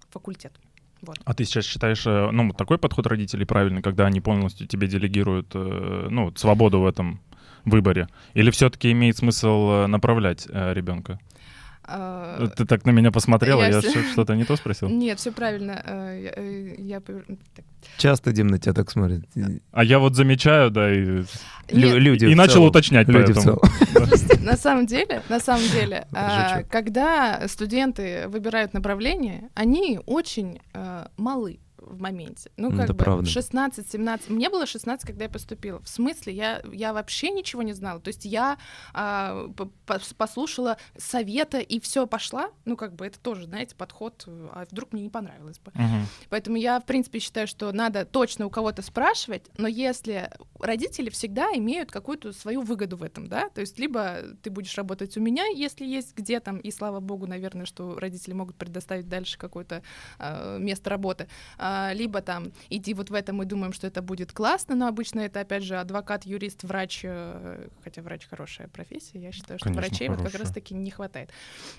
факультет. 0.09 0.53
Вот. 1.01 1.17
А 1.23 1.33
ты 1.33 1.45
сейчас 1.45 1.65
считаешь, 1.65 2.05
э, 2.05 2.29
ну, 2.31 2.51
такой 2.53 2.77
подход 2.77 3.07
родителей 3.07 3.45
правильный, 3.45 3.81
когда 3.81 4.05
они 4.05 4.19
полностью 4.19 4.67
тебе 4.67 4.87
делегируют, 4.87 5.51
э, 5.53 6.07
ну, 6.09 6.33
свободу 6.35 6.81
в 6.81 6.87
этом 6.87 7.21
выборе? 7.65 8.07
Или 8.33 8.51
все-таки 8.51 8.91
имеет 8.91 9.17
смысл 9.17 9.69
э, 9.69 9.87
направлять 9.87 10.47
ребенка? 10.47 11.19
А, 11.91 12.47
Ты 12.55 12.65
так 12.65 12.85
на 12.85 12.91
меня 12.91 13.11
посмотрела, 13.11 13.61
я 13.63 13.79
я 13.79 13.81
что-то 13.81 14.35
не 14.35 14.45
то 14.45 14.55
спросил? 14.55 14.89
Нет, 14.89 15.19
все 15.19 15.31
правильно. 15.31 15.81
э, 15.85 16.21
я, 16.23 16.31
э, 16.35 16.75
я. 16.77 17.01
Часто 17.97 18.31
Дим 18.31 18.47
на 18.47 18.59
тебя 18.59 18.73
так 18.73 18.91
смотрит. 18.91 19.23
А 19.71 19.83
я 19.83 19.99
вот 19.99 20.15
замечаю, 20.15 20.69
да, 20.69 20.93
и, 20.93 20.99
Лю- 21.01 21.23
Нет, 21.71 21.95
люди 21.97 22.25
и 22.25 22.33
в 22.33 22.37
начал 22.37 22.53
целом. 22.53 22.69
уточнять 22.69 23.07
Люди 23.07 23.31
в 23.31 23.35
поэтому. 23.35 23.61
на 24.43 24.57
самом 24.57 24.85
деле, 24.85 25.21
на 25.29 25.39
самом 25.39 25.67
деле, 25.69 26.07
а, 26.13 26.63
когда 26.63 27.47
студенты 27.47 28.27
выбирают 28.27 28.73
направление, 28.73 29.49
они 29.55 29.99
очень 30.05 30.59
э, 30.73 31.05
малы 31.17 31.59
в 31.89 31.99
моменте. 31.99 32.51
Ну, 32.57 32.69
М, 32.69 32.75
как 32.77 32.85
это 32.85 32.93
бы 32.93 33.03
правда. 33.03 33.29
16-17. 33.29 34.29
Мне 34.29 34.49
было 34.49 34.65
16, 34.65 35.05
когда 35.05 35.23
я 35.25 35.29
поступила. 35.29 35.79
В 35.81 35.89
смысле, 35.89 36.33
я, 36.33 36.61
я 36.71 36.93
вообще 36.93 37.29
ничего 37.31 37.63
не 37.63 37.73
знала. 37.73 37.99
То 37.99 38.09
есть 38.09 38.25
я 38.25 38.57
а, 38.93 39.47
послушала 40.17 40.77
совета 40.97 41.59
и 41.59 41.79
все 41.79 42.07
пошла. 42.07 42.51
Ну, 42.65 42.75
как 42.77 42.95
бы 42.95 43.05
это 43.05 43.19
тоже, 43.19 43.45
знаете, 43.45 43.75
подход. 43.75 44.23
э, 44.27 44.47
А 44.53 44.65
вдруг 44.69 44.93
мне 44.93 45.01
не 45.03 45.09
понравилось 45.09 45.59
бы. 45.59 45.71
Мгм. 45.73 46.05
Поэтому 46.29 46.57
я, 46.57 46.79
в 46.79 46.85
принципе, 46.85 47.19
считаю, 47.19 47.47
что 47.47 47.71
надо 47.71 48.05
точно 48.05 48.45
у 48.45 48.49
кого-то 48.49 48.81
спрашивать, 48.81 49.43
но 49.57 49.67
если 49.67 50.29
родители 50.59 51.09
всегда 51.09 51.47
имеют 51.55 51.91
какую-то 51.91 52.33
свою 52.33 52.61
выгоду 52.61 52.97
в 52.97 53.03
этом, 53.03 53.27
да, 53.27 53.49
то 53.49 53.61
есть 53.61 53.79
либо 53.79 54.17
ты 54.43 54.49
будешь 54.49 54.75
работать 54.77 55.17
у 55.17 55.21
меня, 55.21 55.45
если 55.47 55.85
есть 55.85 56.15
где 56.15 56.39
там, 56.39 56.57
и 56.57 56.71
слава 56.71 56.99
богу, 56.99 57.27
наверное, 57.27 57.65
что 57.65 57.97
родители 57.97 58.33
могут 58.33 58.55
предоставить 58.57 59.07
дальше 59.07 59.37
какое-то 59.37 59.81
э, 60.19 60.57
место 60.59 60.89
работы, 60.89 61.27
а, 61.57 61.78
либо 61.93 62.21
там 62.21 62.51
иди 62.69 62.93
вот 62.93 63.09
в 63.09 63.13
этом, 63.13 63.37
мы 63.37 63.45
думаем, 63.45 63.73
что 63.73 63.87
это 63.87 64.01
будет 64.01 64.31
классно, 64.31 64.75
но 64.75 64.87
обычно 64.87 65.21
это, 65.21 65.39
опять 65.39 65.63
же, 65.63 65.77
адвокат, 65.77 66.25
юрист, 66.25 66.63
врач, 66.63 67.01
э, 67.03 67.67
хотя 67.83 68.01
врач 68.01 68.27
хорошая 68.27 68.67
профессия, 68.67 69.19
я 69.19 69.31
считаю, 69.31 69.59
что 69.59 69.69
Конечно, 69.69 69.89
врачей 69.89 70.07
вот 70.09 70.17
как 70.17 70.27
хорошая. 70.27 70.41
раз-таки 70.43 70.73
не 70.73 70.91
хватает. 70.91 71.29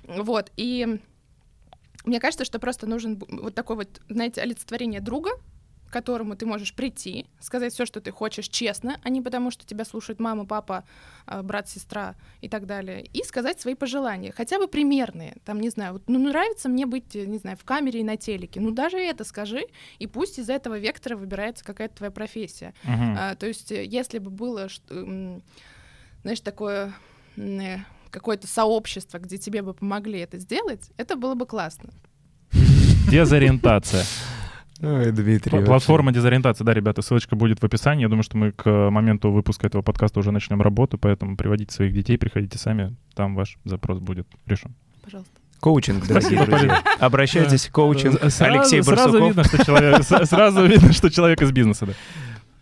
Вот, 0.05 0.51
и 0.57 1.01
мне 2.05 2.21
кажется, 2.21 2.45
что 2.45 2.59
просто 2.59 2.87
нужен 2.87 3.23
вот 3.29 3.55
такой 3.55 3.77
вот, 3.77 4.01
знаете, 4.09 4.41
олицетворение 4.41 5.01
друга, 5.01 5.31
к 5.91 5.93
которому 5.93 6.37
ты 6.37 6.47
можешь 6.47 6.73
прийти, 6.73 7.27
сказать 7.41 7.75
все, 7.75 7.85
что 7.85 8.01
ты 8.01 8.13
хочешь, 8.13 8.49
честно, 8.49 8.99
а 9.03 9.11
не 9.11 9.21
потому, 9.21 9.51
что 9.51 9.67
тебя 9.67 9.85
слушает 9.85 10.21
мама, 10.21 10.47
папа, 10.47 10.85
а, 11.27 11.43
брат, 11.43 11.69
сестра 11.69 12.15
и 12.41 12.49
так 12.49 12.67
далее, 12.67 13.05
и 13.13 13.25
сказать 13.25 13.61
свои 13.61 13.75
пожелания, 13.75 14.33
хотя 14.33 14.59
бы 14.59 14.69
примерные. 14.69 15.37
Там, 15.45 15.61
не 15.61 15.69
знаю, 15.69 15.95
вот, 15.95 16.05
ну 16.07 16.21
нравится 16.21 16.69
мне 16.69 16.87
быть, 16.87 17.15
не 17.15 17.39
знаю, 17.39 17.57
в 17.57 17.65
камере 17.65 18.01
и 18.01 18.05
на 18.05 18.17
телеке. 18.17 18.61
Ну 18.61 18.71
даже 18.71 18.99
это 18.99 19.25
скажи, 19.25 19.65
и 19.99 20.07
пусть 20.07 20.39
из 20.39 20.49
этого 20.49 20.79
вектора 20.79 21.17
выбирается 21.17 21.65
какая-то 21.65 21.97
твоя 21.97 22.13
профессия. 22.13 22.73
Мгм. 22.85 23.17
А, 23.19 23.35
то 23.35 23.47
есть, 23.47 23.73
э, 23.73 23.85
если 23.85 24.19
бы 24.19 24.31
было, 24.31 24.69
что, 24.69 25.41
знаешь, 26.23 26.41
такое 26.41 26.95
э, 27.37 27.79
какое-то 28.11 28.47
сообщество, 28.47 29.19
где 29.19 29.39
тебе 29.39 29.63
бы 29.63 29.75
помогли 29.75 30.21
это 30.21 30.39
сделать, 30.39 30.91
это 30.97 31.17
было 31.17 31.35
бы 31.35 31.47
классно. 31.47 31.91
Дезориентация. 33.11 34.05
Ой, 34.83 35.13
Дмитрий. 35.13 35.51
Пла- 35.51 35.57
вообще. 35.57 35.67
Платформа 35.67 36.13
дезориентации, 36.13 36.65
да, 36.65 36.73
ребята, 36.73 37.03
ссылочка 37.03 37.37
будет 37.37 37.61
в 37.61 37.65
описании. 37.65 38.03
Я 38.03 38.09
думаю, 38.09 38.23
что 38.23 38.37
мы 38.39 38.53
к 38.53 38.91
моменту 38.91 39.31
выпуска 39.31 39.67
этого 39.67 39.83
подкаста 39.83 40.21
уже 40.21 40.31
начнем 40.33 40.63
работу, 40.63 40.97
поэтому 40.99 41.37
приводите 41.37 41.75
своих 41.75 41.93
детей, 41.93 42.17
приходите 42.17 42.57
сами, 42.59 42.97
там 43.15 43.35
ваш 43.35 43.59
запрос 43.65 43.99
будет 43.99 44.27
решен. 44.47 44.75
Пожалуйста. 45.05 45.33
Коучинг, 45.61 46.07
дорогие 46.07 46.39
Спасибо, 46.39 46.47
друзья. 46.47 46.83
Обращайтесь, 46.99 47.69
коучинг. 47.69 48.19
Сразу- 48.31 48.45
Алексей 48.45 48.83
сразу 48.83 49.21
Барсуков. 49.21 49.29
видно, 49.29 49.45
что 49.45 49.65
человек, 49.65 50.03
сразу 50.27 50.65
видно, 50.67 50.93
что 50.95 51.11
человек 51.11 51.43
из 51.43 51.53
бизнеса, 51.53 51.85
да. 51.87 51.93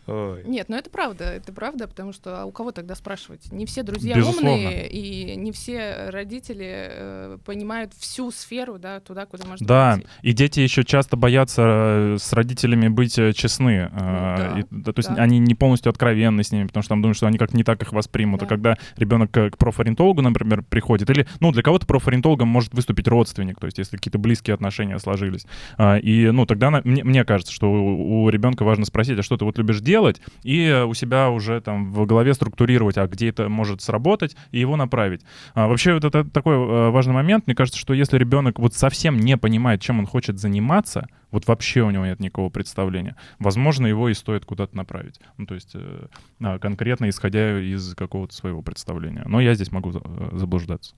Ой. 0.08 0.42
Нет, 0.46 0.68
ну 0.68 0.76
это 0.76 0.88
правда, 0.88 1.24
это 1.24 1.52
правда, 1.52 1.86
потому 1.86 2.12
что 2.12 2.42
а 2.42 2.44
у 2.46 2.50
кого 2.50 2.72
тогда 2.72 2.94
спрашивать? 2.94 3.52
Не 3.52 3.66
все 3.66 3.82
друзья 3.82 4.16
Безусловно. 4.16 4.52
умные, 4.52 4.88
и 4.88 5.36
не 5.36 5.52
все 5.52 6.08
родители 6.08 6.88
э, 6.90 7.38
понимают 7.44 7.92
всю 7.94 8.30
сферу, 8.30 8.78
да, 8.78 9.00
туда, 9.00 9.26
куда 9.26 9.44
можно 9.46 9.66
Да, 9.66 9.92
пойти. 9.92 10.08
и 10.22 10.32
дети 10.32 10.60
еще 10.60 10.82
часто 10.82 11.16
боятся 11.18 11.62
э, 11.64 12.16
с 12.18 12.32
родителями 12.32 12.88
быть 12.88 13.18
э, 13.18 13.34
честны. 13.34 13.90
э, 13.92 13.96
да, 13.98 14.60
и, 14.60 14.64
да, 14.70 14.92
то 14.92 14.98
есть 14.98 15.14
да. 15.14 15.22
они 15.22 15.38
не 15.38 15.54
полностью 15.54 15.90
откровенны 15.90 16.42
с 16.42 16.52
ними, 16.52 16.66
потому 16.66 16.82
что 16.82 16.90
там 16.90 17.02
думают, 17.02 17.18
что 17.18 17.26
они 17.26 17.36
как 17.36 17.52
не 17.52 17.62
так 17.62 17.82
их 17.82 17.92
воспримут. 17.92 18.40
Да. 18.40 18.46
А 18.46 18.48
когда 18.48 18.78
ребенок 18.96 19.30
к, 19.30 19.56
профориентологу, 19.58 20.22
например, 20.22 20.62
приходит, 20.62 21.10
или, 21.10 21.26
ну, 21.40 21.52
для 21.52 21.62
кого-то 21.62 21.86
профориентологом 21.86 22.48
может 22.48 22.72
выступить 22.72 23.08
родственник, 23.08 23.60
то 23.60 23.66
есть 23.66 23.76
если 23.76 23.96
какие-то 23.96 24.18
близкие 24.18 24.54
отношения 24.54 24.98
сложились. 24.98 25.44
А, 25.76 25.96
и, 25.98 26.30
ну, 26.30 26.46
тогда 26.46 26.70
мне, 26.70 27.04
мне 27.04 27.24
кажется, 27.24 27.52
что 27.52 27.70
у, 27.70 28.22
у 28.22 28.28
ребенка 28.30 28.64
важно 28.64 28.86
спросить, 28.86 29.18
а 29.18 29.22
что 29.22 29.36
ты 29.36 29.44
вот 29.44 29.58
любишь 29.58 29.80
делать, 29.80 29.97
и 30.42 30.84
у 30.86 30.94
себя 30.94 31.30
уже 31.30 31.60
там 31.60 31.92
в 31.92 32.06
голове 32.06 32.34
структурировать, 32.34 32.98
а 32.98 33.06
где 33.06 33.28
это 33.28 33.48
может 33.48 33.82
сработать, 33.82 34.36
и 34.50 34.60
его 34.60 34.76
направить. 34.76 35.22
А, 35.54 35.68
вообще 35.68 35.94
вот 35.94 36.04
это 36.04 36.24
такой 36.24 36.54
э, 36.54 36.90
важный 36.90 37.14
момент. 37.14 37.46
Мне 37.46 37.54
кажется, 37.54 37.80
что 37.80 37.94
если 37.94 38.18
ребенок 38.18 38.58
вот 38.58 38.74
совсем 38.74 39.18
не 39.18 39.36
понимает, 39.36 39.80
чем 39.80 39.98
он 39.98 40.06
хочет 40.06 40.38
заниматься, 40.38 41.08
вот 41.30 41.46
вообще 41.46 41.82
у 41.82 41.90
него 41.90 42.06
нет 42.06 42.20
никакого 42.20 42.50
представления, 42.50 43.16
возможно, 43.38 43.86
его 43.86 44.08
и 44.08 44.14
стоит 44.14 44.44
куда-то 44.44 44.76
направить. 44.76 45.20
Ну, 45.36 45.46
то 45.46 45.54
есть 45.54 45.72
э, 45.74 46.06
а, 46.40 46.58
конкретно 46.58 47.08
исходя 47.08 47.60
из 47.60 47.94
какого-то 47.94 48.34
своего 48.34 48.62
представления. 48.62 49.24
Но 49.26 49.40
я 49.40 49.54
здесь 49.54 49.72
могу 49.72 49.90
э, 49.90 50.28
заблуждаться. 50.32 50.94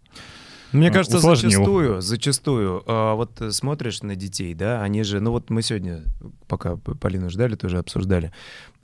Мне 0.73 0.89
Ну, 0.89 0.95
кажется, 0.95 1.19
усложнил. 1.19 1.51
зачастую, 1.51 2.01
зачастую, 2.01 2.83
а, 2.87 3.15
вот 3.15 3.41
смотришь 3.51 4.03
на 4.03 4.15
детей, 4.17 4.55
да, 4.55 4.83
они 4.83 5.03
же, 5.03 5.21
ну 5.21 5.31
вот 5.33 5.51
мы 5.51 5.63
сегодня, 5.63 6.03
пока 6.49 6.77
Полину 6.77 7.29
ждали, 7.31 7.55
тоже 7.57 7.79
обсуждали. 7.79 8.33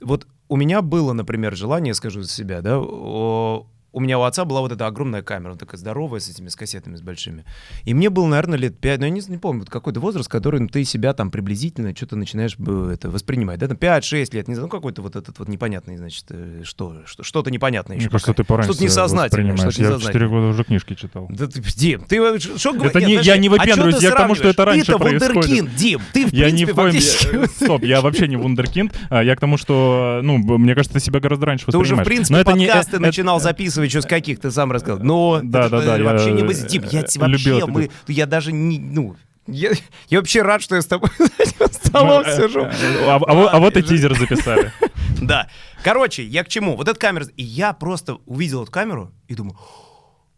Вот 0.01 0.27
у 0.49 0.55
меня 0.55 0.81
было, 0.81 1.13
например, 1.13 1.55
желание, 1.55 1.93
скажу 1.93 2.21
за 2.21 2.29
себя, 2.29 2.61
да, 2.61 2.77
о, 2.79 3.67
у 3.93 3.99
меня 3.99 4.19
у 4.19 4.23
отца 4.23 4.45
была 4.45 4.61
вот 4.61 4.71
эта 4.71 4.85
огромная 4.85 5.21
камера, 5.23 5.53
он 5.53 5.57
такая 5.57 5.77
здоровая, 5.79 6.19
с 6.19 6.29
этими 6.29 6.49
с 6.49 6.55
кассетами, 6.55 6.95
с 6.95 7.01
большими. 7.01 7.45
И 7.83 7.93
мне 7.93 8.09
было, 8.09 8.27
наверное, 8.27 8.57
лет 8.59 8.77
5, 8.79 8.99
ну 8.99 9.05
я 9.05 9.11
не, 9.11 9.21
не 9.27 9.37
помню, 9.37 9.61
вот 9.61 9.69
какой-то 9.69 9.99
возраст, 9.99 10.29
который 10.29 10.59
ну, 10.59 10.67
ты 10.67 10.83
себя 10.83 11.13
там 11.13 11.31
приблизительно 11.31 11.95
что-то 11.95 12.15
начинаешь 12.15 12.55
это, 12.57 13.09
воспринимать, 13.09 13.59
да, 13.59 13.67
там 13.67 13.77
5-6 13.77 14.35
лет, 14.35 14.47
не 14.47 14.55
знаю, 14.55 14.65
ну 14.67 14.69
какой-то 14.69 15.01
вот 15.01 15.15
этот 15.15 15.39
вот 15.39 15.47
непонятный, 15.47 15.97
значит, 15.97 16.25
э, 16.29 16.61
что, 16.63 16.97
что 17.05 17.23
что-то 17.23 17.49
непонятное 17.49 17.97
еще 17.97 18.05
Мне 18.05 18.11
кажется, 18.11 18.33
ты 18.33 18.43
пораньше 18.43 18.71
Что-то 18.73 18.83
несознательное, 18.85 19.53
воспринимаешь. 19.53 19.73
что-то 19.73 19.81
Я 19.81 19.87
в 19.87 19.91
несознательное. 19.99 20.13
4 20.13 20.27
года 20.29 20.47
уже 20.47 20.63
книжки 20.63 20.93
читал. 20.95 21.27
Да 21.29 21.47
ты, 21.47 21.61
Дим, 21.61 22.01
ты 22.01 22.39
что 22.39 22.73
говоришь? 22.73 22.91
Это 22.95 23.01
не- 23.05 23.15
я 23.23 23.37
не 23.37 23.49
выпендриваюсь, 23.49 24.01
я 24.01 24.11
к 24.11 24.15
тому, 24.17 24.35
что 24.35 24.47
это 24.49 24.65
раньше 24.65 24.85
Ты-то 24.85 24.97
вундеркинд, 24.97 25.75
Дим, 25.75 26.01
ты 26.13 26.25
в 26.27 26.33
Я 26.33 26.51
не 26.51 26.65
фактически... 26.65 27.35
я- 27.35 27.47
стоп, 27.47 27.83
я 27.83 28.01
вообще 28.01 28.27
не 28.27 28.35
вундеркинд. 28.35 28.93
А, 29.09 29.23
Я 29.23 29.35
к 29.35 29.39
тому, 29.39 29.57
что, 29.57 30.19
ну, 30.23 30.37
мне 30.37 30.75
кажется, 30.75 30.93
ты 30.99 30.99
себя 31.03 31.19
гораздо 31.19 31.45
раньше 31.45 31.65
Ты 31.65 31.77
уже, 31.77 31.95
в 31.95 31.97
воспринимаешь. 31.99 32.07
принципе, 32.07 32.33
Но 32.35 32.41
это 32.41 32.53
не- 32.53 32.65
подкасты 32.67 32.97
э- 32.97 32.99
начинал 32.99 33.37
э- 33.37 33.41
записывать, 33.41 33.76
что 33.89 34.01
с 34.01 34.05
каких 34.05 34.39
ты 34.39 34.51
сам 34.51 34.71
рассказал. 34.71 35.03
Но 35.03 35.39
Да, 35.43 35.69
да, 35.69 35.81
да, 35.81 35.97
же 35.97 36.03
я, 36.03 36.09
вообще 36.09 36.31
не 36.31 36.41
э, 36.41 36.45
мы 36.45 36.53
с 36.53 36.63
Дим. 36.65 36.83
Я 36.91 37.01
э, 37.01 37.05
вообще, 37.17 37.57
это. 37.57 37.67
мы, 37.67 37.89
я 38.07 38.25
даже 38.25 38.51
не, 38.51 38.79
ну, 38.79 39.15
я, 39.47 39.71
я 40.09 40.19
вообще 40.19 40.41
рад, 40.41 40.61
что 40.61 40.75
я 40.75 40.81
с 40.81 40.85
тобой 40.85 41.09
за 41.59 41.67
столом 41.71 42.23
Ну, 42.25 42.29
э, 42.29 42.35
сижу. 42.35 42.61
э, 42.61 42.71
А 43.07 43.15
а 43.15 43.33
вот- 43.33 43.49
а 43.53 43.59
вот 43.59 43.77
и 43.77 43.83
тизер 43.83 44.17
записали. 44.17 44.71
Да. 45.21 45.47
Короче, 45.83 46.23
я 46.23 46.43
к 46.43 46.47
чему? 46.47 46.75
Вот 46.75 46.87
эта 46.87 46.99
камера. 46.99 47.25
И 47.37 47.43
я 47.43 47.73
просто 47.73 48.15
увидел 48.27 48.61
эту 48.63 48.71
камеру 48.71 49.11
и 49.27 49.33
думаю, 49.33 49.57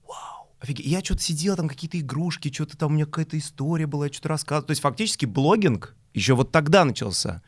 вау, 0.07 0.47
офигеть. 0.61 0.85
Я 0.85 1.01
что-то 1.03 1.21
сидел, 1.21 1.55
там 1.57 1.67
какие-то 1.67 1.99
игрушки, 1.99 2.51
что-то 2.53 2.77
там 2.77 2.91
у 2.91 2.95
меня 2.95 3.05
какая-то 3.05 3.37
история 3.37 3.87
была, 3.87 4.05
я 4.07 4.13
что-то 4.13 4.29
рассказывал. 4.29 4.67
То 4.67 4.71
есть 4.71 4.81
фактически 4.81 5.25
блогинг 5.25 5.95
еще 6.13 6.33
вот 6.33 6.51
тогда 6.51 6.85
начался. 6.85 7.41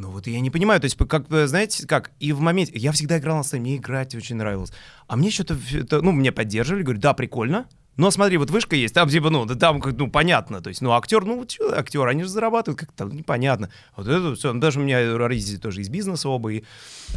Ну 0.00 0.10
вот 0.10 0.26
я 0.26 0.40
не 0.40 0.50
понимаю, 0.50 0.80
то 0.80 0.86
есть 0.86 0.96
как, 0.96 1.26
знаете, 1.28 1.86
как, 1.86 2.10
и 2.20 2.32
в 2.32 2.40
моменте, 2.40 2.72
я 2.74 2.90
всегда 2.90 3.18
играл 3.18 3.36
на 3.36 3.42
сцене, 3.42 3.60
мне 3.60 3.76
играть 3.76 4.14
очень 4.14 4.36
нравилось. 4.36 4.72
А 5.08 5.16
мне 5.16 5.30
что-то, 5.30 5.58
ну, 6.00 6.10
меня 6.12 6.32
поддерживали, 6.32 6.82
говорю, 6.82 7.00
да, 7.00 7.12
прикольно, 7.12 7.66
но 7.98 8.10
смотри, 8.10 8.38
вот 8.38 8.48
вышка 8.50 8.76
есть, 8.76 8.94
там 8.94 9.10
типа, 9.10 9.28
ну, 9.28 9.44
там, 9.46 9.82
ну, 9.98 10.10
понятно, 10.10 10.62
то 10.62 10.68
есть, 10.68 10.80
ну, 10.80 10.92
актер, 10.92 11.26
ну, 11.26 11.44
что, 11.46 11.78
актер, 11.78 12.06
они 12.06 12.22
же 12.22 12.30
зарабатывают 12.30 12.80
как-то, 12.80 13.04
непонятно. 13.04 13.68
Вот 13.94 14.08
это 14.08 14.34
все, 14.36 14.54
ну, 14.54 14.60
даже 14.60 14.80
у 14.80 14.82
меня 14.82 15.18
родители 15.18 15.58
тоже 15.58 15.82
из 15.82 15.90
бизнеса 15.90 16.30
оба, 16.30 16.50
и, 16.50 16.64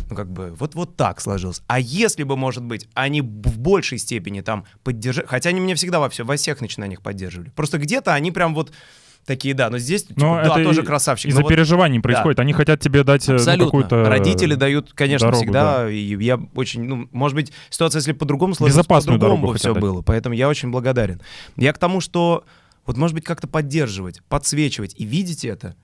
ну, 0.09 0.17
как 0.17 0.29
бы, 0.29 0.53
вот, 0.59 0.75
вот 0.75 0.97
так 0.97 1.21
сложилось. 1.21 1.61
А 1.67 1.79
если 1.79 2.23
бы, 2.23 2.35
может 2.35 2.63
быть, 2.63 2.89
они 2.95 3.21
в 3.21 3.59
большей 3.59 3.97
степени 3.97 4.41
там 4.41 4.65
поддержали, 4.83 5.25
хотя 5.25 5.51
они 5.51 5.61
меня 5.61 5.75
всегда 5.75 6.01
во, 6.01 6.09
все, 6.09 6.25
во 6.25 6.35
всех 6.35 6.59
начинаниях 6.59 7.01
поддерживали, 7.01 7.49
просто 7.51 7.77
где-то 7.77 8.13
они 8.13 8.31
прям 8.31 8.53
вот 8.53 8.73
такие, 9.25 9.53
да, 9.53 9.69
но 9.69 9.77
здесь, 9.77 10.03
типа, 10.03 10.19
Но 10.19 10.41
да, 10.43 10.63
тоже 10.63 10.83
красавчик. 10.83 11.29
Из-за 11.29 11.39
но 11.39 11.43
вот- 11.43 11.49
переживаний 11.49 11.99
происходит. 11.99 12.39
Они 12.39 12.53
хотят 12.53 12.79
тебе 12.79 13.03
дать 13.03 13.27
э, 13.27 13.37
ну, 13.57 13.65
какую-то... 13.65 14.05
Родители 14.05 14.55
дают, 14.55 14.91
конечно, 14.93 15.27
дорогу, 15.27 15.43
всегда. 15.43 15.89
И 15.89 16.15
я 16.23 16.39
очень, 16.55 16.83
ну, 16.83 17.07
может 17.11 17.35
быть, 17.35 17.51
ситуация, 17.69 17.99
если 17.99 18.11
по-другому 18.13 18.55
сложилась, 18.55 18.85
по-другому 18.85 19.47
бы 19.47 19.57
все 19.57 19.73
дать. 19.73 19.81
было. 19.81 20.01
Поэтому 20.01 20.35
я 20.35 20.49
очень 20.49 20.69
благодарен. 20.69 21.21
Я 21.55 21.73
к 21.73 21.77
тому, 21.77 22.01
что 22.01 22.43
вот, 22.85 22.97
может 22.97 23.15
быть, 23.15 23.23
как-то 23.23 23.47
поддерживать, 23.47 24.21
подсвечивать 24.27 24.95
и 24.97 25.05
видеть 25.05 25.45
это, 25.45 25.75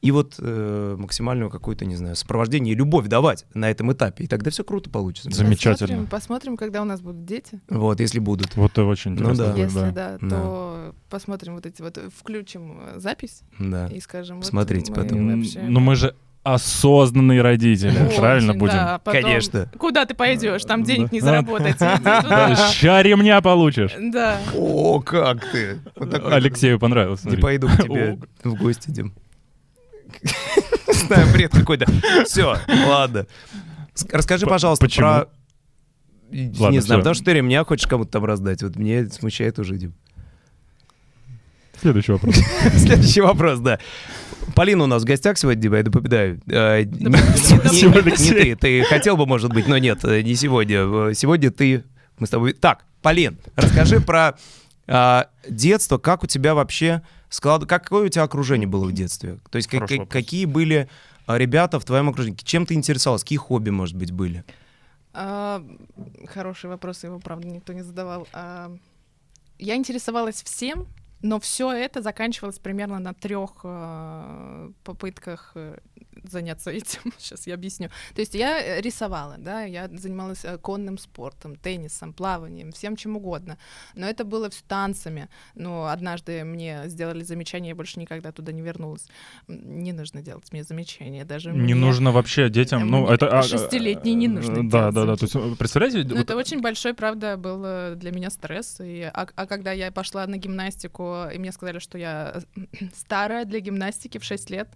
и 0.00 0.10
вот 0.12 0.36
э, 0.38 0.96
максимальную 0.98 1.50
какую-то, 1.50 1.84
не 1.84 1.96
знаю, 1.96 2.14
сопровождение 2.14 2.72
и 2.72 2.76
любовь 2.76 3.08
давать 3.08 3.46
на 3.54 3.68
этом 3.70 3.92
этапе. 3.92 4.24
И 4.24 4.26
тогда 4.28 4.50
все 4.50 4.62
круто 4.62 4.88
получится. 4.90 5.28
Зам- 5.30 5.46
Замечательно. 5.46 5.78
Посмотрим, 5.88 6.06
посмотрим, 6.06 6.56
когда 6.56 6.82
у 6.82 6.84
нас 6.84 7.00
будут 7.00 7.24
дети. 7.24 7.60
Вот, 7.68 7.98
если 8.00 8.20
будут. 8.20 8.54
Вот 8.56 8.70
это 8.72 8.84
очень 8.84 9.12
Ну 9.12 9.32
интересно. 9.32 9.44
да. 9.46 9.50
будет, 9.52 9.64
Если 9.64 9.78
да. 9.80 9.90
да, 9.90 10.18
Да. 10.20 10.28
то 10.28 10.94
посмотрим 11.10 11.54
вот 11.56 11.66
эти 11.66 11.82
вот, 11.82 11.98
включим 12.16 12.78
э, 12.80 13.00
запись 13.00 13.42
Да. 13.58 13.88
и 13.88 13.98
скажем, 14.00 14.36
вот 14.36 14.42
Посмотрите 14.44 14.92
мы 14.92 15.02
потом. 15.02 15.36
вообще- 15.40 15.62
Но 15.62 15.80
мы 15.80 15.96
же 15.96 16.14
осознанные 16.44 17.42
родители, 17.42 17.90
Очень, 18.06 18.16
правильно 18.20 18.54
будем? 18.54 18.74
да, 18.74 19.00
потом, 19.04 19.22
Конечно. 19.22 19.70
Куда 19.78 20.06
ты 20.06 20.14
пойдешь? 20.14 20.62
Там 20.64 20.82
денег 20.82 21.12
не 21.12 21.20
Да. 21.20 21.26
заработать. 21.26 21.76
Иди 21.76 21.94
Да, 22.04 22.56
ща 22.72 23.02
ремня 23.02 23.40
получишь. 23.42 23.92
Да. 23.98 24.38
О, 24.54 25.00
как 25.00 25.44
ты! 25.50 25.78
Вот 25.96 26.14
Алексею 26.32 26.78
понравилось. 26.78 27.24
Не 27.24 27.36
пойду 27.36 27.68
к 27.68 27.82
тебе 27.82 28.18
в 28.44 28.54
гости, 28.54 28.90
Дим. 28.90 29.12
Знаю, 31.06 31.32
бред 31.32 31.52
какой-то. 31.52 31.86
Все, 32.24 32.56
ладно. 32.86 33.26
Расскажи, 34.10 34.46
пожалуйста, 34.46 34.84
почему? 34.86 35.06
про... 35.06 35.28
Не 36.30 36.52
Ладно, 36.58 36.80
знаю, 36.80 36.82
всё. 36.82 36.96
потому 36.98 37.14
что 37.14 37.24
ты 37.24 37.32
ремня 37.32 37.64
хочешь 37.64 37.86
кому-то 37.86 38.10
там 38.10 38.24
раздать. 38.24 38.62
Вот 38.62 38.76
мне 38.76 39.06
смущает 39.08 39.58
уже, 39.58 39.76
Дим. 39.76 39.94
Следующий 41.80 42.12
вопрос. 42.12 42.36
Следующий 42.76 43.20
вопрос, 43.22 43.60
да. 43.60 43.78
Полина 44.54 44.84
у 44.84 44.86
нас 44.86 45.02
в 45.02 45.06
гостях 45.06 45.38
сегодня, 45.38 45.62
Дима, 45.62 45.76
я 45.78 45.84
напоминаю. 45.84 46.40
Э, 46.48 46.82
не- 46.82 46.90
не- 46.98 47.04
не-. 47.06 48.28
Не 48.28 48.34
ты, 48.34 48.56
ты 48.56 48.82
хотел 48.84 49.16
бы, 49.16 49.26
может 49.26 49.52
быть, 49.52 49.68
но 49.68 49.78
нет, 49.78 50.04
э, 50.04 50.22
не 50.22 50.34
сегодня. 50.34 50.78
Э, 51.10 51.14
Сегодня 51.14 51.50
ты, 51.50 51.84
мы 52.18 52.26
с 52.26 52.30
тобой... 52.30 52.52
Так, 52.52 52.84
Полин, 53.02 53.38
расскажи 53.56 54.00
про 54.00 54.36
детство, 55.48 55.98
как 55.98 56.24
у 56.24 56.26
тебя 56.26 56.54
вообще 56.54 57.02
склад... 57.28 57.66
Какое 57.66 58.06
у 58.06 58.08
тебя 58.08 58.22
окружение 58.24 58.66
было 58.68 58.84
в 58.86 58.92
детстве? 58.92 59.38
То 59.50 59.56
есть 59.56 59.68
как- 59.68 60.08
какие 60.08 60.44
были 60.44 60.88
а, 61.26 61.38
ребята 61.38 61.78
в 61.80 61.84
твоем 61.84 62.08
окружении? 62.08 62.36
Чем 62.42 62.66
ты 62.66 62.74
интересовалась? 62.74 63.22
Какие 63.22 63.38
хобби, 63.38 63.70
может 63.70 63.96
быть, 63.96 64.10
были? 64.12 64.44
А, 65.12 65.64
Хороший 66.26 66.70
вопрос, 66.70 67.04
его, 67.04 67.18
правда, 67.18 67.48
никто 67.48 67.72
не 67.72 67.82
задавал. 67.82 68.26
А, 68.32 68.74
Я 69.58 69.76
интересовалась 69.76 70.42
всем, 70.42 70.86
но 71.22 71.40
все 71.40 71.72
это 71.72 72.00
заканчивалось 72.02 72.58
примерно 72.58 72.98
на 73.00 73.12
трех 73.12 73.64
попытках 74.84 75.52
э, 75.54 75.78
заняться 76.24 76.70
этим. 76.70 77.12
Сейчас 77.18 77.46
я 77.46 77.54
объясню. 77.54 77.88
То 78.14 78.20
есть 78.20 78.34
я 78.34 78.60
э, 78.60 78.80
рисовала, 78.80 79.36
да, 79.38 79.62
я 79.62 79.88
занималась 79.88 80.44
э, 80.44 80.58
конным 80.58 80.98
спортом, 80.98 81.56
теннисом, 81.56 82.12
плаванием, 82.12 82.72
всем 82.72 82.96
чем 82.96 83.16
угодно. 83.16 83.58
Но 83.94 84.06
это 84.06 84.24
было 84.24 84.50
все 84.50 84.62
танцами. 84.66 85.28
Но 85.54 85.86
однажды 85.86 86.44
мне 86.44 86.82
сделали 86.86 87.22
замечание, 87.22 87.70
я 87.70 87.74
больше 87.74 88.00
никогда 88.00 88.32
туда 88.32 88.52
не 88.52 88.62
вернулась. 88.62 89.06
Не 89.46 89.92
нужно 89.92 90.22
делать 90.22 90.52
мне 90.52 90.64
замечания, 90.64 91.24
даже 91.24 91.50
Не 91.50 91.58
мне. 91.58 91.74
нужно 91.74 92.12
вообще 92.12 92.48
детям, 92.48 92.86
ну 92.86 93.06
Мне 93.06 93.14
это... 93.14 93.38
а, 93.38 93.42
шестилетней 93.42 94.14
не 94.14 94.28
нужно 94.28 94.68
Да, 94.68 94.90
да, 94.90 95.04
да. 95.04 95.16
То 95.16 95.24
есть, 95.24 95.36
э, 95.36 95.54
представляете, 95.58 96.04
Ну, 96.08 96.16
вот- 96.16 96.24
это 96.24 96.36
очень 96.36 96.60
большой, 96.60 96.94
правда, 96.94 97.36
был 97.36 97.62
э, 97.64 97.94
для 97.96 98.10
меня 98.12 98.30
стресс. 98.30 98.80
И, 98.80 99.02
а, 99.02 99.28
а 99.34 99.46
когда 99.46 99.72
я 99.72 99.90
пошла 99.92 100.26
на 100.26 100.36
гимнастику, 100.36 101.24
и 101.32 101.38
мне 101.38 101.52
сказали, 101.52 101.78
что 101.78 101.98
я 101.98 102.42
э, 102.56 102.60
старая 102.94 103.44
для 103.44 103.60
гимнастики 103.60 104.18
в 104.18 104.24
6 104.24 104.50
лет. 104.50 104.68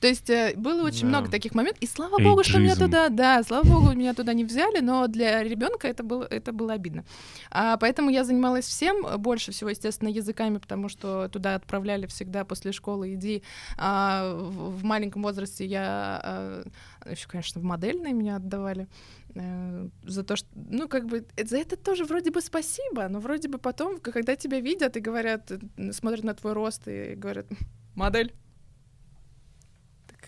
То 0.00 0.06
есть 0.06 0.30
э, 0.30 0.54
было 0.56 0.84
очень 0.84 1.02
Да. 1.02 1.06
много 1.08 1.30
таких 1.30 1.54
моментов, 1.54 1.82
и 1.82 1.86
слава 1.86 2.18
богу, 2.22 2.44
что 2.44 2.58
меня 2.58 2.70
Эйджизм. 2.70 2.84
туда, 2.86 3.08
да, 3.08 3.42
слава 3.42 3.64
богу, 3.66 3.92
меня 3.94 4.14
туда 4.14 4.32
не 4.32 4.44
взяли, 4.44 4.80
но 4.80 5.06
для 5.08 5.42
ребенка 5.42 5.88
это 5.88 6.02
было, 6.04 6.24
это 6.24 6.52
было 6.52 6.74
обидно. 6.74 7.04
А, 7.50 7.76
поэтому 7.76 8.10
я 8.10 8.22
занималась 8.24 8.66
всем, 8.66 9.04
э, 9.06 9.16
больше 9.16 9.50
всего, 9.52 9.70
естественно, 9.70 10.08
языками, 10.08 10.58
потому 10.58 10.88
что 10.88 11.28
туда 11.28 11.56
отправляли 11.56 12.06
всегда 12.06 12.44
после 12.44 12.72
школы, 12.72 13.14
иди. 13.14 13.42
А, 13.76 14.34
в, 14.34 14.78
в 14.78 14.84
маленьком 14.84 15.22
возрасте 15.22 15.64
я 15.66 16.62
еще, 17.08 17.28
конечно, 17.28 17.60
в 17.60 17.64
модельной 17.64 18.12
меня 18.12 18.36
отдавали 18.36 18.86
э, 19.34 19.88
за 20.04 20.22
то, 20.24 20.36
что, 20.36 20.48
ну, 20.54 20.88
как 20.88 21.06
бы, 21.06 21.24
за 21.36 21.56
это 21.58 21.76
тоже 21.76 22.04
вроде 22.04 22.30
бы 22.30 22.40
спасибо, 22.40 23.08
но 23.08 23.18
вроде 23.20 23.48
бы 23.48 23.58
потом, 23.58 23.98
когда 23.98 24.36
тебя 24.36 24.60
видят 24.60 24.96
и 24.96 25.00
говорят, 25.00 25.50
смотрят 25.92 26.24
на 26.24 26.34
твой 26.34 26.52
рост 26.52 26.82
и 26.86 27.14
говорят, 27.16 27.46
модель. 27.94 28.32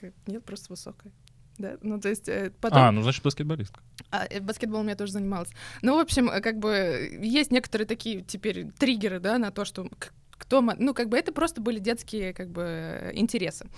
Э, 0.02 0.10
нет, 0.26 0.44
просто 0.44 0.72
высокая. 0.72 1.12
Да, 1.58 1.76
ну, 1.82 2.00
то 2.00 2.08
есть 2.08 2.28
э, 2.28 2.52
потом... 2.60 2.78
А, 2.78 2.90
ну 2.90 3.02
значит 3.02 3.22
баскетболистка. 3.22 3.80
А, 4.10 4.24
э, 4.24 4.40
баскетболом 4.40 4.88
я 4.88 4.96
тоже 4.96 5.12
занималась. 5.12 5.50
Ну, 5.82 5.96
в 5.96 6.00
общем, 6.00 6.30
э, 6.30 6.40
как 6.40 6.58
бы 6.58 7.18
есть 7.20 7.50
некоторые 7.50 7.86
такие 7.86 8.22
теперь 8.22 8.70
триггеры, 8.72 9.20
да, 9.20 9.36
на 9.36 9.50
то, 9.50 9.66
что 9.66 9.86
кто, 10.30 10.62
ну, 10.62 10.94
как 10.94 11.10
бы 11.10 11.18
это 11.18 11.32
просто 11.32 11.60
были 11.60 11.78
детские, 11.78 12.32
как 12.32 12.48
бы, 12.48 13.10
интересы. 13.14 13.68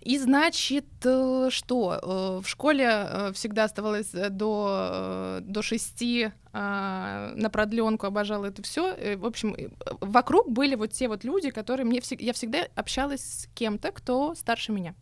И 0.00 0.16
значит, 0.18 0.86
что 1.00 2.40
в 2.42 2.48
школе 2.48 3.30
всегда 3.34 3.64
оставалось 3.64 4.10
до, 4.10 5.38
до 5.42 5.62
шести 5.62 6.32
а, 6.52 7.32
на 7.36 7.50
продленку, 7.50 8.06
обожала 8.06 8.46
это 8.46 8.62
все. 8.62 9.16
В 9.16 9.24
общем, 9.24 9.56
вокруг 10.00 10.50
были 10.50 10.74
вот 10.74 10.92
те 10.92 11.06
вот 11.06 11.22
люди, 11.22 11.50
которые 11.50 11.86
мне 11.86 12.00
всег- 12.00 12.22
я 12.22 12.32
всегда 12.32 12.66
общалась 12.74 13.22
с 13.22 13.48
кем-то, 13.54 13.92
кто 13.92 14.34
старше 14.34 14.72
меня. 14.72 14.96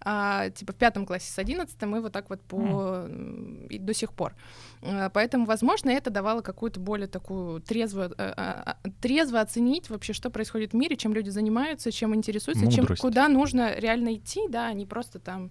А, 0.00 0.50
типа 0.50 0.72
в 0.72 0.76
пятом 0.76 1.06
классе 1.06 1.30
с 1.32 1.38
одиннадцатым 1.38 1.96
и 1.96 2.00
вот 2.00 2.12
так 2.12 2.30
вот 2.30 2.40
по 2.42 2.58
м, 2.58 3.66
и 3.66 3.78
до 3.78 3.94
сих 3.94 4.12
пор. 4.12 4.34
А, 4.82 5.10
Поэтому, 5.10 5.46
возможно, 5.46 5.90
это 5.90 6.10
давало 6.10 6.42
какую-то 6.42 6.78
более 6.80 7.08
такую 7.08 7.60
трезвую, 7.60 8.10
э, 8.10 8.14
а, 8.18 8.76
а, 8.84 8.90
трезво 9.00 9.40
оценить 9.40 9.90
вообще, 9.90 10.12
что 10.12 10.30
происходит 10.30 10.72
в 10.72 10.76
мире, 10.76 10.96
чем 10.96 11.14
люди 11.14 11.30
занимаются, 11.30 11.90
чем 11.90 12.14
интересуются, 12.14 12.70
чем, 12.70 12.82
Мудрость. 12.82 13.02
куда 13.02 13.28
нужно 13.28 13.74
реально 13.78 14.14
идти, 14.14 14.42
да, 14.48 14.66
а 14.68 14.72
не 14.72 14.86
просто 14.86 15.18
там 15.18 15.50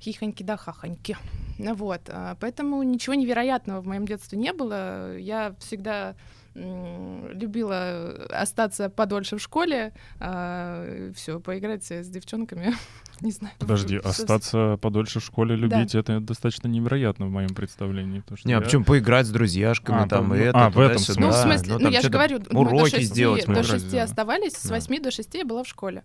хихоньки 0.00 0.42
да 0.42 0.56
хахоньки. 0.56 1.16
Вот, 1.58 2.02
а, 2.08 2.36
поэтому 2.40 2.82
ничего 2.82 3.14
невероятного 3.14 3.80
в 3.80 3.86
моем 3.86 4.06
детстве 4.06 4.38
не 4.38 4.52
было. 4.52 5.16
Я 5.16 5.54
всегда 5.60 6.14
любила 6.54 8.26
остаться 8.30 8.88
подольше 8.88 9.36
в 9.36 9.42
школе, 9.42 9.92
все, 10.18 11.38
поиграть 11.40 11.90
с 11.90 12.08
девчонками. 12.08 12.74
Не 13.20 13.30
знаю. 13.30 13.54
Подожди, 13.58 13.98
всё- 13.98 14.08
остаться 14.08 14.78
подольше 14.82 15.20
в 15.20 15.24
школе 15.24 15.56
Да. 15.56 15.62
любить, 15.78 15.94
это 15.94 16.20
достаточно 16.20 16.68
невероятно 16.68 17.26
в 17.26 17.30
моем 17.30 17.54
представлении. 17.54 18.22
что 18.34 18.46
Не, 18.46 18.54
а 18.54 18.56
я- 18.58 18.60
почему 18.62 18.84
поиграть 18.84 19.26
с 19.26 19.30
друзьяшками 19.30 20.02
А, 20.04 20.08
там 20.08 20.28
ну, 20.28 20.34
и 20.34 20.38
это, 20.40 20.66
а, 20.66 20.70
в 20.70 20.78
этом 20.78 20.96
туда-сюда. 21.02 21.20
Ну, 21.20 21.28
в 21.28 21.30
Да, 21.32 21.42
смысле, 21.42 21.72
ну, 21.74 21.78
там 21.80 21.92
я 21.92 22.00
же 22.02 22.10
говорю, 22.10 22.40
мы 22.50 22.60
уроки 22.60 22.82
до 22.84 22.90
шести, 22.90 23.04
сделать 23.06 23.46
до 23.46 23.52
можно. 23.52 23.64
шести 23.78 23.96
Да. 23.96 24.02
оставались, 24.02 24.52
с 24.52 24.64
Да. 24.68 24.74
8 24.74 25.00
до 25.02 25.10
6 25.10 25.38
я 25.38 25.44
была 25.44 25.64
в 25.64 25.68
школе. 25.68 26.04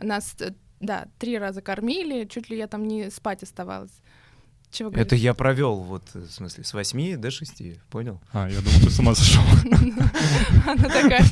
Нас, 0.00 0.34
э, 0.40 0.50
да, 0.80 1.06
три 1.18 1.38
раза 1.38 1.60
кормили, 1.62 2.24
чуть 2.24 2.50
ли 2.50 2.56
я 2.58 2.66
там 2.66 2.86
не 2.86 3.10
спать 3.10 3.42
оставалась. 3.42 3.92
Чего 4.70 4.90
Это 4.90 5.16
я 5.16 5.32
провел, 5.32 5.76
вот, 5.76 6.02
э, 6.14 6.20
в 6.20 6.30
смысле, 6.30 6.62
с 6.62 6.74
8 6.74 7.16
до 7.16 7.30
6, 7.30 7.62
понял? 7.90 8.20
А, 8.32 8.48
я 8.48 8.60
думал, 8.60 8.78
ты 8.82 8.90
с 8.90 8.98
ума 8.98 9.14
сошел. 9.14 9.42
Она 10.66 10.88
такая, 10.88 11.24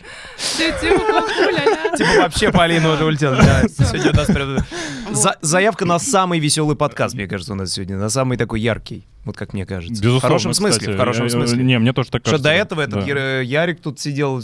Типа 1.96 2.22
вообще 2.22 2.50
Полина 2.50 2.94
уже 2.94 3.04
улетела. 3.04 3.36
Сегодня 3.68 4.10
у 4.10 4.14
нас 4.14 5.38
Заявка 5.42 5.84
на 5.84 5.98
самый 5.98 6.40
веселый 6.40 6.76
подкаст, 6.76 7.14
мне 7.14 7.28
кажется, 7.28 7.52
у 7.52 7.56
нас 7.56 7.72
сегодня. 7.72 7.98
На 7.98 8.08
самый 8.08 8.38
такой 8.38 8.60
яркий, 8.60 9.06
вот 9.26 9.36
как 9.36 9.52
мне 9.52 9.66
кажется. 9.66 9.92
Безусловно, 10.02 10.18
в 10.20 10.22
хорошем 10.22 10.54
смысле, 10.54 10.78
кстати. 10.80 10.94
в 10.94 10.98
хорошем 10.98 11.24
Я- 11.24 11.30
смысле. 11.30 11.62
Не, 11.62 11.78
мне 11.78 11.92
тоже 11.92 12.10
так 12.10 12.22
Что 12.22 12.30
кажется. 12.32 12.44
до 12.44 12.48
да. 12.50 12.54
этого 12.54 12.80
этот 12.80 13.00
Да. 13.00 13.06
Яр- 13.06 13.40
Ярик 13.42 13.80
тут 13.82 14.00
сидел. 14.00 14.40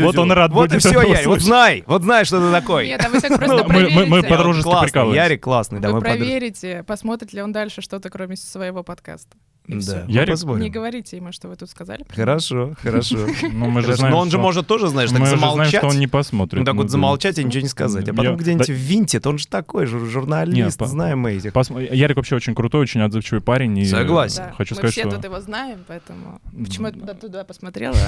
Вот 0.00 0.18
он 0.18 0.32
рад 0.32 0.50
Вот 0.52 0.72
и 0.72 0.78
все, 0.78 1.00
Ярик. 1.02 1.26
Вот 1.26 1.40
знай, 1.40 1.84
вот 1.86 2.02
знай, 2.02 2.24
что 2.24 2.40
ты 2.40 2.50
такой. 2.50 2.88
Нет, 2.88 3.04
а 3.04 3.08
вы 3.08 3.20
так 3.20 3.38
просто 3.38 3.56
Ну, 3.56 3.64
мы- 3.68 3.90
мы- 3.90 4.06
проверите. 4.06 4.28
подружески. 4.28 5.14
Ярик 5.14 5.42
классный, 5.42 5.80
да, 5.80 5.90
Вы 5.90 6.00
проверите, 6.00 6.82
посмотрит 6.86 7.32
ли 7.32 7.42
он 7.42 7.52
дальше 7.52 7.80
что-то, 7.82 8.10
кроме 8.10 8.36
своего 8.36 8.82
подкаста. 8.82 9.36
И 9.70 9.86
Да, 9.86 10.04
мы 10.06 10.12
Ярик? 10.12 10.30
посмотрим. 10.30 10.62
Не 10.64 10.70
говорите 10.70 11.16
ему, 11.16 11.32
что 11.32 11.48
вы 11.48 11.56
тут 11.56 11.70
сказали. 11.70 12.04
Хорошо, 12.08 12.74
хорошо. 12.82 13.18
Ну, 13.52 13.70
мы 13.70 13.82
же 13.82 13.94
знаем, 13.94 14.12
Но 14.14 14.20
он 14.20 14.26
же 14.26 14.32
что- 14.32 14.40
может 14.40 14.66
тоже, 14.66 14.88
знаешь, 14.88 15.10
так 15.10 15.18
мы 15.20 15.26
же 15.26 15.36
знаем, 15.36 15.52
замолчать. 15.52 15.80
что 15.80 15.88
он 15.88 15.98
не 15.98 16.06
посмотрит. 16.06 16.58
Ну 16.60 16.64
так 16.64 16.74
Ну, 16.74 16.80
вот 16.80 16.86
да. 16.86 16.92
замолчать 16.92 17.38
и 17.38 17.44
ничего 17.44 17.62
не 17.62 17.68
сказать. 17.68 18.08
А 18.08 18.12
потом 18.14 18.32
Я- 18.32 18.38
где-нибудь 18.38 18.66
да- 18.66 18.72
винтит, 18.72 19.26
он 19.26 19.38
же 19.38 19.46
такой 19.46 19.86
жур- 19.86 20.06
журналист, 20.08 20.80
знаем 20.86 21.20
мы 21.20 21.32
этих. 21.32 21.52
Ярик 21.92 22.16
вообще 22.16 22.36
очень 22.36 22.54
крутой, 22.54 22.82
очень 22.82 23.00
отзывчивый 23.02 23.40
парень. 23.42 23.76
И 23.78 23.84
Согласен. 23.84 24.44
Да, 24.48 24.52
Хочу 24.56 24.74
мы 24.74 24.78
сказать, 24.78 24.92
все 24.92 25.02
что... 25.02 25.16
тут 25.16 25.24
его 25.24 25.40
знаем, 25.40 25.78
поэтому 25.86 26.40
почему 26.64 26.86
я 26.88 26.92
туда, 26.92 27.14
туда 27.14 27.44
посмотрела? 27.44 27.96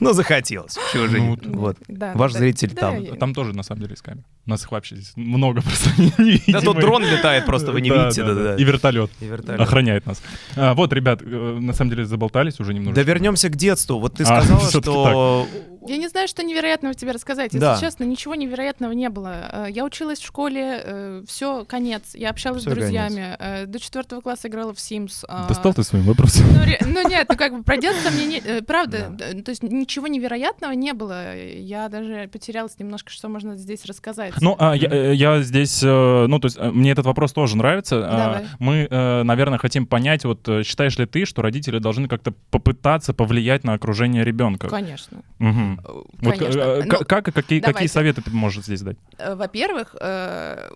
Ну, 0.00 0.12
захотелось. 0.12 0.76
Чего 0.92 1.06
же 1.06 1.18
Ну, 1.18 1.36
не- 1.40 1.56
Вот. 1.56 1.76
Да, 1.88 2.12
Ваш 2.14 2.32
да, 2.32 2.38
зритель 2.40 2.72
да, 2.74 2.80
там. 2.80 3.02
я- 3.02 3.14
Там 3.14 3.34
тоже, 3.34 3.54
на 3.54 3.62
самом 3.62 3.82
деле, 3.82 3.92
есть 3.92 4.02
камера. 4.02 4.24
Нас 4.46 4.62
их 4.64 4.72
вообще 4.72 4.96
здесь 4.96 5.12
много 5.14 5.60
просто 5.60 5.90
не, 5.98 6.10
видим. 6.32 6.52
Да 6.52 6.60
тут 6.62 6.80
дрон 6.80 7.02
летает, 7.04 7.44
просто 7.46 7.70
вы 7.70 7.80
не 7.82 7.90
видите. 7.90 8.22
да, 8.22 8.28
да, 8.28 8.34
да. 8.34 8.42
да. 8.44 8.56
И 8.56 8.64
вертолет. 8.64 9.10
И 9.20 9.26
вертолет. 9.26 9.60
Охраняет 9.60 10.06
нас. 10.06 10.22
А, 10.56 10.74
вот, 10.74 10.92
ребят, 10.92 11.20
э, 11.22 11.58
на 11.60 11.72
самом 11.72 11.90
деле 11.90 12.04
заболтались 12.04 12.60
уже 12.60 12.74
немножко. 12.74 12.94
Да 12.94 13.02
вернемся 13.02 13.48
к 13.48 13.56
детству. 13.56 13.98
Вот 13.98 14.14
ты 14.14 14.24
А, 14.24 14.42
сказала, 14.42 14.60
что... 14.70 15.46
Я 15.88 15.96
не 15.96 16.08
знаю, 16.08 16.28
что 16.28 16.42
невероятного 16.42 16.94
тебе 16.94 17.12
рассказать. 17.12 17.52
Если 17.52 17.58
Да. 17.58 17.78
честно, 17.80 18.04
ничего 18.04 18.34
невероятного 18.34 18.92
не 18.92 19.08
было. 19.08 19.66
Э, 19.66 19.66
Я 19.70 19.84
училась 19.84 20.18
в 20.20 20.26
школе, 20.26 21.22
все, 21.26 21.64
конец. 21.64 22.14
Я 22.14 22.30
общалась 22.30 22.62
Всё, 22.62 22.70
с 22.70 22.74
друзьями. 22.74 23.36
Э, 23.38 23.66
До 23.66 23.78
четвертого 23.78 24.20
класса 24.20 24.48
играла 24.48 24.72
в 24.72 24.76
Sims. 24.78 25.24
а, 25.28 25.46
Достал 25.48 25.74
ты 25.74 25.82
своим 25.84 26.04
вопросом. 26.04 26.46
Ну, 26.52 26.64
ре- 26.64 26.78
ну 26.84 27.08
нет, 27.08 27.26
ну 27.28 27.36
как 27.36 27.52
бы 27.56 27.62
про 27.62 27.76
детство 27.76 28.10
мне 28.10 28.26
не, 28.26 28.38
э, 28.38 28.62
правда, 28.62 29.08
д- 29.10 29.42
то 29.42 29.50
есть 29.50 29.62
ничего 29.62 30.06
невероятного 30.06 30.72
не 30.72 30.92
было. 30.92 31.36
Я 31.36 31.88
даже 31.88 32.28
потерялась 32.32 32.78
немножко, 32.78 33.10
что 33.10 33.28
можно 33.28 33.56
здесь 33.56 33.84
рассказать. 33.84 34.34
Ну, 34.40 34.56
а, 34.58 34.74
я, 34.74 34.88
э, 34.88 35.14
я 35.14 35.40
здесь, 35.42 35.82
э, 35.82 36.26
ну, 36.28 36.38
то 36.38 36.46
есть 36.46 36.56
э, 36.58 36.70
мне 36.70 36.92
этот 36.92 37.06
вопрос 37.06 37.32
тоже 37.32 37.56
нравится. 37.56 37.98
А, 38.08 38.16
Давай. 38.18 38.46
Мы, 38.58 38.86
э, 38.90 39.22
наверное, 39.22 39.58
хотим 39.58 39.86
понять, 39.86 40.24
вот 40.24 40.46
э, 40.48 40.62
считаешь 40.64 40.98
ли 40.98 41.06
ты, 41.06 41.24
что 41.24 41.42
родители 41.42 41.78
должны 41.78 42.08
как-то 42.08 42.32
попытаться 42.50 43.12
повлиять 43.14 43.64
на 43.64 43.74
окружение 43.74 44.24
ребенка? 44.24 44.68
Конечно. 44.68 45.18
Мгм. 45.38 45.77
Вот, 45.84 46.34
э, 46.34 46.38
Конечно. 46.38 46.60
э, 46.60 46.82
Ну, 46.84 46.98
как 47.06 47.28
и 47.28 47.32
какие, 47.32 47.60
какие 47.60 47.88
советы 47.88 48.22
ты 48.22 48.30
можешь 48.30 48.64
здесь 48.64 48.82
дать? 48.82 48.96
э, 49.18 49.34
Во-первых, 49.34 49.94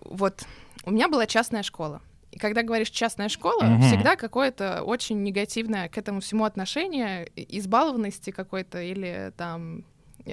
вот 0.05 0.43
у 0.85 0.91
меня 0.91 1.07
была 1.07 1.25
частная 1.25 1.63
школа. 1.63 2.01
И 2.31 2.39
когда 2.39 2.63
говоришь 2.63 2.89
частная 2.89 3.29
школа, 3.29 3.63
Мгм. 3.63 3.81
всегда 3.83 4.15
какое-то 4.15 4.81
очень 4.83 5.21
негативное 5.21 5.87
к 5.87 5.97
этому 5.99 6.19
всему 6.19 6.45
отношение, 6.45 7.29
избалованности 7.35 8.31
какой-то 8.31 8.81
или 8.81 9.31
там 9.37 9.85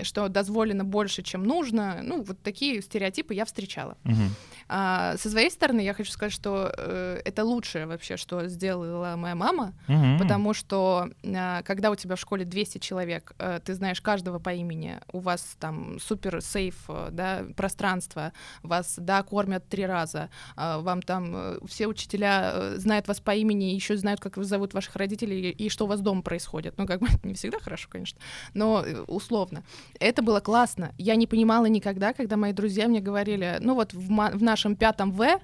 что 0.03 0.29
дозволено 0.29 0.85
больше, 0.85 1.23
чем 1.23 1.45
нужно. 1.45 2.01
Ну, 2.03 2.23
вот 2.23 2.43
такие 2.43 2.83
стереотипы 2.83 3.35
я 3.35 3.45
встречала. 3.45 3.97
Мгм. 4.05 4.35
А, 4.69 5.17
со 5.17 5.29
своей 5.31 5.51
стороны 5.51 5.81
я 5.81 5.95
хочу 5.95 6.13
сказать, 6.13 6.33
что 6.33 6.73
э, 6.77 7.21
это 7.25 7.45
лучшее 7.45 7.87
вообще, 7.87 8.17
что 8.17 8.47
сделала 8.47 9.17
моя 9.17 9.35
мама, 9.35 9.75
Мгм. 9.89 10.19
потому 10.19 10.55
что 10.55 11.11
а, 11.25 11.63
когда 11.63 11.91
у 11.91 11.97
тебя 11.97 12.15
в 12.15 12.21
школе 12.21 12.45
200 12.45 12.79
человек, 12.79 13.33
э, 13.39 13.59
ты 13.65 13.75
знаешь 13.75 14.01
каждого 14.01 14.39
по 14.39 14.53
имени, 14.53 15.01
у 15.13 15.19
вас 15.19 15.57
там 15.59 15.99
супер 15.99 16.41
сейф, 16.41 16.77
э, 16.89 17.09
да, 17.11 17.45
пространство, 17.57 18.33
вас, 18.63 18.95
да, 18.97 19.23
кормят 19.25 19.69
три 19.69 19.87
раза, 19.87 20.31
а, 20.57 20.79
вам 20.79 21.03
там 21.03 21.33
э, 21.35 21.59
все 21.67 21.89
учителя 21.89 22.53
э, 22.55 22.75
знают 22.79 23.09
вас 23.09 23.21
по 23.21 23.35
имени, 23.35 23.65
еще 23.75 23.97
знают, 23.97 24.21
как 24.21 24.37
зовут 24.45 24.73
ваших 24.75 24.95
родителей 24.97 25.51
и 25.51 25.69
что 25.69 25.85
у 25.87 25.89
вас 25.89 26.01
дома 26.01 26.23
происходит. 26.23 26.75
Ну, 26.79 26.87
как 26.87 27.01
бы 27.01 27.09
не 27.25 27.35
всегда 27.35 27.59
хорошо, 27.59 27.89
конечно, 27.91 28.21
но 28.55 28.85
э, 28.87 29.01
условно. 29.09 29.65
Это 29.99 30.23
было 30.23 30.41
классно. 30.41 30.93
Я 30.99 31.17
не 31.17 31.27
понимала 31.27 31.67
никогда, 31.67 32.13
когда 32.13 32.37
мои 32.37 32.53
друзья 32.53 32.89
мне 32.89 33.01
говорили, 33.01 33.59
ну 33.61 33.75
вот 33.75 33.93
в, 33.93 34.07
в 34.09 34.43
нашем 34.43 34.77
пятом 34.77 35.13
В 35.13 35.41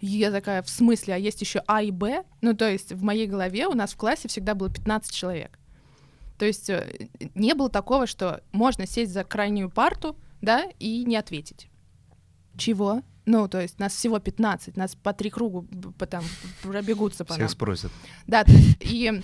я 0.00 0.32
такая, 0.32 0.62
в 0.62 0.68
смысле, 0.68 1.14
а 1.14 1.16
есть 1.16 1.40
еще 1.40 1.62
А 1.68 1.80
и 1.80 1.92
Б? 1.92 2.24
Ну, 2.40 2.54
то 2.54 2.68
есть 2.68 2.92
в 2.92 3.02
моей 3.04 3.28
голове 3.28 3.68
у 3.68 3.74
нас 3.74 3.92
в 3.92 3.96
классе 3.96 4.26
всегда 4.26 4.54
было 4.54 4.68
15 4.68 5.14
человек. 5.14 5.58
То 6.38 6.44
есть 6.44 6.68
э, 6.70 7.08
не 7.36 7.54
было 7.54 7.70
такого, 7.70 8.08
что 8.08 8.42
можно 8.50 8.84
сесть 8.84 9.12
за 9.12 9.22
крайнюю 9.22 9.70
парту, 9.70 10.16
да, 10.40 10.64
и 10.80 11.04
не 11.04 11.16
ответить. 11.16 11.68
Чего? 12.56 13.02
Ну, 13.26 13.46
то 13.46 13.60
есть 13.60 13.78
нас 13.78 13.94
всего 13.94 14.18
15, 14.18 14.76
нас 14.76 14.96
по 14.96 15.12
три 15.12 15.30
кругу 15.30 15.68
по- 15.96 16.06
там 16.06 16.24
пробегутся 16.62 17.24
по 17.24 17.34
нам. 17.34 17.38
Всех 17.38 17.50
спросят. 17.50 17.92
Да, 18.26 18.42
то 18.42 18.50
есть, 18.50 18.78
и 18.80 19.22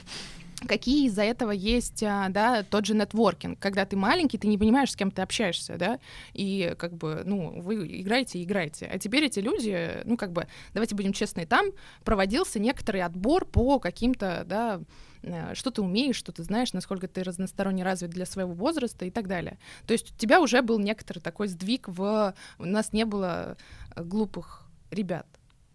какие 0.66 1.06
из-за 1.06 1.22
этого 1.22 1.50
есть, 1.50 2.02
а, 2.02 2.28
да, 2.28 2.62
тот 2.62 2.86
же 2.86 2.94
нетворкинг, 2.94 3.58
когда 3.58 3.84
ты 3.84 3.96
маленький, 3.96 4.38
ты 4.38 4.48
не 4.48 4.58
понимаешь, 4.58 4.92
с 4.92 4.96
кем 4.96 5.10
ты 5.10 5.22
общаешься, 5.22 5.76
да, 5.76 5.98
и 6.32 6.74
как 6.78 6.94
бы, 6.94 7.22
ну, 7.24 7.60
вы 7.60 7.86
играете 8.00 8.42
играете. 8.42 8.90
А 8.92 8.98
теперь 8.98 9.24
эти 9.24 9.40
люди, 9.40 10.02
ну, 10.04 10.16
как 10.16 10.32
бы, 10.32 10.48
давайте 10.74 10.94
будем 10.94 11.12
честны, 11.12 11.46
там 11.46 11.66
проводился 12.04 12.58
некоторый 12.58 13.02
отбор 13.02 13.44
по 13.44 13.78
каким-то, 13.78 14.44
да, 14.46 14.80
э, 15.22 15.54
что 15.54 15.70
ты 15.70 15.82
умеешь, 15.82 16.16
что 16.16 16.32
ты 16.32 16.42
знаешь, 16.42 16.72
насколько 16.72 17.08
ты 17.08 17.22
разносторонне 17.22 17.84
развит 17.84 18.10
для 18.10 18.26
своего 18.26 18.52
возраста 18.52 19.04
и 19.04 19.10
так 19.10 19.28
далее. 19.28 19.58
То 19.86 19.92
есть 19.92 20.12
у 20.12 20.16
тебя 20.16 20.40
уже 20.40 20.62
был 20.62 20.78
некоторый 20.78 21.20
такой 21.20 21.48
сдвиг 21.48 21.88
в... 21.88 22.34
У 22.58 22.64
нас 22.64 22.92
не 22.92 23.04
было 23.04 23.56
э, 23.94 24.02
глупых 24.02 24.68
ребят. 24.90 25.26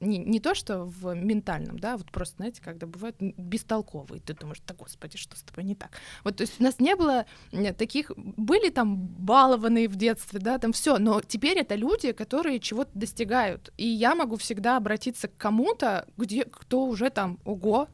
Не, 0.04 0.18
не 0.18 0.40
то, 0.40 0.54
что 0.56 0.86
в 0.86 1.14
ментальном, 1.14 1.80
да, 1.80 1.98
вот 1.98 2.12
просто, 2.12 2.38
знаете, 2.38 2.62
когда 2.62 2.88
бывают 2.88 3.16
бестолковые, 3.20 4.22
ты 4.22 4.34
думаешь, 4.34 4.62
да 4.66 4.74
господи, 4.74 5.18
что 5.18 5.38
с 5.38 5.44
тобой 5.44 5.64
не 5.64 5.76
так. 5.76 5.92
Вот, 6.24 6.38
то 6.38 6.44
есть 6.44 6.60
у 6.60 6.64
нас 6.64 6.80
не 6.80 6.96
было 6.96 7.26
э, 7.52 7.74
таких, 7.74 8.12
были 8.16 8.70
там 8.70 8.98
балованные 8.98 9.88
в 9.88 9.96
детстве, 9.96 10.40
да, 10.40 10.58
там 10.58 10.74
все, 10.74 10.98
но 10.98 11.22
теперь 11.22 11.58
это 11.58 11.76
люди, 11.76 12.12
которые 12.12 12.60
чего-то 12.60 12.92
достигают, 12.94 13.74
и 13.78 13.88
я 13.88 14.16
могу 14.16 14.38
всегда 14.38 14.78
обратиться 14.78 15.28
к 15.28 15.38
кому-то, 15.38 16.08
где 16.18 16.44
кто 16.46 16.86
уже 16.86 17.10
там, 17.10 17.40
ого, 17.46 17.88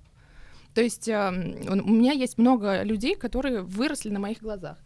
то 0.74 0.82
есть 0.82 1.08
у 1.08 1.12
у 1.12 1.92
меня 1.92 2.12
есть 2.12 2.38
много 2.38 2.84
людей, 2.84 3.16
которые 3.16 3.62
выросли 3.62 4.10
на 4.10 4.20
моих 4.20 4.40
глазах. 4.40 4.78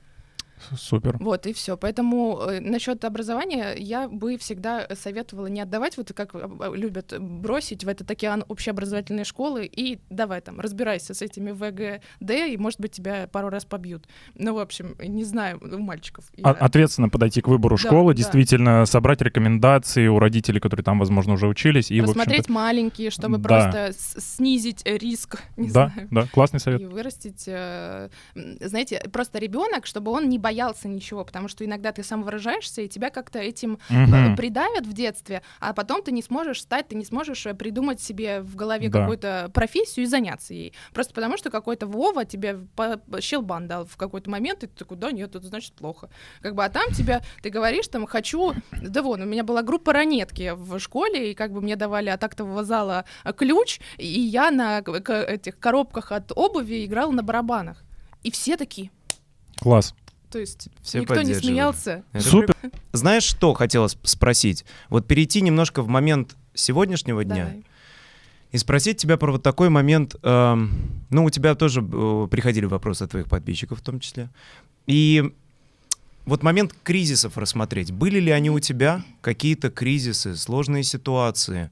Супер. 0.77 1.17
Вот, 1.19 1.45
и 1.45 1.53
все. 1.53 1.75
Поэтому 1.77 2.39
э, 2.47 2.59
насчет 2.59 3.03
образования 3.05 3.73
я 3.77 4.07
бы 4.07 4.37
всегда 4.37 4.87
советовала 4.95 5.47
не 5.47 5.61
отдавать, 5.61 5.97
вот 5.97 6.11
как 6.13 6.33
э, 6.35 6.47
любят 6.75 7.13
бросить 7.19 7.83
в 7.83 7.87
этот 7.87 8.09
океан 8.09 8.45
общеобразовательной 8.47 9.25
школы 9.25 9.65
и 9.65 9.99
давай 10.09 10.41
там, 10.41 10.59
разбирайся 10.59 11.13
с 11.13 11.21
этими 11.21 11.51
ВГД, 11.51 12.31
и, 12.49 12.57
может 12.57 12.79
быть, 12.79 12.91
тебя 12.93 13.27
пару 13.31 13.49
раз 13.49 13.65
побьют. 13.65 14.05
Ну, 14.35 14.53
в 14.55 14.59
общем, 14.59 14.95
не 15.03 15.23
знаю, 15.25 15.59
у 15.61 15.77
мальчиков. 15.79 16.25
А- 16.41 16.49
Я- 16.49 16.53
Ответственно 16.53 17.09
подойти 17.09 17.41
к 17.41 17.47
выбору 17.49 17.75
Да, 17.75 17.81
школы, 17.81 18.13
да. 18.13 18.17
действительно 18.17 18.85
собрать 18.85 19.21
рекомендации 19.21 20.07
у 20.07 20.17
родителей, 20.19 20.59
которые 20.61 20.83
там, 20.85 20.97
возможно, 20.99 21.33
уже 21.33 21.47
учились. 21.47 21.91
И, 21.91 21.99
общем-то, 21.99 22.51
маленькие, 22.51 23.09
чтобы 23.09 23.37
Да. 23.37 23.49
просто 23.49 23.93
снизить 23.97 24.81
э, 24.85 24.97
риск, 24.97 25.41
не 25.57 25.67
да, 25.69 25.91
знаю. 25.93 26.07
да, 26.09 26.27
классный 26.31 26.59
совет. 26.61 26.81
И 26.81 26.85
вырастить, 26.85 27.43
э, 27.47 28.09
знаете, 28.61 29.01
просто 29.11 29.39
ребенок, 29.39 29.85
чтобы 29.85 30.11
он 30.11 30.29
не 30.29 30.39
боялся 30.39 30.52
ничего, 30.87 31.23
потому 31.25 31.47
что 31.47 31.65
иногда 31.65 31.91
ты 31.91 32.03
сам 32.03 32.23
выражаешься, 32.23 32.81
и 32.81 32.87
тебя 32.87 33.09
как-то 33.09 33.39
этим 33.39 33.79
Мгм. 33.89 34.35
придавят 34.35 34.85
в 34.85 34.93
детстве, 34.93 35.41
а 35.59 35.73
потом 35.73 36.03
ты 36.03 36.11
не 36.11 36.21
сможешь 36.21 36.61
стать, 36.61 36.87
ты 36.87 36.95
не 36.95 37.05
сможешь 37.05 37.45
э, 37.45 37.53
придумать 37.53 38.01
себе 38.01 38.41
в 38.41 38.55
голове 38.55 38.89
Да. 38.89 38.99
какую-то 39.01 39.49
профессию 39.53 40.03
и 40.05 40.07
заняться 40.07 40.53
ей. 40.53 40.73
Просто 40.93 41.13
потому 41.13 41.37
что 41.37 41.49
какой-то 41.49 41.87
Вова 41.87 42.25
тебе 42.25 42.59
щелбан 43.19 43.67
дал 43.67 43.85
в 43.85 43.97
какой-то 43.97 44.29
момент, 44.29 44.63
и 44.63 44.67
ты 44.67 44.75
такой, 44.77 44.97
да 44.97 45.11
нет, 45.11 45.35
это 45.35 45.47
значит 45.47 45.73
плохо. 45.73 46.09
Как 46.41 46.55
бы, 46.55 46.63
а 46.63 46.69
там 46.69 46.91
тебя, 46.91 47.21
ты 47.41 47.49
говоришь, 47.49 47.87
там, 47.87 48.05
хочу, 48.05 48.53
да 48.71 49.01
вон, 49.01 49.21
у 49.21 49.25
меня 49.25 49.43
была 49.43 49.61
группа 49.63 49.93
ранетки 49.93 50.53
в 50.55 50.79
школе, 50.79 51.31
и 51.31 51.33
как 51.33 51.51
бы 51.51 51.61
мне 51.61 51.75
давали 51.75 52.09
от 52.09 52.23
актового 52.23 52.63
зала 52.63 53.05
э, 53.23 53.33
ключ, 53.33 53.79
и 53.97 54.07
я 54.07 54.51
на 54.51 54.79
этих 54.79 55.59
коробках 55.59 56.11
от 56.11 56.31
обуви 56.35 56.85
играла 56.85 57.11
на 57.11 57.23
барабанах. 57.23 57.83
И 58.23 58.31
все 58.31 58.57
такие, 58.57 58.89
Класс. 59.59 59.93
То 60.33 60.39
есть 60.39 60.69
Все 60.81 61.01
никто 61.01 61.21
не 61.21 61.35
смеялся. 61.35 62.03
Это 62.11 62.27
Супер. 62.27 62.55
Знаешь, 62.91 63.23
что 63.23 63.53
хотелось 63.53 63.95
спросить? 64.01 64.65
Вот 64.89 65.05
перейти 65.05 65.41
немножко 65.41 65.83
в 65.83 65.87
момент 65.87 66.35
сегодняшнего 66.55 67.23
дня 67.23 67.45
Давай. 67.45 67.63
и 68.51 68.57
спросить 68.57 68.97
тебя 68.97 69.17
про 69.17 69.31
вот 69.31 69.43
такой 69.43 69.69
момент. 69.69 70.15
эм, 70.23 71.03
ну, 71.11 71.25
у 71.25 71.29
тебя 71.29 71.53
тоже 71.53 71.81
э, 71.81 72.27
приходили 72.31 72.65
вопросы 72.65 73.03
от 73.03 73.11
твоих 73.11 73.29
подписчиков 73.29 73.79
в 73.79 73.83
том 73.83 73.99
числе. 73.99 74.31
И 74.87 75.31
вот 76.25 76.41
момент 76.41 76.73
кризисов 76.81 77.37
рассмотреть. 77.37 77.91
Были 77.91 78.19
ли 78.19 78.31
они 78.31 78.49
у 78.49 78.59
тебя, 78.59 79.03
какие-то 79.21 79.69
кризисы, 79.69 80.35
сложные 80.35 80.81
ситуации? 80.81 81.69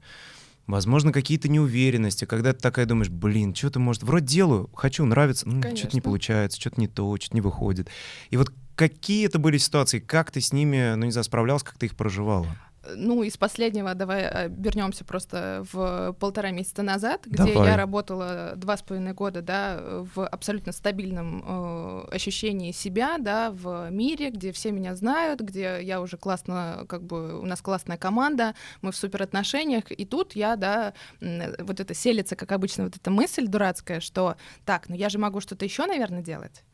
Возможно, 0.66 1.12
какие-то 1.12 1.48
неуверенности, 1.48 2.24
когда 2.24 2.52
ты 2.52 2.60
такая 2.60 2.86
думаешь, 2.86 3.10
блин, 3.10 3.54
что-то 3.54 3.80
может... 3.80 4.02
Вроде 4.02 4.26
делаю, 4.26 4.70
хочу, 4.74 5.04
нравится, 5.04 5.48
ну, 5.48 5.60
что-то 5.76 5.94
не 5.94 6.00
получается, 6.00 6.60
что-то 6.60 6.80
не 6.80 6.88
то, 6.88 7.16
что-то 7.16 7.34
не 7.34 7.40
выходит. 7.40 7.88
И 8.30 8.36
вот 8.36 8.52
какие 8.74 9.26
это 9.26 9.38
были 9.38 9.58
ситуации, 9.58 9.98
как 9.98 10.30
ты 10.30 10.40
с 10.40 10.52
ними, 10.52 10.94
ну, 10.94 11.04
не 11.04 11.12
знаю, 11.12 11.24
справлялась, 11.24 11.62
как 11.62 11.78
ты 11.78 11.86
их 11.86 11.96
проживала? 11.96 12.46
Ну, 12.84 13.22
из 13.22 13.36
последнего 13.36 13.94
давай 13.94 14.22
э, 14.22 14.48
вернемся 14.48 15.04
просто 15.04 15.64
в 15.72 16.14
полтора 16.18 16.50
месяца 16.50 16.82
назад, 16.82 17.22
где 17.26 17.54
Давай. 17.54 17.68
я 17.68 17.76
работала 17.76 18.54
два 18.56 18.76
с 18.76 18.82
половиной 18.82 19.12
года, 19.12 19.40
да, 19.40 19.78
в 20.14 20.26
абсолютно 20.26 20.72
стабильном 20.72 21.44
э, 21.46 22.14
ощущении 22.14 22.72
себя, 22.72 23.18
да, 23.18 23.52
в 23.52 23.88
мире, 23.90 24.30
где 24.30 24.50
все 24.50 24.72
меня 24.72 24.96
знают, 24.96 25.40
где 25.40 25.78
я 25.80 26.00
уже 26.00 26.16
классно, 26.16 26.84
как 26.88 27.04
бы 27.04 27.38
у 27.38 27.46
нас 27.46 27.60
классная 27.60 27.98
команда, 27.98 28.54
мы 28.80 28.90
в 28.90 28.96
супер 28.96 29.22
отношениях, 29.22 29.92
и 29.92 30.04
тут 30.04 30.34
я, 30.34 30.56
да, 30.56 30.92
вот 31.20 31.78
это 31.78 31.94
селится, 31.94 32.34
как 32.34 32.50
обычно, 32.50 32.84
вот 32.84 32.96
эта 32.96 33.10
мысль 33.10 33.46
дурацкая, 33.46 34.00
что 34.00 34.36
так, 34.64 34.88
ну 34.88 34.96
я 34.96 35.08
же 35.08 35.18
могу 35.18 35.40
что-то 35.40 35.64
еще, 35.64 35.86
наверное, 35.86 36.22
делать. 36.22 36.64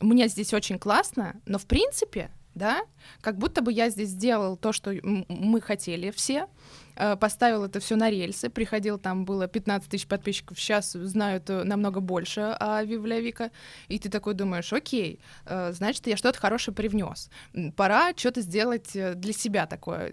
Мне 0.00 0.28
здесь 0.28 0.54
очень 0.54 0.78
классно, 0.78 1.38
но 1.44 1.58
в 1.58 1.66
принципе, 1.66 2.30
да, 2.54 2.82
как 3.20 3.36
будто 3.36 3.62
бы 3.62 3.72
я 3.72 3.90
здесь 3.90 4.10
сделал 4.10 4.56
то, 4.56 4.72
что 4.72 4.92
мы 5.02 5.60
хотели 5.60 6.10
все, 6.10 6.48
э, 6.96 7.16
поставил 7.16 7.64
это 7.64 7.80
все 7.80 7.96
на 7.96 8.10
рельсы, 8.10 8.50
приходил, 8.50 8.98
там 8.98 9.24
было 9.24 9.46
15 9.46 9.88
тысяч 9.88 10.06
подписчиков, 10.06 10.58
сейчас 10.58 10.92
знают 10.92 11.48
намного 11.48 12.00
больше 12.00 12.56
о 12.58 12.82
Вивля 12.82 13.20
Вика, 13.20 13.50
и 13.88 13.98
ты 13.98 14.08
такой 14.08 14.34
думаешь, 14.34 14.72
окей, 14.72 15.20
э, 15.46 15.72
значит, 15.72 16.06
я 16.06 16.16
что-то 16.16 16.38
хорошее 16.38 16.74
привнес, 16.74 17.30
пора 17.76 18.12
что-то 18.16 18.40
сделать 18.40 18.94
э, 18.94 19.14
для 19.14 19.32
себя 19.32 19.66
такое, 19.66 20.10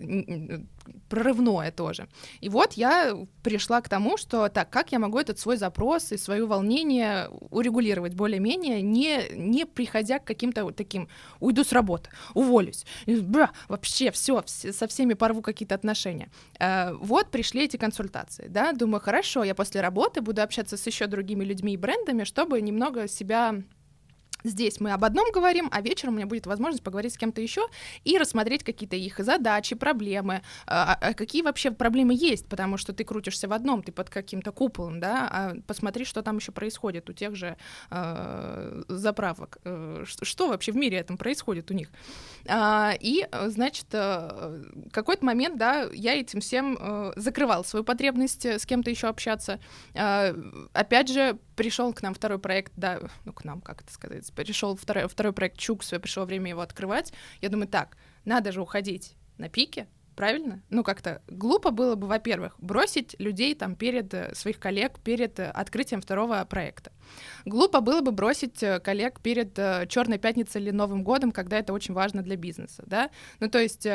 прорывное 1.10 1.72
тоже. 1.72 2.08
И 2.42 2.50
вот 2.50 2.74
я 2.74 3.16
пришла 3.44 3.82
к 3.82 3.90
тому, 3.90 4.18
что 4.18 4.50
так, 4.50 4.70
как 4.70 4.92
я 4.92 5.00
могу 5.00 5.20
этот 5.20 5.40
свой 5.40 5.58
запрос 5.58 6.12
и 6.12 6.18
свое 6.18 6.46
волнение 6.46 7.30
урегулировать 7.50 8.14
более-менее, 8.14 8.82
не, 8.82 9.30
не 9.34 9.66
приходя 9.66 10.20
к 10.20 10.26
каким-то 10.26 10.64
вот 10.64 10.76
таким, 10.76 11.08
уйду 11.40 11.64
с 11.64 11.72
работы, 11.72 12.10
уволюсь, 12.34 12.86
и, 13.06 13.16
бра, 13.16 13.52
вообще 13.68 14.12
все, 14.12 14.44
со 14.46 14.88
всеми 14.88 15.14
порву 15.14 15.42
какие-то 15.42 15.76
отношения. 15.76 16.30
Э, 16.60 16.94
вот 16.94 17.32
пришли 17.32 17.66
эти 17.66 17.78
консультации, 17.78 18.48
да, 18.48 18.74
думаю, 18.74 19.02
хорошо, 19.02 19.44
я 19.44 19.56
после 19.56 19.82
работы 19.82 20.22
буду 20.22 20.42
общаться 20.42 20.78
с 20.78 20.88
еще 20.88 21.08
другими 21.08 21.44
людьми 21.44 21.74
и 21.74 21.78
брендами, 21.78 22.24
чтобы 22.24 22.62
немного 22.62 23.08
себя 23.08 23.56
Здесь 24.44 24.80
мы 24.80 24.92
об 24.92 25.04
одном 25.04 25.32
говорим, 25.32 25.70
а 25.72 25.82
вечером 25.82 26.14
у 26.14 26.18
меня 26.18 26.26
будет 26.28 26.48
возможность 26.48 26.84
поговорить 26.84 27.14
с 27.14 27.18
кем-то 27.18 27.42
еще 27.42 27.68
и 28.04 28.18
рассмотреть 28.18 28.64
какие-то 28.64 28.96
их 28.96 29.18
задачи, 29.20 29.76
проблемы, 29.76 30.42
а, 30.66 30.98
а 31.00 31.14
какие 31.14 31.42
вообще 31.42 31.72
проблемы 31.72 32.14
есть, 32.14 32.48
потому 32.48 32.78
что 32.78 32.94
ты 32.94 33.04
крутишься 33.04 33.48
в 33.48 33.54
одном, 33.54 33.84
ты 33.84 33.92
под 33.92 34.10
каким-то 34.10 34.52
куполом, 34.52 35.00
да, 35.00 35.28
а 35.32 35.56
посмотри, 35.66 36.06
что 36.06 36.22
там 36.22 36.38
еще 36.38 36.52
происходит 36.52 37.10
у 37.10 37.14
тех 37.14 37.36
же 37.36 37.58
заправок, 38.88 39.58
э, 39.64 40.04
ш- 40.06 40.26
что 40.26 40.48
вообще 40.50 40.72
в 40.72 40.76
мире 40.76 40.98
этом 40.98 41.18
происходит 41.18 41.72
у 41.72 41.74
них. 41.74 41.90
А, 42.48 42.94
и, 43.00 43.28
значит, 43.48 43.88
э, 43.92 44.64
какой-то 44.92 45.26
момент, 45.26 45.58
да, 45.58 45.90
я 45.94 46.16
этим 46.20 46.40
всем 46.40 46.78
э, 46.80 47.14
закрывал 47.16 47.64
свою 47.64 47.84
потребность 47.84 48.46
э, 48.46 48.60
с 48.60 48.66
кем-то 48.66 48.90
еще 48.90 49.08
общаться. 49.08 49.60
А, 49.96 50.34
опять 50.74 51.10
же, 51.10 51.38
пришел 51.58 51.92
к 51.94 52.02
нам 52.02 52.14
второй 52.14 52.40
проект, 52.40 52.72
да, 52.78 53.02
ну, 53.26 53.34
к 53.34 53.44
нам, 53.44 53.60
как 53.60 53.82
это 53.82 53.92
сказать, 53.92 54.32
пришел 54.34 54.78
второй, 54.78 55.10
второй 55.10 55.34
проект 55.34 55.58
Чукс, 55.58 55.90
пришло 56.02 56.24
время 56.24 56.52
его 56.52 56.62
открывать. 56.62 57.12
Я 57.42 57.50
думаю, 57.50 57.68
так, 57.68 57.98
надо 58.24 58.54
же 58.54 58.62
уходить 58.62 59.16
на 59.38 59.50
пике, 59.50 59.88
правильно? 60.16 60.62
Ну, 60.70 60.84
как-то 60.84 61.22
глупо 61.28 61.72
было 61.72 61.96
бы, 61.96 62.08
во-первых, 62.08 62.56
бросить 62.60 63.16
людей 63.20 63.56
там 63.56 63.76
перед 63.76 64.14
э, 64.14 64.34
своих 64.36 64.60
коллег 64.60 65.00
перед 65.00 65.40
э, 65.40 65.50
открытием 65.50 66.02
второго 66.02 66.46
проекта. 66.46 66.92
Глупо 67.46 67.82
было 67.82 68.02
бы 68.02 68.12
бросить 68.12 68.62
э, 68.64 68.80
коллег 68.80 69.20
перед 69.22 69.56
Черной 69.90 70.20
пятницей 70.20 70.62
или 70.62 70.72
Новым 70.72 71.04
годом, 71.04 71.32
когда 71.32 71.60
это 71.60 71.74
очень 71.74 71.94
важно 71.94 72.22
для 72.22 72.36
бизнеса, 72.36 72.84
да? 72.86 73.10
Ну, 73.40 73.50
то 73.50 73.60
есть 73.60 73.88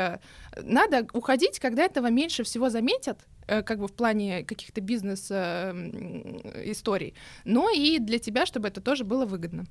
надо 0.62 1.06
уходить, 1.12 1.58
когда 1.58 1.84
этого 1.84 2.08
меньше 2.10 2.42
всего 2.44 2.70
заметят, 2.70 3.18
как 3.60 3.78
бы 3.78 3.88
в 3.88 3.92
плане 3.92 4.44
каких-то 4.44 4.80
бизнес-историй, 4.80 7.14
но 7.44 7.68
и 7.70 7.98
для 7.98 8.18
тебя, 8.18 8.46
чтобы 8.46 8.68
это 8.68 8.80
тоже 8.80 9.04
было 9.04 9.26
выгодно. 9.26 9.66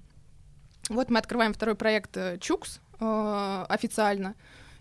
Вот 0.90 1.10
мы 1.10 1.18
открываем 1.20 1.54
второй 1.54 1.76
проект 1.76 2.18
э, 2.18 2.38
Чукс 2.40 2.82
э, 3.00 3.66
официально, 3.70 4.36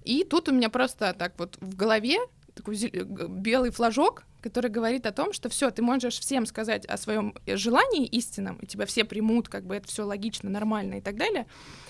и 0.05 0.25
тут 0.25 0.49
у 0.49 0.53
меня 0.53 0.69
просто 0.69 1.15
так 1.15 1.39
вот 1.39 1.57
в 1.61 1.77
голове 1.77 2.19
такой 2.61 2.77
г- 2.77 3.27
белый 3.29 3.71
флажок, 3.71 4.25
который 4.41 4.71
говорит 4.71 5.07
о 5.07 5.13
том, 5.13 5.33
что 5.33 5.49
все, 5.49 5.71
ты 5.71 5.83
можешь 5.83 6.19
всем 6.19 6.47
сказать 6.47 6.87
о 6.87 6.97
своем 6.97 7.35
желании 7.47 8.07
истинном, 8.07 8.57
и 8.57 8.67
тебя 8.67 8.87
все 8.87 9.05
примут, 9.05 9.49
как 9.49 9.67
бы 9.67 9.77
это 9.77 9.89
все 9.89 10.05
логично, 10.05 10.51
нормально 10.51 10.95
и 10.95 11.01
так 11.01 11.17
далее. 11.17 11.47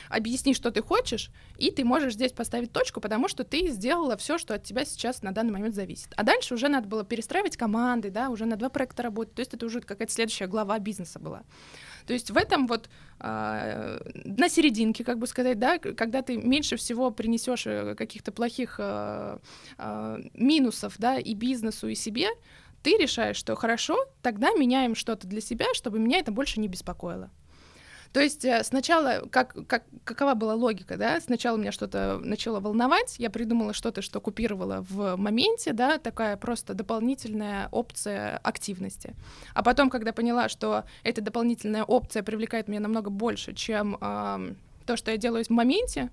Объясни, 0.08 0.54
что 0.54 0.70
ты 0.70 0.82
хочешь, 0.82 1.30
и 1.56 1.70
ты 1.70 1.84
можешь 1.84 2.14
здесь 2.14 2.32
поставить 2.32 2.72
точку, 2.72 3.00
потому 3.00 3.28
что 3.28 3.44
ты 3.44 3.68
сделала 3.68 4.16
все, 4.16 4.38
что 4.38 4.54
от 4.54 4.64
тебя 4.64 4.84
сейчас 4.84 5.22
на 5.22 5.32
данный 5.32 5.52
момент 5.52 5.74
зависит. 5.74 6.12
А 6.16 6.24
дальше 6.24 6.54
уже 6.54 6.68
надо 6.68 6.88
было 6.88 7.04
перестраивать 7.04 7.56
команды, 7.56 8.10
да, 8.10 8.30
уже 8.30 8.44
на 8.46 8.56
два 8.56 8.68
проекта 8.68 9.04
работать. 9.04 9.34
То 9.34 9.40
есть 9.40 9.54
это 9.54 9.66
уже 9.66 9.80
какая-то 9.80 10.12
следующая 10.12 10.46
глава 10.46 10.78
бизнеса 10.78 11.18
была. 11.20 11.42
То 12.10 12.14
есть 12.14 12.32
в 12.32 12.36
этом 12.36 12.66
вот 12.66 12.90
а, 13.20 14.00
на 14.24 14.48
серединке, 14.48 15.04
как 15.04 15.20
бы 15.20 15.28
сказать, 15.28 15.60
да, 15.60 15.78
когда 15.78 16.22
ты 16.22 16.38
меньше 16.38 16.74
всего 16.74 17.12
принесешь 17.12 17.68
э, 17.68 17.94
каких-то 17.94 18.32
плохих 18.32 18.80
а, 18.80 19.38
а, 19.78 20.18
минусов, 20.34 20.96
да, 20.98 21.20
и 21.20 21.34
бизнесу, 21.34 21.86
и 21.86 21.94
себе, 21.94 22.26
ты 22.82 22.96
решаешь, 22.96 23.36
что 23.36 23.54
хорошо, 23.54 23.96
тогда 24.22 24.50
меняем 24.54 24.96
что-то 24.96 25.28
для 25.28 25.40
себя, 25.40 25.66
чтобы 25.72 26.00
меня 26.00 26.18
это 26.18 26.32
больше 26.32 26.58
не 26.58 26.66
беспокоило. 26.66 27.30
То 28.12 28.20
есть 28.20 28.44
э, 28.44 28.64
сначала, 28.64 29.22
как, 29.30 29.54
как, 29.68 29.84
какова 30.04 30.34
была 30.34 30.54
логика, 30.54 30.96
да, 30.96 31.20
сначала 31.20 31.56
меня 31.56 31.70
что-то 31.70 32.18
начало 32.22 32.58
волновать, 32.60 33.16
я 33.18 33.30
придумала 33.30 33.72
что-то, 33.72 34.02
что 34.02 34.20
купировала 34.20 34.84
в 34.88 35.16
моменте, 35.16 35.72
да, 35.72 35.98
такая 35.98 36.36
просто 36.36 36.74
дополнительная 36.74 37.68
опция 37.70 38.38
активности. 38.38 39.14
А 39.54 39.62
потом, 39.62 39.90
когда 39.90 40.12
поняла, 40.12 40.48
что 40.48 40.84
эта 41.04 41.20
дополнительная 41.20 41.84
опция 41.84 42.22
привлекает 42.22 42.66
меня 42.66 42.80
намного 42.80 43.10
больше, 43.10 43.54
чем 43.54 43.96
ам, 44.00 44.56
то, 44.86 44.96
что 44.96 45.12
я 45.12 45.16
делаю 45.16 45.44
в 45.44 45.50
моменте, 45.50 46.10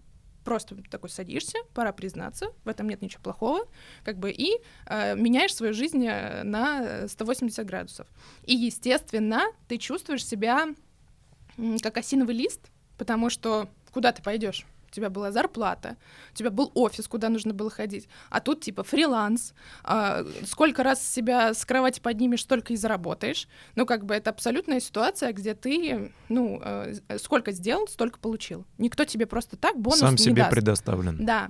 просто 0.47 0.77
такой 0.89 1.09
садишься, 1.09 1.57
пора 1.73 1.91
признаться, 1.91 2.53
в 2.63 2.69
этом 2.69 2.87
нет 2.87 3.01
ничего 3.01 3.21
плохого, 3.21 3.65
как 4.05 4.17
бы, 4.17 4.31
и 4.31 4.61
э, 4.85 5.15
меняешь 5.15 5.53
свою 5.53 5.73
жизнь 5.73 6.05
э, 6.07 6.43
на 6.43 7.07
180 7.07 7.65
градусов. 7.65 8.07
И, 8.45 8.55
естественно, 8.55 9.41
ты 9.67 9.77
чувствуешь 9.77 10.25
себя 10.25 10.67
как 11.81 11.97
осиновый 11.97 12.35
лист, 12.35 12.61
потому 12.97 13.29
что 13.29 13.69
куда 13.91 14.11
ты 14.11 14.21
пойдешь? 14.21 14.65
У 14.89 14.89
тебя 14.89 15.09
была 15.09 15.33
зарплата, 15.33 15.97
у 16.31 16.35
тебя 16.35 16.49
был 16.49 16.71
офис, 16.73 17.09
куда 17.09 17.27
нужно 17.27 17.53
было 17.53 17.69
ходить, 17.69 18.07
а 18.29 18.39
тут 18.39 18.61
типа 18.61 18.83
фриланс, 18.83 19.53
а, 19.83 20.25
сколько 20.45 20.81
раз 20.81 21.05
себя 21.05 21.53
с 21.53 21.65
кровати 21.65 21.99
поднимешь, 21.99 22.41
столько 22.43 22.71
и 22.71 22.77
заработаешь. 22.77 23.49
Ну, 23.75 23.85
как 23.85 24.05
бы 24.05 24.15
это 24.15 24.29
абсолютная 24.29 24.79
ситуация, 24.79 25.33
где 25.33 25.55
ты, 25.55 26.13
ну, 26.29 26.61
э, 26.63 26.93
сколько 27.21 27.51
сделал, 27.51 27.89
столько 27.89 28.17
получил. 28.17 28.65
Никто 28.77 29.03
тебе 29.03 29.25
просто 29.25 29.57
так 29.57 29.77
бонус 29.77 29.99
Сам 29.99 30.11
не 30.11 30.17
себе 30.19 30.43
даст. 30.43 30.51
предоставлен. 30.51 31.25
Да. 31.25 31.49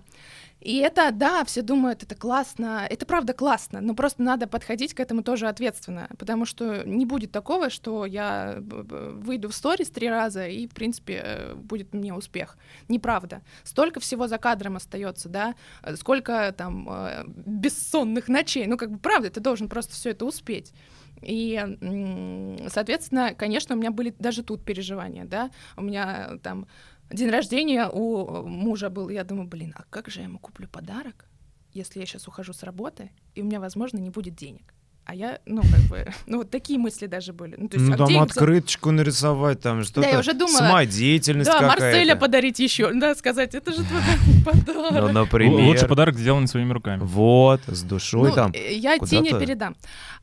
И 0.59 0.77
это, 0.77 1.11
да, 1.11 1.45
все 1.45 1.61
думают, 1.61 2.03
это 2.03 2.15
классно, 2.15 2.87
это 2.89 3.05
правда 3.05 3.33
классно, 3.33 3.79
но 3.79 3.93
просто 3.93 4.23
надо 4.23 4.47
подходить 4.47 4.93
к 4.95 4.99
этому 4.99 5.21
тоже 5.21 5.47
ответственно, 5.47 6.09
потому 6.17 6.45
что 6.45 6.83
не 6.83 7.05
будет 7.05 7.31
такого, 7.31 7.69
что 7.69 8.05
я 8.05 8.57
выйду 8.59 9.49
в 9.49 9.55
сторис 9.55 9.89
три 9.89 10.09
раза 10.09 10.47
и, 10.47 10.67
в 10.67 10.71
принципе, 10.71 11.21
э, 11.23 11.53
будет 11.53 11.93
мне 11.93 12.13
успех. 12.13 12.57
Неправда. 12.87 13.43
Столько 13.63 13.99
всего 13.99 14.27
за 14.27 14.39
кадром 14.39 14.77
остается, 14.77 15.29
да, 15.29 15.55
э, 15.83 15.95
сколько 15.95 16.51
там 16.57 16.87
э, 16.89 17.23
бессонных 17.27 18.27
ночей, 18.27 18.65
ну, 18.65 18.77
как 18.77 18.91
бы, 18.91 18.97
правда, 18.97 19.29
ты 19.29 19.39
должен 19.39 19.69
просто 19.69 19.93
все 19.93 20.09
это 20.09 20.25
успеть. 20.25 20.73
И, 21.21 21.59
соответственно, 22.69 23.33
конечно, 23.33 23.75
у 23.75 23.79
меня 23.79 23.89
были 23.89 24.13
даже 24.19 24.43
тут 24.43 24.63
переживания, 24.63 25.25
да, 25.25 25.49
у 25.75 25.81
меня 25.81 26.37
там 26.43 26.67
День 27.11 27.29
рождения 27.29 27.87
у 27.89 28.45
мужа 28.47 28.89
был. 28.89 29.09
Я 29.09 29.23
думаю, 29.23 29.47
блин, 29.47 29.73
а 29.77 29.83
как 29.89 30.09
же 30.09 30.19
я 30.19 30.25
ему 30.25 30.39
куплю 30.39 30.67
подарок, 30.67 31.25
если 31.73 31.99
я 31.99 32.05
сейчас 32.05 32.27
ухожу 32.27 32.53
с 32.53 32.63
работы, 32.63 33.11
и 33.35 33.41
у 33.41 33.45
меня, 33.45 33.59
возможно, 33.59 33.97
не 33.97 34.09
будет 34.09 34.35
денег? 34.35 34.73
А 35.05 35.15
я, 35.15 35.39
ну, 35.45 35.61
как 35.61 35.79
бы, 35.89 36.05
ну, 36.27 36.39
вот 36.39 36.49
такие 36.51 36.77
мысли 36.77 37.05
даже 37.05 37.31
были. 37.31 37.55
Ну, 37.57 37.69
то 37.69 37.77
есть, 37.77 37.87
Ну, 37.87 37.93
а 37.95 37.97
там 37.97 38.07
где 38.07 38.19
открыточку 38.19 38.91
нарисовать, 38.91 39.61
там 39.61 39.81
что-то. 39.83 40.05
я 40.05 40.19
уже 40.19 40.33
думала, 40.33 40.57
Самодеятельность 40.57 41.49
Да, 41.49 41.59
какая-то. 41.59 41.81
Марселя 41.81 42.15
подарить 42.17 42.59
еще, 42.59 42.91
да, 42.93 43.15
сказать, 43.15 43.55
это 43.55 43.71
же 43.71 43.85
твой 43.85 44.01
подарок. 44.45 44.91
Ну, 44.91 44.97
Л- 45.07 45.13
например. 45.13 45.61
Лучший 45.65 45.87
подарок 45.87 46.17
сделан 46.17 46.47
своими 46.47 46.73
руками. 46.73 46.99
Вот, 47.05 47.61
с 47.67 47.83
душой 47.83 48.31
Ну, 48.31 48.35
там. 48.35 48.51
э, 48.53 48.73
я. 48.73 48.99
Тине 48.99 49.29
передам. 49.39 49.77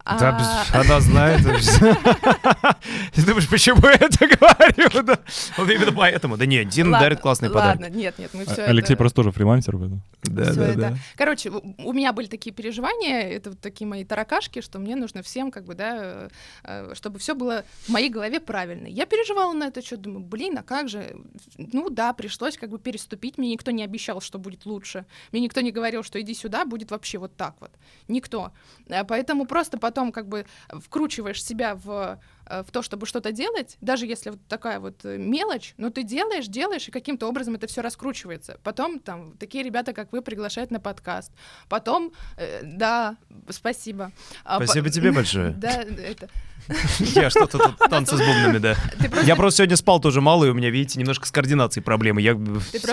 Да, 0.04 0.64
А, 0.72 0.80
она 0.80 1.00
знает. 1.00 1.40
Ты 3.14 3.24
думаешь, 3.24 3.48
почему 3.48 3.86
я 3.86 3.94
это 3.94 4.26
говорю? 4.26 5.02
Да. 5.02 5.18
Вот 5.56 5.70
именно 5.70 5.92
поэтому. 5.92 6.36
Да 6.36 6.44
нет, 6.44 6.68
Дина 6.68 6.98
дарит 6.98 7.20
классный 7.20 7.48
подарок. 7.48 7.80
Ладно, 7.80 7.94
нет, 7.96 8.18
нет, 8.18 8.30
мы 8.34 8.44
все 8.44 8.64
А- 8.64 8.66
Алексей 8.66 8.96
просто 8.96 9.16
тоже 9.16 9.30
фрилансер. 9.32 9.78
Да, 9.78 10.44
Всё 10.44 10.54
да, 10.54 10.66
это- 10.68 10.78
да. 10.78 10.94
Короче, 11.16 11.50
у 11.50 11.92
меня 11.94 12.12
были 12.12 12.26
такие 12.26 12.54
переживания, 12.54 13.22
это 13.22 13.50
вот 13.50 13.60
такие 13.60 13.86
мои 13.86 14.04
таракашки, 14.04 14.60
что 14.60 14.74
что 14.74 14.80
мне 14.80 14.96
нужно 14.96 15.22
всем, 15.22 15.52
как 15.52 15.66
бы, 15.66 15.76
да, 15.76 15.92
э, 15.94 16.28
э, 16.64 16.94
чтобы 16.94 17.20
все 17.20 17.36
было 17.36 17.62
в 17.86 17.90
моей 17.90 18.10
голове 18.10 18.40
правильно. 18.40 18.88
Я 18.88 19.06
переживала 19.06 19.52
на 19.52 19.68
это 19.68 19.82
что 19.82 19.96
думаю, 19.96 20.24
блин, 20.24 20.58
а 20.58 20.64
как 20.64 20.88
же? 20.88 21.14
Ну 21.56 21.90
да, 21.90 22.12
пришлось 22.12 22.58
как 22.58 22.70
бы 22.70 22.80
переступить, 22.80 23.38
мне 23.38 23.52
никто 23.52 23.70
не 23.70 23.84
обещал, 23.84 24.20
что 24.20 24.40
будет 24.40 24.66
лучше, 24.66 25.04
мне 25.30 25.40
никто 25.40 25.60
не 25.60 25.70
говорил, 25.70 26.02
что 26.02 26.20
иди 26.20 26.34
сюда, 26.34 26.64
будет 26.64 26.90
вообще 26.90 27.18
вот 27.18 27.36
так 27.36 27.54
вот. 27.60 27.70
Никто. 28.08 28.50
Э, 28.88 29.04
поэтому 29.04 29.46
просто 29.46 29.78
потом 29.78 29.93
как 30.12 30.28
бы 30.28 30.46
вкручиваешь 30.68 31.42
себя 31.42 31.74
в 31.74 32.18
Э, 32.46 32.62
в 32.62 32.70
то, 32.70 32.82
чтобы 32.82 33.06
что-то 33.06 33.32
делать, 33.32 33.76
даже 33.80 34.06
если 34.06 34.30
вот 34.30 34.40
такая 34.48 34.78
вот 34.78 35.04
э, 35.04 35.16
мелочь, 35.16 35.74
но 35.78 35.90
ты 35.90 36.02
делаешь, 36.02 36.46
делаешь, 36.46 36.88
и 36.88 36.90
каким-то 36.90 37.26
образом 37.26 37.54
это 37.54 37.66
все 37.66 37.80
раскручивается. 37.80 38.58
Потом 38.62 38.98
там 38.98 39.32
такие 39.38 39.64
ребята, 39.64 39.94
как 39.94 40.12
вы, 40.12 40.20
приглашают 40.20 40.70
на 40.70 40.78
подкаст. 40.78 41.32
Потом, 41.68 42.12
э, 42.36 42.60
да, 42.62 43.16
спасибо. 43.48 44.12
А 44.44 44.56
спасибо 44.56 44.86
по- 44.86 44.92
тебе 44.92 45.12
большое. 45.12 45.54
Да, 45.64 45.82
это... 45.82 46.28
Я 46.98 47.30
что-то 47.30 47.58
тут 47.58 47.78
танцы 47.90 48.16
с 48.16 48.18
бубнами, 48.18 48.58
да. 48.58 48.76
Я 49.24 49.36
просто 49.36 49.58
сегодня 49.58 49.76
спал 49.76 50.00
тоже 50.00 50.20
мало, 50.20 50.44
и 50.44 50.50
у 50.50 50.54
меня, 50.54 50.68
видите, 50.70 50.98
немножко 50.98 51.26
с 51.26 51.30
координацией 51.30 51.82
проблемы. 51.82 52.20
Я 52.20 52.38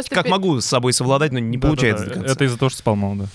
как 0.09 0.27
могу 0.27 0.61
с 0.61 0.65
собой 0.65 0.93
совладать, 0.93 1.33
но 1.33 1.39
не 1.39 1.57
получается. 1.57 2.05
Это 2.05 2.45
из-за 2.45 2.57
того, 2.57 2.69
что 2.69 2.79
спал 2.79 2.95
мало, 2.95 3.15
да. 3.15 3.25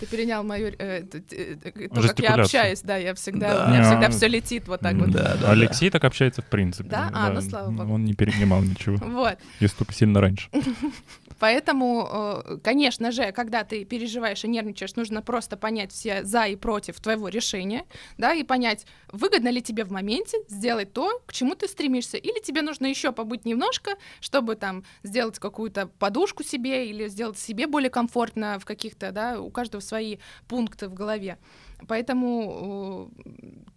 Ты 0.00 0.06
перенял 0.06 0.44
мою 0.44 0.72
э, 0.78 1.02
то, 1.02 2.02
как 2.02 2.18
я 2.20 2.34
общаюсь, 2.34 2.82
да, 2.82 2.96
я 2.96 3.14
всегда, 3.14 3.54
да. 3.54 3.64
у 3.64 3.68
меня 3.70 3.82
всегда 3.90 4.10
все 4.10 4.28
летит 4.28 4.68
вот 4.68 4.80
так 4.80 4.94
вот. 4.94 5.10
Да, 5.10 5.36
да, 5.40 5.50
Алексей 5.50 5.90
так 5.90 6.04
общается 6.04 6.42
в 6.42 6.46
принципе. 6.46 6.88
Да, 6.90 7.10
а, 7.12 7.30
ну 7.30 7.40
слава 7.40 7.70
богу. 7.70 7.94
Он 7.94 8.04
не 8.04 8.14
перенимал 8.14 8.62
ничего. 8.62 8.96
Вот. 8.96 9.38
Если 9.60 9.76
только 9.76 9.94
сильно 9.94 10.20
раньше. 10.20 10.48
Поэтому, 11.38 12.42
э, 12.44 12.58
конечно 12.62 13.10
же, 13.10 13.32
когда 13.32 13.64
ты 13.64 13.84
переживаешь 13.84 14.44
и 14.44 14.48
нервничаешь, 14.48 14.94
нужно 14.96 15.22
просто 15.22 15.56
понять 15.56 15.92
все 15.92 16.24
за 16.24 16.46
и 16.46 16.56
против 16.56 17.00
твоего 17.00 17.28
решения, 17.28 17.84
да, 18.18 18.34
и 18.34 18.42
понять, 18.42 18.86
выгодно 19.12 19.48
ли 19.48 19.60
тебе 19.62 19.84
в 19.84 19.90
моменте 19.90 20.38
сделать 20.48 20.92
то, 20.92 21.20
к 21.26 21.32
чему 21.32 21.54
ты 21.54 21.68
стремишься, 21.68 22.16
или 22.16 22.40
тебе 22.40 22.62
нужно 22.62 22.86
еще 22.86 23.12
побыть 23.12 23.44
немножко, 23.44 23.92
чтобы 24.20 24.56
там 24.56 24.84
сделать 25.02 25.38
какую-то 25.38 25.86
подушку 25.86 26.42
себе 26.42 26.88
или 26.88 27.08
сделать 27.08 27.38
себе 27.38 27.66
более 27.66 27.90
комфортно 27.90 28.58
в 28.58 28.64
каких-то, 28.64 29.12
да, 29.12 29.40
у 29.40 29.50
каждого 29.50 29.80
свои 29.80 30.18
пункты 30.48 30.88
в 30.88 30.94
голове. 30.94 31.38
Поэтому 31.86 33.10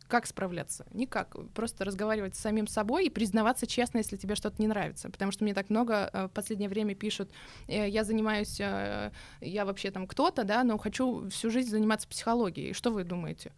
как 0.10 0.26
справляться? 0.26 0.86
Никак. 0.92 1.36
Просто 1.54 1.86
разговаривать 1.86 2.36
с 2.36 2.40
самим 2.40 2.68
собой 2.68 3.06
и 3.06 3.10
признаваться 3.10 3.68
честно, 3.68 4.00
если 4.00 4.18
тебе 4.18 4.36
что-то 4.36 4.60
не 4.60 4.68
нравится. 4.68 5.10
Потому 5.10 5.32
что 5.32 5.44
мне 5.44 5.54
так 5.54 5.70
много 5.70 6.10
э, 6.12 6.26
в 6.26 6.30
последнее 6.30 6.68
время 6.68 6.96
пишут, 6.96 7.30
э, 7.68 7.88
я 7.88 8.04
занимаюсь, 8.04 8.60
э, 8.60 9.12
я 9.40 9.66
вообще 9.66 9.92
там 9.92 10.08
кто-то, 10.08 10.44
да, 10.44 10.64
но 10.64 10.80
хочу 10.80 11.30
всю 11.30 11.52
жизнь 11.52 11.70
заниматься 11.70 12.08
психологией. 12.08 12.74
Что 12.74 12.92
вы 12.92 13.04
думаете? 13.04 13.54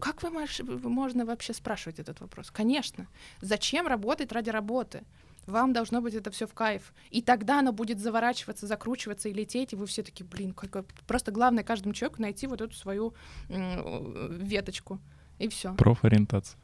Как 0.00 0.22
вы 0.22 0.30
можешь, 0.30 0.60
можно 0.60 1.26
вообще 1.26 1.52
спрашивать 1.52 1.98
этот 1.98 2.20
вопрос? 2.20 2.52
Конечно. 2.52 3.08
Зачем 3.40 3.88
работать 3.88 4.30
ради 4.30 4.50
работы? 4.50 5.02
Вам 5.46 5.72
должно 5.72 6.00
быть 6.00 6.14
это 6.14 6.30
все 6.30 6.46
в 6.46 6.54
кайф. 6.54 6.94
И 7.10 7.20
тогда 7.22 7.58
оно 7.58 7.72
будет 7.72 7.98
заворачиваться, 7.98 8.68
закручиваться 8.68 9.28
и 9.28 9.32
лететь, 9.32 9.72
и 9.72 9.76
вы 9.76 9.86
все 9.86 10.04
таки 10.04 10.22
блин, 10.22 10.52
как... 10.52 10.86
просто 11.08 11.32
главное 11.32 11.64
каждому 11.64 11.92
человеку 11.92 12.22
найти 12.22 12.46
вот 12.46 12.60
эту 12.60 12.76
свою 12.76 13.14
веточку. 13.48 15.00
И 15.42 15.48
все. 15.48 15.74
Профориентация. 15.74 16.56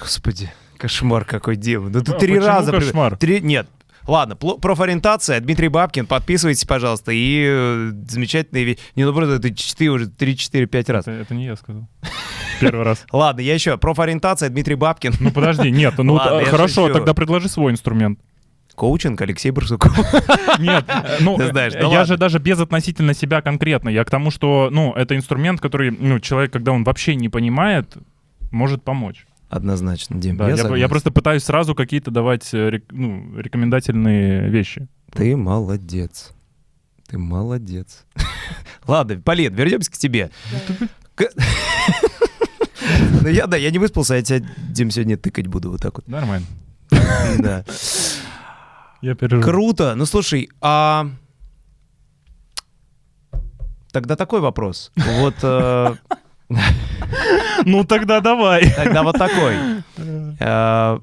Господи, 0.00 0.52
кошмар 0.78 1.24
какой 1.24 1.56
демон. 1.56 1.90
Да 1.90 2.00
ты 2.00 2.12
а, 2.12 2.18
три 2.18 2.38
раза... 2.38 2.70
кошмар? 2.70 3.16
Три... 3.16 3.40
Нет, 3.40 3.66
Ладно, 4.06 4.36
профориентация, 4.36 5.40
Дмитрий 5.40 5.68
Бабкин, 5.68 6.06
подписывайтесь, 6.06 6.66
пожалуйста, 6.66 7.10
и 7.10 7.46
э, 7.48 7.92
замечательные 8.06 8.64
вещи. 8.64 8.78
Не, 8.96 9.04
ну 9.04 9.14
просто 9.14 9.36
это 9.36 9.54
4, 9.54 9.90
уже 9.90 10.04
3-4-5 10.06 10.92
раз. 10.92 11.08
Это, 11.08 11.22
это 11.22 11.34
не 11.34 11.46
я 11.46 11.56
сказал. 11.56 11.88
Первый 12.60 12.84
раз. 12.84 13.04
Ладно, 13.10 13.40
я 13.40 13.54
еще. 13.54 13.78
Профориентация, 13.78 14.50
Дмитрий 14.50 14.74
Бабкин. 14.74 15.14
Ну 15.20 15.32
подожди, 15.32 15.70
нет, 15.70 15.94
ну 15.96 16.18
хорошо, 16.44 16.92
тогда 16.92 17.14
предложи 17.14 17.48
свой 17.48 17.72
инструмент. 17.72 18.20
Коучинг 18.74 19.20
Алексей 19.20 19.50
Барсуков. 19.50 19.96
Нет, 20.58 20.84
ну, 21.20 21.36
Ты 21.36 21.48
знаешь, 21.48 21.72
ну, 21.74 21.80
я 21.80 21.88
ладно. 21.88 22.04
же 22.04 22.16
даже 22.16 22.38
без 22.38 22.58
относительно 22.60 23.14
себя 23.14 23.40
конкретно. 23.42 23.88
Я 23.88 24.04
к 24.04 24.10
тому, 24.10 24.30
что, 24.30 24.68
ну, 24.70 24.92
это 24.92 25.16
инструмент, 25.16 25.60
который, 25.60 25.90
ну, 25.90 26.20
человек, 26.20 26.52
когда 26.52 26.72
он 26.72 26.84
вообще 26.84 27.14
не 27.14 27.28
понимает, 27.28 27.96
может 28.50 28.82
помочь. 28.82 29.26
Однозначно, 29.48 30.20
Дим. 30.20 30.36
Да, 30.36 30.48
я, 30.48 30.56
я, 30.56 30.76
я 30.76 30.88
просто 30.88 31.12
пытаюсь 31.12 31.44
сразу 31.44 31.74
какие-то 31.74 32.10
давать 32.10 32.52
э, 32.52 32.80
ну, 32.90 33.38
рекомендательные 33.38 34.48
вещи. 34.48 34.88
Ты 35.12 35.36
молодец. 35.36 36.32
Ты 37.06 37.18
молодец. 37.18 38.04
Ладно, 38.86 39.20
Полин, 39.20 39.54
вернемся 39.54 39.90
к 39.90 39.96
тебе. 39.96 40.30
Ну 43.22 43.30
я, 43.30 43.46
да, 43.46 43.56
я 43.56 43.70
не 43.70 43.78
выспался, 43.78 44.16
я 44.16 44.22
тебя, 44.22 44.46
Дим, 44.68 44.90
сегодня 44.90 45.16
тыкать 45.16 45.46
буду 45.46 45.70
вот 45.70 45.80
так 45.80 45.94
вот. 45.94 46.06
Нормально. 46.06 46.46
Да. 47.38 47.64
Я 49.04 49.14
переживаю. 49.14 49.44
Круто. 49.44 49.94
Ну 49.94 50.06
слушай, 50.06 50.48
а 50.62 51.08
тогда 53.92 54.16
такой 54.16 54.40
вопрос. 54.40 54.92
Вот 54.96 55.34
э, 55.42 55.94
Ну 57.66 57.84
тогда 57.84 58.20
давай. 58.20 58.70
Тогда 58.70 59.02
вот 59.02 59.16
такой. 59.16 59.56
Э, 60.40 60.98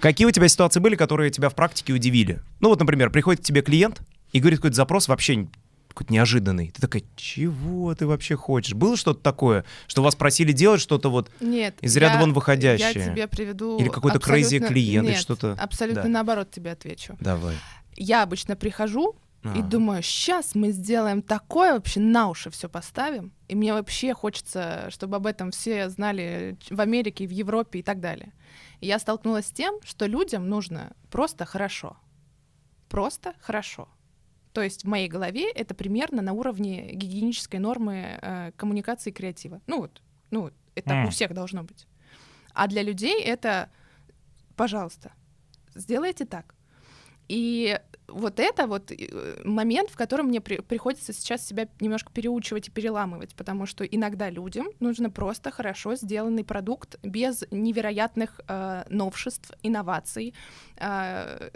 какие 0.00 0.26
у 0.26 0.30
тебя 0.30 0.48
ситуации 0.48 0.80
были, 0.80 0.94
которые 0.96 1.30
тебя 1.30 1.48
в 1.48 1.54
практике 1.54 1.92
удивили? 1.92 2.40
Ну 2.60 2.68
вот, 2.68 2.78
например, 2.78 3.10
приходит 3.10 3.42
к 3.42 3.44
тебе 3.44 3.60
клиент 3.62 4.00
и 4.32 4.40
говорит 4.40 4.60
какой-то 4.60 4.76
запрос 4.76 5.08
вообще 5.08 5.48
какой-то 5.92 6.12
неожиданный. 6.12 6.70
Ты 6.70 6.80
такая, 6.80 7.02
чего 7.16 7.94
ты 7.94 8.06
вообще 8.06 8.36
хочешь? 8.36 8.74
Было 8.74 8.96
что-то 8.96 9.20
такое, 9.20 9.64
что 9.86 10.02
вас 10.02 10.14
просили 10.14 10.52
делать 10.52 10.80
что-то 10.80 11.10
вот 11.10 11.30
нет, 11.40 11.76
из 11.80 11.96
ряда 11.96 12.14
я, 12.14 12.20
вон 12.20 12.32
выходящее? 12.32 12.92
Я 12.94 13.12
тебе 13.12 13.28
приведу... 13.28 13.78
Или 13.78 13.88
какой-то 13.88 14.18
крейзи 14.18 14.60
клиент, 14.60 15.08
нет, 15.08 15.18
что-то... 15.18 15.56
абсолютно 15.58 16.04
да. 16.04 16.08
наоборот 16.08 16.50
тебе 16.50 16.72
отвечу. 16.72 17.16
Давай. 17.20 17.56
Я 17.96 18.22
обычно 18.22 18.56
прихожу 18.56 19.16
а. 19.44 19.58
И 19.58 19.62
думаю, 19.62 20.02
сейчас 20.02 20.54
мы 20.54 20.70
сделаем 20.70 21.20
такое, 21.20 21.74
вообще 21.74 21.98
на 21.98 22.28
уши 22.28 22.50
все 22.50 22.68
поставим. 22.68 23.32
И 23.48 23.56
мне 23.56 23.72
вообще 23.72 24.14
хочется, 24.14 24.88
чтобы 24.90 25.16
об 25.16 25.26
этом 25.26 25.50
все 25.50 25.88
знали 25.88 26.56
в 26.70 26.80
Америке, 26.80 27.26
в 27.26 27.30
Европе 27.30 27.80
и 27.80 27.82
так 27.82 28.00
далее. 28.00 28.32
И 28.80 28.86
я 28.86 28.98
столкнулась 28.98 29.46
с 29.46 29.52
тем, 29.52 29.80
что 29.82 30.06
людям 30.06 30.48
нужно 30.48 30.92
просто 31.10 31.44
хорошо. 31.44 31.96
Просто 32.88 33.34
хорошо. 33.40 33.88
То 34.52 34.62
есть 34.62 34.84
в 34.84 34.88
моей 34.88 35.08
голове 35.08 35.50
это 35.50 35.74
примерно 35.74 36.22
на 36.22 36.32
уровне 36.32 36.92
гигиенической 36.92 37.58
нормы 37.58 38.18
э, 38.20 38.52
коммуникации 38.56 39.10
и 39.10 39.12
креатива. 39.12 39.60
Ну 39.66 39.80
вот, 39.80 40.02
ну 40.30 40.42
вот, 40.42 40.54
это 40.74 40.90
mm. 40.90 41.06
у 41.06 41.10
всех 41.10 41.34
должно 41.34 41.62
быть. 41.62 41.86
А 42.52 42.68
для 42.68 42.82
людей 42.82 43.22
это, 43.22 43.70
пожалуйста, 44.56 45.12
сделайте 45.74 46.26
так. 46.26 46.54
И 47.28 47.78
вот 48.08 48.40
это 48.40 48.66
вот 48.66 48.90
э, 48.90 49.40
момент, 49.44 49.90
в 49.90 49.96
котором 49.96 50.26
мне 50.26 50.40
при, 50.40 50.58
приходится 50.58 51.12
сейчас 51.12 51.46
себя 51.46 51.68
немножко 51.80 52.12
переучивать 52.12 52.68
и 52.68 52.70
переламывать, 52.70 53.34
потому 53.34 53.64
что 53.64 53.84
иногда 53.84 54.28
людям 54.28 54.68
нужно 54.80 55.08
просто 55.08 55.50
хорошо 55.50 55.94
сделанный 55.94 56.44
продукт 56.44 56.98
без 57.02 57.44
невероятных 57.50 58.40
э, 58.48 58.84
новшеств, 58.88 59.52
инноваций. 59.62 60.34
Э, 60.82 61.50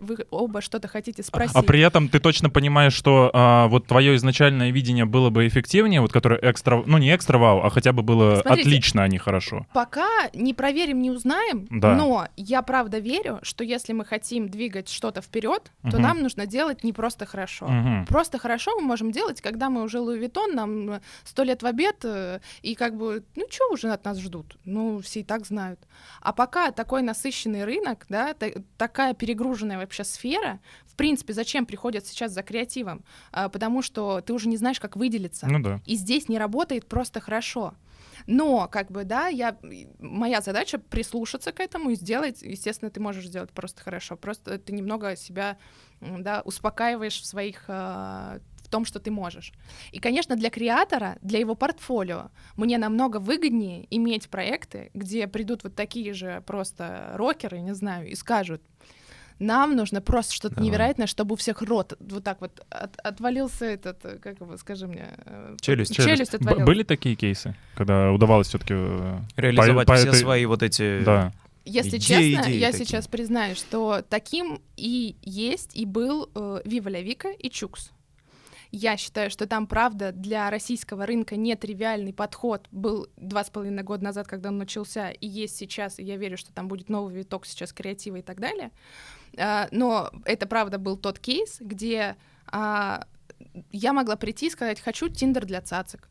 вы 0.00 0.18
оба 0.30 0.60
что-то 0.60 0.86
хотите 0.86 1.22
спросить. 1.22 1.56
А, 1.56 1.58
а 1.58 1.62
при 1.62 1.80
этом 1.80 2.08
ты 2.08 2.20
точно 2.20 2.50
понимаешь, 2.50 2.92
что 2.92 3.30
э, 3.34 3.68
вот 3.68 3.86
твое 3.86 4.14
изначальное 4.14 4.70
видение 4.70 5.04
было 5.04 5.30
бы 5.30 5.48
эффективнее, 5.48 6.00
вот 6.00 6.12
которое 6.12 6.38
экстра, 6.42 6.82
ну 6.86 6.98
не 6.98 7.14
экстра 7.14 7.38
вау, 7.38 7.60
а 7.64 7.70
хотя 7.70 7.92
бы 7.92 8.02
было 8.02 8.36
Смотрите, 8.42 8.68
отлично, 8.68 9.02
а 9.02 9.08
не 9.08 9.18
хорошо. 9.18 9.66
Пока 9.74 10.08
не 10.32 10.54
проверим, 10.54 11.02
не 11.02 11.10
узнаем, 11.10 11.66
да. 11.68 11.96
но 11.96 12.28
я 12.36 12.62
правда 12.62 12.98
верю, 12.98 13.40
что 13.42 13.64
если 13.64 13.92
мы 13.92 14.04
хотим 14.04 14.48
двигать 14.48 14.88
что-то 14.88 15.20
вперед, 15.20 15.72
то 15.82 15.96
угу. 15.96 15.98
нам 15.98 16.22
нужно 16.22 16.46
делать 16.46 16.84
не 16.84 16.92
просто 16.92 17.26
хорошо. 17.26 17.66
Угу. 17.66 18.06
Просто 18.06 18.38
хорошо 18.38 18.72
мы 18.80 18.86
можем 18.86 19.10
делать, 19.10 19.40
когда 19.40 19.68
мы 19.68 19.82
уже 19.82 19.98
Луи 19.98 20.18
Виттон, 20.18 20.54
нам 20.54 21.00
сто 21.24 21.42
лет 21.42 21.62
в 21.62 21.66
обед, 21.66 22.04
э, 22.04 22.38
и 22.62 22.76
как 22.76 22.96
бы, 22.96 23.24
ну 23.34 23.46
что 23.50 23.72
уже 23.72 23.90
от 23.90 24.04
нас 24.04 24.20
ждут? 24.20 24.56
Ну, 24.64 25.00
все 25.00 25.20
и 25.20 25.24
так 25.24 25.44
знают. 25.44 25.80
А 26.20 26.32
пока 26.32 26.70
такой 26.70 27.02
насыщенный 27.02 27.64
рынок, 27.64 28.06
да, 28.08 28.32
такая 28.76 29.14
перегруженная 29.14 29.78
вообще 29.78 30.04
сфера, 30.04 30.60
в 30.86 30.96
принципе, 30.96 31.32
зачем 31.32 31.66
приходят 31.66 32.06
сейчас 32.06 32.32
за 32.32 32.42
креативом? 32.42 33.04
А, 33.32 33.48
потому 33.48 33.82
что 33.82 34.20
ты 34.20 34.32
уже 34.32 34.48
не 34.48 34.56
знаешь, 34.56 34.78
как 34.78 34.96
выделиться. 34.96 35.46
Ну 35.46 35.58
да. 35.58 35.80
И 35.86 35.96
здесь 35.96 36.28
не 36.28 36.38
работает 36.38 36.86
просто 36.86 37.20
хорошо. 37.20 37.74
Но, 38.26 38.68
как 38.68 38.90
бы, 38.90 39.04
да, 39.04 39.26
я, 39.26 39.56
моя 39.98 40.40
задача 40.40 40.78
прислушаться 40.78 41.52
к 41.52 41.60
этому 41.60 41.90
и 41.90 41.94
сделать, 41.94 42.42
естественно, 42.42 42.90
ты 42.90 43.00
можешь 43.00 43.26
сделать 43.26 43.50
просто 43.50 43.82
хорошо, 43.82 44.16
просто 44.16 44.58
ты 44.58 44.72
немного 44.72 45.16
себя, 45.16 45.58
да, 46.00 46.42
успокаиваешь 46.44 47.20
в 47.20 47.26
своих 47.26 47.64
э, 47.68 48.38
в 48.53 48.53
том, 48.74 48.84
что 48.86 48.98
ты 48.98 49.10
можешь. 49.10 49.52
И, 49.92 49.98
конечно, 50.00 50.34
для 50.36 50.50
креатора, 50.50 51.16
для 51.22 51.38
его 51.38 51.54
портфолио, 51.54 52.22
мне 52.56 52.78
намного 52.78 53.18
выгоднее 53.20 53.86
иметь 53.96 54.28
проекты, 54.28 54.90
где 54.94 55.26
придут 55.26 55.64
вот 55.64 55.74
такие 55.74 56.12
же 56.14 56.42
просто 56.46 56.84
рокеры, 57.14 57.60
не 57.60 57.74
знаю, 57.74 58.08
и 58.10 58.14
скажут, 58.16 58.60
Нам 59.40 59.74
нужно 59.76 60.00
просто 60.00 60.32
что-то 60.32 60.60
невероятное, 60.62 61.08
чтобы 61.08 61.32
у 61.32 61.36
всех 61.36 61.60
рот 61.62 61.94
вот 62.00 62.22
так 62.22 62.40
вот 62.40 62.64
от- 62.70 62.96
отвалился 63.02 63.64
этот, 63.64 64.04
э, 64.04 64.18
как 64.22 64.40
его, 64.40 64.56
скажи 64.56 64.86
мне, 64.86 65.06
э, 65.26 65.56
Челюсть. 65.60 65.94
челюсть 65.96 66.30
Б- 66.32 66.36
отвалилась. 66.38 66.66
Были 66.66 66.82
такие 66.84 67.16
кейсы, 67.16 67.54
когда 67.74 68.12
удавалось 68.12 68.46
все-таки 68.48 68.74
Реализовать 69.36 69.90
все 69.90 70.12
свои 70.12 70.46
вот 70.46 70.62
эти... 70.62 71.02
Да. 71.04 71.32
Если 71.64 71.96
Идеи, 71.98 72.32
честно, 72.32 72.48
идеи 72.50 72.58
я 72.60 72.70
такие. 72.70 72.86
сейчас 72.86 73.08
признаюсь, 73.08 73.58
что 73.58 74.02
таким 74.08 74.60
и 74.76 75.16
есть, 75.22 75.74
и 75.76 75.84
был 75.86 76.28
э, 76.34 76.60
Вива 76.64 76.90
Ля 76.90 77.02
Вика 77.02 77.30
и 77.30 77.48
Чукс. 77.50 77.90
Я 78.76 78.96
считаю, 78.96 79.30
что 79.30 79.46
там, 79.46 79.68
правда, 79.68 80.10
для 80.10 80.50
российского 80.50 81.06
рынка 81.06 81.36
нетривиальный 81.36 82.12
подход 82.12 82.66
был 82.72 83.06
два 83.16 83.44
с 83.44 83.50
половиной 83.50 83.84
года 83.84 84.02
назад, 84.02 84.26
когда 84.26 84.48
он 84.48 84.58
начался, 84.58 85.12
и 85.12 85.28
есть 85.28 85.56
сейчас, 85.56 86.00
и 86.00 86.02
я 86.02 86.16
верю, 86.16 86.36
что 86.36 86.52
там 86.52 86.66
будет 86.66 86.88
новый 86.88 87.14
виток 87.14 87.46
сейчас 87.46 87.72
креатива 87.72 88.16
и 88.16 88.22
так 88.22 88.40
далее. 88.40 88.72
А, 89.38 89.68
но 89.70 90.10
это, 90.24 90.48
правда, 90.48 90.78
был 90.78 90.96
тот 90.96 91.20
кейс, 91.20 91.58
где 91.60 92.16
а, 92.46 93.06
я 93.70 93.92
могла 93.92 94.16
прийти 94.16 94.48
и 94.48 94.50
сказать, 94.50 94.80
хочу 94.80 95.08
Тиндер 95.08 95.44
для 95.44 95.60
цацик. 95.60 96.08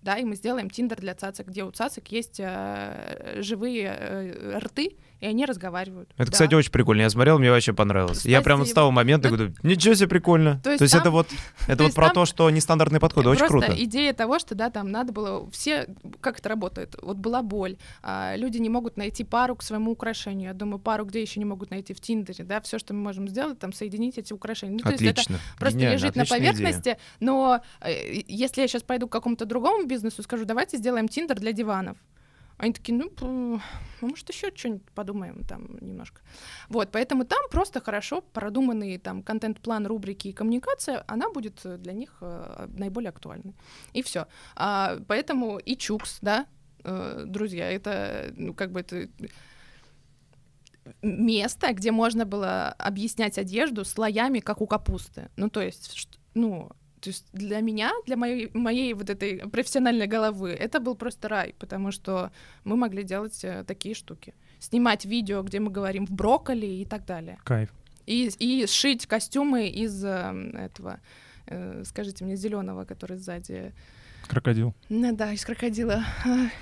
Да, 0.00 0.16
и 0.16 0.24
мы 0.24 0.36
сделаем 0.36 0.70
Тиндер 0.70 1.00
для 1.00 1.16
цацик, 1.16 1.48
где 1.48 1.64
у 1.64 1.72
цацик 1.72 2.06
есть 2.12 2.38
э, 2.38 3.38
живые 3.40 3.86
э, 3.86 4.58
рты, 4.58 4.98
и 5.24 5.26
они 5.26 5.46
разговаривают. 5.46 6.10
Это, 6.16 6.26
Да. 6.26 6.32
кстати, 6.32 6.54
очень 6.54 6.70
прикольно. 6.70 7.00
Я 7.02 7.10
смотрел, 7.10 7.38
мне 7.38 7.50
вообще 7.50 7.72
понравилось. 7.72 8.24
Я 8.26 8.42
прямо 8.42 8.64
с 8.64 8.68
Спасибо. 8.68 8.74
того 8.82 8.90
момента 8.90 9.28
говорю, 9.28 9.54
ничего 9.62 9.94
себе 9.94 10.08
прикольно. 10.08 10.60
то 10.62 10.70
есть 10.70 10.78
То 10.80 10.84
есть 10.84 10.92
там- 10.92 11.00
это 11.02 11.10
вот, 11.10 11.28
это 11.66 11.76
то 11.78 11.84
вот 11.84 11.94
про 11.94 12.04
там 12.06 12.14
то, 12.14 12.24
что 12.26 12.50
нестандартные 12.50 13.00
подходы. 13.00 13.30
Очень 13.30 13.46
Просто 13.46 13.68
круто. 13.68 13.84
идея 13.84 14.12
того, 14.12 14.38
что 14.38 14.54
да, 14.54 14.68
там 14.70 14.90
надо 14.90 15.12
было 15.12 15.48
все, 15.50 15.86
как 16.20 16.38
это 16.40 16.48
работает. 16.50 16.94
Вот 17.02 17.16
была 17.16 17.42
боль, 17.42 17.76
а, 18.02 18.34
люди 18.36 18.58
не 18.58 18.68
могут 18.68 18.96
найти 18.96 19.24
пару 19.24 19.56
к 19.56 19.62
своему 19.62 19.92
украшению. 19.92 20.48
Я 20.48 20.54
думаю, 20.54 20.78
пару 20.78 21.04
где 21.06 21.22
еще 21.22 21.40
не 21.40 21.46
могут 21.46 21.70
найти 21.70 21.94
в 21.94 22.00
Тиндере, 22.00 22.44
да, 22.44 22.60
все, 22.60 22.78
что 22.78 22.92
мы 22.92 23.00
можем 23.00 23.26
сделать, 23.28 23.58
там 23.58 23.72
соединить 23.72 24.18
эти 24.18 24.32
украшения. 24.32 24.74
Ну, 24.74 24.80
то 24.80 24.90
есть 24.90 25.02
это 25.02 25.10
Отлично. 25.22 25.38
просто 25.58 25.78
Гениально, 25.78 25.94
лежит 25.96 26.16
на 26.16 26.22
отличная 26.22 26.38
идея. 26.40 26.52
поверхности, 26.52 26.98
но 27.20 27.60
э, 27.80 28.22
если 28.28 28.60
я 28.60 28.68
сейчас 28.68 28.82
пойду 28.82 29.08
к 29.08 29.12
какому-то 29.12 29.46
другому 29.46 29.86
бизнесу, 29.86 30.22
скажу, 30.22 30.44
давайте 30.44 30.76
сделаем 30.76 31.08
Тиндер 31.08 31.40
для 31.40 31.52
диванов. 31.52 31.96
Они 32.64 32.72
такие, 32.72 32.96
ну, 32.96 33.10
ну, 33.20 33.60
может, 34.00 34.30
еще 34.30 34.50
что-нибудь 34.54 34.90
подумаем 34.94 35.44
там 35.44 35.76
немножко. 35.82 36.22
Вот, 36.70 36.90
поэтому 36.92 37.26
там 37.26 37.42
просто 37.50 37.82
хорошо 37.82 38.22
продуманный 38.22 38.96
там 38.96 39.22
контент-план, 39.22 39.86
рубрики 39.86 40.28
и 40.28 40.32
коммуникация, 40.32 41.04
она 41.06 41.28
будет 41.28 41.60
для 41.62 41.92
них 41.92 42.16
э, 42.22 42.66
наиболее 42.70 43.10
актуальной. 43.10 43.54
И 43.92 44.02
все. 44.02 44.26
поэтому 44.56 45.58
и 45.58 45.76
Чукс, 45.76 46.20
да, 46.22 46.46
э, 46.84 47.24
друзья, 47.26 47.70
это, 47.70 48.32
ну, 48.34 48.54
как 48.54 48.72
бы 48.72 48.80
это 48.80 49.10
место, 51.02 51.74
где 51.74 51.92
можно 51.92 52.24
было 52.24 52.68
объяснять 52.78 53.36
одежду 53.36 53.84
слоями, 53.84 54.40
как 54.40 54.62
у 54.62 54.66
капусты. 54.66 55.28
Ну, 55.36 55.50
то 55.50 55.60
есть, 55.60 56.08
ну, 56.32 56.70
то 57.04 57.10
есть 57.10 57.26
для 57.34 57.60
меня, 57.60 57.92
для 58.06 58.16
моей, 58.16 58.50
моей 58.54 58.94
вот 58.94 59.10
этой 59.10 59.36
профессиональной 59.50 60.06
головы, 60.06 60.52
это 60.52 60.80
был 60.80 60.94
просто 60.94 61.28
рай, 61.28 61.54
потому 61.58 61.90
что 61.92 62.30
мы 62.64 62.76
могли 62.76 63.02
делать 63.02 63.44
э, 63.44 63.62
такие 63.66 63.94
штуки. 63.94 64.32
Снимать 64.58 65.04
видео, 65.04 65.42
где 65.42 65.60
мы 65.60 65.70
говорим 65.70 66.06
в 66.06 66.10
брокколи 66.10 66.64
и 66.64 66.86
так 66.86 67.04
далее. 67.04 67.36
Кайф. 67.44 67.68
И, 68.06 68.30
и 68.38 68.66
сшить 68.66 69.06
костюмы 69.06 69.68
из 69.68 70.02
э, 70.02 70.50
этого, 70.54 71.00
э, 71.46 71.82
скажите 71.84 72.24
мне, 72.24 72.36
зеленого, 72.36 72.86
который 72.86 73.18
сзади. 73.18 73.74
Крокодил. 74.26 74.74
Ну 74.88 75.14
да, 75.14 75.32
из 75.34 75.44
крокодила. 75.44 76.02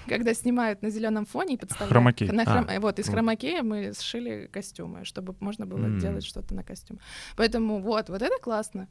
Когда 0.09 0.35
снимают 0.35 0.83
на 0.83 0.91
зеленом 0.91 1.25
фоне 1.25 1.55
и 1.55 1.57
подставляют. 1.57 1.93
Хромакей. 1.93 2.29
На 2.33 2.43
хром- 2.43 2.67
А, 2.69 2.81
Вот, 2.81 2.99
из 2.99 3.07
вот. 3.07 3.13
хромакея 3.15 3.63
мы 3.63 3.93
сшили 3.97 4.49
костюмы, 4.53 5.05
чтобы 5.05 5.37
можно 5.39 5.67
было 5.67 5.85
М. 5.85 6.01
делать 6.01 6.25
что-то 6.25 6.53
на 6.57 6.65
костюм. 6.65 6.99
Поэтому 7.37 7.81
вот, 7.81 8.09
вот 8.09 8.21
это 8.23 8.43
классно. 8.43 8.89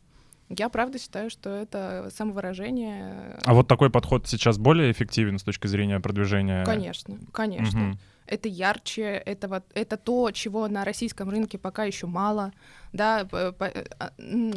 Я 0.57 0.69
правда 0.69 0.99
считаю, 0.99 1.29
что 1.29 1.49
это 1.49 2.09
самовыражение. 2.15 3.37
А 3.45 3.53
вот 3.53 3.67
такой 3.67 3.89
подход 3.89 4.27
сейчас 4.27 4.57
более 4.57 4.91
эффективен 4.91 5.39
с 5.39 5.43
точки 5.43 5.67
зрения 5.67 5.99
продвижения? 5.99 6.65
Конечно, 6.65 7.17
конечно. 7.31 7.79
Мгм. 7.79 7.99
Это 8.27 8.47
ярче, 8.47 9.21
это 9.25 9.47
вот 9.47 9.63
это 9.73 9.97
то, 9.97 10.31
чего 10.31 10.67
на 10.67 10.85
российском 10.85 11.29
рынке 11.29 11.57
пока 11.57 11.83
еще 11.83 12.07
мало, 12.07 12.53
да. 12.93 13.27
а, 13.31 13.53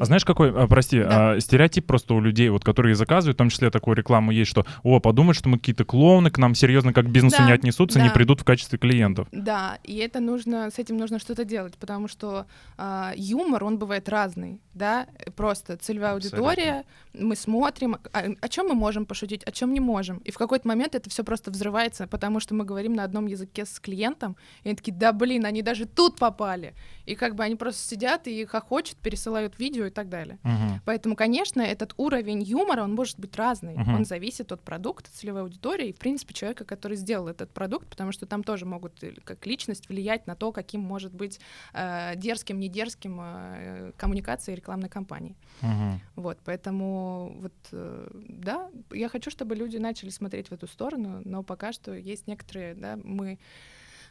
А 0.01 0.05
знаешь, 0.05 0.25
какой, 0.25 0.51
а, 0.51 0.67
прости, 0.67 1.01
Да. 1.01 1.33
а, 1.33 1.41
стереотип 1.41 1.87
просто 1.87 2.15
у 2.15 2.21
людей, 2.21 2.49
вот, 2.51 2.65
которые 2.65 2.95
заказывают, 2.95 3.37
в 3.37 3.39
том 3.39 3.49
числе 3.51 3.71
такую 3.71 3.97
рекламу 3.97 4.31
есть, 4.33 4.51
что, 4.51 4.65
о, 4.83 5.01
подумают, 5.01 5.37
что 5.37 5.49
мы 5.49 5.59
какие-то 5.59 5.85
клоуны, 5.85 6.31
к 6.31 6.39
нам 6.39 6.55
серьезно 6.55 6.93
как 6.93 7.07
к 7.07 7.09
бизнесу 7.09 7.39
Да, 7.39 7.47
не 7.47 7.53
отнесутся, 7.53 8.01
не 8.01 8.09
да. 8.09 8.15
придут 8.15 8.41
в 8.41 8.45
качестве 8.45 8.79
клиентов. 8.79 9.29
Да, 9.33 9.79
и 9.83 9.97
это 9.97 10.21
нужно, 10.21 10.71
с 10.71 10.79
этим 10.79 10.97
нужно 10.97 11.19
что-то 11.19 11.45
делать, 11.45 11.77
потому 11.79 12.09
что 12.09 12.47
а, 12.77 13.13
юмор, 13.17 13.65
он 13.65 13.79
бывает 13.79 14.09
разный, 14.09 14.61
да, 14.75 15.07
просто 15.37 15.77
целевая 15.77 16.15
Абсолютно. 16.15 16.39
аудитория, 16.49 16.85
мы 17.13 17.37
смотрим, 17.37 17.97
а, 18.13 18.25
о, 18.41 18.49
чем 18.49 18.69
мы 18.69 18.75
можем 18.75 19.07
пошутить, 19.07 19.43
о 19.45 19.53
чем 19.53 19.73
не 19.73 19.81
можем, 19.81 20.19
и 20.19 20.31
в 20.31 20.39
какой-то 20.39 20.67
момент 20.69 20.95
это 20.95 21.09
все 21.11 21.25
просто 21.25 21.51
взрывается, 21.51 22.07
потому 22.07 22.41
что 22.41 22.55
мы 22.55 22.65
говорим 22.65 22.95
на 22.95 23.05
одном 23.05 23.27
языке 23.27 23.54
с 23.63 23.81
клиентом, 23.81 24.37
и 24.63 24.69
они 24.69 24.77
такие, 24.77 24.93
да 24.93 25.13
блин, 25.13 25.47
они 25.47 25.63
даже 25.63 25.87
тут 25.87 26.19
попали, 26.19 26.75
и 27.07 27.15
как 27.15 27.35
бы 27.35 27.45
они 27.45 27.57
просто 27.57 27.87
сидят 27.89 28.27
и 28.27 28.45
хохочут, 28.45 28.97
пересылают 28.99 29.59
видео 29.59 29.87
и 29.87 29.91
так 29.91 30.09
далее. 30.09 30.39
Мгм. 30.43 30.81
Поэтому, 30.85 31.17
конечно, 31.17 31.61
этот 31.61 31.95
уровень 31.97 32.43
юмора, 32.43 32.83
он 32.83 32.95
может 32.95 33.19
быть 33.19 33.37
разный. 33.37 33.75
Мгм. 33.75 33.95
Он 33.95 34.05
зависит 34.05 34.53
от 34.53 34.61
продукта, 34.63 35.11
целевой 35.13 35.43
аудитории 35.43 35.89
и, 35.89 35.93
в 35.93 35.99
принципе, 35.99 36.35
человека, 36.35 36.65
который 36.65 36.97
сделал 36.97 37.29
этот 37.29 37.51
продукт, 37.51 37.89
потому 37.89 38.13
что 38.13 38.27
там 38.27 38.43
тоже 38.43 38.67
могут 38.67 39.03
э, 39.03 39.13
как 39.25 39.47
личность 39.47 39.89
влиять 39.89 40.27
на 40.27 40.35
то, 40.35 40.53
каким 40.53 40.81
может 40.81 41.13
быть 41.15 41.41
э, 41.73 42.13
дерзким, 42.17 42.59
не 42.59 42.69
дерзким 42.69 43.21
э, 43.21 43.93
коммуникация 43.97 44.55
рекламной 44.55 44.89
кампании. 44.89 45.37
Мгм. 45.61 46.01
Вот, 46.17 46.39
поэтому 46.45 47.37
вот, 47.41 47.55
э, 47.73 48.09
да, 48.29 48.71
я 48.93 49.09
хочу, 49.09 49.31
чтобы 49.31 49.55
люди 49.55 49.77
начали 49.77 50.11
смотреть 50.11 50.49
в 50.49 50.53
эту 50.53 50.67
сторону, 50.67 51.21
но 51.25 51.43
пока 51.43 51.73
что 51.73 51.95
есть 51.95 52.27
некоторые, 52.27 52.75
да, 52.75 52.99
мы, 53.03 53.39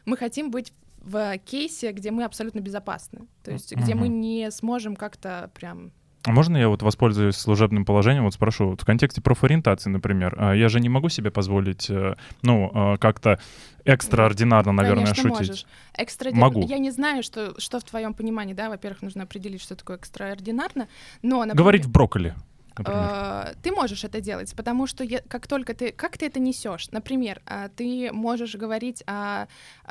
мы 0.04 0.16
хотим 0.16 0.50
быть 0.50 0.72
в 1.04 1.38
кейсе, 1.38 1.92
где 1.92 2.10
мы 2.10 2.24
абсолютно 2.24 2.60
безопасны, 2.60 3.26
то 3.42 3.50
есть 3.50 3.74
где 3.74 3.94
мы 3.94 4.08
не 4.08 4.50
сможем 4.50 4.96
как-то 4.96 5.50
прям 5.54 5.92
А 6.22 6.32
можно 6.32 6.56
я 6.56 6.68
вот 6.68 6.82
воспользуюсь 6.82 7.36
служебным 7.36 7.84
положением, 7.84 8.24
вот 8.24 8.32
спрошу, 8.32 8.70
вот 8.70 8.80
в 8.80 8.84
контексте 8.86 9.20
профориентации, 9.20 9.90
например, 9.90 10.34
а 10.38 10.54
я 10.54 10.68
же 10.70 10.80
не 10.80 10.88
могу 10.88 11.10
себе 11.10 11.30
позволить, 11.30 11.90
э, 11.90 12.14
ну, 12.42 12.70
э, 12.74 12.96
как-то 12.96 13.38
экстраординарно, 13.84 14.72
наверное, 14.72 15.04
Конечно, 15.04 15.22
шутить. 15.22 15.48
можешь. 15.48 15.66
Экстра... 15.98 16.30
Могу. 16.32 16.66
Я 16.66 16.78
не 16.78 16.90
знаю, 16.90 17.22
что, 17.22 17.54
что 17.60 17.80
в 17.80 17.84
твоем 17.84 18.14
понимании, 18.14 18.54
да, 18.54 18.70
во-первых, 18.70 19.02
нужно 19.02 19.24
определить, 19.24 19.60
что 19.60 19.76
такое 19.76 19.96
экстраординарно, 19.98 20.88
но, 21.20 21.40
например, 21.40 21.56
Говорить 21.56 21.84
в 21.84 21.90
брокколи, 21.90 22.34
например. 22.78 23.10
э, 23.10 23.54
ты 23.62 23.72
можешь 23.72 24.04
это 24.04 24.20
делать, 24.20 24.54
потому 24.56 24.86
что 24.86 25.04
я- 25.04 25.20
как 25.28 25.46
только 25.46 25.74
ты, 25.74 25.92
как 25.92 26.18
ты 26.18 26.26
это 26.26 26.40
несешь, 26.40 26.90
например, 26.90 27.42
э, 27.46 27.68
ты 27.76 28.12
можешь 28.12 28.54
говорить 28.56 29.02
о, 29.06 29.46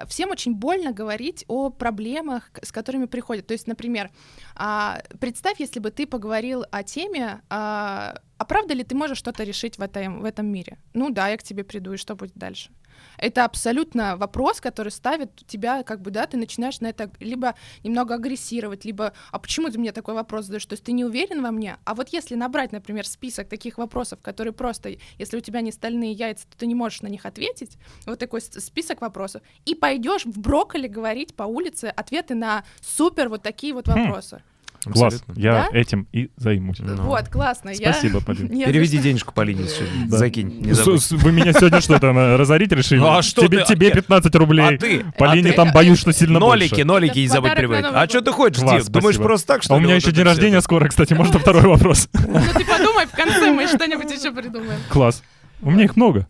всем 0.07 0.31
очень 0.31 0.53
больно 0.55 0.91
говорить 0.91 1.45
о 1.47 1.69
проблемах, 1.69 2.49
с 2.61 2.71
которыми 2.71 3.05
приходят. 3.05 3.47
То 3.47 3.53
есть, 3.53 3.67
например, 3.67 4.09
а, 4.55 5.01
представь, 5.19 5.59
если 5.59 5.79
бы 5.79 5.91
ты 5.91 6.05
поговорил 6.07 6.65
о 6.71 6.83
теме, 6.83 7.41
а 7.49 8.15
а 8.37 8.45
правда 8.45 8.73
ли 8.73 8.83
ты 8.83 8.93
можешь 8.95 9.17
что-то 9.19 9.43
решить 9.45 9.77
в 9.77 9.81
этом, 9.81 10.21
в 10.21 10.25
этом 10.25 10.47
мире? 10.47 10.77
Ну 10.93 11.09
да, 11.09 11.29
я 11.29 11.37
к 11.37 11.43
тебе 11.43 11.63
приду, 11.63 11.93
и 11.93 11.97
что 11.97 12.15
будет 12.15 12.33
дальше? 12.35 12.71
Это 13.17 13.45
абсолютно 13.45 14.17
вопрос, 14.17 14.61
который 14.61 14.89
ставит 14.89 15.45
тебя, 15.47 15.83
как 15.83 16.01
бы, 16.01 16.11
да, 16.11 16.25
ты 16.25 16.37
начинаешь 16.37 16.79
на 16.79 16.87
это 16.87 17.09
либо 17.19 17.55
немного 17.83 18.15
агрессировать, 18.15 18.85
либо, 18.85 19.13
а 19.31 19.39
почему 19.39 19.69
ты 19.69 19.79
мне 19.79 19.91
такой 19.91 20.13
вопрос 20.13 20.45
задаешь? 20.45 20.65
То 20.65 20.73
есть 20.73 20.83
ты 20.83 20.91
не 20.91 21.05
уверен 21.05 21.41
во 21.41 21.51
мне? 21.51 21.77
А 21.85 21.95
вот 21.95 22.09
если 22.09 22.35
набрать, 22.35 22.71
например, 22.71 23.07
список 23.07 23.47
таких 23.47 23.77
вопросов, 23.77 24.19
которые 24.21 24.53
просто, 24.53 24.97
если 25.17 25.37
у 25.37 25.41
тебя 25.41 25.61
не 25.61 25.71
стальные 25.71 26.11
яйца, 26.11 26.47
то 26.49 26.57
ты 26.57 26.67
не 26.67 26.75
можешь 26.75 27.01
на 27.01 27.07
них 27.07 27.25
ответить, 27.25 27.77
вот 28.05 28.19
такой 28.19 28.41
список 28.41 29.01
вопросов, 29.01 29.41
и 29.65 29.75
пойдешь 29.75 30.25
в 30.25 30.39
брокколи 30.39 30.87
говорить 30.87 31.35
по 31.35 31.43
улице 31.43 31.85
ответы 31.85 32.35
на 32.35 32.63
супер 32.81 33.29
вот 33.29 33.41
такие 33.43 33.73
вот 33.73 33.87
Хм. 33.87 34.43
Класс, 34.91 35.13
Абсолютно. 35.15 35.41
я 35.41 35.67
Да? 35.71 35.77
этим 35.77 36.07
и 36.11 36.29
займусь. 36.37 36.77
Ну. 36.79 36.95
Вот, 37.03 37.27
классно. 37.29 37.69
я- 37.69 37.93
Спасибо, 37.93 38.21
Полин. 38.25 38.47
Не 38.49 38.65
за 38.65 38.71
Переведи 38.71 38.97
денежку 38.97 39.33
Полине, 39.33 39.65
Да. 40.07 40.17
закинь, 40.17 40.59
не 40.61 40.73
С- 40.73 40.77
забудь. 40.77 41.01
с- 41.01 41.11
Вы 41.11 41.31
меня 41.31 41.53
сегодня 41.53 41.81
что 41.81 41.99
там 41.99 42.17
э, 42.17 42.35
разорить 42.35 42.71
решили? 42.71 42.99
Ну, 42.99 43.07
а 43.15 43.21
что 43.21 43.41
тебе, 43.47 43.59
ты- 43.59 43.73
тебе 43.73 43.87
нет. 43.87 43.95
15 43.95 44.35
рублей. 44.35 44.75
А 44.75 44.77
ты? 44.77 45.05
Полине 45.17 45.49
а 45.49 45.51
ты? 45.51 45.55
там 45.57 45.71
боюсь, 45.71 45.99
что 45.99 46.11
сильно 46.13 46.39
Нолики, 46.39 46.69
больше. 46.71 46.85
нолики 46.85 47.19
не 47.19 47.27
забудь 47.27 47.55
прибавить. 47.55 47.85
А 47.91 48.07
что 48.07 48.21
ты 48.21 48.31
хочешь, 48.31 48.61
Класс, 48.61 48.85
Дим? 48.85 48.93
Думаешь, 48.93 49.17
просто 49.17 49.47
так, 49.47 49.63
что 49.63 49.73
А 49.73 49.77
у 49.77 49.79
меня 49.79 49.95
еще 49.95 50.11
день 50.11 50.25
рождения 50.25 50.61
скоро, 50.61 50.87
кстати, 50.87 51.13
можно 51.13 51.39
второй 51.39 51.63
вопрос? 51.63 52.09
Ну 52.13 52.39
ты 52.53 52.65
подумай, 52.65 53.05
в 53.05 53.11
конце 53.15 53.51
мы 53.51 53.67
что-нибудь 53.67 54.11
еще 54.11 54.31
придумаем. 54.31 54.79
Класс. 54.89 55.23
У 55.63 55.71
меня 55.71 55.85
их 55.85 55.95
много. 55.95 56.27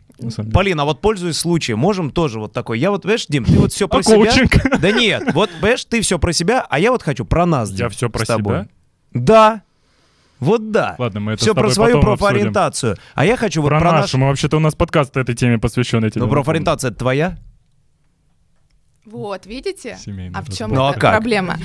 Полин, 0.54 0.80
а 0.80 0.86
вот 0.86 1.02
пользуясь 1.02 1.38
случаем, 1.38 1.80
можем 1.80 2.10
тоже 2.12 2.40
вот 2.40 2.54
такой. 2.54 2.80
Я 2.80 2.92
вот, 2.92 3.02
понимаешь, 3.02 3.26
Дим, 3.28 3.46
ты 3.46 3.54
вот 3.60 3.74
все 3.74 3.88
про 3.88 4.00
А 4.00 4.04
себя. 4.04 4.16
коучинг? 4.16 4.80
Да 4.80 4.92
нет, 4.92 5.34
вот, 5.34 5.50
понимаешь, 5.60 5.84
ты 5.86 6.02
все 6.02 6.18
про 6.20 6.32
себя, 6.34 6.66
а 6.70 6.80
я 6.80 6.92
вот 6.92 7.04
хочу 7.04 7.26
про 7.26 7.46
нас, 7.46 7.70
Дим, 7.72 7.86
Я 7.86 7.90
все 7.90 8.10
про 8.10 8.26
себя? 8.26 8.68
Да. 9.12 9.62
Вот 10.40 10.72
да. 10.72 10.96
Ладно, 10.98 11.20
мы 11.22 11.32
это 11.34 11.42
Все 11.42 11.54
про 11.56 11.70
свою 11.70 11.96
потом 11.96 12.12
обсудим. 12.14 12.28
профориентацию. 12.34 12.98
А 13.16 13.24
я 13.26 13.38
хочу 13.38 13.62
вот 13.62 13.70
Про 13.70 13.80
про, 13.80 13.92
нашу. 13.94 14.02
наш... 14.02 14.14
Мы 14.22 14.28
вообще-то 14.28 14.58
у 14.58 14.60
нас 14.60 14.76
подкаст 14.76 15.16
этой 15.16 15.36
теме 15.36 15.58
посвящен. 15.58 16.10
Ну, 16.16 16.28
профориентация 16.28 16.92
твоя? 16.92 17.38
Вот, 19.06 19.46
видите? 19.46 19.98
Семейный 19.98 20.38
А 20.38 20.42
в 20.42 20.50
чем 20.50 20.72
Ну, 20.72 20.86
а 20.86 20.92
эта 20.92 21.00
как? 21.00 21.12
проблема? 21.12 21.58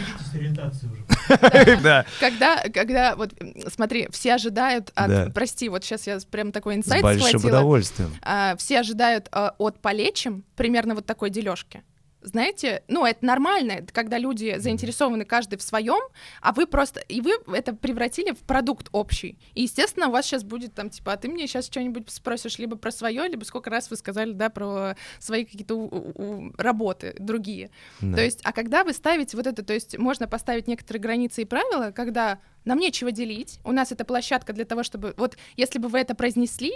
Да, 1.82 2.06
Когда, 2.20 2.62
когда, 2.72 3.14
вот, 3.14 3.34
смотри, 3.68 4.08
все 4.10 4.34
ожидают 4.34 4.90
от, 4.94 5.32
прости, 5.34 5.68
вот 5.68 5.84
сейчас 5.84 6.06
я 6.06 6.18
прям 6.30 6.52
такой 6.52 6.74
с 6.74 6.78
инсайт 6.78 7.02
большим 7.02 7.28
схватила. 7.28 7.48
удовольствием. 7.50 8.16
А, 8.22 8.56
все 8.56 8.80
ожидают 8.80 9.28
а, 9.32 9.54
от 9.58 9.78
полечим 9.80 10.44
примерно 10.56 10.94
вот 10.94 11.06
такой 11.06 11.30
дележки. 11.30 11.82
Знаете, 12.20 12.82
ну 12.88 13.06
это 13.06 13.24
нормально, 13.24 13.72
это 13.72 13.92
когда 13.92 14.18
люди 14.18 14.56
заинтересованы 14.58 15.24
каждый 15.24 15.56
в 15.56 15.62
своем, 15.62 16.00
а 16.40 16.52
вы 16.52 16.66
просто 16.66 17.00
и 17.00 17.20
вы 17.20 17.32
это 17.54 17.72
превратили 17.74 18.32
в 18.32 18.38
продукт 18.38 18.88
общий. 18.92 19.38
И 19.54 19.62
естественно 19.62 20.08
у 20.08 20.10
вас 20.10 20.26
сейчас 20.26 20.42
будет 20.42 20.74
там 20.74 20.90
типа, 20.90 21.12
а 21.12 21.16
ты 21.16 21.28
мне 21.28 21.46
сейчас 21.46 21.66
что-нибудь 21.66 22.10
спросишь 22.10 22.58
либо 22.58 22.76
про 22.76 22.90
свое, 22.90 23.28
либо 23.28 23.44
сколько 23.44 23.70
раз 23.70 23.90
вы 23.90 23.96
сказали, 23.96 24.32
да, 24.32 24.50
про 24.50 24.96
свои 25.20 25.44
какие-то 25.44 26.52
работы 26.56 27.14
другие. 27.18 27.70
Да. 28.00 28.16
То 28.16 28.24
есть, 28.24 28.40
а 28.42 28.52
когда 28.52 28.84
вы 28.84 28.92
ставите 28.92 29.36
вот 29.36 29.46
это, 29.46 29.62
то 29.62 29.72
есть 29.72 29.96
можно 29.96 30.26
поставить 30.26 30.66
некоторые 30.66 31.00
границы 31.00 31.42
и 31.42 31.44
правила, 31.44 31.92
когда 31.92 32.40
нам 32.68 32.78
нечего 32.78 33.10
делить, 33.10 33.58
у 33.64 33.72
нас 33.72 33.92
это 33.92 34.04
площадка 34.04 34.52
для 34.52 34.64
того, 34.64 34.82
чтобы... 34.82 35.14
Вот 35.16 35.36
если 35.56 35.78
бы 35.78 35.88
вы 35.88 35.98
это 35.98 36.14
произнесли, 36.14 36.72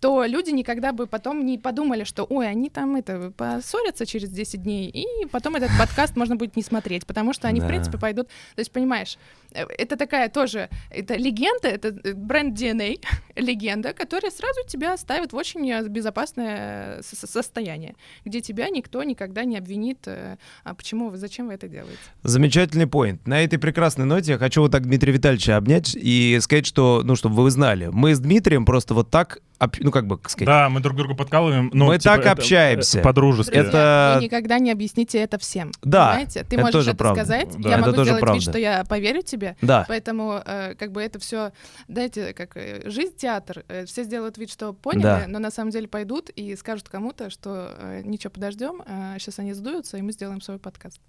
то 0.00 0.24
люди 0.24 0.50
никогда 0.50 0.92
бы 0.92 1.06
потом 1.06 1.46
не 1.46 1.56
подумали, 1.58 2.04
что, 2.04 2.24
ой, 2.24 2.48
они 2.48 2.68
там 2.68 2.96
это 2.96 3.30
поссорятся 3.36 4.04
через 4.06 4.30
10 4.30 4.62
дней, 4.62 4.88
и 4.90 5.26
потом 5.26 5.56
этот 5.56 5.70
подкаст 5.78 6.16
можно 6.16 6.36
будет 6.36 6.56
не 6.56 6.62
смотреть, 6.62 7.06
потому 7.06 7.32
что 7.32 7.48
они, 7.48 7.60
Да. 7.60 7.66
в 7.66 7.68
принципе, 7.68 7.96
пойдут... 7.98 8.26
То 8.26 8.60
есть, 8.60 8.72
понимаешь, 8.72 9.18
э, 9.52 9.64
это 9.78 9.96
такая 9.96 10.28
тоже... 10.28 10.68
Это 10.90 11.14
легенда, 11.14 11.68
это 11.68 11.88
э, 11.88 12.12
бренд 12.14 12.58
DNA, 12.58 13.00
легенда, 13.36 13.92
которая 13.92 14.30
сразу 14.32 14.60
тебя 14.66 14.96
ставит 14.96 15.32
в 15.32 15.36
очень 15.36 15.70
э, 15.70 15.86
безопасное 15.88 17.02
со- 17.02 17.26
состояние, 17.26 17.94
где 18.24 18.40
тебя 18.40 18.68
никто 18.68 19.02
никогда 19.04 19.44
не 19.44 19.56
обвинит, 19.56 19.98
э, 20.06 20.36
а 20.64 20.74
почему 20.74 21.10
вы, 21.10 21.16
зачем 21.18 21.46
вы 21.46 21.54
это 21.54 21.68
делаете. 21.68 21.98
Замечательный 22.24 22.86
поинт. 22.86 23.26
На 23.26 23.42
этой 23.44 23.58
прекрасной 23.58 24.04
ноте 24.06 24.32
я 24.32 24.38
хочу 24.38 24.60
вот 24.62 24.72
так 24.72 24.82
Дмитрия 24.82 25.12
Витальевича 25.36 25.56
обнять 25.56 25.94
и 25.94 26.38
сказать, 26.40 26.66
что, 26.66 27.02
ну, 27.04 27.14
чтобы 27.16 27.36
вы 27.42 27.50
знали, 27.50 27.90
мы 27.92 28.14
с 28.14 28.18
Дмитрием 28.20 28.64
просто 28.64 28.94
вот 28.94 29.10
так, 29.10 29.38
об- 29.58 29.76
ну, 29.80 29.90
как 29.90 30.06
бы 30.06 30.18
сказать, 30.26 30.46
Да, 30.46 30.68
мы 30.68 30.80
друг 30.80 30.96
друга 30.96 31.14
подкалываем. 31.14 31.70
ну, 31.72 31.86
Мы 31.86 31.98
типа, 31.98 32.14
так 32.16 32.20
это, 32.20 32.32
общаемся. 32.32 32.98
э, 32.98 33.02
По-дружески. 33.02 33.52
Друзья, 33.52 33.68
Это- 33.68 34.14
Вы 34.18 34.24
никогда 34.24 34.58
не 34.58 34.70
объясните 34.72 35.18
это 35.18 35.38
всем. 35.38 35.72
Да, 35.82 36.08
Понимаете? 36.08 36.40
Ты 36.44 36.56
это 36.56 36.58
можешь 36.58 36.72
тоже 36.72 36.90
это 36.90 36.98
правда. 36.98 37.20
сказать, 37.24 37.48
Да. 37.58 37.68
я 37.68 37.74
Это 37.76 37.84
могу 37.84 37.92
тоже 37.96 38.04
сделать 38.06 38.20
правда. 38.20 38.38
вид, 38.40 38.48
что 38.48 38.58
я 38.58 38.84
поверю 38.84 39.22
тебе. 39.22 39.56
да. 39.62 39.84
Поэтому, 39.88 40.40
э, 40.44 40.74
как 40.78 40.92
бы 40.92 41.02
это 41.02 41.18
все, 41.18 41.52
знаете, 41.88 42.32
как 42.32 42.56
э, 42.56 42.82
жизнь 42.90 43.14
театр, 43.16 43.64
э, 43.68 43.84
все 43.86 44.04
сделают 44.04 44.38
вид, 44.38 44.50
что 44.50 44.72
поняли, 44.72 45.02
Да. 45.02 45.24
но 45.28 45.38
на 45.38 45.50
самом 45.50 45.70
деле 45.70 45.86
пойдут 45.88 46.30
и 46.30 46.56
скажут 46.56 46.88
кому-то, 46.88 47.30
что 47.30 47.74
э, 47.78 48.02
ничего, 48.04 48.30
подождем, 48.30 48.82
сейчас 49.18 49.38
они 49.38 49.52
сдуются, 49.52 49.96
и 49.96 50.02
мы 50.02 50.12
сделаем 50.12 50.40
свой 50.40 50.58
подкаст. 50.58 51.00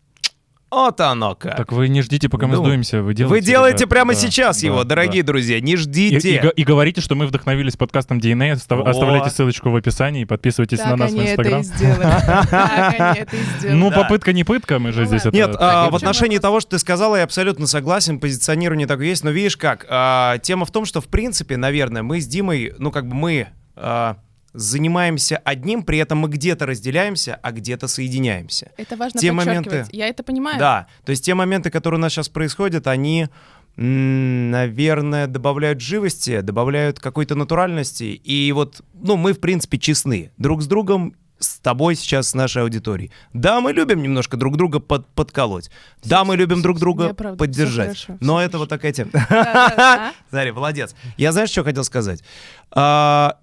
Вот 0.69 0.99
оно 0.99 1.33
как. 1.35 1.55
Так 1.55 1.71
вы 1.71 1.87
не 1.87 2.01
ждите, 2.01 2.27
пока 2.27 2.45
мы 2.45 2.55
Ну, 2.57 2.61
сдуемся. 2.63 3.01
Вы 3.01 3.13
делаете, 3.13 3.33
Вы 3.33 3.41
делаете 3.41 3.77
ребят. 3.79 3.89
прямо 3.89 4.13
Да, 4.13 4.19
сейчас 4.19 4.59
да, 4.59 4.67
его, 4.67 4.77
да. 4.83 4.89
дорогие 4.89 5.23
друзья, 5.23 5.61
не 5.61 5.73
И, 5.73 5.77
ждите. 5.77 6.35
и 6.35 6.39
го- 6.39 6.49
и 6.49 6.63
говорите, 6.65 6.99
что 6.99 7.15
мы 7.15 7.25
вдохновились 7.25 7.77
подкастом 7.77 8.19
DNA. 8.19 8.51
Остав- 8.51 8.79
Вот. 8.79 8.87
Оставляйте 8.89 9.29
ссылочку 9.29 9.69
в 9.69 9.75
описании 9.77 10.23
и 10.23 10.25
подписывайтесь 10.25 10.79
так 10.79 10.89
на 10.91 10.95
нас 10.97 11.11
в 11.11 11.15
они 11.15 11.23
это 11.25 11.41
Инстаграм. 11.41 11.61
и 11.61 11.63
сделали. 11.63 12.01
Так 12.51 12.99
они 12.99 13.19
это 13.21 13.35
и 13.35 13.39
сделали. 13.59 13.75
Ну, 13.77 13.89
Да. 13.91 13.95
попытка 14.01 14.33
не 14.33 14.43
пытка, 14.43 14.79
мы 14.79 14.91
же 14.91 15.01
Ну 15.01 15.07
здесь 15.07 15.21
это... 15.25 15.31
Нет, 15.35 15.55
а, 15.57 15.87
и 15.87 15.91
в 15.91 15.95
отношении 15.95 16.37
того, 16.37 16.59
что 16.59 16.71
ты 16.71 16.79
сказала, 16.79 17.15
я 17.15 17.23
абсолютно 17.23 17.65
согласен, 17.65 18.19
позиционирование 18.19 18.87
так 18.87 18.99
есть, 18.99 19.23
но 19.23 19.29
видишь 19.31 19.55
как, 19.55 19.85
а, 19.89 20.37
тема 20.39 20.65
в 20.65 20.71
том, 20.71 20.83
что 20.85 20.99
в 20.99 21.07
принципе, 21.07 21.55
наверное, 21.55 22.03
мы 22.03 22.19
с 22.19 22.27
Димой, 22.27 22.73
ну 22.77 22.91
как 22.91 23.07
бы 23.07 23.15
мы 23.15 23.47
а, 23.77 24.17
занимаемся 24.57 25.37
одним, 25.37 25.83
при 25.83 25.99
этом 25.99 26.17
мы 26.17 26.29
где-то 26.29 26.65
разделяемся, 26.65 27.39
а 27.41 27.51
где-то 27.51 27.87
соединяемся. 27.87 28.71
Это 28.77 28.97
важно 28.97 29.19
Те 29.19 29.31
моменты- 29.31 29.85
Я 29.91 30.07
это 30.07 30.23
понимаю. 30.23 30.57
Да, 30.59 30.87
то 31.05 31.11
есть 31.11 31.23
те 31.23 31.35
моменты, 31.35 31.69
которые 31.69 31.99
у 31.99 32.01
нас 32.01 32.11
сейчас 32.13 32.27
происходят, 32.27 32.87
они, 32.87 33.27
наверное, 33.75 35.27
добавляют 35.27 35.79
живости, 35.79 36.41
добавляют 36.41 36.99
какой-то 36.99 37.35
натуральности. 37.35 38.19
И 38.23 38.51
вот, 38.51 38.81
ну, 38.93 39.15
мы, 39.15 39.33
в 39.33 39.39
принципе, 39.39 39.77
честны 39.77 40.31
друг 40.37 40.63
с 40.63 40.67
другом, 40.67 41.15
с 41.39 41.59
тобой 41.59 41.93
сейчас, 41.93 42.29
с 42.29 42.33
нашей 42.33 42.63
аудиторией. 42.63 43.11
Да, 43.33 43.61
мы 43.61 43.71
любим 43.71 44.01
немножко 44.01 44.37
друг 44.37 44.57
друга 44.57 44.79
под, 44.79 45.05
подколоть. 45.09 45.69
Да, 46.03 46.23
мы 46.25 46.35
любим 46.35 46.63
друг 46.63 46.79
друга 46.79 47.13
правда, 47.13 47.37
поддержать. 47.37 47.95
всё 47.95 48.05
хорошо, 48.07 48.25
Но 48.25 48.37
всё 48.37 48.45
это 48.47 48.57
вот 48.57 48.69
такая 48.69 48.91
тема. 48.91 49.11
Смотри, 50.31 50.51
молодец. 50.51 50.95
Я 51.15 51.31
знаешь, 51.31 51.51
что 51.51 51.63
хотел 51.63 51.83
сказать? 51.83 52.23
А, 52.71 53.37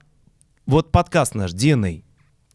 вот 0.67 0.93
подкаст 0.93 1.35
наш, 1.35 1.53
DNA. 1.53 2.05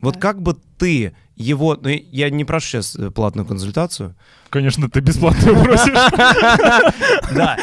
Вот 0.02 0.16
Да. 0.16 0.20
как 0.20 0.42
бы 0.42 0.56
ты 0.78 1.14
его... 1.36 1.78
Ну, 1.80 1.90
я 1.90 2.30
не 2.30 2.46
прошу 2.46 2.68
сейчас 2.68 2.96
э, 2.96 3.12
платную 3.12 3.46
консультацию. 3.46 4.16
Конечно, 4.50 4.90
ты 4.90 5.00
бесплатно 5.02 5.54
просишь. 5.54 5.94
Да. 7.36 7.58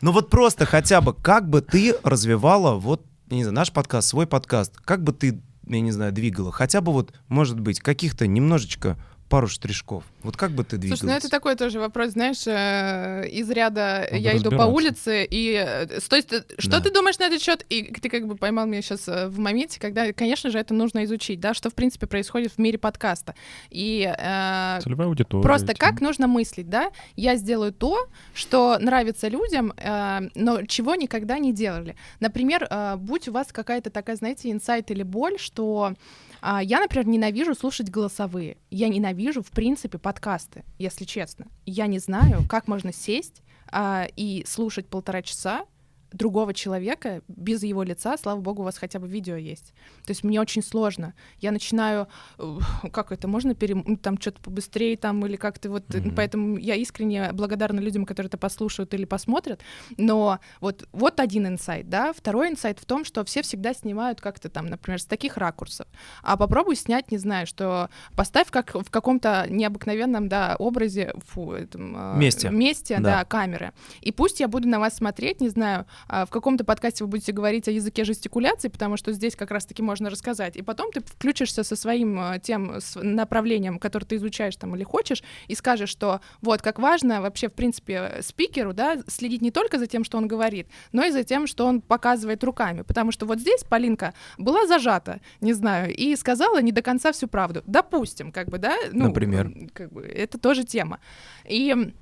Ну 0.00 0.12
вот 0.12 0.30
просто 0.30 0.66
хотя 0.66 1.00
бы, 1.00 1.14
как 1.14 1.48
бы 1.48 1.60
ты 1.60 1.94
развивала 2.02 2.74
вот, 2.74 3.04
не 3.30 3.44
знаю, 3.44 3.54
наш 3.54 3.72
подкаст, 3.72 4.08
свой 4.08 4.26
подкаст, 4.26 4.76
как 4.84 5.02
бы 5.04 5.12
ты, 5.12 5.40
я 5.66 5.80
не 5.80 5.92
знаю, 5.92 6.12
двигала, 6.12 6.50
хотя 6.50 6.80
бы 6.80 6.92
вот, 6.92 7.12
может 7.28 7.60
быть, 7.60 7.80
каких-то 7.80 8.26
немножечко 8.26 8.96
пару 9.32 9.48
штришков. 9.48 10.04
Вот 10.22 10.36
как 10.36 10.50
бы 10.50 10.62
ты 10.62 10.76
двигалась? 10.76 11.00
Слушай, 11.00 11.10
ну 11.12 11.16
это 11.16 11.30
такой 11.30 11.56
тоже 11.56 11.80
вопрос, 11.80 12.10
знаешь, 12.10 12.46
э, 12.46 13.26
из 13.30 13.48
ряда 13.48 14.06
Надо 14.10 14.16
я 14.16 14.36
иду 14.36 14.50
по 14.50 14.64
улице, 14.64 15.24
и 15.24 15.54
э, 15.54 16.00
стой, 16.00 16.22
что 16.58 16.70
Да. 16.70 16.80
ты 16.80 16.90
думаешь 16.90 17.18
на 17.18 17.24
этот 17.24 17.40
счет? 17.40 17.64
И 17.70 17.84
ты 17.84 18.10
как 18.10 18.26
бы 18.26 18.36
поймал 18.36 18.66
меня 18.66 18.82
сейчас 18.82 19.06
в 19.06 19.38
моменте, 19.38 19.80
когда, 19.80 20.12
конечно 20.12 20.50
же, 20.50 20.58
это 20.58 20.74
нужно 20.74 21.04
изучить, 21.04 21.40
да, 21.40 21.54
что 21.54 21.70
в 21.70 21.74
принципе 21.74 22.06
происходит 22.06 22.52
в 22.52 22.58
мире 22.58 22.76
подкаста. 22.76 23.34
И 23.70 24.02
э, 24.04 24.80
Целевая 24.82 25.08
аудитория. 25.08 25.42
Просто 25.42 25.72
эти. 25.72 25.78
как 25.78 26.02
нужно 26.02 26.26
мыслить, 26.26 26.68
да? 26.68 26.90
Я 27.16 27.36
сделаю 27.36 27.72
то, 27.72 28.08
что 28.34 28.76
нравится 28.80 29.28
людям, 29.28 29.72
э, 29.78 30.28
но 30.34 30.62
чего 30.66 30.94
никогда 30.94 31.38
не 31.38 31.54
делали. 31.54 31.96
Например, 32.20 32.66
э, 32.68 32.96
будь 32.98 33.28
у 33.28 33.32
вас 33.32 33.50
какая-то 33.50 33.88
такая, 33.88 34.16
знаете, 34.16 34.50
инсайт 34.50 34.90
или 34.90 35.02
боль, 35.02 35.38
что 35.38 35.94
я, 36.42 36.80
например, 36.80 37.06
ненавижу 37.06 37.54
слушать 37.54 37.88
голосовые. 37.88 38.56
Я 38.70 38.88
ненавижу, 38.88 39.42
в 39.42 39.50
принципе, 39.50 39.98
подкасты, 39.98 40.64
если 40.78 41.04
честно. 41.04 41.46
Я 41.66 41.86
не 41.86 41.98
знаю, 41.98 42.44
как 42.48 42.68
можно 42.68 42.92
сесть 42.92 43.42
а, 43.68 44.06
и 44.16 44.44
слушать 44.46 44.88
полтора 44.88 45.22
часа 45.22 45.64
другого 46.12 46.54
человека 46.54 47.22
без 47.28 47.62
его 47.62 47.82
лица, 47.82 48.16
слава 48.16 48.40
богу, 48.40 48.62
у 48.62 48.64
вас 48.64 48.78
хотя 48.78 48.98
бы 48.98 49.08
видео 49.08 49.36
есть. 49.36 49.72
То 50.04 50.10
есть 50.10 50.24
мне 50.24 50.40
очень 50.40 50.62
сложно. 50.62 51.14
Я 51.38 51.52
начинаю, 51.52 52.08
э, 52.38 52.58
как 52.92 53.12
это, 53.12 53.28
можно 53.28 53.54
пере... 53.54 53.74
ну, 53.74 53.96
там 53.96 54.20
что-то 54.20 54.40
побыстрее 54.40 54.96
там 54.96 55.24
или 55.26 55.36
как-то 55.36 55.70
вот, 55.70 55.88
Мгм. 55.94 56.14
поэтому 56.14 56.56
я 56.58 56.74
искренне 56.76 57.30
благодарна 57.32 57.80
людям, 57.80 58.04
которые 58.06 58.28
это 58.28 58.38
послушают 58.38 58.94
или 58.94 59.04
посмотрят, 59.04 59.60
но 59.96 60.38
вот, 60.60 60.88
вот 60.92 61.20
один 61.20 61.46
инсайт, 61.46 61.88
да, 61.88 62.12
второй 62.12 62.50
инсайт 62.50 62.78
в 62.78 62.84
том, 62.84 63.04
что 63.04 63.24
все 63.24 63.42
всегда 63.42 63.74
снимают 63.74 64.20
как-то 64.20 64.48
там, 64.48 64.66
например, 64.66 65.00
с 65.00 65.04
таких 65.06 65.36
ракурсов, 65.36 65.86
а 66.22 66.36
попробуй 66.36 66.76
снять, 66.76 67.10
не 67.10 67.18
знаю, 67.18 67.46
что 67.46 67.88
поставь 68.16 68.50
как 68.50 68.74
в 68.74 68.90
каком-то 68.90 69.46
необыкновенном, 69.48 70.28
да, 70.28 70.56
образе, 70.58 71.14
фу, 71.26 71.52
этом, 71.52 71.94
э, 72.16 72.18
Месте. 72.18 72.50
месте, 72.50 72.96
Да. 72.98 73.18
да, 73.18 73.24
камеры, 73.24 73.72
и 74.00 74.12
пусть 74.12 74.40
я 74.40 74.48
буду 74.48 74.68
на 74.68 74.78
вас 74.78 74.96
смотреть, 74.96 75.40
не 75.40 75.48
знаю, 75.48 75.86
в 76.08 76.28
каком-то 76.30 76.64
подкасте 76.64 77.04
вы 77.04 77.10
будете 77.10 77.32
говорить 77.32 77.68
о 77.68 77.70
языке 77.70 78.04
жестикуляции, 78.04 78.68
потому 78.68 78.96
что 78.96 79.12
здесь 79.12 79.36
как 79.36 79.50
раз-таки 79.50 79.82
можно 79.82 80.10
рассказать, 80.10 80.56
и 80.56 80.62
потом 80.62 80.90
ты 80.92 81.00
включишься 81.00 81.64
со 81.64 81.76
своим 81.76 82.18
э, 82.20 82.40
тем 82.42 82.78
направлением, 82.96 83.78
которое 83.78 84.06
ты 84.06 84.16
изучаешь 84.16 84.56
там 84.56 84.74
или 84.76 84.84
хочешь, 84.84 85.22
и 85.48 85.54
скажешь, 85.54 85.90
что 85.90 86.20
вот 86.40 86.62
как 86.62 86.78
важно 86.78 87.20
вообще, 87.20 87.48
в 87.48 87.52
принципе, 87.52 88.18
спикеру, 88.22 88.72
да, 88.72 88.98
следить 89.06 89.42
не 89.42 89.50
только 89.50 89.78
за 89.78 89.86
тем, 89.86 90.04
что 90.04 90.18
он 90.18 90.28
говорит, 90.28 90.66
но 90.92 91.04
и 91.04 91.10
за 91.10 91.24
тем, 91.24 91.46
что 91.46 91.66
он 91.66 91.80
показывает 91.80 92.42
руками, 92.44 92.82
потому 92.82 93.12
что 93.12 93.26
вот 93.26 93.40
здесь 93.40 93.64
Полинка 93.64 94.14
была 94.38 94.66
зажата, 94.66 95.20
не 95.40 95.52
знаю, 95.52 95.94
и 95.94 96.16
сказала 96.16 96.60
не 96.60 96.72
до 96.72 96.82
конца 96.82 97.12
всю 97.12 97.28
правду. 97.28 97.62
Допустим, 97.66 98.32
как 98.32 98.48
бы, 98.48 98.58
да, 98.58 98.76
ну, 98.92 99.08
Например? 99.08 99.52
как 99.72 99.92
бы, 99.92 100.02
это 100.02 100.38
тоже 100.38 100.64
тема. 100.64 101.00
И 101.48 101.92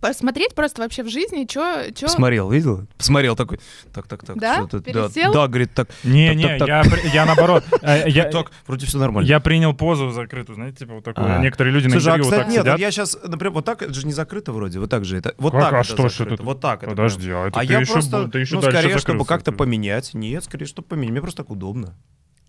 посмотреть 0.00 0.54
просто 0.54 0.82
вообще 0.82 1.02
в 1.02 1.08
жизни, 1.08 1.46
что... 1.48 1.86
Посмотрел, 2.00 2.50
видел? 2.50 2.86
Посмотрел 2.96 3.36
такой, 3.36 3.60
так, 3.92 4.06
так, 4.06 4.24
так. 4.24 4.38
Да? 4.38 4.56
что-то- 4.56 4.80
Пересел? 4.80 5.32
Да, 5.32 5.48
говорит, 5.48 5.72
так, 5.74 5.88
Не-не, 6.04 6.58
Так, 6.58 6.68
так, 6.68 6.68
я, 7.04 7.10
я 7.12 7.26
наоборот. 7.26 7.64
э, 7.82 8.08
Я, 8.08 8.24
так, 8.24 8.50
вроде 8.66 8.86
все 8.86 8.98
нормально. 8.98 9.26
я 9.28 9.40
принял 9.40 9.74
позу 9.74 10.10
закрытую, 10.10 10.56
знаете, 10.56 10.78
типа 10.78 10.94
вот 10.94 11.04
такую. 11.04 11.26
А. 11.26 11.38
Некоторые 11.38 11.74
люди 11.74 11.86
на 11.86 11.92
Слушай, 11.92 12.12
а, 12.12 12.16
интервью 12.16 12.24
вот 12.24 12.32
кстати, 12.32 12.44
так 12.44 12.52
нет, 12.52 12.62
сидят. 12.62 12.78
я 12.78 12.90
сейчас, 12.90 13.18
например, 13.22 13.52
вот 13.52 13.64
так, 13.64 13.82
это 13.82 13.94
же 13.94 14.06
не 14.06 14.12
закрыто 14.12 14.52
вроде, 14.52 14.78
вот 14.78 14.90
так 14.90 15.04
же 15.04 15.16
это, 15.16 15.34
вот 15.38 15.52
Как? 15.52 15.62
так 15.62 15.72
А 15.72 15.80
это 15.80 15.88
что 15.88 16.08
ж 16.08 16.20
это? 16.20 16.42
вот 16.42 16.60
так 16.60 16.82
это. 16.82 16.90
Подожди, 16.90 17.30
а 17.30 17.48
это 17.48 17.60
А 17.60 17.64
ты 17.66 17.72
я 17.72 17.80
еще, 17.80 17.92
просто, 17.92 18.28
ты 18.28 18.38
еще 18.38 18.56
ну, 18.56 18.60
дальше 18.62 18.78
скорее, 18.78 18.98
чтобы 18.98 19.24
как-то 19.24 19.52
поменять. 19.52 20.14
Нет, 20.14 20.44
скорее, 20.44 20.66
чтобы 20.66 20.88
поменять. 20.88 21.12
Мне 21.12 21.20
просто 21.20 21.42
так 21.42 21.50
удобно. 21.50 21.94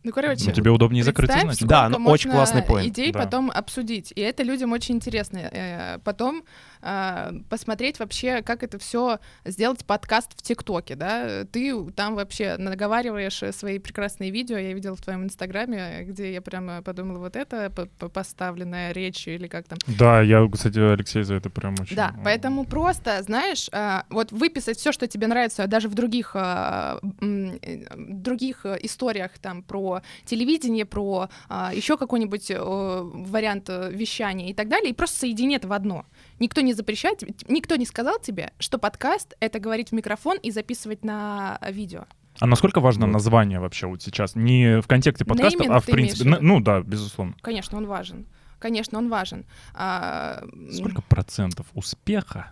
Ну, 0.03 0.13
короче, 0.13 0.45
Ну, 0.45 0.51
тебе 0.53 0.71
удобнее 0.71 1.03
закрыться, 1.03 1.39
значит. 1.41 1.67
Да, 1.67 1.89
ну, 1.89 1.97
очень 2.09 2.31
классный 2.31 2.61
поинт, 2.63 2.87
идей 2.93 3.11
да. 3.11 3.19
потом 3.19 3.51
обсудить. 3.51 4.13
И 4.15 4.21
это 4.21 4.43
людям 4.43 4.71
очень 4.71 4.95
интересно. 4.95 5.37
Э, 5.39 5.97
Потом 6.03 6.43
а, 6.81 7.33
посмотреть 7.49 7.99
вообще, 7.99 8.41
как 8.41 8.63
это 8.63 8.79
все 8.79 9.19
сделать 9.45 9.85
подкаст 9.85 10.33
в 10.37 10.41
ТикТоке, 10.41 10.95
да. 10.95 11.45
Ты 11.45 11.91
там 11.91 12.15
вообще 12.15 12.57
наговариваешь 12.57 13.43
свои 13.55 13.79
прекрасные 13.79 14.31
видео, 14.31 14.57
я 14.57 14.73
видела 14.73 14.95
в 14.95 15.01
твоем 15.01 15.23
инстаграме, 15.23 16.03
где 16.03 16.33
я 16.33 16.41
прямо 16.41 16.81
подумала, 16.81 17.19
вот 17.19 17.35
это 17.35 17.71
поставленная 18.13 18.91
речь 18.91 19.27
или 19.27 19.47
как 19.47 19.67
там. 19.67 19.77
Да, 19.87 20.21
я, 20.21 20.47
кстати, 20.51 20.79
Алексей 20.79 21.23
за 21.23 21.35
это 21.35 21.49
прям 21.49 21.75
очень... 21.79 21.95
Да, 21.95 22.13
поэтому 22.23 22.65
просто, 22.65 23.21
знаешь, 23.23 23.69
а, 23.71 24.05
вот 24.09 24.31
выписать 24.31 24.77
все, 24.77 24.91
что 24.91 25.07
тебе 25.07 25.27
нравится, 25.27 25.67
даже 25.67 25.89
в 25.89 25.95
других, 25.95 26.31
а, 26.35 26.99
э, 27.21 27.85
других 27.97 28.65
историях 28.65 29.37
там 29.39 29.63
про 29.63 30.01
телевидение, 30.25 30.85
про 30.85 31.29
еще 31.73 31.97
какой-нибудь 31.97 32.51
вариант 32.51 33.69
э, 33.69 33.91
вещания 33.91 34.49
и 34.49 34.53
так 34.53 34.67
далее, 34.67 34.91
и 34.91 34.93
просто 34.93 35.19
соедини 35.19 35.55
это 35.55 35.67
в 35.67 35.73
одно. 35.73 36.05
Никто 36.39 36.61
не 36.61 36.73
запрещает, 36.73 37.23
никто 37.49 37.75
не 37.75 37.85
сказал 37.85 38.19
тебе, 38.19 38.51
что 38.59 38.77
подкаст— 38.77 39.35
это 39.39 39.59
говорить 39.59 39.89
в 39.89 39.91
микрофон 39.93 40.37
и 40.37 40.51
записывать 40.51 41.03
на 41.03 41.59
видео. 41.69 42.05
А 42.39 42.45
насколько 42.45 42.79
важно 42.79 43.07
вот. 43.07 43.13
название 43.13 43.59
вообще 43.59 43.87
вот 43.87 44.01
сейчас? 44.03 44.35
Не 44.35 44.81
в 44.81 44.87
контексте 44.87 45.25
подкаста, 45.25 45.57
Нейминг 45.57 45.75
а 45.75 45.79
в 45.79 45.85
принципе. 45.85 46.29
Н- 46.29 46.37
ну 46.41 46.59
да, 46.59 46.81
безусловно. 46.81 47.35
Конечно, 47.41 47.77
он 47.77 47.87
важен. 47.87 48.27
Конечно, 48.59 48.97
он 48.97 49.09
важен. 49.09 49.45
А... 49.73 50.43
Сколько 50.71 51.01
процентов 51.01 51.65
успеха 51.73 52.51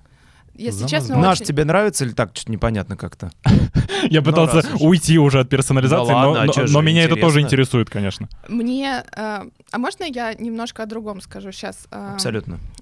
если 0.58 0.84
За 0.84 0.88
честно, 0.88 1.18
Наш 1.18 1.40
очень... 1.40 1.48
тебе 1.48 1.66
нравится 1.66 2.06
или 2.06 2.14
так 2.14 2.32
что-то 2.34 2.52
непонятно 2.52 2.96
как-то? 2.96 3.30
Я 4.10 4.22
ну, 4.22 4.26
пытался 4.26 4.64
уйти 4.80 5.20
уже 5.20 5.42
от 5.42 5.50
персонализации, 5.50 6.72
но 6.72 6.82
меня 6.82 7.04
это 7.04 7.16
тоже 7.18 7.42
интересует, 7.42 7.90
конечно. 7.90 8.30
Мне... 8.48 9.04
Э, 9.16 9.44
а 9.72 9.78
можно 9.78 10.06
я 10.06 10.34
немножко 10.34 10.84
о 10.84 10.86
другом 10.86 11.22
скажу 11.22 11.52
сейчас? 11.52 11.88
Э, 11.92 12.16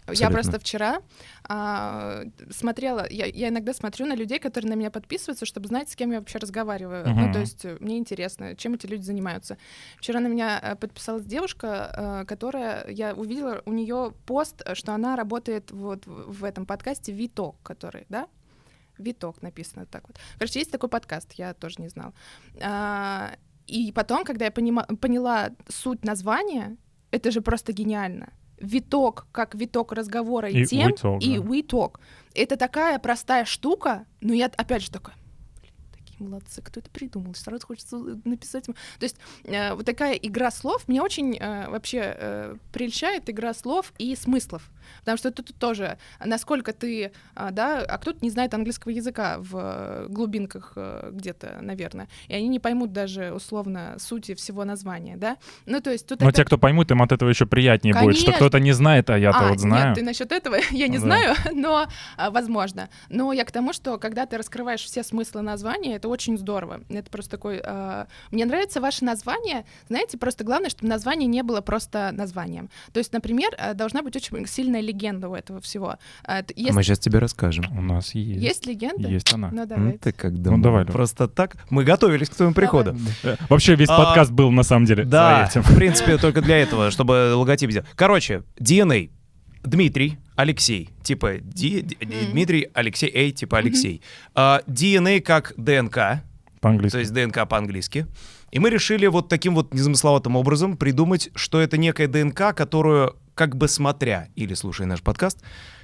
Абсолютно. 0.06 0.24
Я 0.24 0.30
просто 0.30 0.60
вчера 0.60 1.02
а, 1.48 2.24
смотрела, 2.52 3.08
я, 3.10 3.26
я 3.26 3.50
иногда 3.50 3.74
смотрю 3.74 4.06
на 4.06 4.16
людей, 4.16 4.40
которые 4.40 4.70
на 4.70 4.76
меня 4.76 4.92
подписываются, 4.92 5.46
чтобы 5.46 5.68
знать, 5.68 5.90
с 5.90 5.96
кем 5.96 6.12
я 6.12 6.20
вообще 6.20 6.40
разговариваю. 6.40 7.06
Uh-huh. 7.06 7.28
Ну, 7.28 7.34
то 7.34 7.40
есть 7.40 7.66
э, 7.66 7.78
мне 7.80 7.98
интересно, 7.98 8.56
чем 8.56 8.74
эти 8.74 8.86
люди 8.86 9.04
занимаются. 9.04 9.58
Вчера 9.98 10.20
на 10.20 10.28
меня 10.28 10.78
подписалась 10.80 11.26
девушка, 11.26 12.26
которая, 12.28 12.88
я 12.90 13.14
увидела 13.14 13.62
у 13.66 13.72
нее 13.72 14.14
пост, 14.26 14.62
что 14.74 14.94
она 14.94 15.16
работает 15.16 15.72
вот 15.72 16.06
в 16.06 16.44
этом 16.44 16.66
подкасте 16.66 17.12
Виток, 17.12 17.56
который, 17.64 18.06
да? 18.10 18.28
Виток 18.98 19.42
написано 19.42 19.86
так 19.86 20.08
вот. 20.08 20.18
Короче, 20.38 20.60
есть 20.60 20.72
такой 20.72 20.90
подкаст, 20.90 21.34
я 21.34 21.54
тоже 21.54 21.76
не 21.80 21.88
знал. 21.88 22.14
А, 22.62 23.36
и 23.68 23.92
потом, 23.92 24.24
когда 24.24 24.46
я 24.46 24.52
понима- 24.52 24.96
поняла 24.98 25.52
суть 25.68 26.04
названия, 26.06 26.78
это 27.12 27.32
же 27.32 27.42
просто 27.42 27.74
гениально. 27.74 28.34
Виток, 28.60 29.28
как 29.32 29.56
виток 29.56 29.92
разговора 29.92 30.50
и, 30.50 30.62
и 30.62 30.66
тем, 30.66 30.92
we 30.92 30.96
talk, 30.96 31.20
и 31.20 31.38
да. 31.38 31.46
we 31.46 31.66
talk. 31.66 32.00
Это 32.34 32.58
такая 32.58 33.00
простая 33.00 33.46
штука, 33.46 34.06
но 34.22 34.34
я 34.34 34.48
опять 34.48 34.84
же 34.84 34.92
такая, 34.92 35.16
молодцы, 36.24 36.62
кто 36.62 36.80
это 36.80 36.90
придумал? 36.90 37.34
Сразу 37.36 37.68
хочется 37.68 37.98
написать. 38.26 38.66
То 38.66 38.74
есть 39.02 39.18
э, 39.44 39.74
вот 39.74 39.86
такая 39.86 40.14
игра 40.16 40.52
слов 40.52 40.88
мне 40.88 41.02
очень 41.02 41.38
э, 41.38 41.70
вообще 41.70 42.16
э, 42.18 42.56
прельщает 42.72 43.30
игра 43.30 43.54
слов 43.54 43.94
и 43.98 44.16
смыслов. 44.16 44.70
Потому 45.00 45.18
что 45.18 45.32
тут 45.32 45.56
тоже, 45.58 45.98
насколько 46.24 46.74
ты, 46.74 47.12
э, 47.36 47.50
да, 47.52 47.80
а 47.80 47.98
кто-то 47.98 48.20
не 48.22 48.30
знает 48.30 48.54
английского 48.54 48.92
языка 48.92 49.38
в 49.40 50.08
глубинках 50.10 50.74
э, 50.76 51.10
где-то, 51.12 51.60
наверное, 51.62 52.08
и 52.28 52.36
они 52.36 52.48
не 52.48 52.60
поймут 52.60 52.94
даже 52.94 53.34
условно 53.34 53.96
сути 54.00 54.34
всего 54.36 54.66
названия, 54.66 55.18
да? 55.18 55.38
Ну, 55.66 55.82
то 55.82 55.92
есть 55.92 56.08
тут 56.08 56.22
Но 56.22 56.30
это... 56.30 56.38
те, 56.38 56.46
кто 56.46 56.58
поймут, 56.58 56.92
им 56.92 57.02
от 57.02 57.12
этого 57.12 57.30
еще 57.30 57.46
приятнее 57.46 57.94
Конечно. 57.94 58.12
будет, 58.12 58.22
что 58.22 58.32
кто-то 58.34 58.60
не 58.60 58.72
знает, 58.72 59.10
а 59.10 59.18
я-то 59.18 59.40
а, 59.40 59.50
вот 59.50 59.60
знаю. 59.60 59.88
Нет, 59.88 59.96
ты 59.96 60.04
насчет 60.04 60.32
этого 60.32 60.58
я 60.72 60.88
не 60.88 60.98
да. 60.98 61.04
знаю, 61.04 61.36
но 61.54 61.88
а, 62.18 62.32
возможно. 62.32 62.90
Но 63.10 63.34
я 63.34 63.46
к 63.46 63.52
тому, 63.52 63.74
что 63.74 63.98
когда 63.98 64.26
ты 64.26 64.38
раскрываешь 64.38 64.82
все 64.82 65.04
смыслы 65.04 65.42
названия, 65.42 65.96
это 65.96 66.08
очень 66.14 66.38
здорово. 66.38 66.82
Это 66.90 67.10
просто 67.10 67.32
такой... 67.32 67.62
Э, 67.64 68.06
мне 68.32 68.46
нравится 68.46 68.80
ваше 68.80 69.04
название. 69.04 69.66
Знаете, 69.90 70.18
просто 70.18 70.44
главное, 70.44 70.70
чтобы 70.70 70.88
название 70.90 71.28
не 71.28 71.44
было 71.44 71.62
просто 71.62 72.12
названием. 72.14 72.70
То 72.94 73.00
есть, 73.00 73.12
например, 73.14 73.52
э, 73.58 73.74
должна 73.74 74.02
быть 74.02 74.16
очень 74.16 74.48
сильная 74.48 74.82
легенда 74.82 75.30
у 75.30 75.36
этого 75.36 75.60
всего. 75.60 75.98
Э, 76.28 76.44
если... 76.56 76.72
А 76.72 76.74
мы 76.74 76.84
сейчас 76.84 77.00
тебе 77.00 77.20
расскажем. 77.20 77.66
У 77.78 77.82
нас 77.82 78.16
есть. 78.16 78.42
Есть 78.42 78.66
легенда? 78.66 79.10
Есть 79.10 79.34
она. 79.34 79.50
Ну, 79.52 79.66
давай. 79.66 79.94
Ну, 79.94 79.98
ты 79.98 80.12
как 80.12 80.42
думал? 80.42 80.58
Ну, 80.58 80.64
давай. 80.64 80.86
Просто 80.86 81.28
так? 81.28 81.58
Мы 81.70 81.84
готовились 81.84 82.30
к 82.30 82.36
твоему 82.36 82.54
приходу. 82.54 82.96
Давай. 83.24 83.38
Вообще 83.50 83.76
весь 83.76 83.90
а, 83.90 83.98
подкаст 83.98 84.32
был, 84.32 84.52
на 84.52 84.64
самом 84.64 84.86
деле, 84.86 85.04
Да, 85.04 85.50
в 85.54 85.76
принципе, 85.76 86.18
только 86.18 86.42
для 86.42 86.58
этого, 86.58 86.92
чтобы 86.92 87.34
логотип 87.36 87.72
сделать. 87.72 87.88
Короче, 87.96 88.44
DNA 88.60 89.10
Дмитрий, 89.64 90.18
Алексей, 90.36 90.90
типа 91.04 91.38
Ди, 91.40 91.82
mm. 91.82 92.32
Дмитрий, 92.32 92.70
Алексей, 92.74 93.12
Эй, 93.14 93.32
типа 93.32 93.60
Алексей. 93.60 94.02
Mm-hmm. 94.02 94.32
А, 94.36 94.62
DNA 94.68 95.22
как 95.22 95.54
ДНК, 95.58 96.24
по-английски. 96.60 96.94
то 96.94 97.00
есть 97.00 97.14
ДНК 97.14 97.48
по-английски. 97.48 98.08
И 98.52 98.60
мы 98.60 98.70
решили 98.70 99.08
вот 99.08 99.30
таким 99.30 99.56
вот 99.56 99.74
незамысловатым 99.74 100.36
образом 100.36 100.78
придумать, 100.78 101.30
что 101.36 101.60
это 101.60 101.78
некая 101.78 102.08
ДНК, 102.08 102.56
которую, 102.56 103.16
как 103.34 103.56
бы 103.56 103.68
смотря 103.68 104.28
или 104.36 104.54
слушая 104.54 104.88
наш 104.88 105.02
подкаст, 105.02 105.44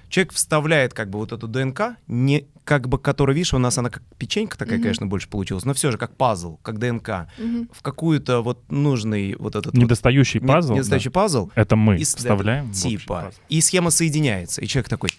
человек 0.10 0.34
вставляет 0.34 0.94
как 0.94 1.10
бы 1.10 1.20
вот 1.20 1.32
эту 1.32 1.48
ДНК, 1.48 1.98
не 2.08 2.48
как 2.64 2.88
бы, 2.88 3.00
которая, 3.00 3.36
видишь, 3.36 3.54
у 3.54 3.58
нас 3.58 3.78
она 3.78 3.90
как 3.90 4.04
печенька 4.18 4.58
такая, 4.58 4.78
mm-hmm. 4.78 4.82
конечно, 4.84 5.08
больше 5.08 5.28
получилась, 5.30 5.66
но 5.66 5.74
все 5.74 5.92
же 5.92 5.98
как 5.98 6.16
пазл, 6.16 6.58
как 6.58 6.78
ДНК, 6.78 7.10
mm-hmm. 7.10 7.70
в 7.72 7.82
какую-то 7.82 8.42
вот 8.42 8.70
нужный 8.72 9.36
вот 9.36 9.56
этот 9.56 9.74
недостающий 9.74 10.40
вот, 10.40 10.48
пазл, 10.48 10.74
недостающий 10.74 11.10
да. 11.10 11.14
пазл. 11.14 11.50
Это 11.56 11.76
мы 11.76 11.98
и, 11.98 12.04
вставляем. 12.04 12.72
Типа 12.72 13.32
и 13.48 13.62
схема 13.62 13.90
соединяется, 13.90 14.62
и 14.62 14.68
человек 14.68 14.90
такой, 14.90 15.10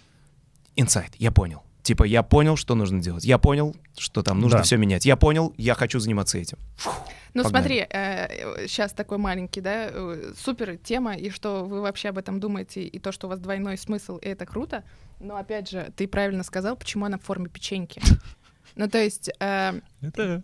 инсайт, 0.77 1.13
я 1.19 1.33
понял. 1.33 1.63
Типа, 1.91 2.05
я 2.05 2.23
понял, 2.23 2.55
что 2.55 2.77
нужно 2.77 3.01
делать. 3.01 3.25
Я 3.25 3.37
понял, 3.37 3.75
что 3.99 4.23
там 4.23 4.39
нужно 4.39 4.59
да. 4.59 4.63
все 4.63 4.77
менять. 4.77 5.05
Я 5.07 5.17
понял, 5.17 5.53
я 5.57 5.75
хочу 5.75 5.99
заниматься 5.99 6.39
этим. 6.39 6.57
Фух, 6.77 6.95
ну 7.35 7.43
погнали. 7.43 7.63
смотри, 7.63 7.87
э, 7.91 8.69
сейчас 8.69 8.93
такой 8.93 9.19
маленький, 9.19 9.61
да, 9.61 9.89
э, 9.91 10.33
супер 10.39 10.77
тема, 10.77 11.17
и 11.17 11.31
что 11.31 11.65
вы 11.65 11.81
вообще 11.81 12.11
об 12.11 12.19
этом 12.19 12.39
думаете, 12.39 12.85
и 12.85 13.01
то, 13.01 13.11
что 13.11 13.27
у 13.27 13.31
вас 13.31 13.41
двойной 13.41 13.77
смысл, 13.77 14.19
и 14.19 14.29
это 14.29 14.47
круто. 14.47 14.85
Но 15.19 15.37
опять 15.37 15.69
же, 15.69 15.93
ты 15.97 16.07
правильно 16.07 16.45
сказал, 16.45 16.77
почему 16.77 17.07
она 17.07 17.19
в 17.19 17.23
форме 17.23 17.49
печеньки. 17.49 18.01
Ну, 18.77 18.89
то 18.89 18.99
есть... 18.99 19.31
Э, 19.41 19.81
это, 20.03 20.43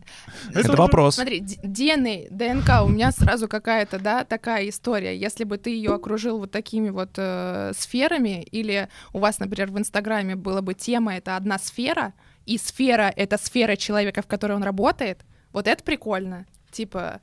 это, 0.51 0.61
это 0.61 0.77
вопрос. 0.77 1.16
Смотри, 1.16 1.40
DNA, 1.40 2.28
ДНК, 2.31 2.85
у 2.85 2.89
меня 2.89 3.12
сразу 3.12 3.48
какая-то, 3.48 3.98
да, 3.98 4.24
такая 4.24 4.69
история. 4.69 5.16
Если 5.16 5.44
бы 5.44 5.59
ты 5.59 5.70
ее 5.70 5.94
окружил 5.94 6.39
вот 6.39 6.51
такими 6.51 6.90
вот 6.90 7.11
э, 7.16 7.73
сферами, 7.77 8.43
или 8.43 8.89
у 9.12 9.19
вас, 9.19 9.39
например, 9.39 9.70
в 9.70 9.78
Инстаграме 9.78 10.36
была 10.36 10.62
бы 10.62 10.74
тема, 10.74 11.16
это 11.16 11.36
одна 11.36 11.59
сфера, 11.59 12.12
и 12.44 12.59
сфера— 12.59 13.12
это 13.16 13.39
сфера 13.39 13.77
человека, 13.77 14.23
в 14.23 14.27
которой 14.27 14.53
он 14.53 14.62
работает, 14.62 15.24
вот 15.53 15.66
это 15.66 15.82
прикольно. 15.82 16.47
Типа 16.70 17.20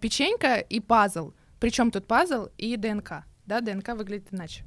печенька 0.00 0.56
и 0.56 0.80
пазл. 0.80 1.32
Причем 1.60 1.90
тут 1.90 2.06
пазл 2.06 2.48
и 2.58 2.76
ДНК. 2.76 3.24
Да, 3.46 3.60
ДНК 3.60 3.94
выглядит 3.94 4.28
иначе. 4.32 4.64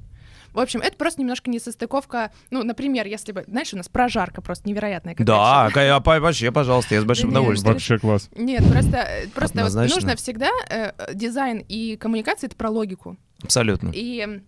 В 0.53 0.59
общем, 0.59 0.81
это 0.81 0.97
просто 0.97 1.21
немножко 1.21 1.49
несостыковка. 1.49 2.31
Ну, 2.49 2.63
например, 2.63 3.05
если 3.05 3.31
бы, 3.31 3.43
знаешь, 3.47 3.73
у 3.73 3.77
нас 3.77 3.89
прожарка 3.89 4.41
просто 4.41 4.67
невероятная. 4.67 5.15
Да, 5.17 5.69
я, 5.75 5.99
вообще, 5.99 6.51
пожалуйста, 6.51 6.95
я 6.95 7.01
с 7.01 7.05
большим 7.05 7.29
удовольствием. 7.29 7.73
Вообще 7.73 7.97
класс. 7.97 8.29
Нет, 8.35 8.63
просто, 8.69 8.97
э, 8.97 9.27
просто 9.27 9.63
вот 9.63 9.73
нужно 9.73 10.15
всегда 10.15 10.49
э, 10.69 10.91
дизайн 11.13 11.63
и 11.67 11.95
коммуникация 11.97 12.47
это 12.47 12.55
про 12.55 12.69
логику. 12.69 13.17
Абсолютно. 13.43 13.91
И 13.93 14.41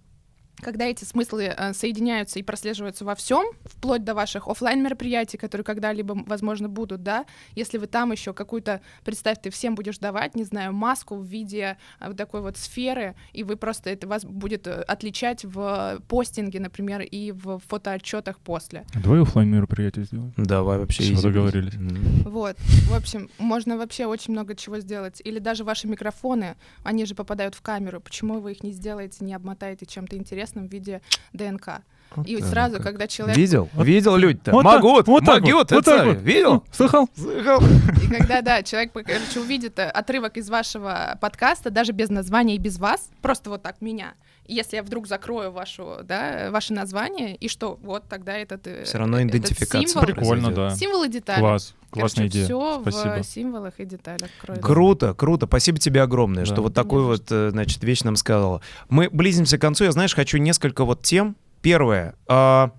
когда 0.64 0.86
эти 0.86 1.04
смыслы 1.04 1.54
э, 1.56 1.74
соединяются 1.74 2.40
и 2.40 2.44
прослеживаются 2.44 3.06
во 3.06 3.16
всем, 3.16 3.46
вплоть 3.66 4.04
до 4.04 4.14
ваших 4.14 4.48
офлайн 4.48 4.84
мероприятий, 4.84 5.38
которые 5.38 5.66
когда-либо, 5.66 6.18
возможно, 6.26 6.70
будут, 6.70 7.04
да, 7.04 7.26
если 7.56 7.78
вы 7.78 7.88
там 7.88 8.12
еще 8.12 8.34
какую-то, 8.34 8.82
представь, 9.04 9.42
ты 9.42 9.50
всем 9.50 9.76
будешь 9.76 10.00
давать, 10.00 10.36
не 10.36 10.44
знаю, 10.44 10.74
маску 10.74 11.16
в 11.16 11.26
виде 11.26 11.78
э, 12.00 12.08
вот 12.08 12.18
такой 12.18 12.42
вот 12.42 12.58
сферы, 12.58 13.16
и 13.34 13.44
вы 13.44 13.56
просто 13.56 13.90
это 13.90 14.08
вас 14.08 14.26
будет 14.26 14.68
э, 14.68 14.82
отличать 14.82 15.46
в 15.46 16.02
постинге, 16.08 16.60
например, 16.60 17.02
и 17.02 17.32
в 17.32 17.60
фотоотчетах 17.68 18.40
после. 18.40 18.86
Давай 18.96 19.22
офлайн 19.22 19.50
мероприятие 19.50 20.06
сделаем. 20.06 20.34
Давай 20.38 20.78
вообще. 20.78 21.04
Все 21.04 21.22
договорились. 21.22 21.74
Mm. 21.74 22.30
Вот, 22.30 22.58
в 22.60 22.94
общем, 22.94 23.30
можно 23.38 23.78
вообще 23.78 24.06
очень 24.06 24.34
много 24.34 24.56
чего 24.56 24.80
сделать. 24.80 25.22
Или 25.24 25.40
даже 25.40 25.64
ваши 25.64 25.88
микрофоны, 25.88 26.56
они 26.84 27.06
же 27.06 27.16
попадают 27.16 27.56
в 27.56 27.62
камеру. 27.62 28.00
Почему 28.00 28.40
вы 28.40 28.54
их 28.54 28.64
не 28.64 28.72
сделаете, 28.72 29.24
не 29.26 29.34
обмотаете 29.34 29.86
чем-то 29.86 30.16
интересным? 30.16 30.53
Интересном 30.54 30.68
виде 30.68 31.02
ДНК. 31.34 31.82
Вот 32.16 32.28
и 32.28 32.40
сразу, 32.42 32.76
как. 32.76 32.84
когда 32.84 33.08
человек... 33.08 33.36
Видел? 33.36 33.70
Вот, 33.74 33.88
Видел 33.88 34.16
люди-то? 34.16 34.52
Вот 34.52 34.64
могут, 34.64 35.08
вот 35.08 35.24
могут, 35.24 35.72
вот, 35.72 35.84
так 35.84 36.06
вот. 36.06 36.22
Видел? 36.22 36.64
Слыхал? 36.72 37.10
Слыхал. 37.16 37.60
И 38.04 38.08
когда, 38.08 38.42
да, 38.42 38.62
человек, 38.62 38.92
короче, 38.94 39.40
увидит 39.40 39.80
э, 39.80 39.90
отрывок 39.90 40.38
из 40.38 40.48
вашего 40.48 41.18
подкаста, 41.20 41.72
даже 41.72 41.92
без 41.92 42.10
названия 42.10 42.56
и 42.56 42.60
без 42.60 42.78
вас, 42.78 43.10
просто 43.24 43.50
вот 43.50 43.64
так 43.64 43.82
меня, 43.82 44.14
если 44.48 44.76
я 44.76 44.84
вдруг 44.84 45.08
закрою 45.08 45.52
вашу, 45.52 46.00
да, 46.04 46.50
ваше 46.52 46.74
название, 46.74 47.36
и 47.36 47.48
что, 47.48 47.80
вот 47.82 48.04
тогда 48.10 48.38
этот 48.38 48.68
э, 48.68 48.84
Все 48.84 48.98
равно 48.98 49.22
идентификация. 49.22 49.88
Символ, 49.88 50.06
Прикольно, 50.06 50.52
да. 50.52 50.76
Символы 50.76 51.08
детали. 51.08 51.40
Класс. 51.40 51.76
Классная 51.90 52.28
Короче, 52.28 52.38
идея. 52.40 52.46
Все 52.46 52.82
Спасибо. 52.82 53.24
в 53.24 53.26
символах 53.26 53.74
и 53.80 53.86
деталях 53.86 54.30
кроется. 54.42 54.66
Круто, 54.66 55.14
круто. 55.14 55.46
Спасибо 55.46 55.78
тебе 55.78 56.02
огромное, 56.02 56.46
да. 56.46 56.52
что 56.52 56.62
вот 56.62 56.74
такой 56.74 57.04
вот, 57.04 57.26
э, 57.30 57.52
значит, 57.52 57.84
вещь 57.84 58.02
нам 58.02 58.16
сказала. 58.16 58.62
Мы 58.90 59.10
близимся 59.10 59.58
к 59.58 59.62
концу. 59.62 59.84
Я, 59.86 59.92
знаешь, 59.92 60.16
хочу 60.16 60.38
несколько 60.38 60.86
вот 60.86 61.04
тем. 61.04 61.36
Первое. 61.62 62.16
Э, 62.28 62.70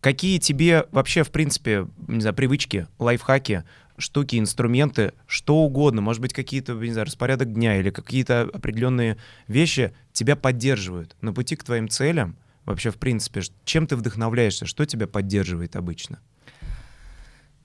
какие 0.00 0.38
тебе 0.38 0.86
вообще, 0.92 1.24
в 1.24 1.30
принципе, 1.30 1.88
не 2.06 2.20
знаю, 2.20 2.34
привычки, 2.34 2.86
лайфхаки, 2.98 3.64
штуки, 3.96 4.38
инструменты, 4.38 5.12
что 5.26 5.56
угодно, 5.56 6.00
может 6.00 6.20
быть, 6.20 6.32
какие-то, 6.32 6.74
не 6.74 6.92
знаю, 6.92 7.06
распорядок 7.06 7.52
дня 7.52 7.78
или 7.78 7.90
какие-то 7.90 8.42
определенные 8.42 9.16
вещи 9.48 9.94
тебя 10.12 10.36
поддерживают 10.36 11.16
на 11.20 11.32
пути 11.32 11.56
к 11.56 11.64
твоим 11.64 11.88
целям, 11.88 12.36
вообще, 12.64 12.90
в 12.90 12.96
принципе, 12.96 13.42
чем 13.64 13.86
ты 13.86 13.96
вдохновляешься, 13.96 14.66
что 14.66 14.84
тебя 14.84 15.06
поддерживает 15.06 15.76
обычно? 15.76 16.20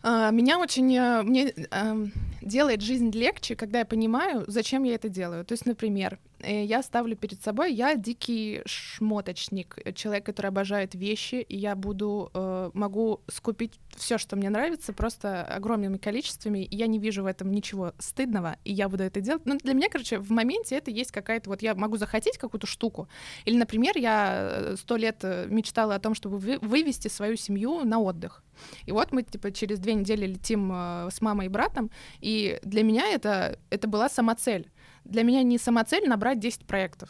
А, 0.01 0.31
меня 0.31 0.59
очень 0.59 0.95
э, 0.95 1.23
мне 1.23 1.51
э, 1.51 2.05
делает 2.41 2.81
жизнь 2.81 3.11
легче, 3.11 3.55
когда 3.55 3.79
я 3.79 3.85
понимаю, 3.85 4.45
зачем 4.47 4.83
я 4.83 4.95
это 4.95 5.09
делаю. 5.09 5.43
То 5.43 5.53
есть, 5.53 5.65
например, 5.65 6.19
я 6.41 6.81
ставлю 6.83 7.15
перед 7.15 7.41
собой, 7.41 7.73
я 7.73 7.95
дикий 7.95 8.61
шмоточник, 8.65 9.77
человек, 9.95 10.25
который 10.25 10.47
обожает 10.47 10.95
вещи, 10.95 11.35
и 11.35 11.57
я 11.57 11.75
буду 11.75 12.31
э, 12.33 12.71
могу 12.73 13.21
скупить 13.27 13.79
все, 13.95 14.17
что 14.17 14.35
мне 14.35 14.49
нравится, 14.49 14.93
просто 14.93 15.43
огромными 15.43 15.97
количествами, 15.97 16.59
и 16.59 16.75
я 16.75 16.87
не 16.87 16.99
вижу 16.99 17.23
в 17.23 17.25
этом 17.25 17.51
ничего 17.51 17.93
стыдного, 17.99 18.57
и 18.63 18.73
я 18.73 18.87
буду 18.89 19.03
это 19.03 19.21
делать. 19.21 19.45
Ну, 19.45 19.57
для 19.57 19.73
меня, 19.73 19.89
короче, 19.89 20.19
в 20.19 20.31
моменте 20.31 20.75
это 20.75 20.91
есть 20.91 21.11
какая-то 21.11 21.49
вот 21.49 21.61
я 21.61 21.75
могу 21.75 21.97
захотеть 21.97 22.37
какую-то 22.37 22.67
штуку, 22.67 23.07
или, 23.45 23.57
например, 23.57 23.97
я 23.97 24.49
э, 24.51 24.75
сто 24.77 24.95
лет 24.95 25.23
мечтала 25.47 25.95
о 25.95 25.99
том, 25.99 26.13
чтобы 26.15 26.37
вы, 26.37 26.57
вывести 26.59 27.07
свою 27.07 27.35
семью 27.35 27.83
на 27.83 27.99
отдых. 27.99 28.43
И 28.85 28.91
вот 28.91 29.11
мы 29.11 29.23
типа 29.23 29.51
через 29.51 29.79
две 29.79 29.93
недели 29.93 30.25
летим 30.25 30.71
э, 30.73 31.09
с 31.11 31.21
мамой 31.21 31.47
и 31.47 31.49
братом, 31.49 31.91
и 32.21 32.59
для 32.63 32.83
меня 32.83 33.07
это, 33.07 33.59
это 33.69 33.87
была 33.87 34.09
самоцель. 34.09 34.69
Для 35.05 35.23
меня 35.23 35.43
не 35.43 35.57
самоцель 35.57 36.07
набрать 36.07 36.39
10 36.39 36.65
проектов. 36.65 37.09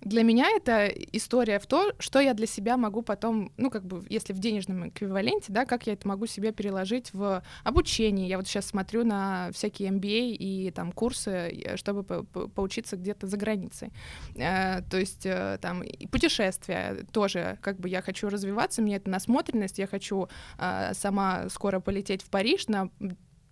Для 0.00 0.22
меня 0.22 0.48
это 0.48 0.86
история 0.86 1.58
в 1.58 1.66
то, 1.66 1.92
что 1.98 2.20
я 2.20 2.32
для 2.32 2.46
себя 2.46 2.76
могу 2.76 3.02
потом, 3.02 3.52
ну, 3.58 3.70
как 3.70 3.84
бы, 3.84 4.02
если 4.08 4.32
в 4.32 4.38
денежном 4.38 4.88
эквиваленте, 4.88 5.52
да, 5.52 5.66
как 5.66 5.86
я 5.86 5.92
это 5.92 6.08
могу 6.08 6.26
себе 6.26 6.52
переложить 6.52 7.12
в 7.12 7.42
обучение. 7.64 8.26
Я 8.28 8.38
вот 8.38 8.46
сейчас 8.46 8.66
смотрю 8.66 9.04
на 9.04 9.50
всякие 9.52 9.90
MBA 9.90 10.30
и 10.32 10.70
там 10.70 10.92
курсы, 10.92 11.30
э, 11.30 11.76
чтобы 11.76 12.02
по 12.02 12.22
по 12.24 12.48
поучиться 12.48 12.96
где-то 12.96 13.26
за 13.26 13.36
границей. 13.36 13.92
Э, 14.36 14.82
то 14.82 14.98
есть 14.98 15.26
э, 15.26 15.58
там 15.60 15.82
и 15.82 16.06
путешествия 16.06 17.04
тоже, 17.12 17.58
как 17.60 17.78
бы 17.78 17.88
я 17.88 18.00
хочу 18.00 18.28
развиваться, 18.28 18.80
мне 18.82 18.96
это 18.96 19.10
насмотренность, 19.10 19.78
я 19.78 19.86
хочу 19.86 20.28
э, 20.58 20.92
сама 20.94 21.48
скоро 21.50 21.80
полететь 21.80 22.22
в 22.22 22.30
Париж 22.30 22.68
на 22.68 22.90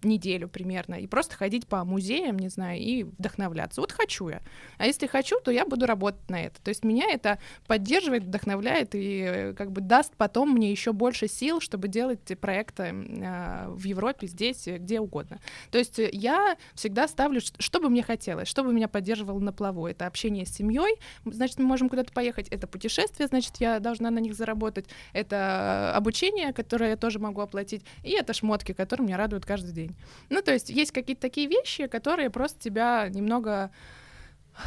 неделю 0.02 0.48
примерно, 0.48 0.94
и 0.94 1.06
просто 1.06 1.36
ходить 1.36 1.66
по 1.66 1.84
музеям, 1.84 2.38
не 2.38 2.48
знаю, 2.48 2.80
и 2.80 3.02
вдохновляться. 3.02 3.80
Вот 3.80 3.92
хочу 3.92 4.28
я. 4.28 4.40
А 4.76 4.86
если 4.86 5.06
хочу, 5.06 5.40
то 5.40 5.50
я 5.50 5.64
буду 5.64 5.86
работать 5.86 6.28
на 6.30 6.40
это. 6.40 6.62
То 6.62 6.68
есть 6.68 6.84
меня 6.84 7.06
это 7.10 7.38
поддерживает, 7.66 8.24
вдохновляет 8.24 8.94
и 8.94 9.22
э, 9.22 9.54
как 9.54 9.72
бы 9.72 9.80
даст 9.80 10.14
потом 10.16 10.50
мне 10.50 10.70
еще 10.70 10.92
больше 10.92 11.26
сил, 11.26 11.60
чтобы 11.60 11.88
делать 11.88 12.20
проекты 12.40 12.82
э, 12.84 13.68
в 13.68 13.84
Европе, 13.84 14.26
здесь, 14.28 14.66
где 14.66 15.00
угодно. 15.00 15.40
То 15.70 15.78
есть 15.78 15.98
я 15.98 16.56
всегда 16.74 17.08
ставлю, 17.08 17.40
что 17.40 17.80
бы 17.80 17.88
мне 17.88 18.02
хотелось, 18.02 18.48
что 18.48 18.62
бы 18.62 18.72
меня 18.72 18.88
поддерживало 18.88 19.40
на 19.40 19.52
плаву. 19.52 19.86
Это 19.86 20.06
общение 20.06 20.46
с 20.46 20.50
семьей, 20.50 20.96
значит, 21.24 21.58
мы 21.58 21.64
можем 21.64 21.88
куда-то 21.88 22.12
поехать. 22.12 22.48
Это 22.48 22.66
путешествие, 22.66 23.26
значит, 23.26 23.56
я 23.58 23.80
должна 23.80 24.10
на 24.10 24.18
них 24.20 24.34
заработать. 24.34 24.86
Это 25.12 25.92
обучение, 25.94 26.52
которое 26.52 26.90
я 26.90 26.96
тоже 26.96 27.18
могу 27.18 27.40
оплатить. 27.40 27.82
И 28.04 28.10
это 28.10 28.32
шмотки, 28.32 28.72
которые 28.72 29.06
меня 29.06 29.16
радуют 29.16 29.44
каждый 29.44 29.72
день 29.72 29.87
день. 29.88 29.96
Ну, 30.30 30.42
то 30.42 30.52
есть 30.52 30.70
есть 30.70 30.92
какие-то 30.92 31.22
такие 31.22 31.48
вещи, 31.48 31.86
которые 31.86 32.30
просто 32.30 32.60
тебя 32.60 33.08
немного 33.08 33.70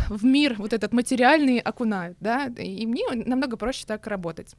в 0.10 0.24
мир 0.24 0.56
вот 0.58 0.74
этот 0.74 0.94
материальный 0.94 1.60
окунают, 1.60 2.18
да, 2.20 2.48
и 2.48 2.86
мне 2.86 3.04
намного 3.14 3.58
проще 3.58 3.86
так 3.86 4.08
работать. 4.08 4.56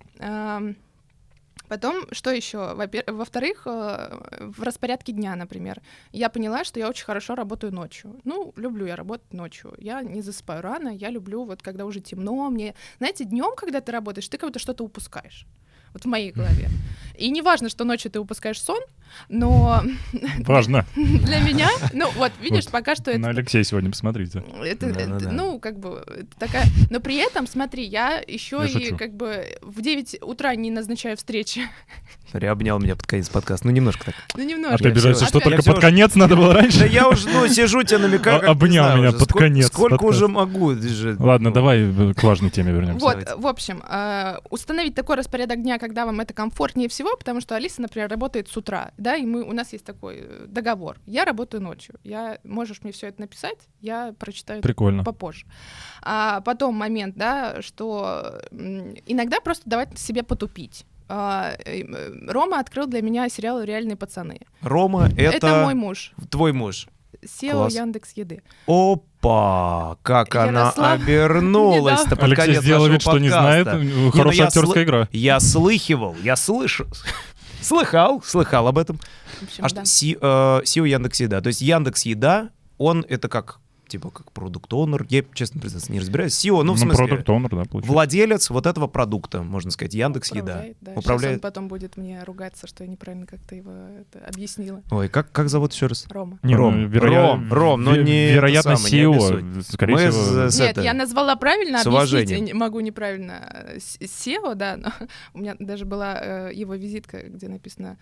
Потом, 1.68 2.05
что 2.12 2.30
еще? 2.30 2.74
Во-вторых, 3.06 3.62
э, 3.64 4.40
в 4.40 4.62
распорядке 4.62 5.12
дня, 5.12 5.36
например, 5.36 5.80
я 6.10 6.28
поняла, 6.28 6.64
что 6.64 6.78
я 6.78 6.89
очень 6.89 7.06
хорошо 7.06 7.34
работаю 7.34 7.72
ночью. 7.72 8.20
Ну, 8.24 8.52
люблю 8.56 8.84
я 8.84 8.94
работать 8.94 9.32
ночью. 9.32 9.74
Я 9.78 10.02
не 10.02 10.20
засыпаю 10.20 10.60
рано, 10.60 10.90
я 10.90 11.09
люблю 11.09 11.44
вот 11.44 11.62
когда 11.62 11.86
уже 11.86 12.01
темно, 12.01 12.51
мне... 12.51 12.74
Знаете, 12.98 13.24
днем, 13.24 13.55
когда 13.56 13.80
ты 13.80 13.90
работаешь, 13.90 14.28
ты 14.28 14.36
как 14.36 14.51
будто 14.51 14.59
что-то 14.59 14.84
упускаешь 14.84 15.47
вот 15.93 16.05
в 16.05 16.09
моей 16.09 16.32
голове. 16.32 16.68
И 17.16 17.30
не 17.30 17.43
важно, 17.43 17.68
что 17.68 17.84
ночью 17.84 18.10
ты 18.10 18.20
упускаешь 18.20 18.60
сон, 18.60 18.80
но... 19.28 19.82
Важно. 20.47 20.86
Для 20.94 21.40
меня, 21.40 21.68
ну 21.93 22.10
вот, 22.16 22.32
видишь, 22.40 22.66
пока 22.66 22.94
что 22.94 23.10
это... 23.10 23.20
На 23.20 23.28
Алексея 23.28 23.62
сегодня 23.62 23.90
посмотрите. 23.90 24.43
Это, 24.64 24.86
ну, 25.30 25.59
как 25.59 25.78
бы, 25.78 26.05
такая... 26.39 26.64
Но 26.90 27.01
при 27.01 27.16
этом, 27.16 27.47
смотри, 27.47 27.84
я 27.84 28.22
еще 28.26 28.66
и 28.66 28.94
как 28.94 29.14
бы 29.14 29.47
в 29.60 29.80
9 29.80 30.18
утра 30.22 30.55
не 30.55 30.70
назначаю 30.70 31.16
встречи. 31.16 31.62
Приобнял 32.32 32.78
меня 32.78 32.97
под 32.97 33.06
конец 33.06 33.28
подкаста. 33.28 33.66
Ну, 33.66 33.72
немножко 33.72 34.06
так. 34.06 34.14
Ну, 34.34 34.43
немножко. 34.43 34.76
А 34.76 34.78
ты 34.78 34.89
обижаешься, 34.89 35.26
что 35.26 35.40
только 35.40 35.62
под 35.62 35.80
конец 35.80 36.14
надо 36.14 36.34
было 36.34 36.55
раньше? 36.55 36.80
Да 36.80 36.86
я 36.86 37.09
уже, 37.09 37.28
ну, 37.28 37.47
сижу 37.47 37.82
тебе 37.82 37.98
намекаю, 37.98 38.40
как 38.40 38.48
Обнял 38.48 38.97
меня 38.97 39.12
под 39.12 39.32
конец 39.32 39.66
Сколько 39.66 40.05
уже 40.05 40.28
могу? 40.28 40.74
Ладно, 41.18 41.52
давай 41.52 42.14
к 42.14 42.22
важной 42.22 42.51
теме 42.51 42.72
вернемся. 42.72 43.05
Вот, 43.05 43.34
в 43.36 43.47
общем, 43.47 43.82
а, 43.86 44.40
установить 44.51 44.94
такой 44.94 45.16
распорядок 45.16 45.62
дня, 45.62 45.78
когда 45.78 46.06
вам 46.06 46.20
это 46.20 46.32
комфортнее 46.32 46.89
всего, 46.89 47.01
потому 47.18 47.40
что 47.40 47.56
Алиса, 47.56 47.82
например, 47.82 48.08
работает 48.08 48.48
с 48.48 48.56
утра, 48.56 48.92
да, 48.96 49.16
и 49.16 49.24
мы, 49.24 49.42
у 49.42 49.52
нас 49.52 49.72
есть 49.72 49.84
такой 49.84 50.18
э, 50.20 50.46
договор. 50.46 50.98
Я 51.06 51.24
работаю 51.24 51.62
ночью. 51.62 51.96
Я, 52.04 52.38
можешь 52.44 52.82
мне 52.82 52.92
все 52.92 53.08
это 53.08 53.20
написать, 53.20 53.58
я 53.80 54.14
прочитаю 54.18 54.62
Прикольно. 54.62 55.04
попозже. 55.04 55.46
А 56.02 56.40
потом 56.40 56.74
момент, 56.74 57.16
да, 57.16 57.62
что 57.62 58.40
иногда 58.50 59.40
просто 59.40 59.68
давать 59.68 59.98
себе 59.98 60.22
потупить. 60.22 60.86
А, 61.08 61.52
э, 61.64 61.82
Рома 62.28 62.58
открыл 62.58 62.86
для 62.86 63.02
меня 63.02 63.28
сериал 63.28 63.62
«Реальные 63.62 63.96
пацаны». 63.96 64.40
Рома— 64.62 65.08
это... 65.16 65.36
Это 65.36 65.62
мой 65.62 65.74
муж. 65.74 66.12
Твой 66.30 66.52
муж. 66.52 66.88
SEO 67.22 67.70
Яндекс 67.70 68.12
Еды. 68.12 68.42
Опа, 69.22 69.98
как 70.02 70.34
Ярослав... 70.34 70.78
она 70.78 70.92
обернулась-то 70.94 72.16
под 72.16 72.24
Алексей 72.24 72.56
сделал 72.56 72.88
вид, 72.88 73.02
что 73.02 73.18
не 73.18 73.28
знает. 73.28 73.68
Ну, 73.72 74.10
хорошая 74.10 74.48
актерская 74.48 74.82
игра. 74.82 75.08
Я 75.12 75.38
слыхивал, 75.38 76.16
я 76.22 76.36
слышу. 76.36 76.86
Слыхал, 77.60 78.20
слыхал 78.24 78.66
об 78.66 78.76
этом. 78.76 78.98
общем, 79.40 79.64
а 79.64 79.68
да. 79.68 79.84
что, 79.84 80.62
SEO 80.64 80.88
Яндекс 80.88 81.20
Еда. 81.20 81.40
То 81.40 81.46
есть 81.46 81.60
Яндекс 81.60 82.02
Еда, 82.02 82.50
он 82.76 83.06
это 83.08 83.28
как 83.28 83.60
типа 83.93 84.10
как 84.10 84.32
продукт 84.32 84.73
онер 84.73 85.06
я, 85.10 85.23
честно 85.35 85.60
признаться, 85.60 85.93
не 85.93 86.01
разбираюсь. 86.01 86.32
SEO, 86.32 86.62
ну, 86.62 86.73
в 86.73 86.77
ну, 86.77 86.77
смысле, 86.77 87.06
продукт 87.06 87.28
онер 87.28 87.51
да, 87.51 87.64
получается. 87.64 87.93
владелец 87.93 88.51
вот 88.51 88.66
этого 88.66 88.86
продукта, 88.86 89.43
можно 89.43 89.70
сказать, 89.70 89.93
Яндекс 89.94 90.32
Еда. 90.32 90.64
Да. 90.81 90.93
Управляет. 90.93 91.20
Сейчас 91.20 91.35
он 91.35 91.40
потом 91.40 91.69
будет 91.69 91.97
мне 91.97 92.23
ругаться, 92.24 92.66
что 92.66 92.85
я 92.85 92.90
неправильно 92.90 93.27
как-то 93.27 93.55
его 93.55 93.70
это 93.70 94.24
объяснила. 94.27 94.82
Ой, 94.90 95.09
как, 95.09 95.31
как 95.31 95.51
зовут 95.51 95.74
еще 95.74 95.86
раз? 95.86 96.06
Рома. 96.09 96.39
Не, 96.43 96.55
Ром, 96.55 96.82
ну, 96.82 96.89
вероя... 96.89 97.28
Ром, 97.28 97.52
Ром, 97.52 97.82
но 97.82 97.97
не 97.97 98.32
Вероятно, 98.32 98.77
самое, 98.77 99.05
SEO, 99.05 99.43
не 99.43 99.62
скорее 99.62 99.94
Мы 99.94 100.10
всего. 100.10 100.48
С, 100.48 100.55
с 100.55 100.59
Нет, 100.59 100.70
это, 100.70 100.81
я 100.81 100.94
назвала 100.94 101.36
правильно, 101.36 101.78
с 101.78 101.86
объяснить 101.86 102.55
могу 102.55 102.81
неправильно. 102.81 103.74
SEO, 103.77 104.55
да, 104.55 104.77
но 104.77 104.93
у 105.35 105.39
меня 105.39 105.55
даже 105.59 105.85
была 105.85 106.19
э, 106.20 106.55
его 106.55 106.74
визитка, 106.74 107.23
где 107.28 107.48
написано, 107.48 107.98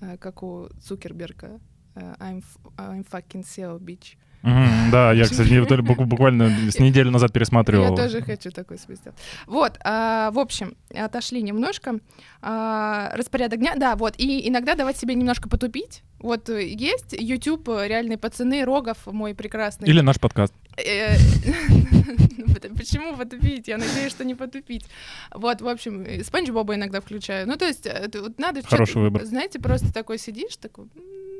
э, 0.00 0.18
как 0.18 0.42
у 0.42 0.68
Цукерберга, 0.82 1.60
э, 1.94 2.14
I'm, 2.18 2.44
I'm 2.76 3.06
fucking 3.10 3.44
SEO, 3.44 3.78
bitch. 3.78 4.16
Да, 4.42 5.12
я, 5.12 5.24
кстати, 5.24 6.04
буквально 6.04 6.70
с 6.70 6.78
неделю 6.78 7.10
назад 7.10 7.32
пересматривал. 7.32 7.90
Я 7.90 7.96
тоже 7.96 8.22
хочу 8.22 8.50
такой 8.50 8.78
свой 8.78 8.96
сделать. 8.96 9.18
Вот, 9.46 9.78
а, 9.84 10.30
в 10.30 10.38
общем, 10.38 10.74
отошли 10.94 11.42
немножко. 11.42 11.98
А, 12.42 13.10
распорядок 13.14 13.58
дня, 13.58 13.74
да, 13.76 13.96
вот, 13.96 14.14
и 14.18 14.48
иногда 14.48 14.74
давать 14.74 14.96
себе 14.96 15.14
немножко 15.14 15.48
потупить. 15.48 16.02
Вот 16.18 16.48
есть 16.48 17.12
YouTube, 17.12 17.68
реальные 17.68 18.18
пацаны, 18.18 18.64
Рогов 18.64 19.06
мой 19.06 19.34
прекрасный. 19.34 19.88
Или 19.88 20.00
наш 20.00 20.18
подкаст. 20.18 20.54
Э, 20.76 21.16
почему 22.76 23.16
потупить? 23.16 23.68
Я 23.68 23.78
надеюсь, 23.78 24.10
что 24.10 24.24
не 24.24 24.34
потупить. 24.34 24.86
Вот, 25.34 25.60
в 25.60 25.68
общем, 25.68 26.06
Спанч 26.22 26.50
Боба 26.50 26.74
иногда 26.74 27.00
включаю. 27.00 27.46
Ну, 27.46 27.56
то 27.56 27.66
есть, 27.66 27.86
э, 27.86 28.08
надо... 28.38 28.62
Хороший 28.62 29.02
выбор. 29.02 29.24
Знаете, 29.24 29.58
просто 29.58 29.92
такой 29.92 30.18
сидишь, 30.18 30.56
такой 30.56 30.86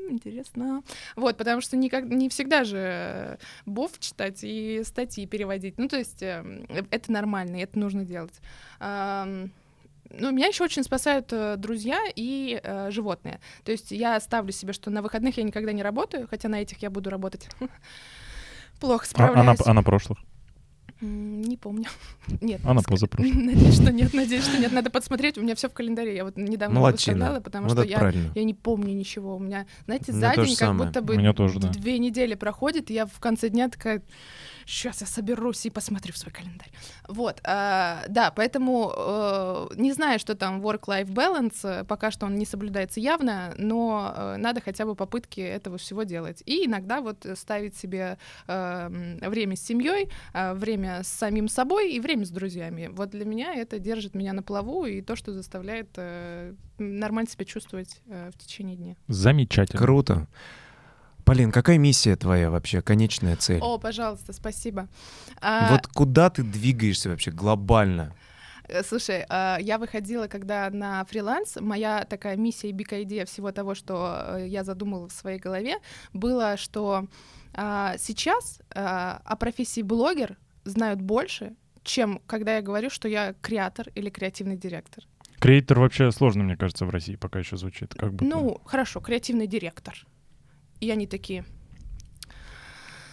интересно. 0.09 0.83
Вот, 1.15 1.37
потому 1.37 1.61
что 1.61 1.77
никак, 1.77 2.05
не 2.05 2.29
всегда 2.29 2.63
же 2.63 3.37
бов 3.65 3.91
читать 3.99 4.39
и 4.43 4.81
статьи 4.83 5.25
переводить. 5.25 5.77
Ну, 5.77 5.87
то 5.87 5.97
есть 5.97 6.21
э, 6.21 6.43
это 6.91 7.11
нормально, 7.11 7.57
это 7.57 7.77
нужно 7.79 8.05
делать. 8.05 8.39
Ну, 10.19 10.31
меня 10.31 10.47
еще 10.47 10.63
очень 10.63 10.83
спасают 10.83 11.31
э, 11.31 11.55
друзья 11.57 12.01
и 12.15 12.59
э, 12.61 12.91
животные. 12.91 13.39
То 13.63 13.71
есть 13.71 13.91
я 13.91 14.19
ставлю 14.19 14.51
себе, 14.51 14.73
что 14.73 14.89
на 14.89 15.01
выходных 15.01 15.37
я 15.37 15.43
никогда 15.43 15.71
не 15.71 15.83
работаю, 15.83 16.27
хотя 16.29 16.49
на 16.49 16.61
этих 16.61 16.81
я 16.81 16.89
буду 16.89 17.09
работать. 17.09 17.47
Плохо 18.79 19.05
А, 19.13 19.23
а, 19.23 19.27
на, 19.29 19.33
справляюсь. 19.33 19.59
а 19.65 19.73
на 19.73 19.83
прошлых? 19.83 20.19
Не 21.01 21.57
помню. 21.57 21.85
Нет. 22.41 22.61
А 22.63 22.73
на 22.73 22.79
ск- 22.79 22.89
позапрошлом? 22.89 23.45
Надеюсь, 23.45 23.73
что 23.75 23.91
нет, 23.91 24.13
надеюсь, 24.13 24.43
что 24.43 24.57
нет. 24.59 24.71
Надо 24.71 24.89
подсмотреть. 24.91 25.37
У 25.37 25.41
меня 25.41 25.55
все 25.55 25.67
в 25.67 25.73
календаре. 25.73 26.15
Я 26.15 26.23
вот 26.25 26.37
недавно 26.37 26.79
Молодчина. 26.79 27.41
потому 27.41 27.67
Вот 27.67 27.77
что 27.79 27.83
я, 27.87 27.97
правильно. 27.97 28.31
я 28.35 28.43
не 28.43 28.53
помню 28.53 28.93
ничего. 28.93 29.35
У 29.35 29.39
меня, 29.39 29.65
знаете, 29.85 30.11
за 30.13 30.35
день 30.35 30.49
как 30.55 30.57
самое. 30.57 30.85
будто 30.89 31.01
бы 31.01 31.15
У 31.15 31.17
меня 31.17 31.33
тоже, 31.33 31.59
да. 31.59 31.69
две 31.69 31.97
недели 31.97 32.35
проходит, 32.35 32.91
и 32.91 32.93
я 32.93 33.05
в 33.07 33.19
конце 33.19 33.49
дня 33.49 33.67
такая, 33.69 34.01
сейчас 34.65 35.01
я 35.01 35.07
соберусь 35.07 35.65
и 35.65 35.69
посмотрю 35.69 36.13
в 36.13 36.17
свой 36.17 36.33
календарь. 36.33 36.69
Вот, 37.07 37.41
а, 37.43 38.03
да, 38.07 38.31
поэтому 38.31 38.93
э, 38.95 39.67
не 39.75 39.91
знаю, 39.93 40.19
что 40.19 40.35
там 40.35 40.61
work-life 40.61 41.07
balance, 41.07 41.59
э, 41.63 41.83
пока 41.83 42.11
что 42.11 42.25
он 42.25 42.35
не 42.35 42.45
соблюдается 42.45 42.99
явно, 42.99 43.53
но 43.57 44.13
э, 44.15 44.37
надо 44.37 44.61
хотя 44.61 44.85
бы 44.85 44.95
попытки 44.95 45.41
этого 45.41 45.77
всего 45.77 46.03
делать. 46.03 46.43
И 46.45 46.65
иногда 46.65 47.01
вот 47.01 47.25
ставить 47.35 47.75
себе 47.75 48.17
э, 48.47 48.53
м, 48.53 49.17
время 49.29 49.55
с 49.55 49.61
семьей, 49.61 50.09
э, 50.33 50.53
время 50.53 51.03
с 51.03 51.07
самим 51.07 51.47
собой 51.47 51.93
и 51.93 51.99
время 51.99 52.25
с 52.25 52.29
друзьями. 52.29 52.89
Вот 52.91 53.09
для 53.09 53.25
меня 53.25 53.53
это 53.53 53.79
держит 53.79 54.15
меня 54.15 54.33
на 54.33 54.43
плаву 54.43 54.85
и 54.85 55.01
то, 55.01 55.15
что 55.15 55.33
заставляет 55.33 55.89
э, 55.97 56.53
нормально 56.77 57.29
себя 57.29 57.45
чувствовать 57.45 58.01
э, 58.07 58.31
в 58.33 58.37
течение 58.37 58.75
дня. 58.75 58.95
Замечательно. 59.07 59.81
Круто. 59.81 60.27
Полин, 61.31 61.53
какая 61.53 61.77
миссия 61.77 62.17
твоя 62.17 62.51
вообще, 62.51 62.81
конечная 62.81 63.37
цель? 63.37 63.61
О, 63.61 63.77
пожалуйста, 63.77 64.33
спасибо. 64.33 64.89
А, 65.39 65.71
Вот 65.71 65.87
куда 65.87 66.29
ты 66.29 66.43
двигаешься 66.43 67.07
вообще 67.07 67.31
глобально? 67.31 68.13
Э, 68.67 68.83
Слушай, 68.83 69.25
а, 69.29 69.57
я 69.57 69.77
выходила, 69.77 70.27
когда 70.27 70.69
на 70.69 71.05
фриланс, 71.05 71.55
моя 71.61 72.03
такая 72.03 72.35
миссия 72.35 72.67
и 72.67 72.73
бика 72.73 73.01
идея 73.03 73.23
всего 73.23 73.53
того, 73.53 73.75
что 73.75 74.39
э, 74.39 74.47
я 74.49 74.65
задумала 74.65 75.07
в 75.07 75.13
своей 75.13 75.39
голове, 75.39 75.77
было, 76.11 76.57
что 76.57 77.07
а, 77.53 77.95
сейчас 77.97 78.59
а, 78.75 79.21
о 79.23 79.37
профессии 79.37 79.83
блогер 79.83 80.35
знают 80.65 80.99
больше, 80.99 81.55
чем 81.81 82.19
когда 82.27 82.57
я 82.57 82.61
говорю, 82.61 82.89
что 82.89 83.07
я 83.07 83.35
креатор 83.39 83.87
или 83.95 84.09
креативный 84.09 84.57
директор. 84.57 85.05
Креатор 85.39 85.79
вообще 85.79 86.11
сложно, 86.11 86.43
мне 86.43 86.57
кажется, 86.57 86.85
в 86.85 86.89
России 86.89 87.15
пока 87.15 87.39
еще 87.39 87.55
звучит. 87.55 87.93
Как 87.93 88.11
будто... 88.11 88.25
Ну, 88.25 88.59
хорошо, 88.65 88.99
креативный 88.99 89.47
директор. 89.47 89.95
И 90.81 90.91
они 90.91 91.07
такие. 91.07 91.45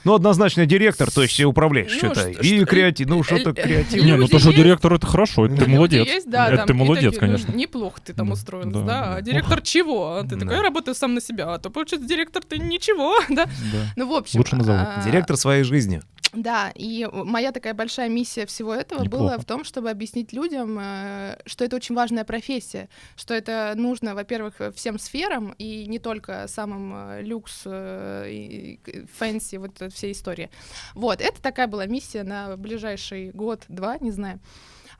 Ну, 0.04 0.14
однозначно 0.14 0.64
директор, 0.64 1.10
то 1.10 1.22
есть 1.22 1.38
управляешь 1.40 1.90
Ну, 1.92 1.98
что-то. 1.98 2.32
что- 2.32 2.40
И 2.42 2.64
креатив, 2.64 3.08
ну, 3.08 3.20
э, 3.20 3.24
что-то 3.24 3.52
креативное. 3.52 4.06
Не, 4.12 4.16
ну 4.16 4.26
то, 4.28 4.38
что 4.38 4.52
директор, 4.54 4.94
это 4.94 5.06
хорошо, 5.06 5.46
это 5.46 5.56
ты 5.56 5.66
молодец. 5.68 6.06
Есть, 6.06 6.30
да, 6.30 6.46
это 6.48 6.56
там, 6.58 6.66
ты 6.68 6.74
молодец, 6.74 7.12
такие, 7.14 7.30
ну, 7.30 7.36
конечно. 7.36 7.52
неплохо 7.52 8.00
ты 8.02 8.14
там 8.14 8.30
устроилась, 8.30 8.72
да, 8.72 8.80
да. 8.80 8.86
да. 8.86 9.14
А 9.16 9.22
директор 9.22 9.60
чего? 9.60 10.14
А 10.16 10.22
Ты 10.22 10.36
Да. 10.36 10.40
такой, 10.40 10.56
я 10.56 10.62
работаю 10.62 10.94
сам 10.94 11.14
на 11.14 11.20
себя, 11.20 11.52
а 11.52 11.58
то 11.58 11.68
получается 11.68 12.08
директор 12.08 12.42
ты 12.42 12.58
ничего, 12.58 13.18
да. 13.28 13.44
Да. 13.46 13.92
Ну, 13.96 14.08
в 14.08 14.14
общем. 14.14 14.38
Лучше 14.38 14.56
на 14.56 14.64
завод. 14.64 14.86
а, 14.96 15.02
Директор 15.04 15.36
своей 15.36 15.64
жизни. 15.64 16.00
Да, 16.32 16.72
и 16.74 17.08
моя 17.10 17.52
такая 17.52 17.74
большая 17.74 18.08
миссия 18.08 18.44
всего 18.46 18.74
этого 18.74 19.04
была 19.04 19.38
в 19.38 19.44
том, 19.44 19.64
чтобы 19.64 19.90
объяснить 19.90 20.32
людям, 20.32 20.78
э, 20.78 21.38
что 21.46 21.64
это 21.64 21.76
очень 21.76 21.94
важная 21.94 22.24
профессия, 22.24 22.88
что 23.16 23.34
это 23.34 23.72
нужно, 23.76 24.14
во-первых, 24.14 24.60
всем 24.74 24.98
сферам, 24.98 25.54
и 25.58 25.86
не 25.86 25.98
только 25.98 26.46
самым 26.48 26.92
э, 26.94 27.22
люкс, 27.22 27.62
э, 27.64 28.26
и 28.30 28.80
fancy, 29.16 29.56
вот 29.56 29.80
эта 29.80 29.94
вся 29.94 30.10
история. 30.12 30.50
Вот, 30.94 31.20
это 31.20 31.40
такая 31.40 31.66
была 31.66 31.86
миссия 31.86 32.24
на 32.24 32.56
ближайший 32.56 33.30
год-два, 33.30 33.96
не 33.98 34.10
знаю. 34.10 34.40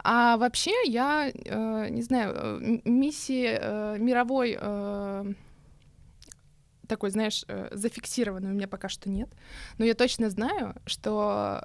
А 0.02 0.36
вообще 0.36 0.72
я, 0.86 1.32
не 1.32 2.02
знаю, 2.02 2.80
миссии 2.84 3.98
мировой 3.98 4.56
такой, 6.88 7.10
знаешь, 7.10 7.44
э, 7.48 7.68
зафиксированной 7.72 8.50
у 8.50 8.54
меня 8.54 8.68
пока 8.68 8.88
что 8.88 9.08
нет. 9.08 9.28
Но 9.78 9.84
я 9.84 9.94
точно 9.94 10.30
знаю, 10.30 10.74
что 10.86 11.64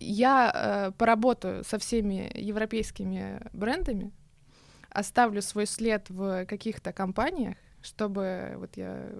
я 0.00 0.52
э, 0.54 0.92
поработаю 0.98 1.64
со 1.64 1.78
всеми 1.78 2.30
европейскими 2.34 3.40
брендами, 3.52 4.12
оставлю 4.90 5.42
свой 5.42 5.66
след 5.66 6.08
в 6.10 6.46
каких-то 6.46 6.92
компаниях, 6.92 7.56
чтобы, 7.82 8.54
вот 8.56 8.76
я 8.76 9.10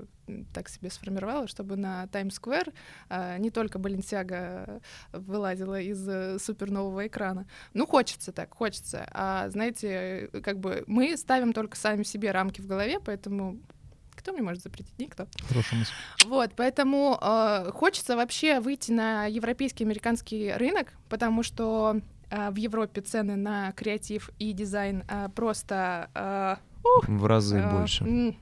так 0.55 0.69
себе 0.69 0.91
сформировала, 0.91 1.47
чтобы 1.47 1.77
на 1.77 2.05
Square 2.05 2.73
э, 3.11 3.39
не 3.39 3.51
только 3.51 3.79
Баленсиага 3.79 4.81
вылазила 5.13 5.81
из 5.81 6.09
э, 6.09 6.39
супер 6.39 6.71
нового 6.71 7.07
экрана. 7.07 7.47
Ну, 7.75 7.87
хочется 7.87 8.33
так, 8.33 8.55
хочется. 8.55 9.07
А 9.13 9.51
знаете, 9.51 10.31
э, 10.33 10.41
как 10.41 10.59
бы 10.61 10.85
мы 10.87 11.17
ставим 11.17 11.53
только 11.53 11.77
сами 11.77 12.05
себе 12.05 12.31
рамки 12.31 12.61
в 12.61 12.67
голове, 12.67 13.01
поэтому 13.01 13.61
кто 14.25 14.33
мне 14.33 14.41
может 14.43 14.63
запретить? 14.63 14.99
Никто. 14.99 15.27
Хорошая 15.49 15.81
мысль. 15.81 15.93
Вот, 16.25 16.53
поэтому 16.57 17.19
э, 17.21 17.71
хочется 17.75 18.17
вообще 18.17 18.59
выйти 18.61 18.91
на 18.91 19.27
европейский, 19.27 19.85
американский 19.85 20.51
рынок, 20.55 20.95
потому 21.11 21.43
что 21.43 22.01
э, 22.31 22.51
в 22.51 22.57
Европе 22.57 23.03
цены 23.03 23.37
на 23.37 23.73
креатив 23.73 24.31
и 24.39 24.53
дизайн 24.55 25.05
э, 25.11 25.29
просто 25.37 26.09
э, 26.15 26.57
В 27.07 27.27
разы 27.27 27.59
э, 27.59 27.71
больше. 27.71 28.05
м, 28.05 28.37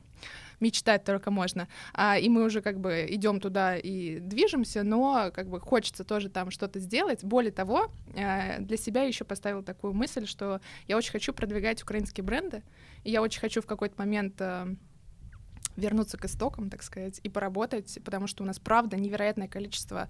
мечтать 0.60 1.02
только 1.02 1.32
можно. 1.32 1.66
А, 1.94 2.16
и 2.16 2.28
мы 2.28 2.44
уже 2.44 2.62
как 2.62 2.78
бы 2.78 3.04
идем 3.08 3.40
туда 3.40 3.76
и 3.76 4.20
движемся, 4.20 4.84
но 4.84 5.32
как 5.34 5.48
бы 5.48 5.58
хочется 5.58 6.04
тоже 6.04 6.28
там 6.28 6.52
что-то 6.52 6.78
сделать. 6.78 7.24
Более 7.24 7.50
того, 7.50 7.90
э, 8.14 8.60
для 8.60 8.76
себя 8.76 9.02
еще 9.02 9.24
поставила 9.24 9.64
такую 9.64 9.94
мысль, 9.94 10.28
что 10.28 10.60
я 10.86 10.96
очень 10.96 11.10
хочу 11.10 11.32
продвигать 11.32 11.82
украинские 11.82 12.22
бренды, 12.22 12.62
и 13.02 13.10
я 13.10 13.20
очень 13.20 13.40
хочу 13.40 13.60
в 13.60 13.66
какой-то 13.66 13.96
момент 13.98 14.36
э, 14.38 14.76
вернуться 15.76 16.18
к 16.18 16.24
истокам, 16.24 16.70
так 16.70 16.82
сказать, 16.82 17.20
и 17.22 17.28
поработать, 17.28 17.98
потому 18.04 18.26
что 18.26 18.42
у 18.42 18.46
нас, 18.46 18.58
правда, 18.58 18.96
невероятное 18.96 19.48
количество 19.48 20.08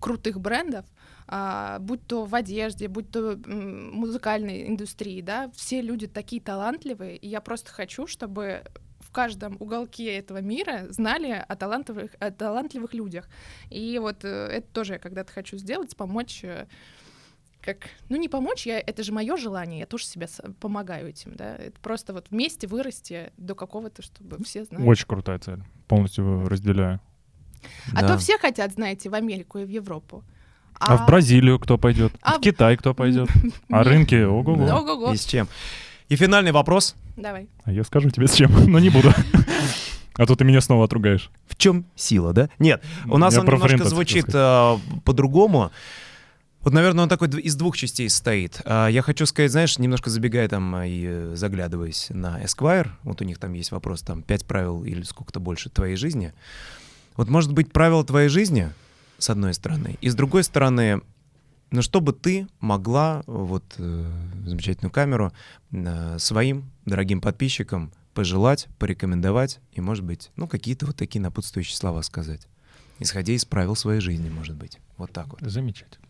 крутых 0.00 0.40
брендов, 0.40 0.84
а, 1.26 1.78
будь 1.78 2.06
то 2.06 2.24
в 2.24 2.34
одежде, 2.34 2.88
будь 2.88 3.10
то 3.10 3.32
м, 3.32 3.92
музыкальной 3.92 4.68
индустрии, 4.68 5.20
да, 5.20 5.50
все 5.54 5.80
люди 5.80 6.06
такие 6.06 6.42
талантливые, 6.42 7.16
и 7.16 7.28
я 7.28 7.40
просто 7.40 7.70
хочу, 7.70 8.06
чтобы 8.06 8.64
в 9.00 9.10
каждом 9.10 9.56
уголке 9.60 10.16
этого 10.16 10.40
мира 10.40 10.86
знали 10.90 11.44
о 11.46 11.56
талантливых, 11.56 12.12
о 12.18 12.30
талантливых 12.30 12.94
людях. 12.94 13.28
И 13.70 13.98
вот 13.98 14.24
э, 14.24 14.28
это 14.28 14.66
тоже 14.72 14.94
я 14.94 14.98
когда-то 14.98 15.32
хочу 15.32 15.56
сделать, 15.56 15.96
помочь 15.96 16.42
э, 16.42 16.66
как, 17.64 17.88
ну 18.08 18.16
не 18.16 18.28
помочь, 18.28 18.66
я, 18.66 18.78
это 18.78 19.02
же 19.02 19.12
мое 19.12 19.36
желание, 19.36 19.80
я 19.80 19.86
тоже 19.86 20.04
себе 20.04 20.28
с- 20.28 20.42
помогаю 20.60 21.08
этим, 21.08 21.34
да, 21.34 21.56
это 21.56 21.80
просто 21.80 22.12
вот 22.12 22.26
вместе 22.30 22.66
вырасти 22.66 23.32
до 23.38 23.54
какого-то, 23.54 24.02
чтобы 24.02 24.42
все 24.44 24.64
знали. 24.64 24.86
Очень 24.86 25.06
крутая 25.06 25.38
цель. 25.38 25.62
Полностью 25.88 26.46
разделяю. 26.48 27.00
А 27.94 28.02
Да. 28.02 28.08
то 28.08 28.18
все 28.18 28.36
хотят, 28.38 28.72
знаете, 28.74 29.08
в 29.08 29.14
Америку 29.14 29.58
и 29.58 29.64
в 29.64 29.68
Европу. 29.70 30.22
А, 30.78 30.96
в 30.98 31.06
Бразилию 31.06 31.58
кто 31.58 31.78
пойдет? 31.78 32.12
А 32.20 32.38
в 32.38 32.40
Китай 32.40 32.76
кто 32.76 32.92
пойдет? 32.94 33.28
А 33.70 33.82
рынки, 33.82 34.16
ого-го. 34.22 34.52
Ого-го. 34.64 35.12
И 35.12 35.16
с 35.16 35.24
чем? 35.24 35.48
И 36.08 36.16
финальный 36.16 36.52
вопрос. 36.52 36.96
Давай. 37.16 37.48
А 37.64 37.72
я 37.72 37.84
скажу 37.84 38.10
тебе 38.10 38.26
с 38.26 38.34
чем, 38.34 38.50
но 38.70 38.78
не 38.78 38.90
буду. 38.90 39.10
А 40.16 40.26
то 40.26 40.36
ты 40.36 40.44
меня 40.44 40.60
снова 40.60 40.84
отругаешь. 40.84 41.28
В 41.48 41.56
чем 41.56 41.86
сила, 41.96 42.32
да? 42.32 42.48
Нет, 42.60 42.84
у 43.10 43.18
нас 43.18 43.34
Я 43.34 43.40
он 43.40 43.46
немножко 43.46 43.88
звучит 43.88 44.26
э, 44.32 44.76
по-другому. 45.04 45.72
Вот, 46.64 46.72
наверное, 46.72 47.02
он 47.02 47.10
такой 47.10 47.28
из 47.28 47.56
двух 47.56 47.76
частей 47.76 48.08
состоит. 48.08 48.62
А, 48.64 48.88
Я 48.88 49.02
хочу 49.02 49.26
сказать, 49.26 49.50
знаешь, 49.50 49.78
немножко 49.78 50.08
забегая 50.08 50.48
там 50.48 50.74
э, 50.76 50.88
и 50.88 51.04
э, 51.06 51.32
заглядываясь 51.36 52.06
на 52.08 52.42
Esquire, 52.42 52.88
вот 53.02 53.20
у 53.20 53.24
них 53.24 53.38
там 53.38 53.52
есть 53.52 53.70
вопрос, 53.70 54.00
там, 54.00 54.22
пять 54.22 54.46
правил 54.46 54.82
или 54.82 55.02
сколько-то 55.02 55.40
больше 55.40 55.68
твоей 55.68 55.96
жизни. 55.96 56.32
Вот, 57.16 57.28
может 57.28 57.52
быть, 57.52 57.70
правила 57.70 58.02
твоей 58.02 58.28
жизни, 58.28 58.72
с 59.18 59.28
одной 59.28 59.52
стороны, 59.52 59.98
и 60.00 60.08
с 60.08 60.14
другой 60.14 60.42
стороны, 60.42 61.02
ну, 61.70 61.82
чтобы 61.82 62.14
ты 62.14 62.48
могла 62.60 63.22
вот 63.26 63.64
э, 63.76 64.10
замечательную 64.46 64.90
камеру 64.90 65.34
э, 65.70 66.18
своим 66.18 66.70
дорогим 66.86 67.20
подписчикам 67.20 67.92
пожелать, 68.14 68.68
порекомендовать 68.78 69.60
и, 69.72 69.82
может 69.82 70.04
быть, 70.04 70.30
ну, 70.36 70.48
какие-то 70.48 70.86
вот 70.86 70.96
такие 70.96 71.20
напутствующие 71.20 71.76
слова 71.76 72.00
сказать. 72.00 72.48
Исходя 73.00 73.34
из 73.34 73.44
правил 73.44 73.76
своей 73.76 74.00
жизни, 74.00 74.30
может 74.30 74.56
быть. 74.56 74.78
Вот 74.96 75.12
так 75.12 75.28
вот. 75.28 75.40
Замечательно. 75.42 76.03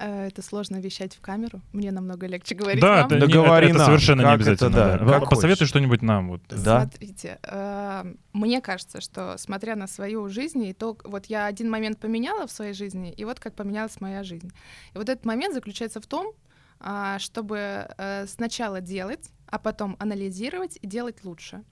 Э, 0.00 0.26
Это 0.28 0.42
сложно 0.42 0.76
вещать 0.76 1.14
в 1.14 1.20
камеру. 1.20 1.60
Мне 1.72 1.90
намного 1.92 2.26
легче 2.26 2.54
говорить 2.54 2.80
Да, 2.80 3.02
вам. 3.02 3.06
это, 3.06 3.20
Да 3.20 3.26
не- 3.26 3.32
это- 3.32 3.64
это 3.76 3.84
совершенно 3.84 4.20
не 4.22 4.26
как 4.26 4.40
это, 4.40 4.50
обязательно. 4.50 4.70
да, 4.70 4.98
да. 4.98 5.20
как 5.20 5.28
Посоветуй 5.30 5.56
хочешь. 5.58 5.68
что-нибудь 5.68 6.02
нам. 6.02 6.28
Вот. 6.30 6.40
Да. 6.48 6.80
Смотрите, 6.82 7.38
э, 7.42 8.14
мне 8.32 8.60
кажется, 8.60 9.00
что 9.00 9.36
смотря 9.38 9.76
на 9.76 9.86
свою 9.86 10.28
жизнь, 10.28 10.64
и 10.64 10.72
то, 10.72 10.96
вот 11.04 11.26
я 11.26 11.46
один 11.46 11.70
момент 11.70 11.98
поменяла 11.98 12.46
в 12.46 12.50
своей 12.50 12.72
жизни, 12.72 13.12
и 13.12 13.24
вот 13.24 13.40
как 13.40 13.54
поменялась 13.54 14.00
моя 14.00 14.22
жизнь. 14.24 14.50
И 14.94 14.98
вот 14.98 15.08
этот 15.08 15.24
момент 15.26 15.54
заключается 15.54 16.00
в 16.00 16.06
том, 16.06 16.32
а, 16.80 17.18
чтобы 17.18 17.88
э, 17.98 18.26
сначала 18.26 18.80
делать, 18.80 19.28
а 19.46 19.58
потом 19.58 19.96
анализировать 19.98 20.78
и 20.80 20.86
делать 20.86 21.24
лучше. 21.24 21.62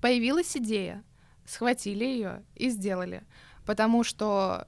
Появилась 0.00 0.56
идея, 0.56 1.02
схватили 1.46 2.04
ее 2.04 2.42
и 2.54 2.68
сделали. 2.70 3.22
Потому 3.66 4.04
что 4.04 4.66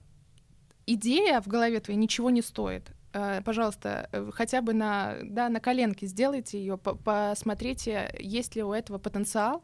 идея 0.86 1.40
в 1.40 1.46
голове 1.48 1.80
твоей 1.80 1.98
ничего 1.98 2.30
не 2.30 2.42
стоит. 2.42 2.90
Э, 3.14 3.40
Пожалуйста, 3.44 4.08
э, 4.12 4.30
хотя 4.34 4.60
бы 4.60 4.74
на, 4.74 5.16
да, 5.22 5.48
на 5.48 5.60
коленке 5.60 6.06
сделайте 6.06 6.58
ее, 6.58 6.76
посмотрите, 6.76 8.14
есть 8.18 8.56
ли 8.56 8.62
у 8.62 8.72
этого 8.72 8.98
потенциал, 8.98 9.62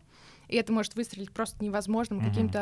и 0.48 0.56
это 0.56 0.72
может 0.72 0.94
выстрелить 0.96 1.32
просто 1.32 1.62
невозможным 1.64 2.18
Мгм. 2.20 2.28
каким-то 2.28 2.58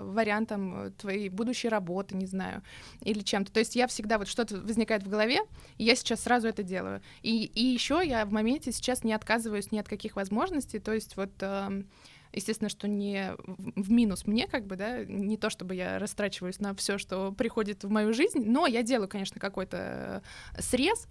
э, 0.00 0.04
вариантом 0.04 0.86
э, 0.86 0.90
твоей 0.92 1.28
будущей 1.28 1.68
работы, 1.68 2.16
не 2.16 2.26
знаю, 2.26 2.62
или 3.02 3.20
чем-то. 3.20 3.52
То 3.52 3.60
есть 3.60 3.76
я 3.76 3.86
всегда 3.86 4.18
вот 4.18 4.28
что-то 4.28 4.56
возникает 4.56 5.02
в 5.02 5.08
голове, 5.08 5.40
и 5.78 5.84
я 5.84 5.94
сейчас 5.94 6.22
сразу 6.22 6.48
это 6.48 6.62
делаю. 6.62 7.02
И, 7.22 7.44
и 7.44 7.62
еще 7.64 8.00
я 8.04 8.24
в 8.24 8.32
моменте 8.32 8.72
сейчас 8.72 9.04
не 9.04 9.12
отказываюсь 9.12 9.72
ни 9.72 9.78
от 9.78 9.88
каких 9.88 10.16
возможностей, 10.16 10.78
то 10.78 10.92
есть 10.92 11.16
вот... 11.16 11.30
эм, 11.40 11.86
Естественно, 12.32 12.70
что 12.70 12.88
не 12.88 13.34
в 13.36 13.90
минус 13.90 14.26
мне, 14.26 14.46
как 14.46 14.66
бы, 14.66 14.76
да, 14.76 15.04
не 15.04 15.36
то 15.36 15.50
чтобы 15.50 15.74
я 15.74 15.98
растрачиваюсь 15.98 16.60
на 16.60 16.74
все, 16.74 16.96
что 16.98 17.32
приходит 17.32 17.84
в 17.84 17.90
мою 17.90 18.14
жизнь, 18.14 18.44
но 18.46 18.66
я 18.66 18.82
делаю, 18.82 19.08
конечно, 19.08 19.40
какой-то 19.40 20.22
э, 20.56 20.62
срез, 20.62 21.06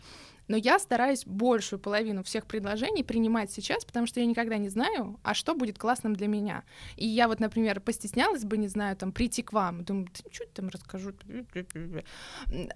но 0.48 0.58
я 0.58 0.80
стараюсь 0.80 1.26
большую 1.26 1.80
половину 1.80 2.24
всех 2.24 2.46
предложений 2.46 3.04
принимать 3.04 3.52
сейчас, 3.52 3.86
потому 3.86 4.06
что 4.08 4.20
я 4.20 4.26
никогда 4.26 4.58
не 4.58 4.70
знаю, 4.70 5.20
а 5.24 5.34
что 5.34 5.56
будет 5.56 5.78
классным 5.78 6.16
для 6.16 6.28
меня. 6.28 6.64
И 6.98 7.08
я 7.08 7.28
вот, 7.28 7.40
например, 7.40 7.80
постеснялась 7.80 8.44
бы, 8.44 8.58
не 8.58 8.68
знаю, 8.68 8.96
там, 8.96 9.12
прийти 9.12 9.44
к 9.44 9.54
вам, 9.54 9.84
думаю, 9.84 10.08
да 10.24 10.32
что 10.32 10.46
там 10.54 10.70
расскажу. 10.70 11.14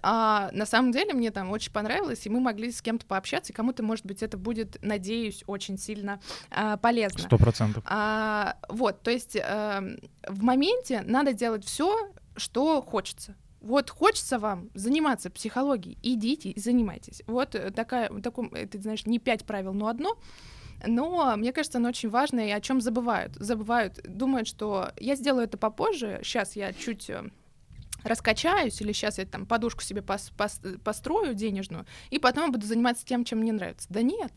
А 0.02 0.50
на 0.52 0.66
самом 0.66 0.92
деле 0.92 1.12
мне 1.12 1.30
там 1.30 1.50
очень 1.50 1.72
понравилось, 1.72 2.26
и 2.26 2.30
мы 2.30 2.40
могли 2.40 2.70
с 2.70 2.82
кем-то 2.82 3.06
пообщаться, 3.06 3.52
и 3.52 3.56
кому-то, 3.56 3.82
может 3.82 4.06
быть, 4.06 4.22
это 4.22 4.36
будет, 4.36 4.78
надеюсь, 4.82 5.44
очень 5.46 5.78
сильно 5.78 6.20
а, 6.50 6.76
полезно. 6.76 7.20
Сто 7.20 7.38
процентов. 7.38 7.84
А, 7.86 8.56
вот, 8.68 9.02
то 9.02 9.10
есть 9.10 9.36
эм, 9.36 9.98
в 10.26 10.42
моменте 10.42 11.02
надо 11.02 11.32
делать 11.32 11.64
все, 11.64 12.10
что 12.36 12.82
хочется. 12.82 13.34
Вот 13.66 13.90
хочется 13.90 14.38
вам 14.38 14.70
заниматься 14.74 15.28
психологией, 15.28 15.98
идите 16.02 16.50
и 16.50 16.60
занимайтесь. 16.60 17.22
Вот 17.26 17.54
э, 17.56 17.70
такая, 17.72 18.08
таком, 18.20 18.54
это, 18.54 18.80
знаешь, 18.80 19.06
не 19.06 19.18
пять 19.18 19.44
правил, 19.44 19.72
но 19.74 19.88
одно. 19.88 20.16
Но 20.86 21.34
мне 21.36 21.52
кажется, 21.52 21.78
оно 21.78 21.88
очень 21.88 22.08
важное, 22.08 22.46
и 22.48 22.50
о 22.52 22.60
чем 22.60 22.80
забывают. 22.80 23.34
Забывают, 23.36 24.00
думают, 24.04 24.46
что 24.46 24.92
я 24.98 25.16
сделаю 25.16 25.44
это 25.46 25.58
попозже, 25.58 26.20
сейчас 26.22 26.54
я 26.54 26.72
чуть 26.72 27.10
э, 27.10 27.24
раскачаюсь, 28.04 28.80
или 28.80 28.92
сейчас 28.92 29.18
я 29.18 29.24
там 29.26 29.46
подушку 29.46 29.82
себе 29.82 30.00
пос- 30.00 30.32
пос- 30.36 30.78
построю 30.78 31.34
денежную, 31.34 31.86
и 32.10 32.18
потом 32.18 32.52
буду 32.52 32.66
заниматься 32.66 33.04
тем, 33.04 33.24
чем 33.24 33.40
мне 33.40 33.52
нравится. 33.52 33.88
Да 33.90 34.02
нет. 34.02 34.32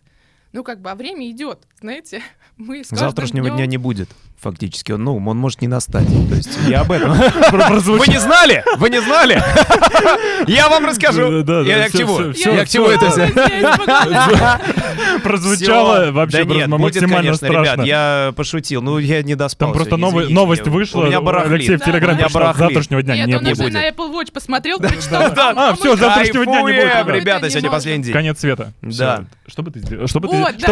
Ну, 0.51 0.63
как 0.63 0.81
бы, 0.81 0.89
а 0.89 0.95
время 0.95 1.29
идет, 1.29 1.67
знаете. 1.79 2.23
Мы 2.57 2.83
с 2.83 2.89
Завтрашнего 2.89 3.47
днём- 3.49 3.57
дня 3.57 3.65
не 3.67 3.77
будет. 3.77 4.09
Фактически, 4.41 4.93
он, 4.93 5.03
ну, 5.03 5.17
он 5.17 5.37
может 5.37 5.61
не 5.61 5.67
настать. 5.67 6.07
То 6.07 6.35
есть 6.35 6.57
я 6.65 6.81
об 6.81 6.93
этом. 6.93 7.11
Вы 7.11 8.07
не 8.07 8.19
знали? 8.19 8.63
Вы 8.77 8.89
не 8.89 9.01
знали? 9.01 9.43
Я 10.47 10.69
вам 10.69 10.85
расскажу. 10.85 11.43
Да, 11.43 11.43
да, 11.43 11.63
да, 11.63 11.69
Я 11.69 11.89
к 11.89 11.91
чему? 11.91 12.19
Я 12.19 12.65
к 12.65 12.69
чему 12.69 12.85
это 12.85 13.09
все? 13.11 13.27
Прозвучало 15.23 16.11
вообще 16.11 16.45
максимально 16.45 17.33
страшно. 17.33 17.61
ребят, 17.61 17.85
я 17.85 18.33
пошутил. 18.35 18.81
Ну, 18.81 18.97
я 18.97 19.21
не 19.23 19.35
доспал. 19.35 19.69
Там 19.69 19.77
просто 19.77 19.97
новость 19.97 20.67
вышла. 20.67 21.01
У 21.01 21.05
меня. 21.07 21.19
Алексея 21.19 21.77
в 21.77 21.83
Телеграме. 21.83 22.27
Завтрашнего 22.29 23.03
дня 23.03 23.25
не 23.25 23.37
будет. 23.37 23.73
на 23.73 23.89
Apple 23.89 24.11
Watch 24.13 24.31
посмотрел, 24.31 24.79
прочитал. 24.79 25.33
Да, 25.33 25.53
а, 25.55 25.75
всё, 25.75 25.95
завтрашнего 25.97 26.45
дня 26.45 26.61
не 26.61 26.71
будет. 26.71 27.15
Ребята, 27.15 27.49
сегодня 27.49 27.69
последний 27.69 28.05
день. 28.05 28.13
Конец 28.13 28.39
света. 28.39 28.73
Да. 28.81 29.25
Что 29.47 29.63
бы 29.63 29.71
ты 29.71 29.79
сделала? 29.79 30.07
Что 30.07 30.19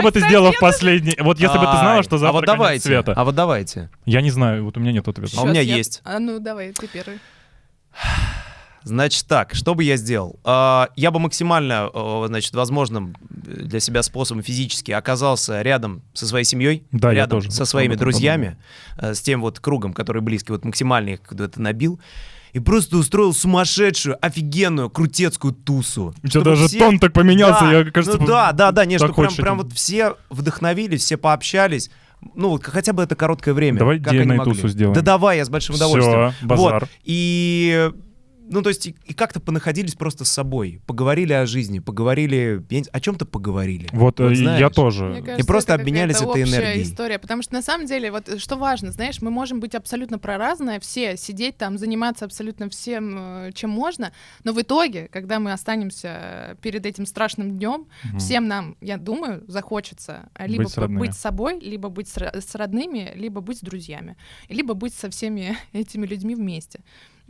бы 0.01 0.11
ты, 0.11 0.19
сделала 0.21 0.51
в 0.51 0.59
последний... 0.59 1.15
Вот 1.19 1.39
если 1.39 1.57
бы 1.57 1.65
ты 1.65 1.77
знала, 1.77 2.03
что 2.03 2.15
А 2.15 2.19
завтра 2.19 2.45
конец 2.45 2.83
света. 2.83 3.13
А 3.15 3.25
вот 3.25 3.35
давайте. 3.65 3.89
Я 4.05 4.21
не 4.21 4.29
знаю, 4.31 4.63
вот 4.65 4.77
у 4.77 4.79
меня 4.79 4.91
нет 4.91 5.07
ответа. 5.07 5.31
А 5.37 5.41
у 5.43 5.47
меня 5.47 5.61
я- 5.61 5.75
есть. 5.77 6.01
А 6.03 6.19
ну 6.19 6.39
давай, 6.39 6.71
ты 6.73 6.87
первый. 6.87 7.19
Значит 8.83 9.25
так, 9.27 9.53
что 9.53 9.75
бы 9.75 9.83
я 9.83 9.97
сделал? 9.97 10.39
А, 10.45 10.89
Я 10.95 11.11
бы 11.11 11.19
максимально, 11.19 11.89
значит, 12.27 12.53
возможным 12.55 13.15
для 13.29 13.81
себя 13.81 14.01
способом 14.01 14.43
физически 14.43 14.91
оказался 14.91 15.61
рядом 15.61 16.03
со 16.13 16.25
своей 16.25 16.45
семьей, 16.45 16.83
Да, 16.91 17.09
я 17.09 17.15
рядом 17.15 17.39
тоже 17.41 17.51
со 17.51 17.65
своими 17.65 17.95
друзьями, 17.95 18.57
э, 18.97 19.13
с 19.13 19.19
тем 19.21 19.41
вот 19.41 19.59
кругом, 19.59 19.93
который 19.93 20.21
близкий, 20.21 20.53
вот 20.53 20.63
максимально 20.63 21.09
их 21.09 21.21
куда-то 21.23 21.61
набил, 21.61 21.99
и 22.53 22.59
просто 22.59 22.95
устроил 22.97 23.33
сумасшедшую, 23.33 24.17
офигенную, 24.25 24.89
крутецкую 24.89 25.53
тусу. 25.53 26.13
У 26.23 26.27
тебя 26.27 26.29
Чтобы 26.29 26.45
даже 26.51 26.67
все- 26.67 26.79
тон 26.79 26.99
так 26.99 27.11
поменялся, 27.11 27.61
Да, 27.65 27.73
я, 27.79 27.91
кажется... 27.91 28.17
ну 28.19 28.25
да, 28.25 28.53
да, 28.53 28.71
да, 28.71 28.85
так 28.85 28.99
что 28.99 29.13
прям, 29.13 29.35
прям 29.35 29.57
вот 29.57 29.73
все 29.73 30.15
вдохновились, 30.29 31.01
все 31.01 31.17
пообщались. 31.17 31.91
Ну, 32.35 32.49
вот 32.49 32.65
хотя 32.65 32.93
бы 32.93 33.03
это 33.03 33.15
короткое 33.15 33.53
время. 33.53 33.79
Давай 33.79 33.99
как 33.99 34.13
они 34.13 34.23
могли. 34.33 34.53
тусу 34.53 34.67
сделаем. 34.67 34.93
Да 34.93 35.01
давай, 35.01 35.37
я 35.37 35.45
с 35.45 35.49
большим 35.49 35.75
удовольствием. 35.75 36.31
Всё, 36.31 36.47
базар. 36.47 36.81
Вот. 36.81 36.89
И 37.03 37.91
ну, 38.49 38.61
то 38.61 38.69
есть, 38.69 38.87
и, 38.87 38.95
и 39.05 39.13
как-то 39.13 39.39
понаходились 39.39 39.95
просто 39.95 40.25
с 40.25 40.29
собой. 40.29 40.81
Поговорили 40.85 41.33
о 41.33 41.45
жизни, 41.45 41.79
поговорили... 41.79 42.63
я 42.69 42.81
О 42.91 42.99
чем-то 42.99 43.25
поговорили. 43.25 43.87
Вот, 43.91 44.19
э, 44.19 44.35
знаешь. 44.35 44.59
я 44.59 44.69
тоже. 44.69 45.05
Мне 45.05 45.21
кажется, 45.21 45.47
просто 45.47 45.73
это 45.73 45.81
обменялись 45.81 46.21
этой 46.21 46.43
энергией. 46.43 46.83
история, 46.83 47.19
потому 47.19 47.41
что 47.41 47.53
на 47.53 47.61
самом 47.61 47.85
деле, 47.87 48.11
вот 48.11 48.39
что 48.39 48.55
важно, 48.55 48.91
знаешь, 48.91 49.21
мы 49.21 49.31
можем 49.31 49.59
быть 49.59 49.75
абсолютно 49.75 50.19
проразные, 50.19 50.79
все 50.79 51.17
сидеть 51.17 51.57
там, 51.57 51.77
заниматься 51.77 52.25
абсолютно 52.25 52.69
всем, 52.69 53.15
э, 53.17 53.51
чем 53.53 53.69
можно, 53.69 54.11
но 54.43 54.53
в 54.53 54.61
итоге, 54.61 55.07
когда 55.11 55.39
мы 55.39 55.51
останемся 55.51 56.57
перед 56.61 56.85
этим 56.85 57.05
страшным 57.05 57.57
днем, 57.57 57.87
Мгм. 58.03 58.19
всем 58.19 58.47
нам, 58.47 58.75
я 58.81 58.97
думаю, 58.97 59.43
захочется 59.47 60.29
а, 60.33 60.47
либо 60.47 60.63
Быть 60.63 60.71
с 60.71 60.87
быть 60.87 61.13
собой, 61.13 61.59
либо 61.59 61.89
быть 61.89 62.07
с, 62.07 62.17
с 62.17 62.55
родными, 62.55 63.11
либо 63.15 63.41
быть 63.41 63.57
с 63.57 63.61
друзьями, 63.61 64.15
либо 64.49 64.73
быть 64.73 64.93
со 64.93 65.09
всеми 65.09 65.57
этими 65.73 66.05
людьми 66.05 66.35
вместе. 66.35 66.79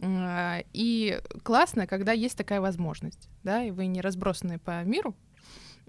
А, 0.01 0.59
И 0.73 1.19
классно, 1.43 1.87
когда 1.87 2.11
есть 2.11 2.37
такая 2.37 2.61
возможность, 2.61 3.29
да, 3.43 3.63
и 3.63 3.71
вы 3.71 3.87
не 3.87 4.01
разбросаны 4.01 4.59
по 4.59 4.83
миру, 4.83 5.15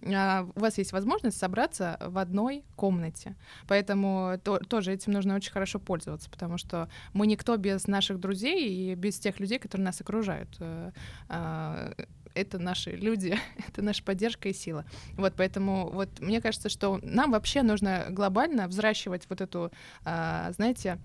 а, 0.03 0.47
у 0.55 0.61
вас 0.61 0.79
есть 0.79 0.93
возможность 0.93 1.37
собраться 1.39 1.99
в 2.01 2.19
одной 2.19 2.65
комнате. 2.77 3.35
Поэтому 3.67 4.39
то- 4.43 4.59
тоже 4.61 4.93
этим 4.93 5.13
нужно 5.13 5.35
очень 5.35 5.53
хорошо 5.53 5.79
пользоваться, 5.81 6.31
потому 6.31 6.57
что 6.57 6.89
мы 7.13 7.27
никто 7.27 7.57
без 7.57 7.87
наших 7.89 8.21
друзей 8.21 8.93
и 8.93 8.95
без 8.95 9.19
тех 9.19 9.41
людей, 9.41 9.59
которые 9.59 9.87
нас 9.87 10.01
окружают. 10.01 10.57
Э, 10.61 10.93
а, 11.29 11.93
Это 12.35 12.59
наши 12.61 12.91
люди, 12.93 13.37
это 13.69 13.83
наша 13.83 14.05
поддержка 14.05 14.49
и 14.49 14.53
сила. 14.53 14.85
Вот 15.17 15.35
поэтому 15.37 15.91
вот 15.91 16.21
мне 16.21 16.41
кажется, 16.41 16.69
что 16.69 17.01
нам 17.03 17.33
вообще 17.33 17.63
нужно 17.63 18.07
глобально 18.11 18.69
взращивать 18.69 19.27
вот 19.29 19.41
эту, 19.41 19.73
знаете, 20.05 20.99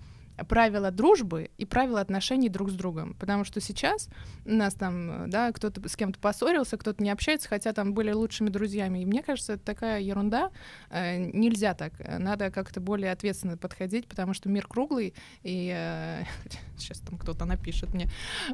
правила 0.47 0.91
дружбы 0.91 1.49
и 1.57 1.65
правила 1.65 2.01
отношений 2.01 2.49
друг 2.49 2.69
с 2.69 2.73
другом. 2.73 3.13
Потому 3.15 3.43
что 3.43 3.61
сейчас 3.61 4.09
у 4.45 4.51
нас 4.51 4.73
там, 4.73 5.29
да, 5.29 5.51
кто-то 5.51 5.87
с 5.87 5.95
кем-то 5.95 6.19
поссорился, 6.19 6.77
кто-то 6.77 7.03
не 7.03 7.09
общается, 7.09 7.47
хотя 7.47 7.73
там 7.73 7.93
были 7.93 8.11
лучшими 8.11 8.49
друзьями. 8.49 8.99
И 8.99 9.05
мне 9.05 9.21
кажется, 9.23 9.53
это 9.53 9.63
такая 9.63 10.01
ерунда. 10.01 10.51
Э, 10.89 11.17
Нельзя 11.17 11.73
так. 11.73 11.93
Э, 11.99 12.17
Надо 12.17 12.51
как-то 12.51 12.79
более 12.81 13.11
ответственно 13.11 13.57
подходить, 13.57 14.07
потому 14.07 14.33
что 14.33 14.49
мир 14.49 14.67
круглый, 14.67 15.13
и 15.43 16.23
сейчас 16.77 16.99
там 16.99 17.17
кто-то 17.17 17.45
напишет 17.45 17.93
мне. 17.93 18.09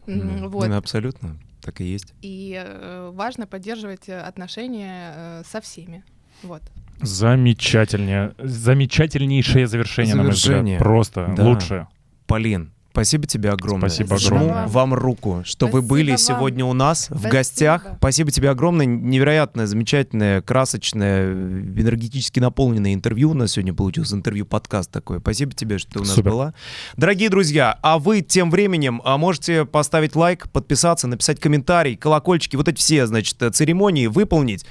Ну, 0.06 0.49
Вот. 0.49 0.68
ну, 0.68 0.76
абсолютно, 0.77 1.38
так 1.61 1.81
и 1.81 1.85
есть. 1.85 2.14
И 2.22 2.61
э, 2.61 3.11
важно 3.14 3.47
поддерживать 3.47 4.10
э, 4.10 4.19
отношения 4.19 5.14
э, 5.15 5.43
со 5.45 5.61
всеми. 5.61 6.03
Вот. 6.44 6.61
Замечательнее. 7.02 8.34
Замечательнейшее 8.40 9.68
завершение, 9.68 10.16
на 10.16 10.24
мой 10.24 10.32
Завершение. 10.34 10.76
взгляд. 10.78 10.80
Просто 10.80 11.34
Да. 11.36 11.44
лучшее. 11.45 11.88
Полин, 12.28 12.72
спасибо 12.91 13.26
тебе 13.26 13.49
огромное. 13.52 13.90
Спасибо 13.90 14.18
Жму 14.18 14.36
огромное. 14.38 14.68
вам 14.68 14.94
руку, 14.94 15.41
что 15.45 15.68
вы 15.68 15.72
Спасибо 15.80 15.88
были 15.90 16.10
вам. 16.11 16.18
сегодня 16.18 16.66
у 16.66 16.74
нас 16.74 17.03
в 17.10 17.11
Спасибо. 17.11 17.30
гостях. 17.30 17.88
Спасибо 17.98 18.32
тебе 18.32 18.49
огромное. 18.49 18.86
Невероятное, 18.86 19.66
замечательное, 19.66 20.41
красочное, 20.41 21.32
энергетически 21.32 22.40
наполненное 22.40 22.94
интервью. 22.94 23.32
У 23.32 23.34
нас 23.34 23.53
сегодня 23.53 23.74
получилось 23.74 24.14
интервью-подкаст 24.14 24.91
такой. 24.91 25.20
Спасибо 25.20 25.53
тебе, 25.53 25.78
что 25.78 25.91
ты 25.94 25.99
у 25.99 26.02
нас 26.03 26.11
Супер. 26.14 26.32
была. 26.32 26.53
Дорогие 26.98 27.30
друзья, 27.30 27.78
а 27.82 27.98
вы 27.98 28.22
тем 28.22 28.52
временем 28.52 29.02
а, 29.06 29.18
можете 29.18 29.66
поставить 29.66 30.16
лайк, 30.16 30.49
подписаться, 30.52 31.07
написать 31.07 31.40
комментарий, 31.40 31.95
колокольчики, 31.95 32.56
вот 32.57 32.68
эти 32.68 32.78
все, 32.78 33.07
значит, 33.07 33.41
э, 33.41 33.49
церемонии 33.52 34.07
выполнить. 34.07 34.66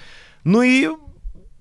Ну 0.45 0.63
и 0.63 0.89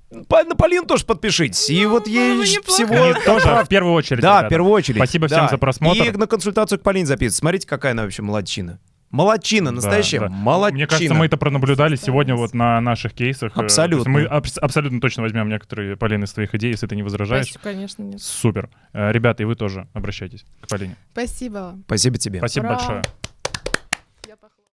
на 0.09 0.55
Полин 0.55 0.85
тоже 0.85 1.05
подпишитесь. 1.05 1.69
И 1.69 1.85
вот 1.85 2.07
ей 2.07 2.41
всего... 2.43 3.11
И 3.11 3.13
тоже 3.25 3.63
в 3.63 3.67
первую 3.67 3.93
очередь. 3.93 4.21
Да, 4.21 4.45
в 4.45 4.49
первую 4.49 4.71
очередь. 4.71 4.97
Спасибо 4.97 5.27
всем 5.27 5.49
за 5.49 5.57
просмотр. 5.57 6.03
И 6.03 6.11
на 6.11 6.27
консультацию 6.27 6.79
к 6.79 6.83
Полине 6.83 7.05
записываться. 7.05 7.39
Смотрите, 7.39 7.67
какая 7.67 7.91
она 7.91 8.03
вообще 8.03 8.21
молодчина. 8.21 8.79
Молодчина, 9.09 9.71
настоящая 9.71 10.19
Да, 10.19 10.27
да. 10.27 10.33
молодчина. 10.33 10.75
Мне 10.75 10.87
кажется, 10.87 11.13
мы 11.13 11.25
это 11.27 11.37
пронаблюдали 11.37 11.95
сегодня 11.95 12.35
вот 12.35 12.53
на 12.53 12.81
наших 12.81 13.13
кейсах. 13.13 13.57
Э, 13.57 13.61
Абсолютно. 13.61 14.09
Мы 14.11 14.23
абс- 14.25 14.57
абсолютно 14.57 14.99
точно 14.99 15.23
возьмем 15.23 15.47
некоторые, 15.47 15.95
Полины, 15.95 16.25
из 16.25 16.33
твоих 16.33 16.53
идей, 16.55 16.71
если 16.71 16.87
ты 16.87 16.95
не 16.97 17.03
возражаешь. 17.03 17.45
Спасибо, 17.45 17.63
конечно, 17.63 18.03
нет. 18.03 18.21
Супер. 18.21 18.69
Э, 18.91 19.11
Ребята, 19.13 19.43
и 19.43 19.45
вы 19.45 19.55
тоже 19.55 19.87
обращайтесь 19.93 20.45
к 20.61 20.67
Полине. 20.67 20.97
Спасибо. 21.13 21.77
Спасибо 21.85 22.17
тебе. 22.17 22.39
Спасибо 22.39 22.65
Ура. 22.65 22.75
большое. 22.75 23.03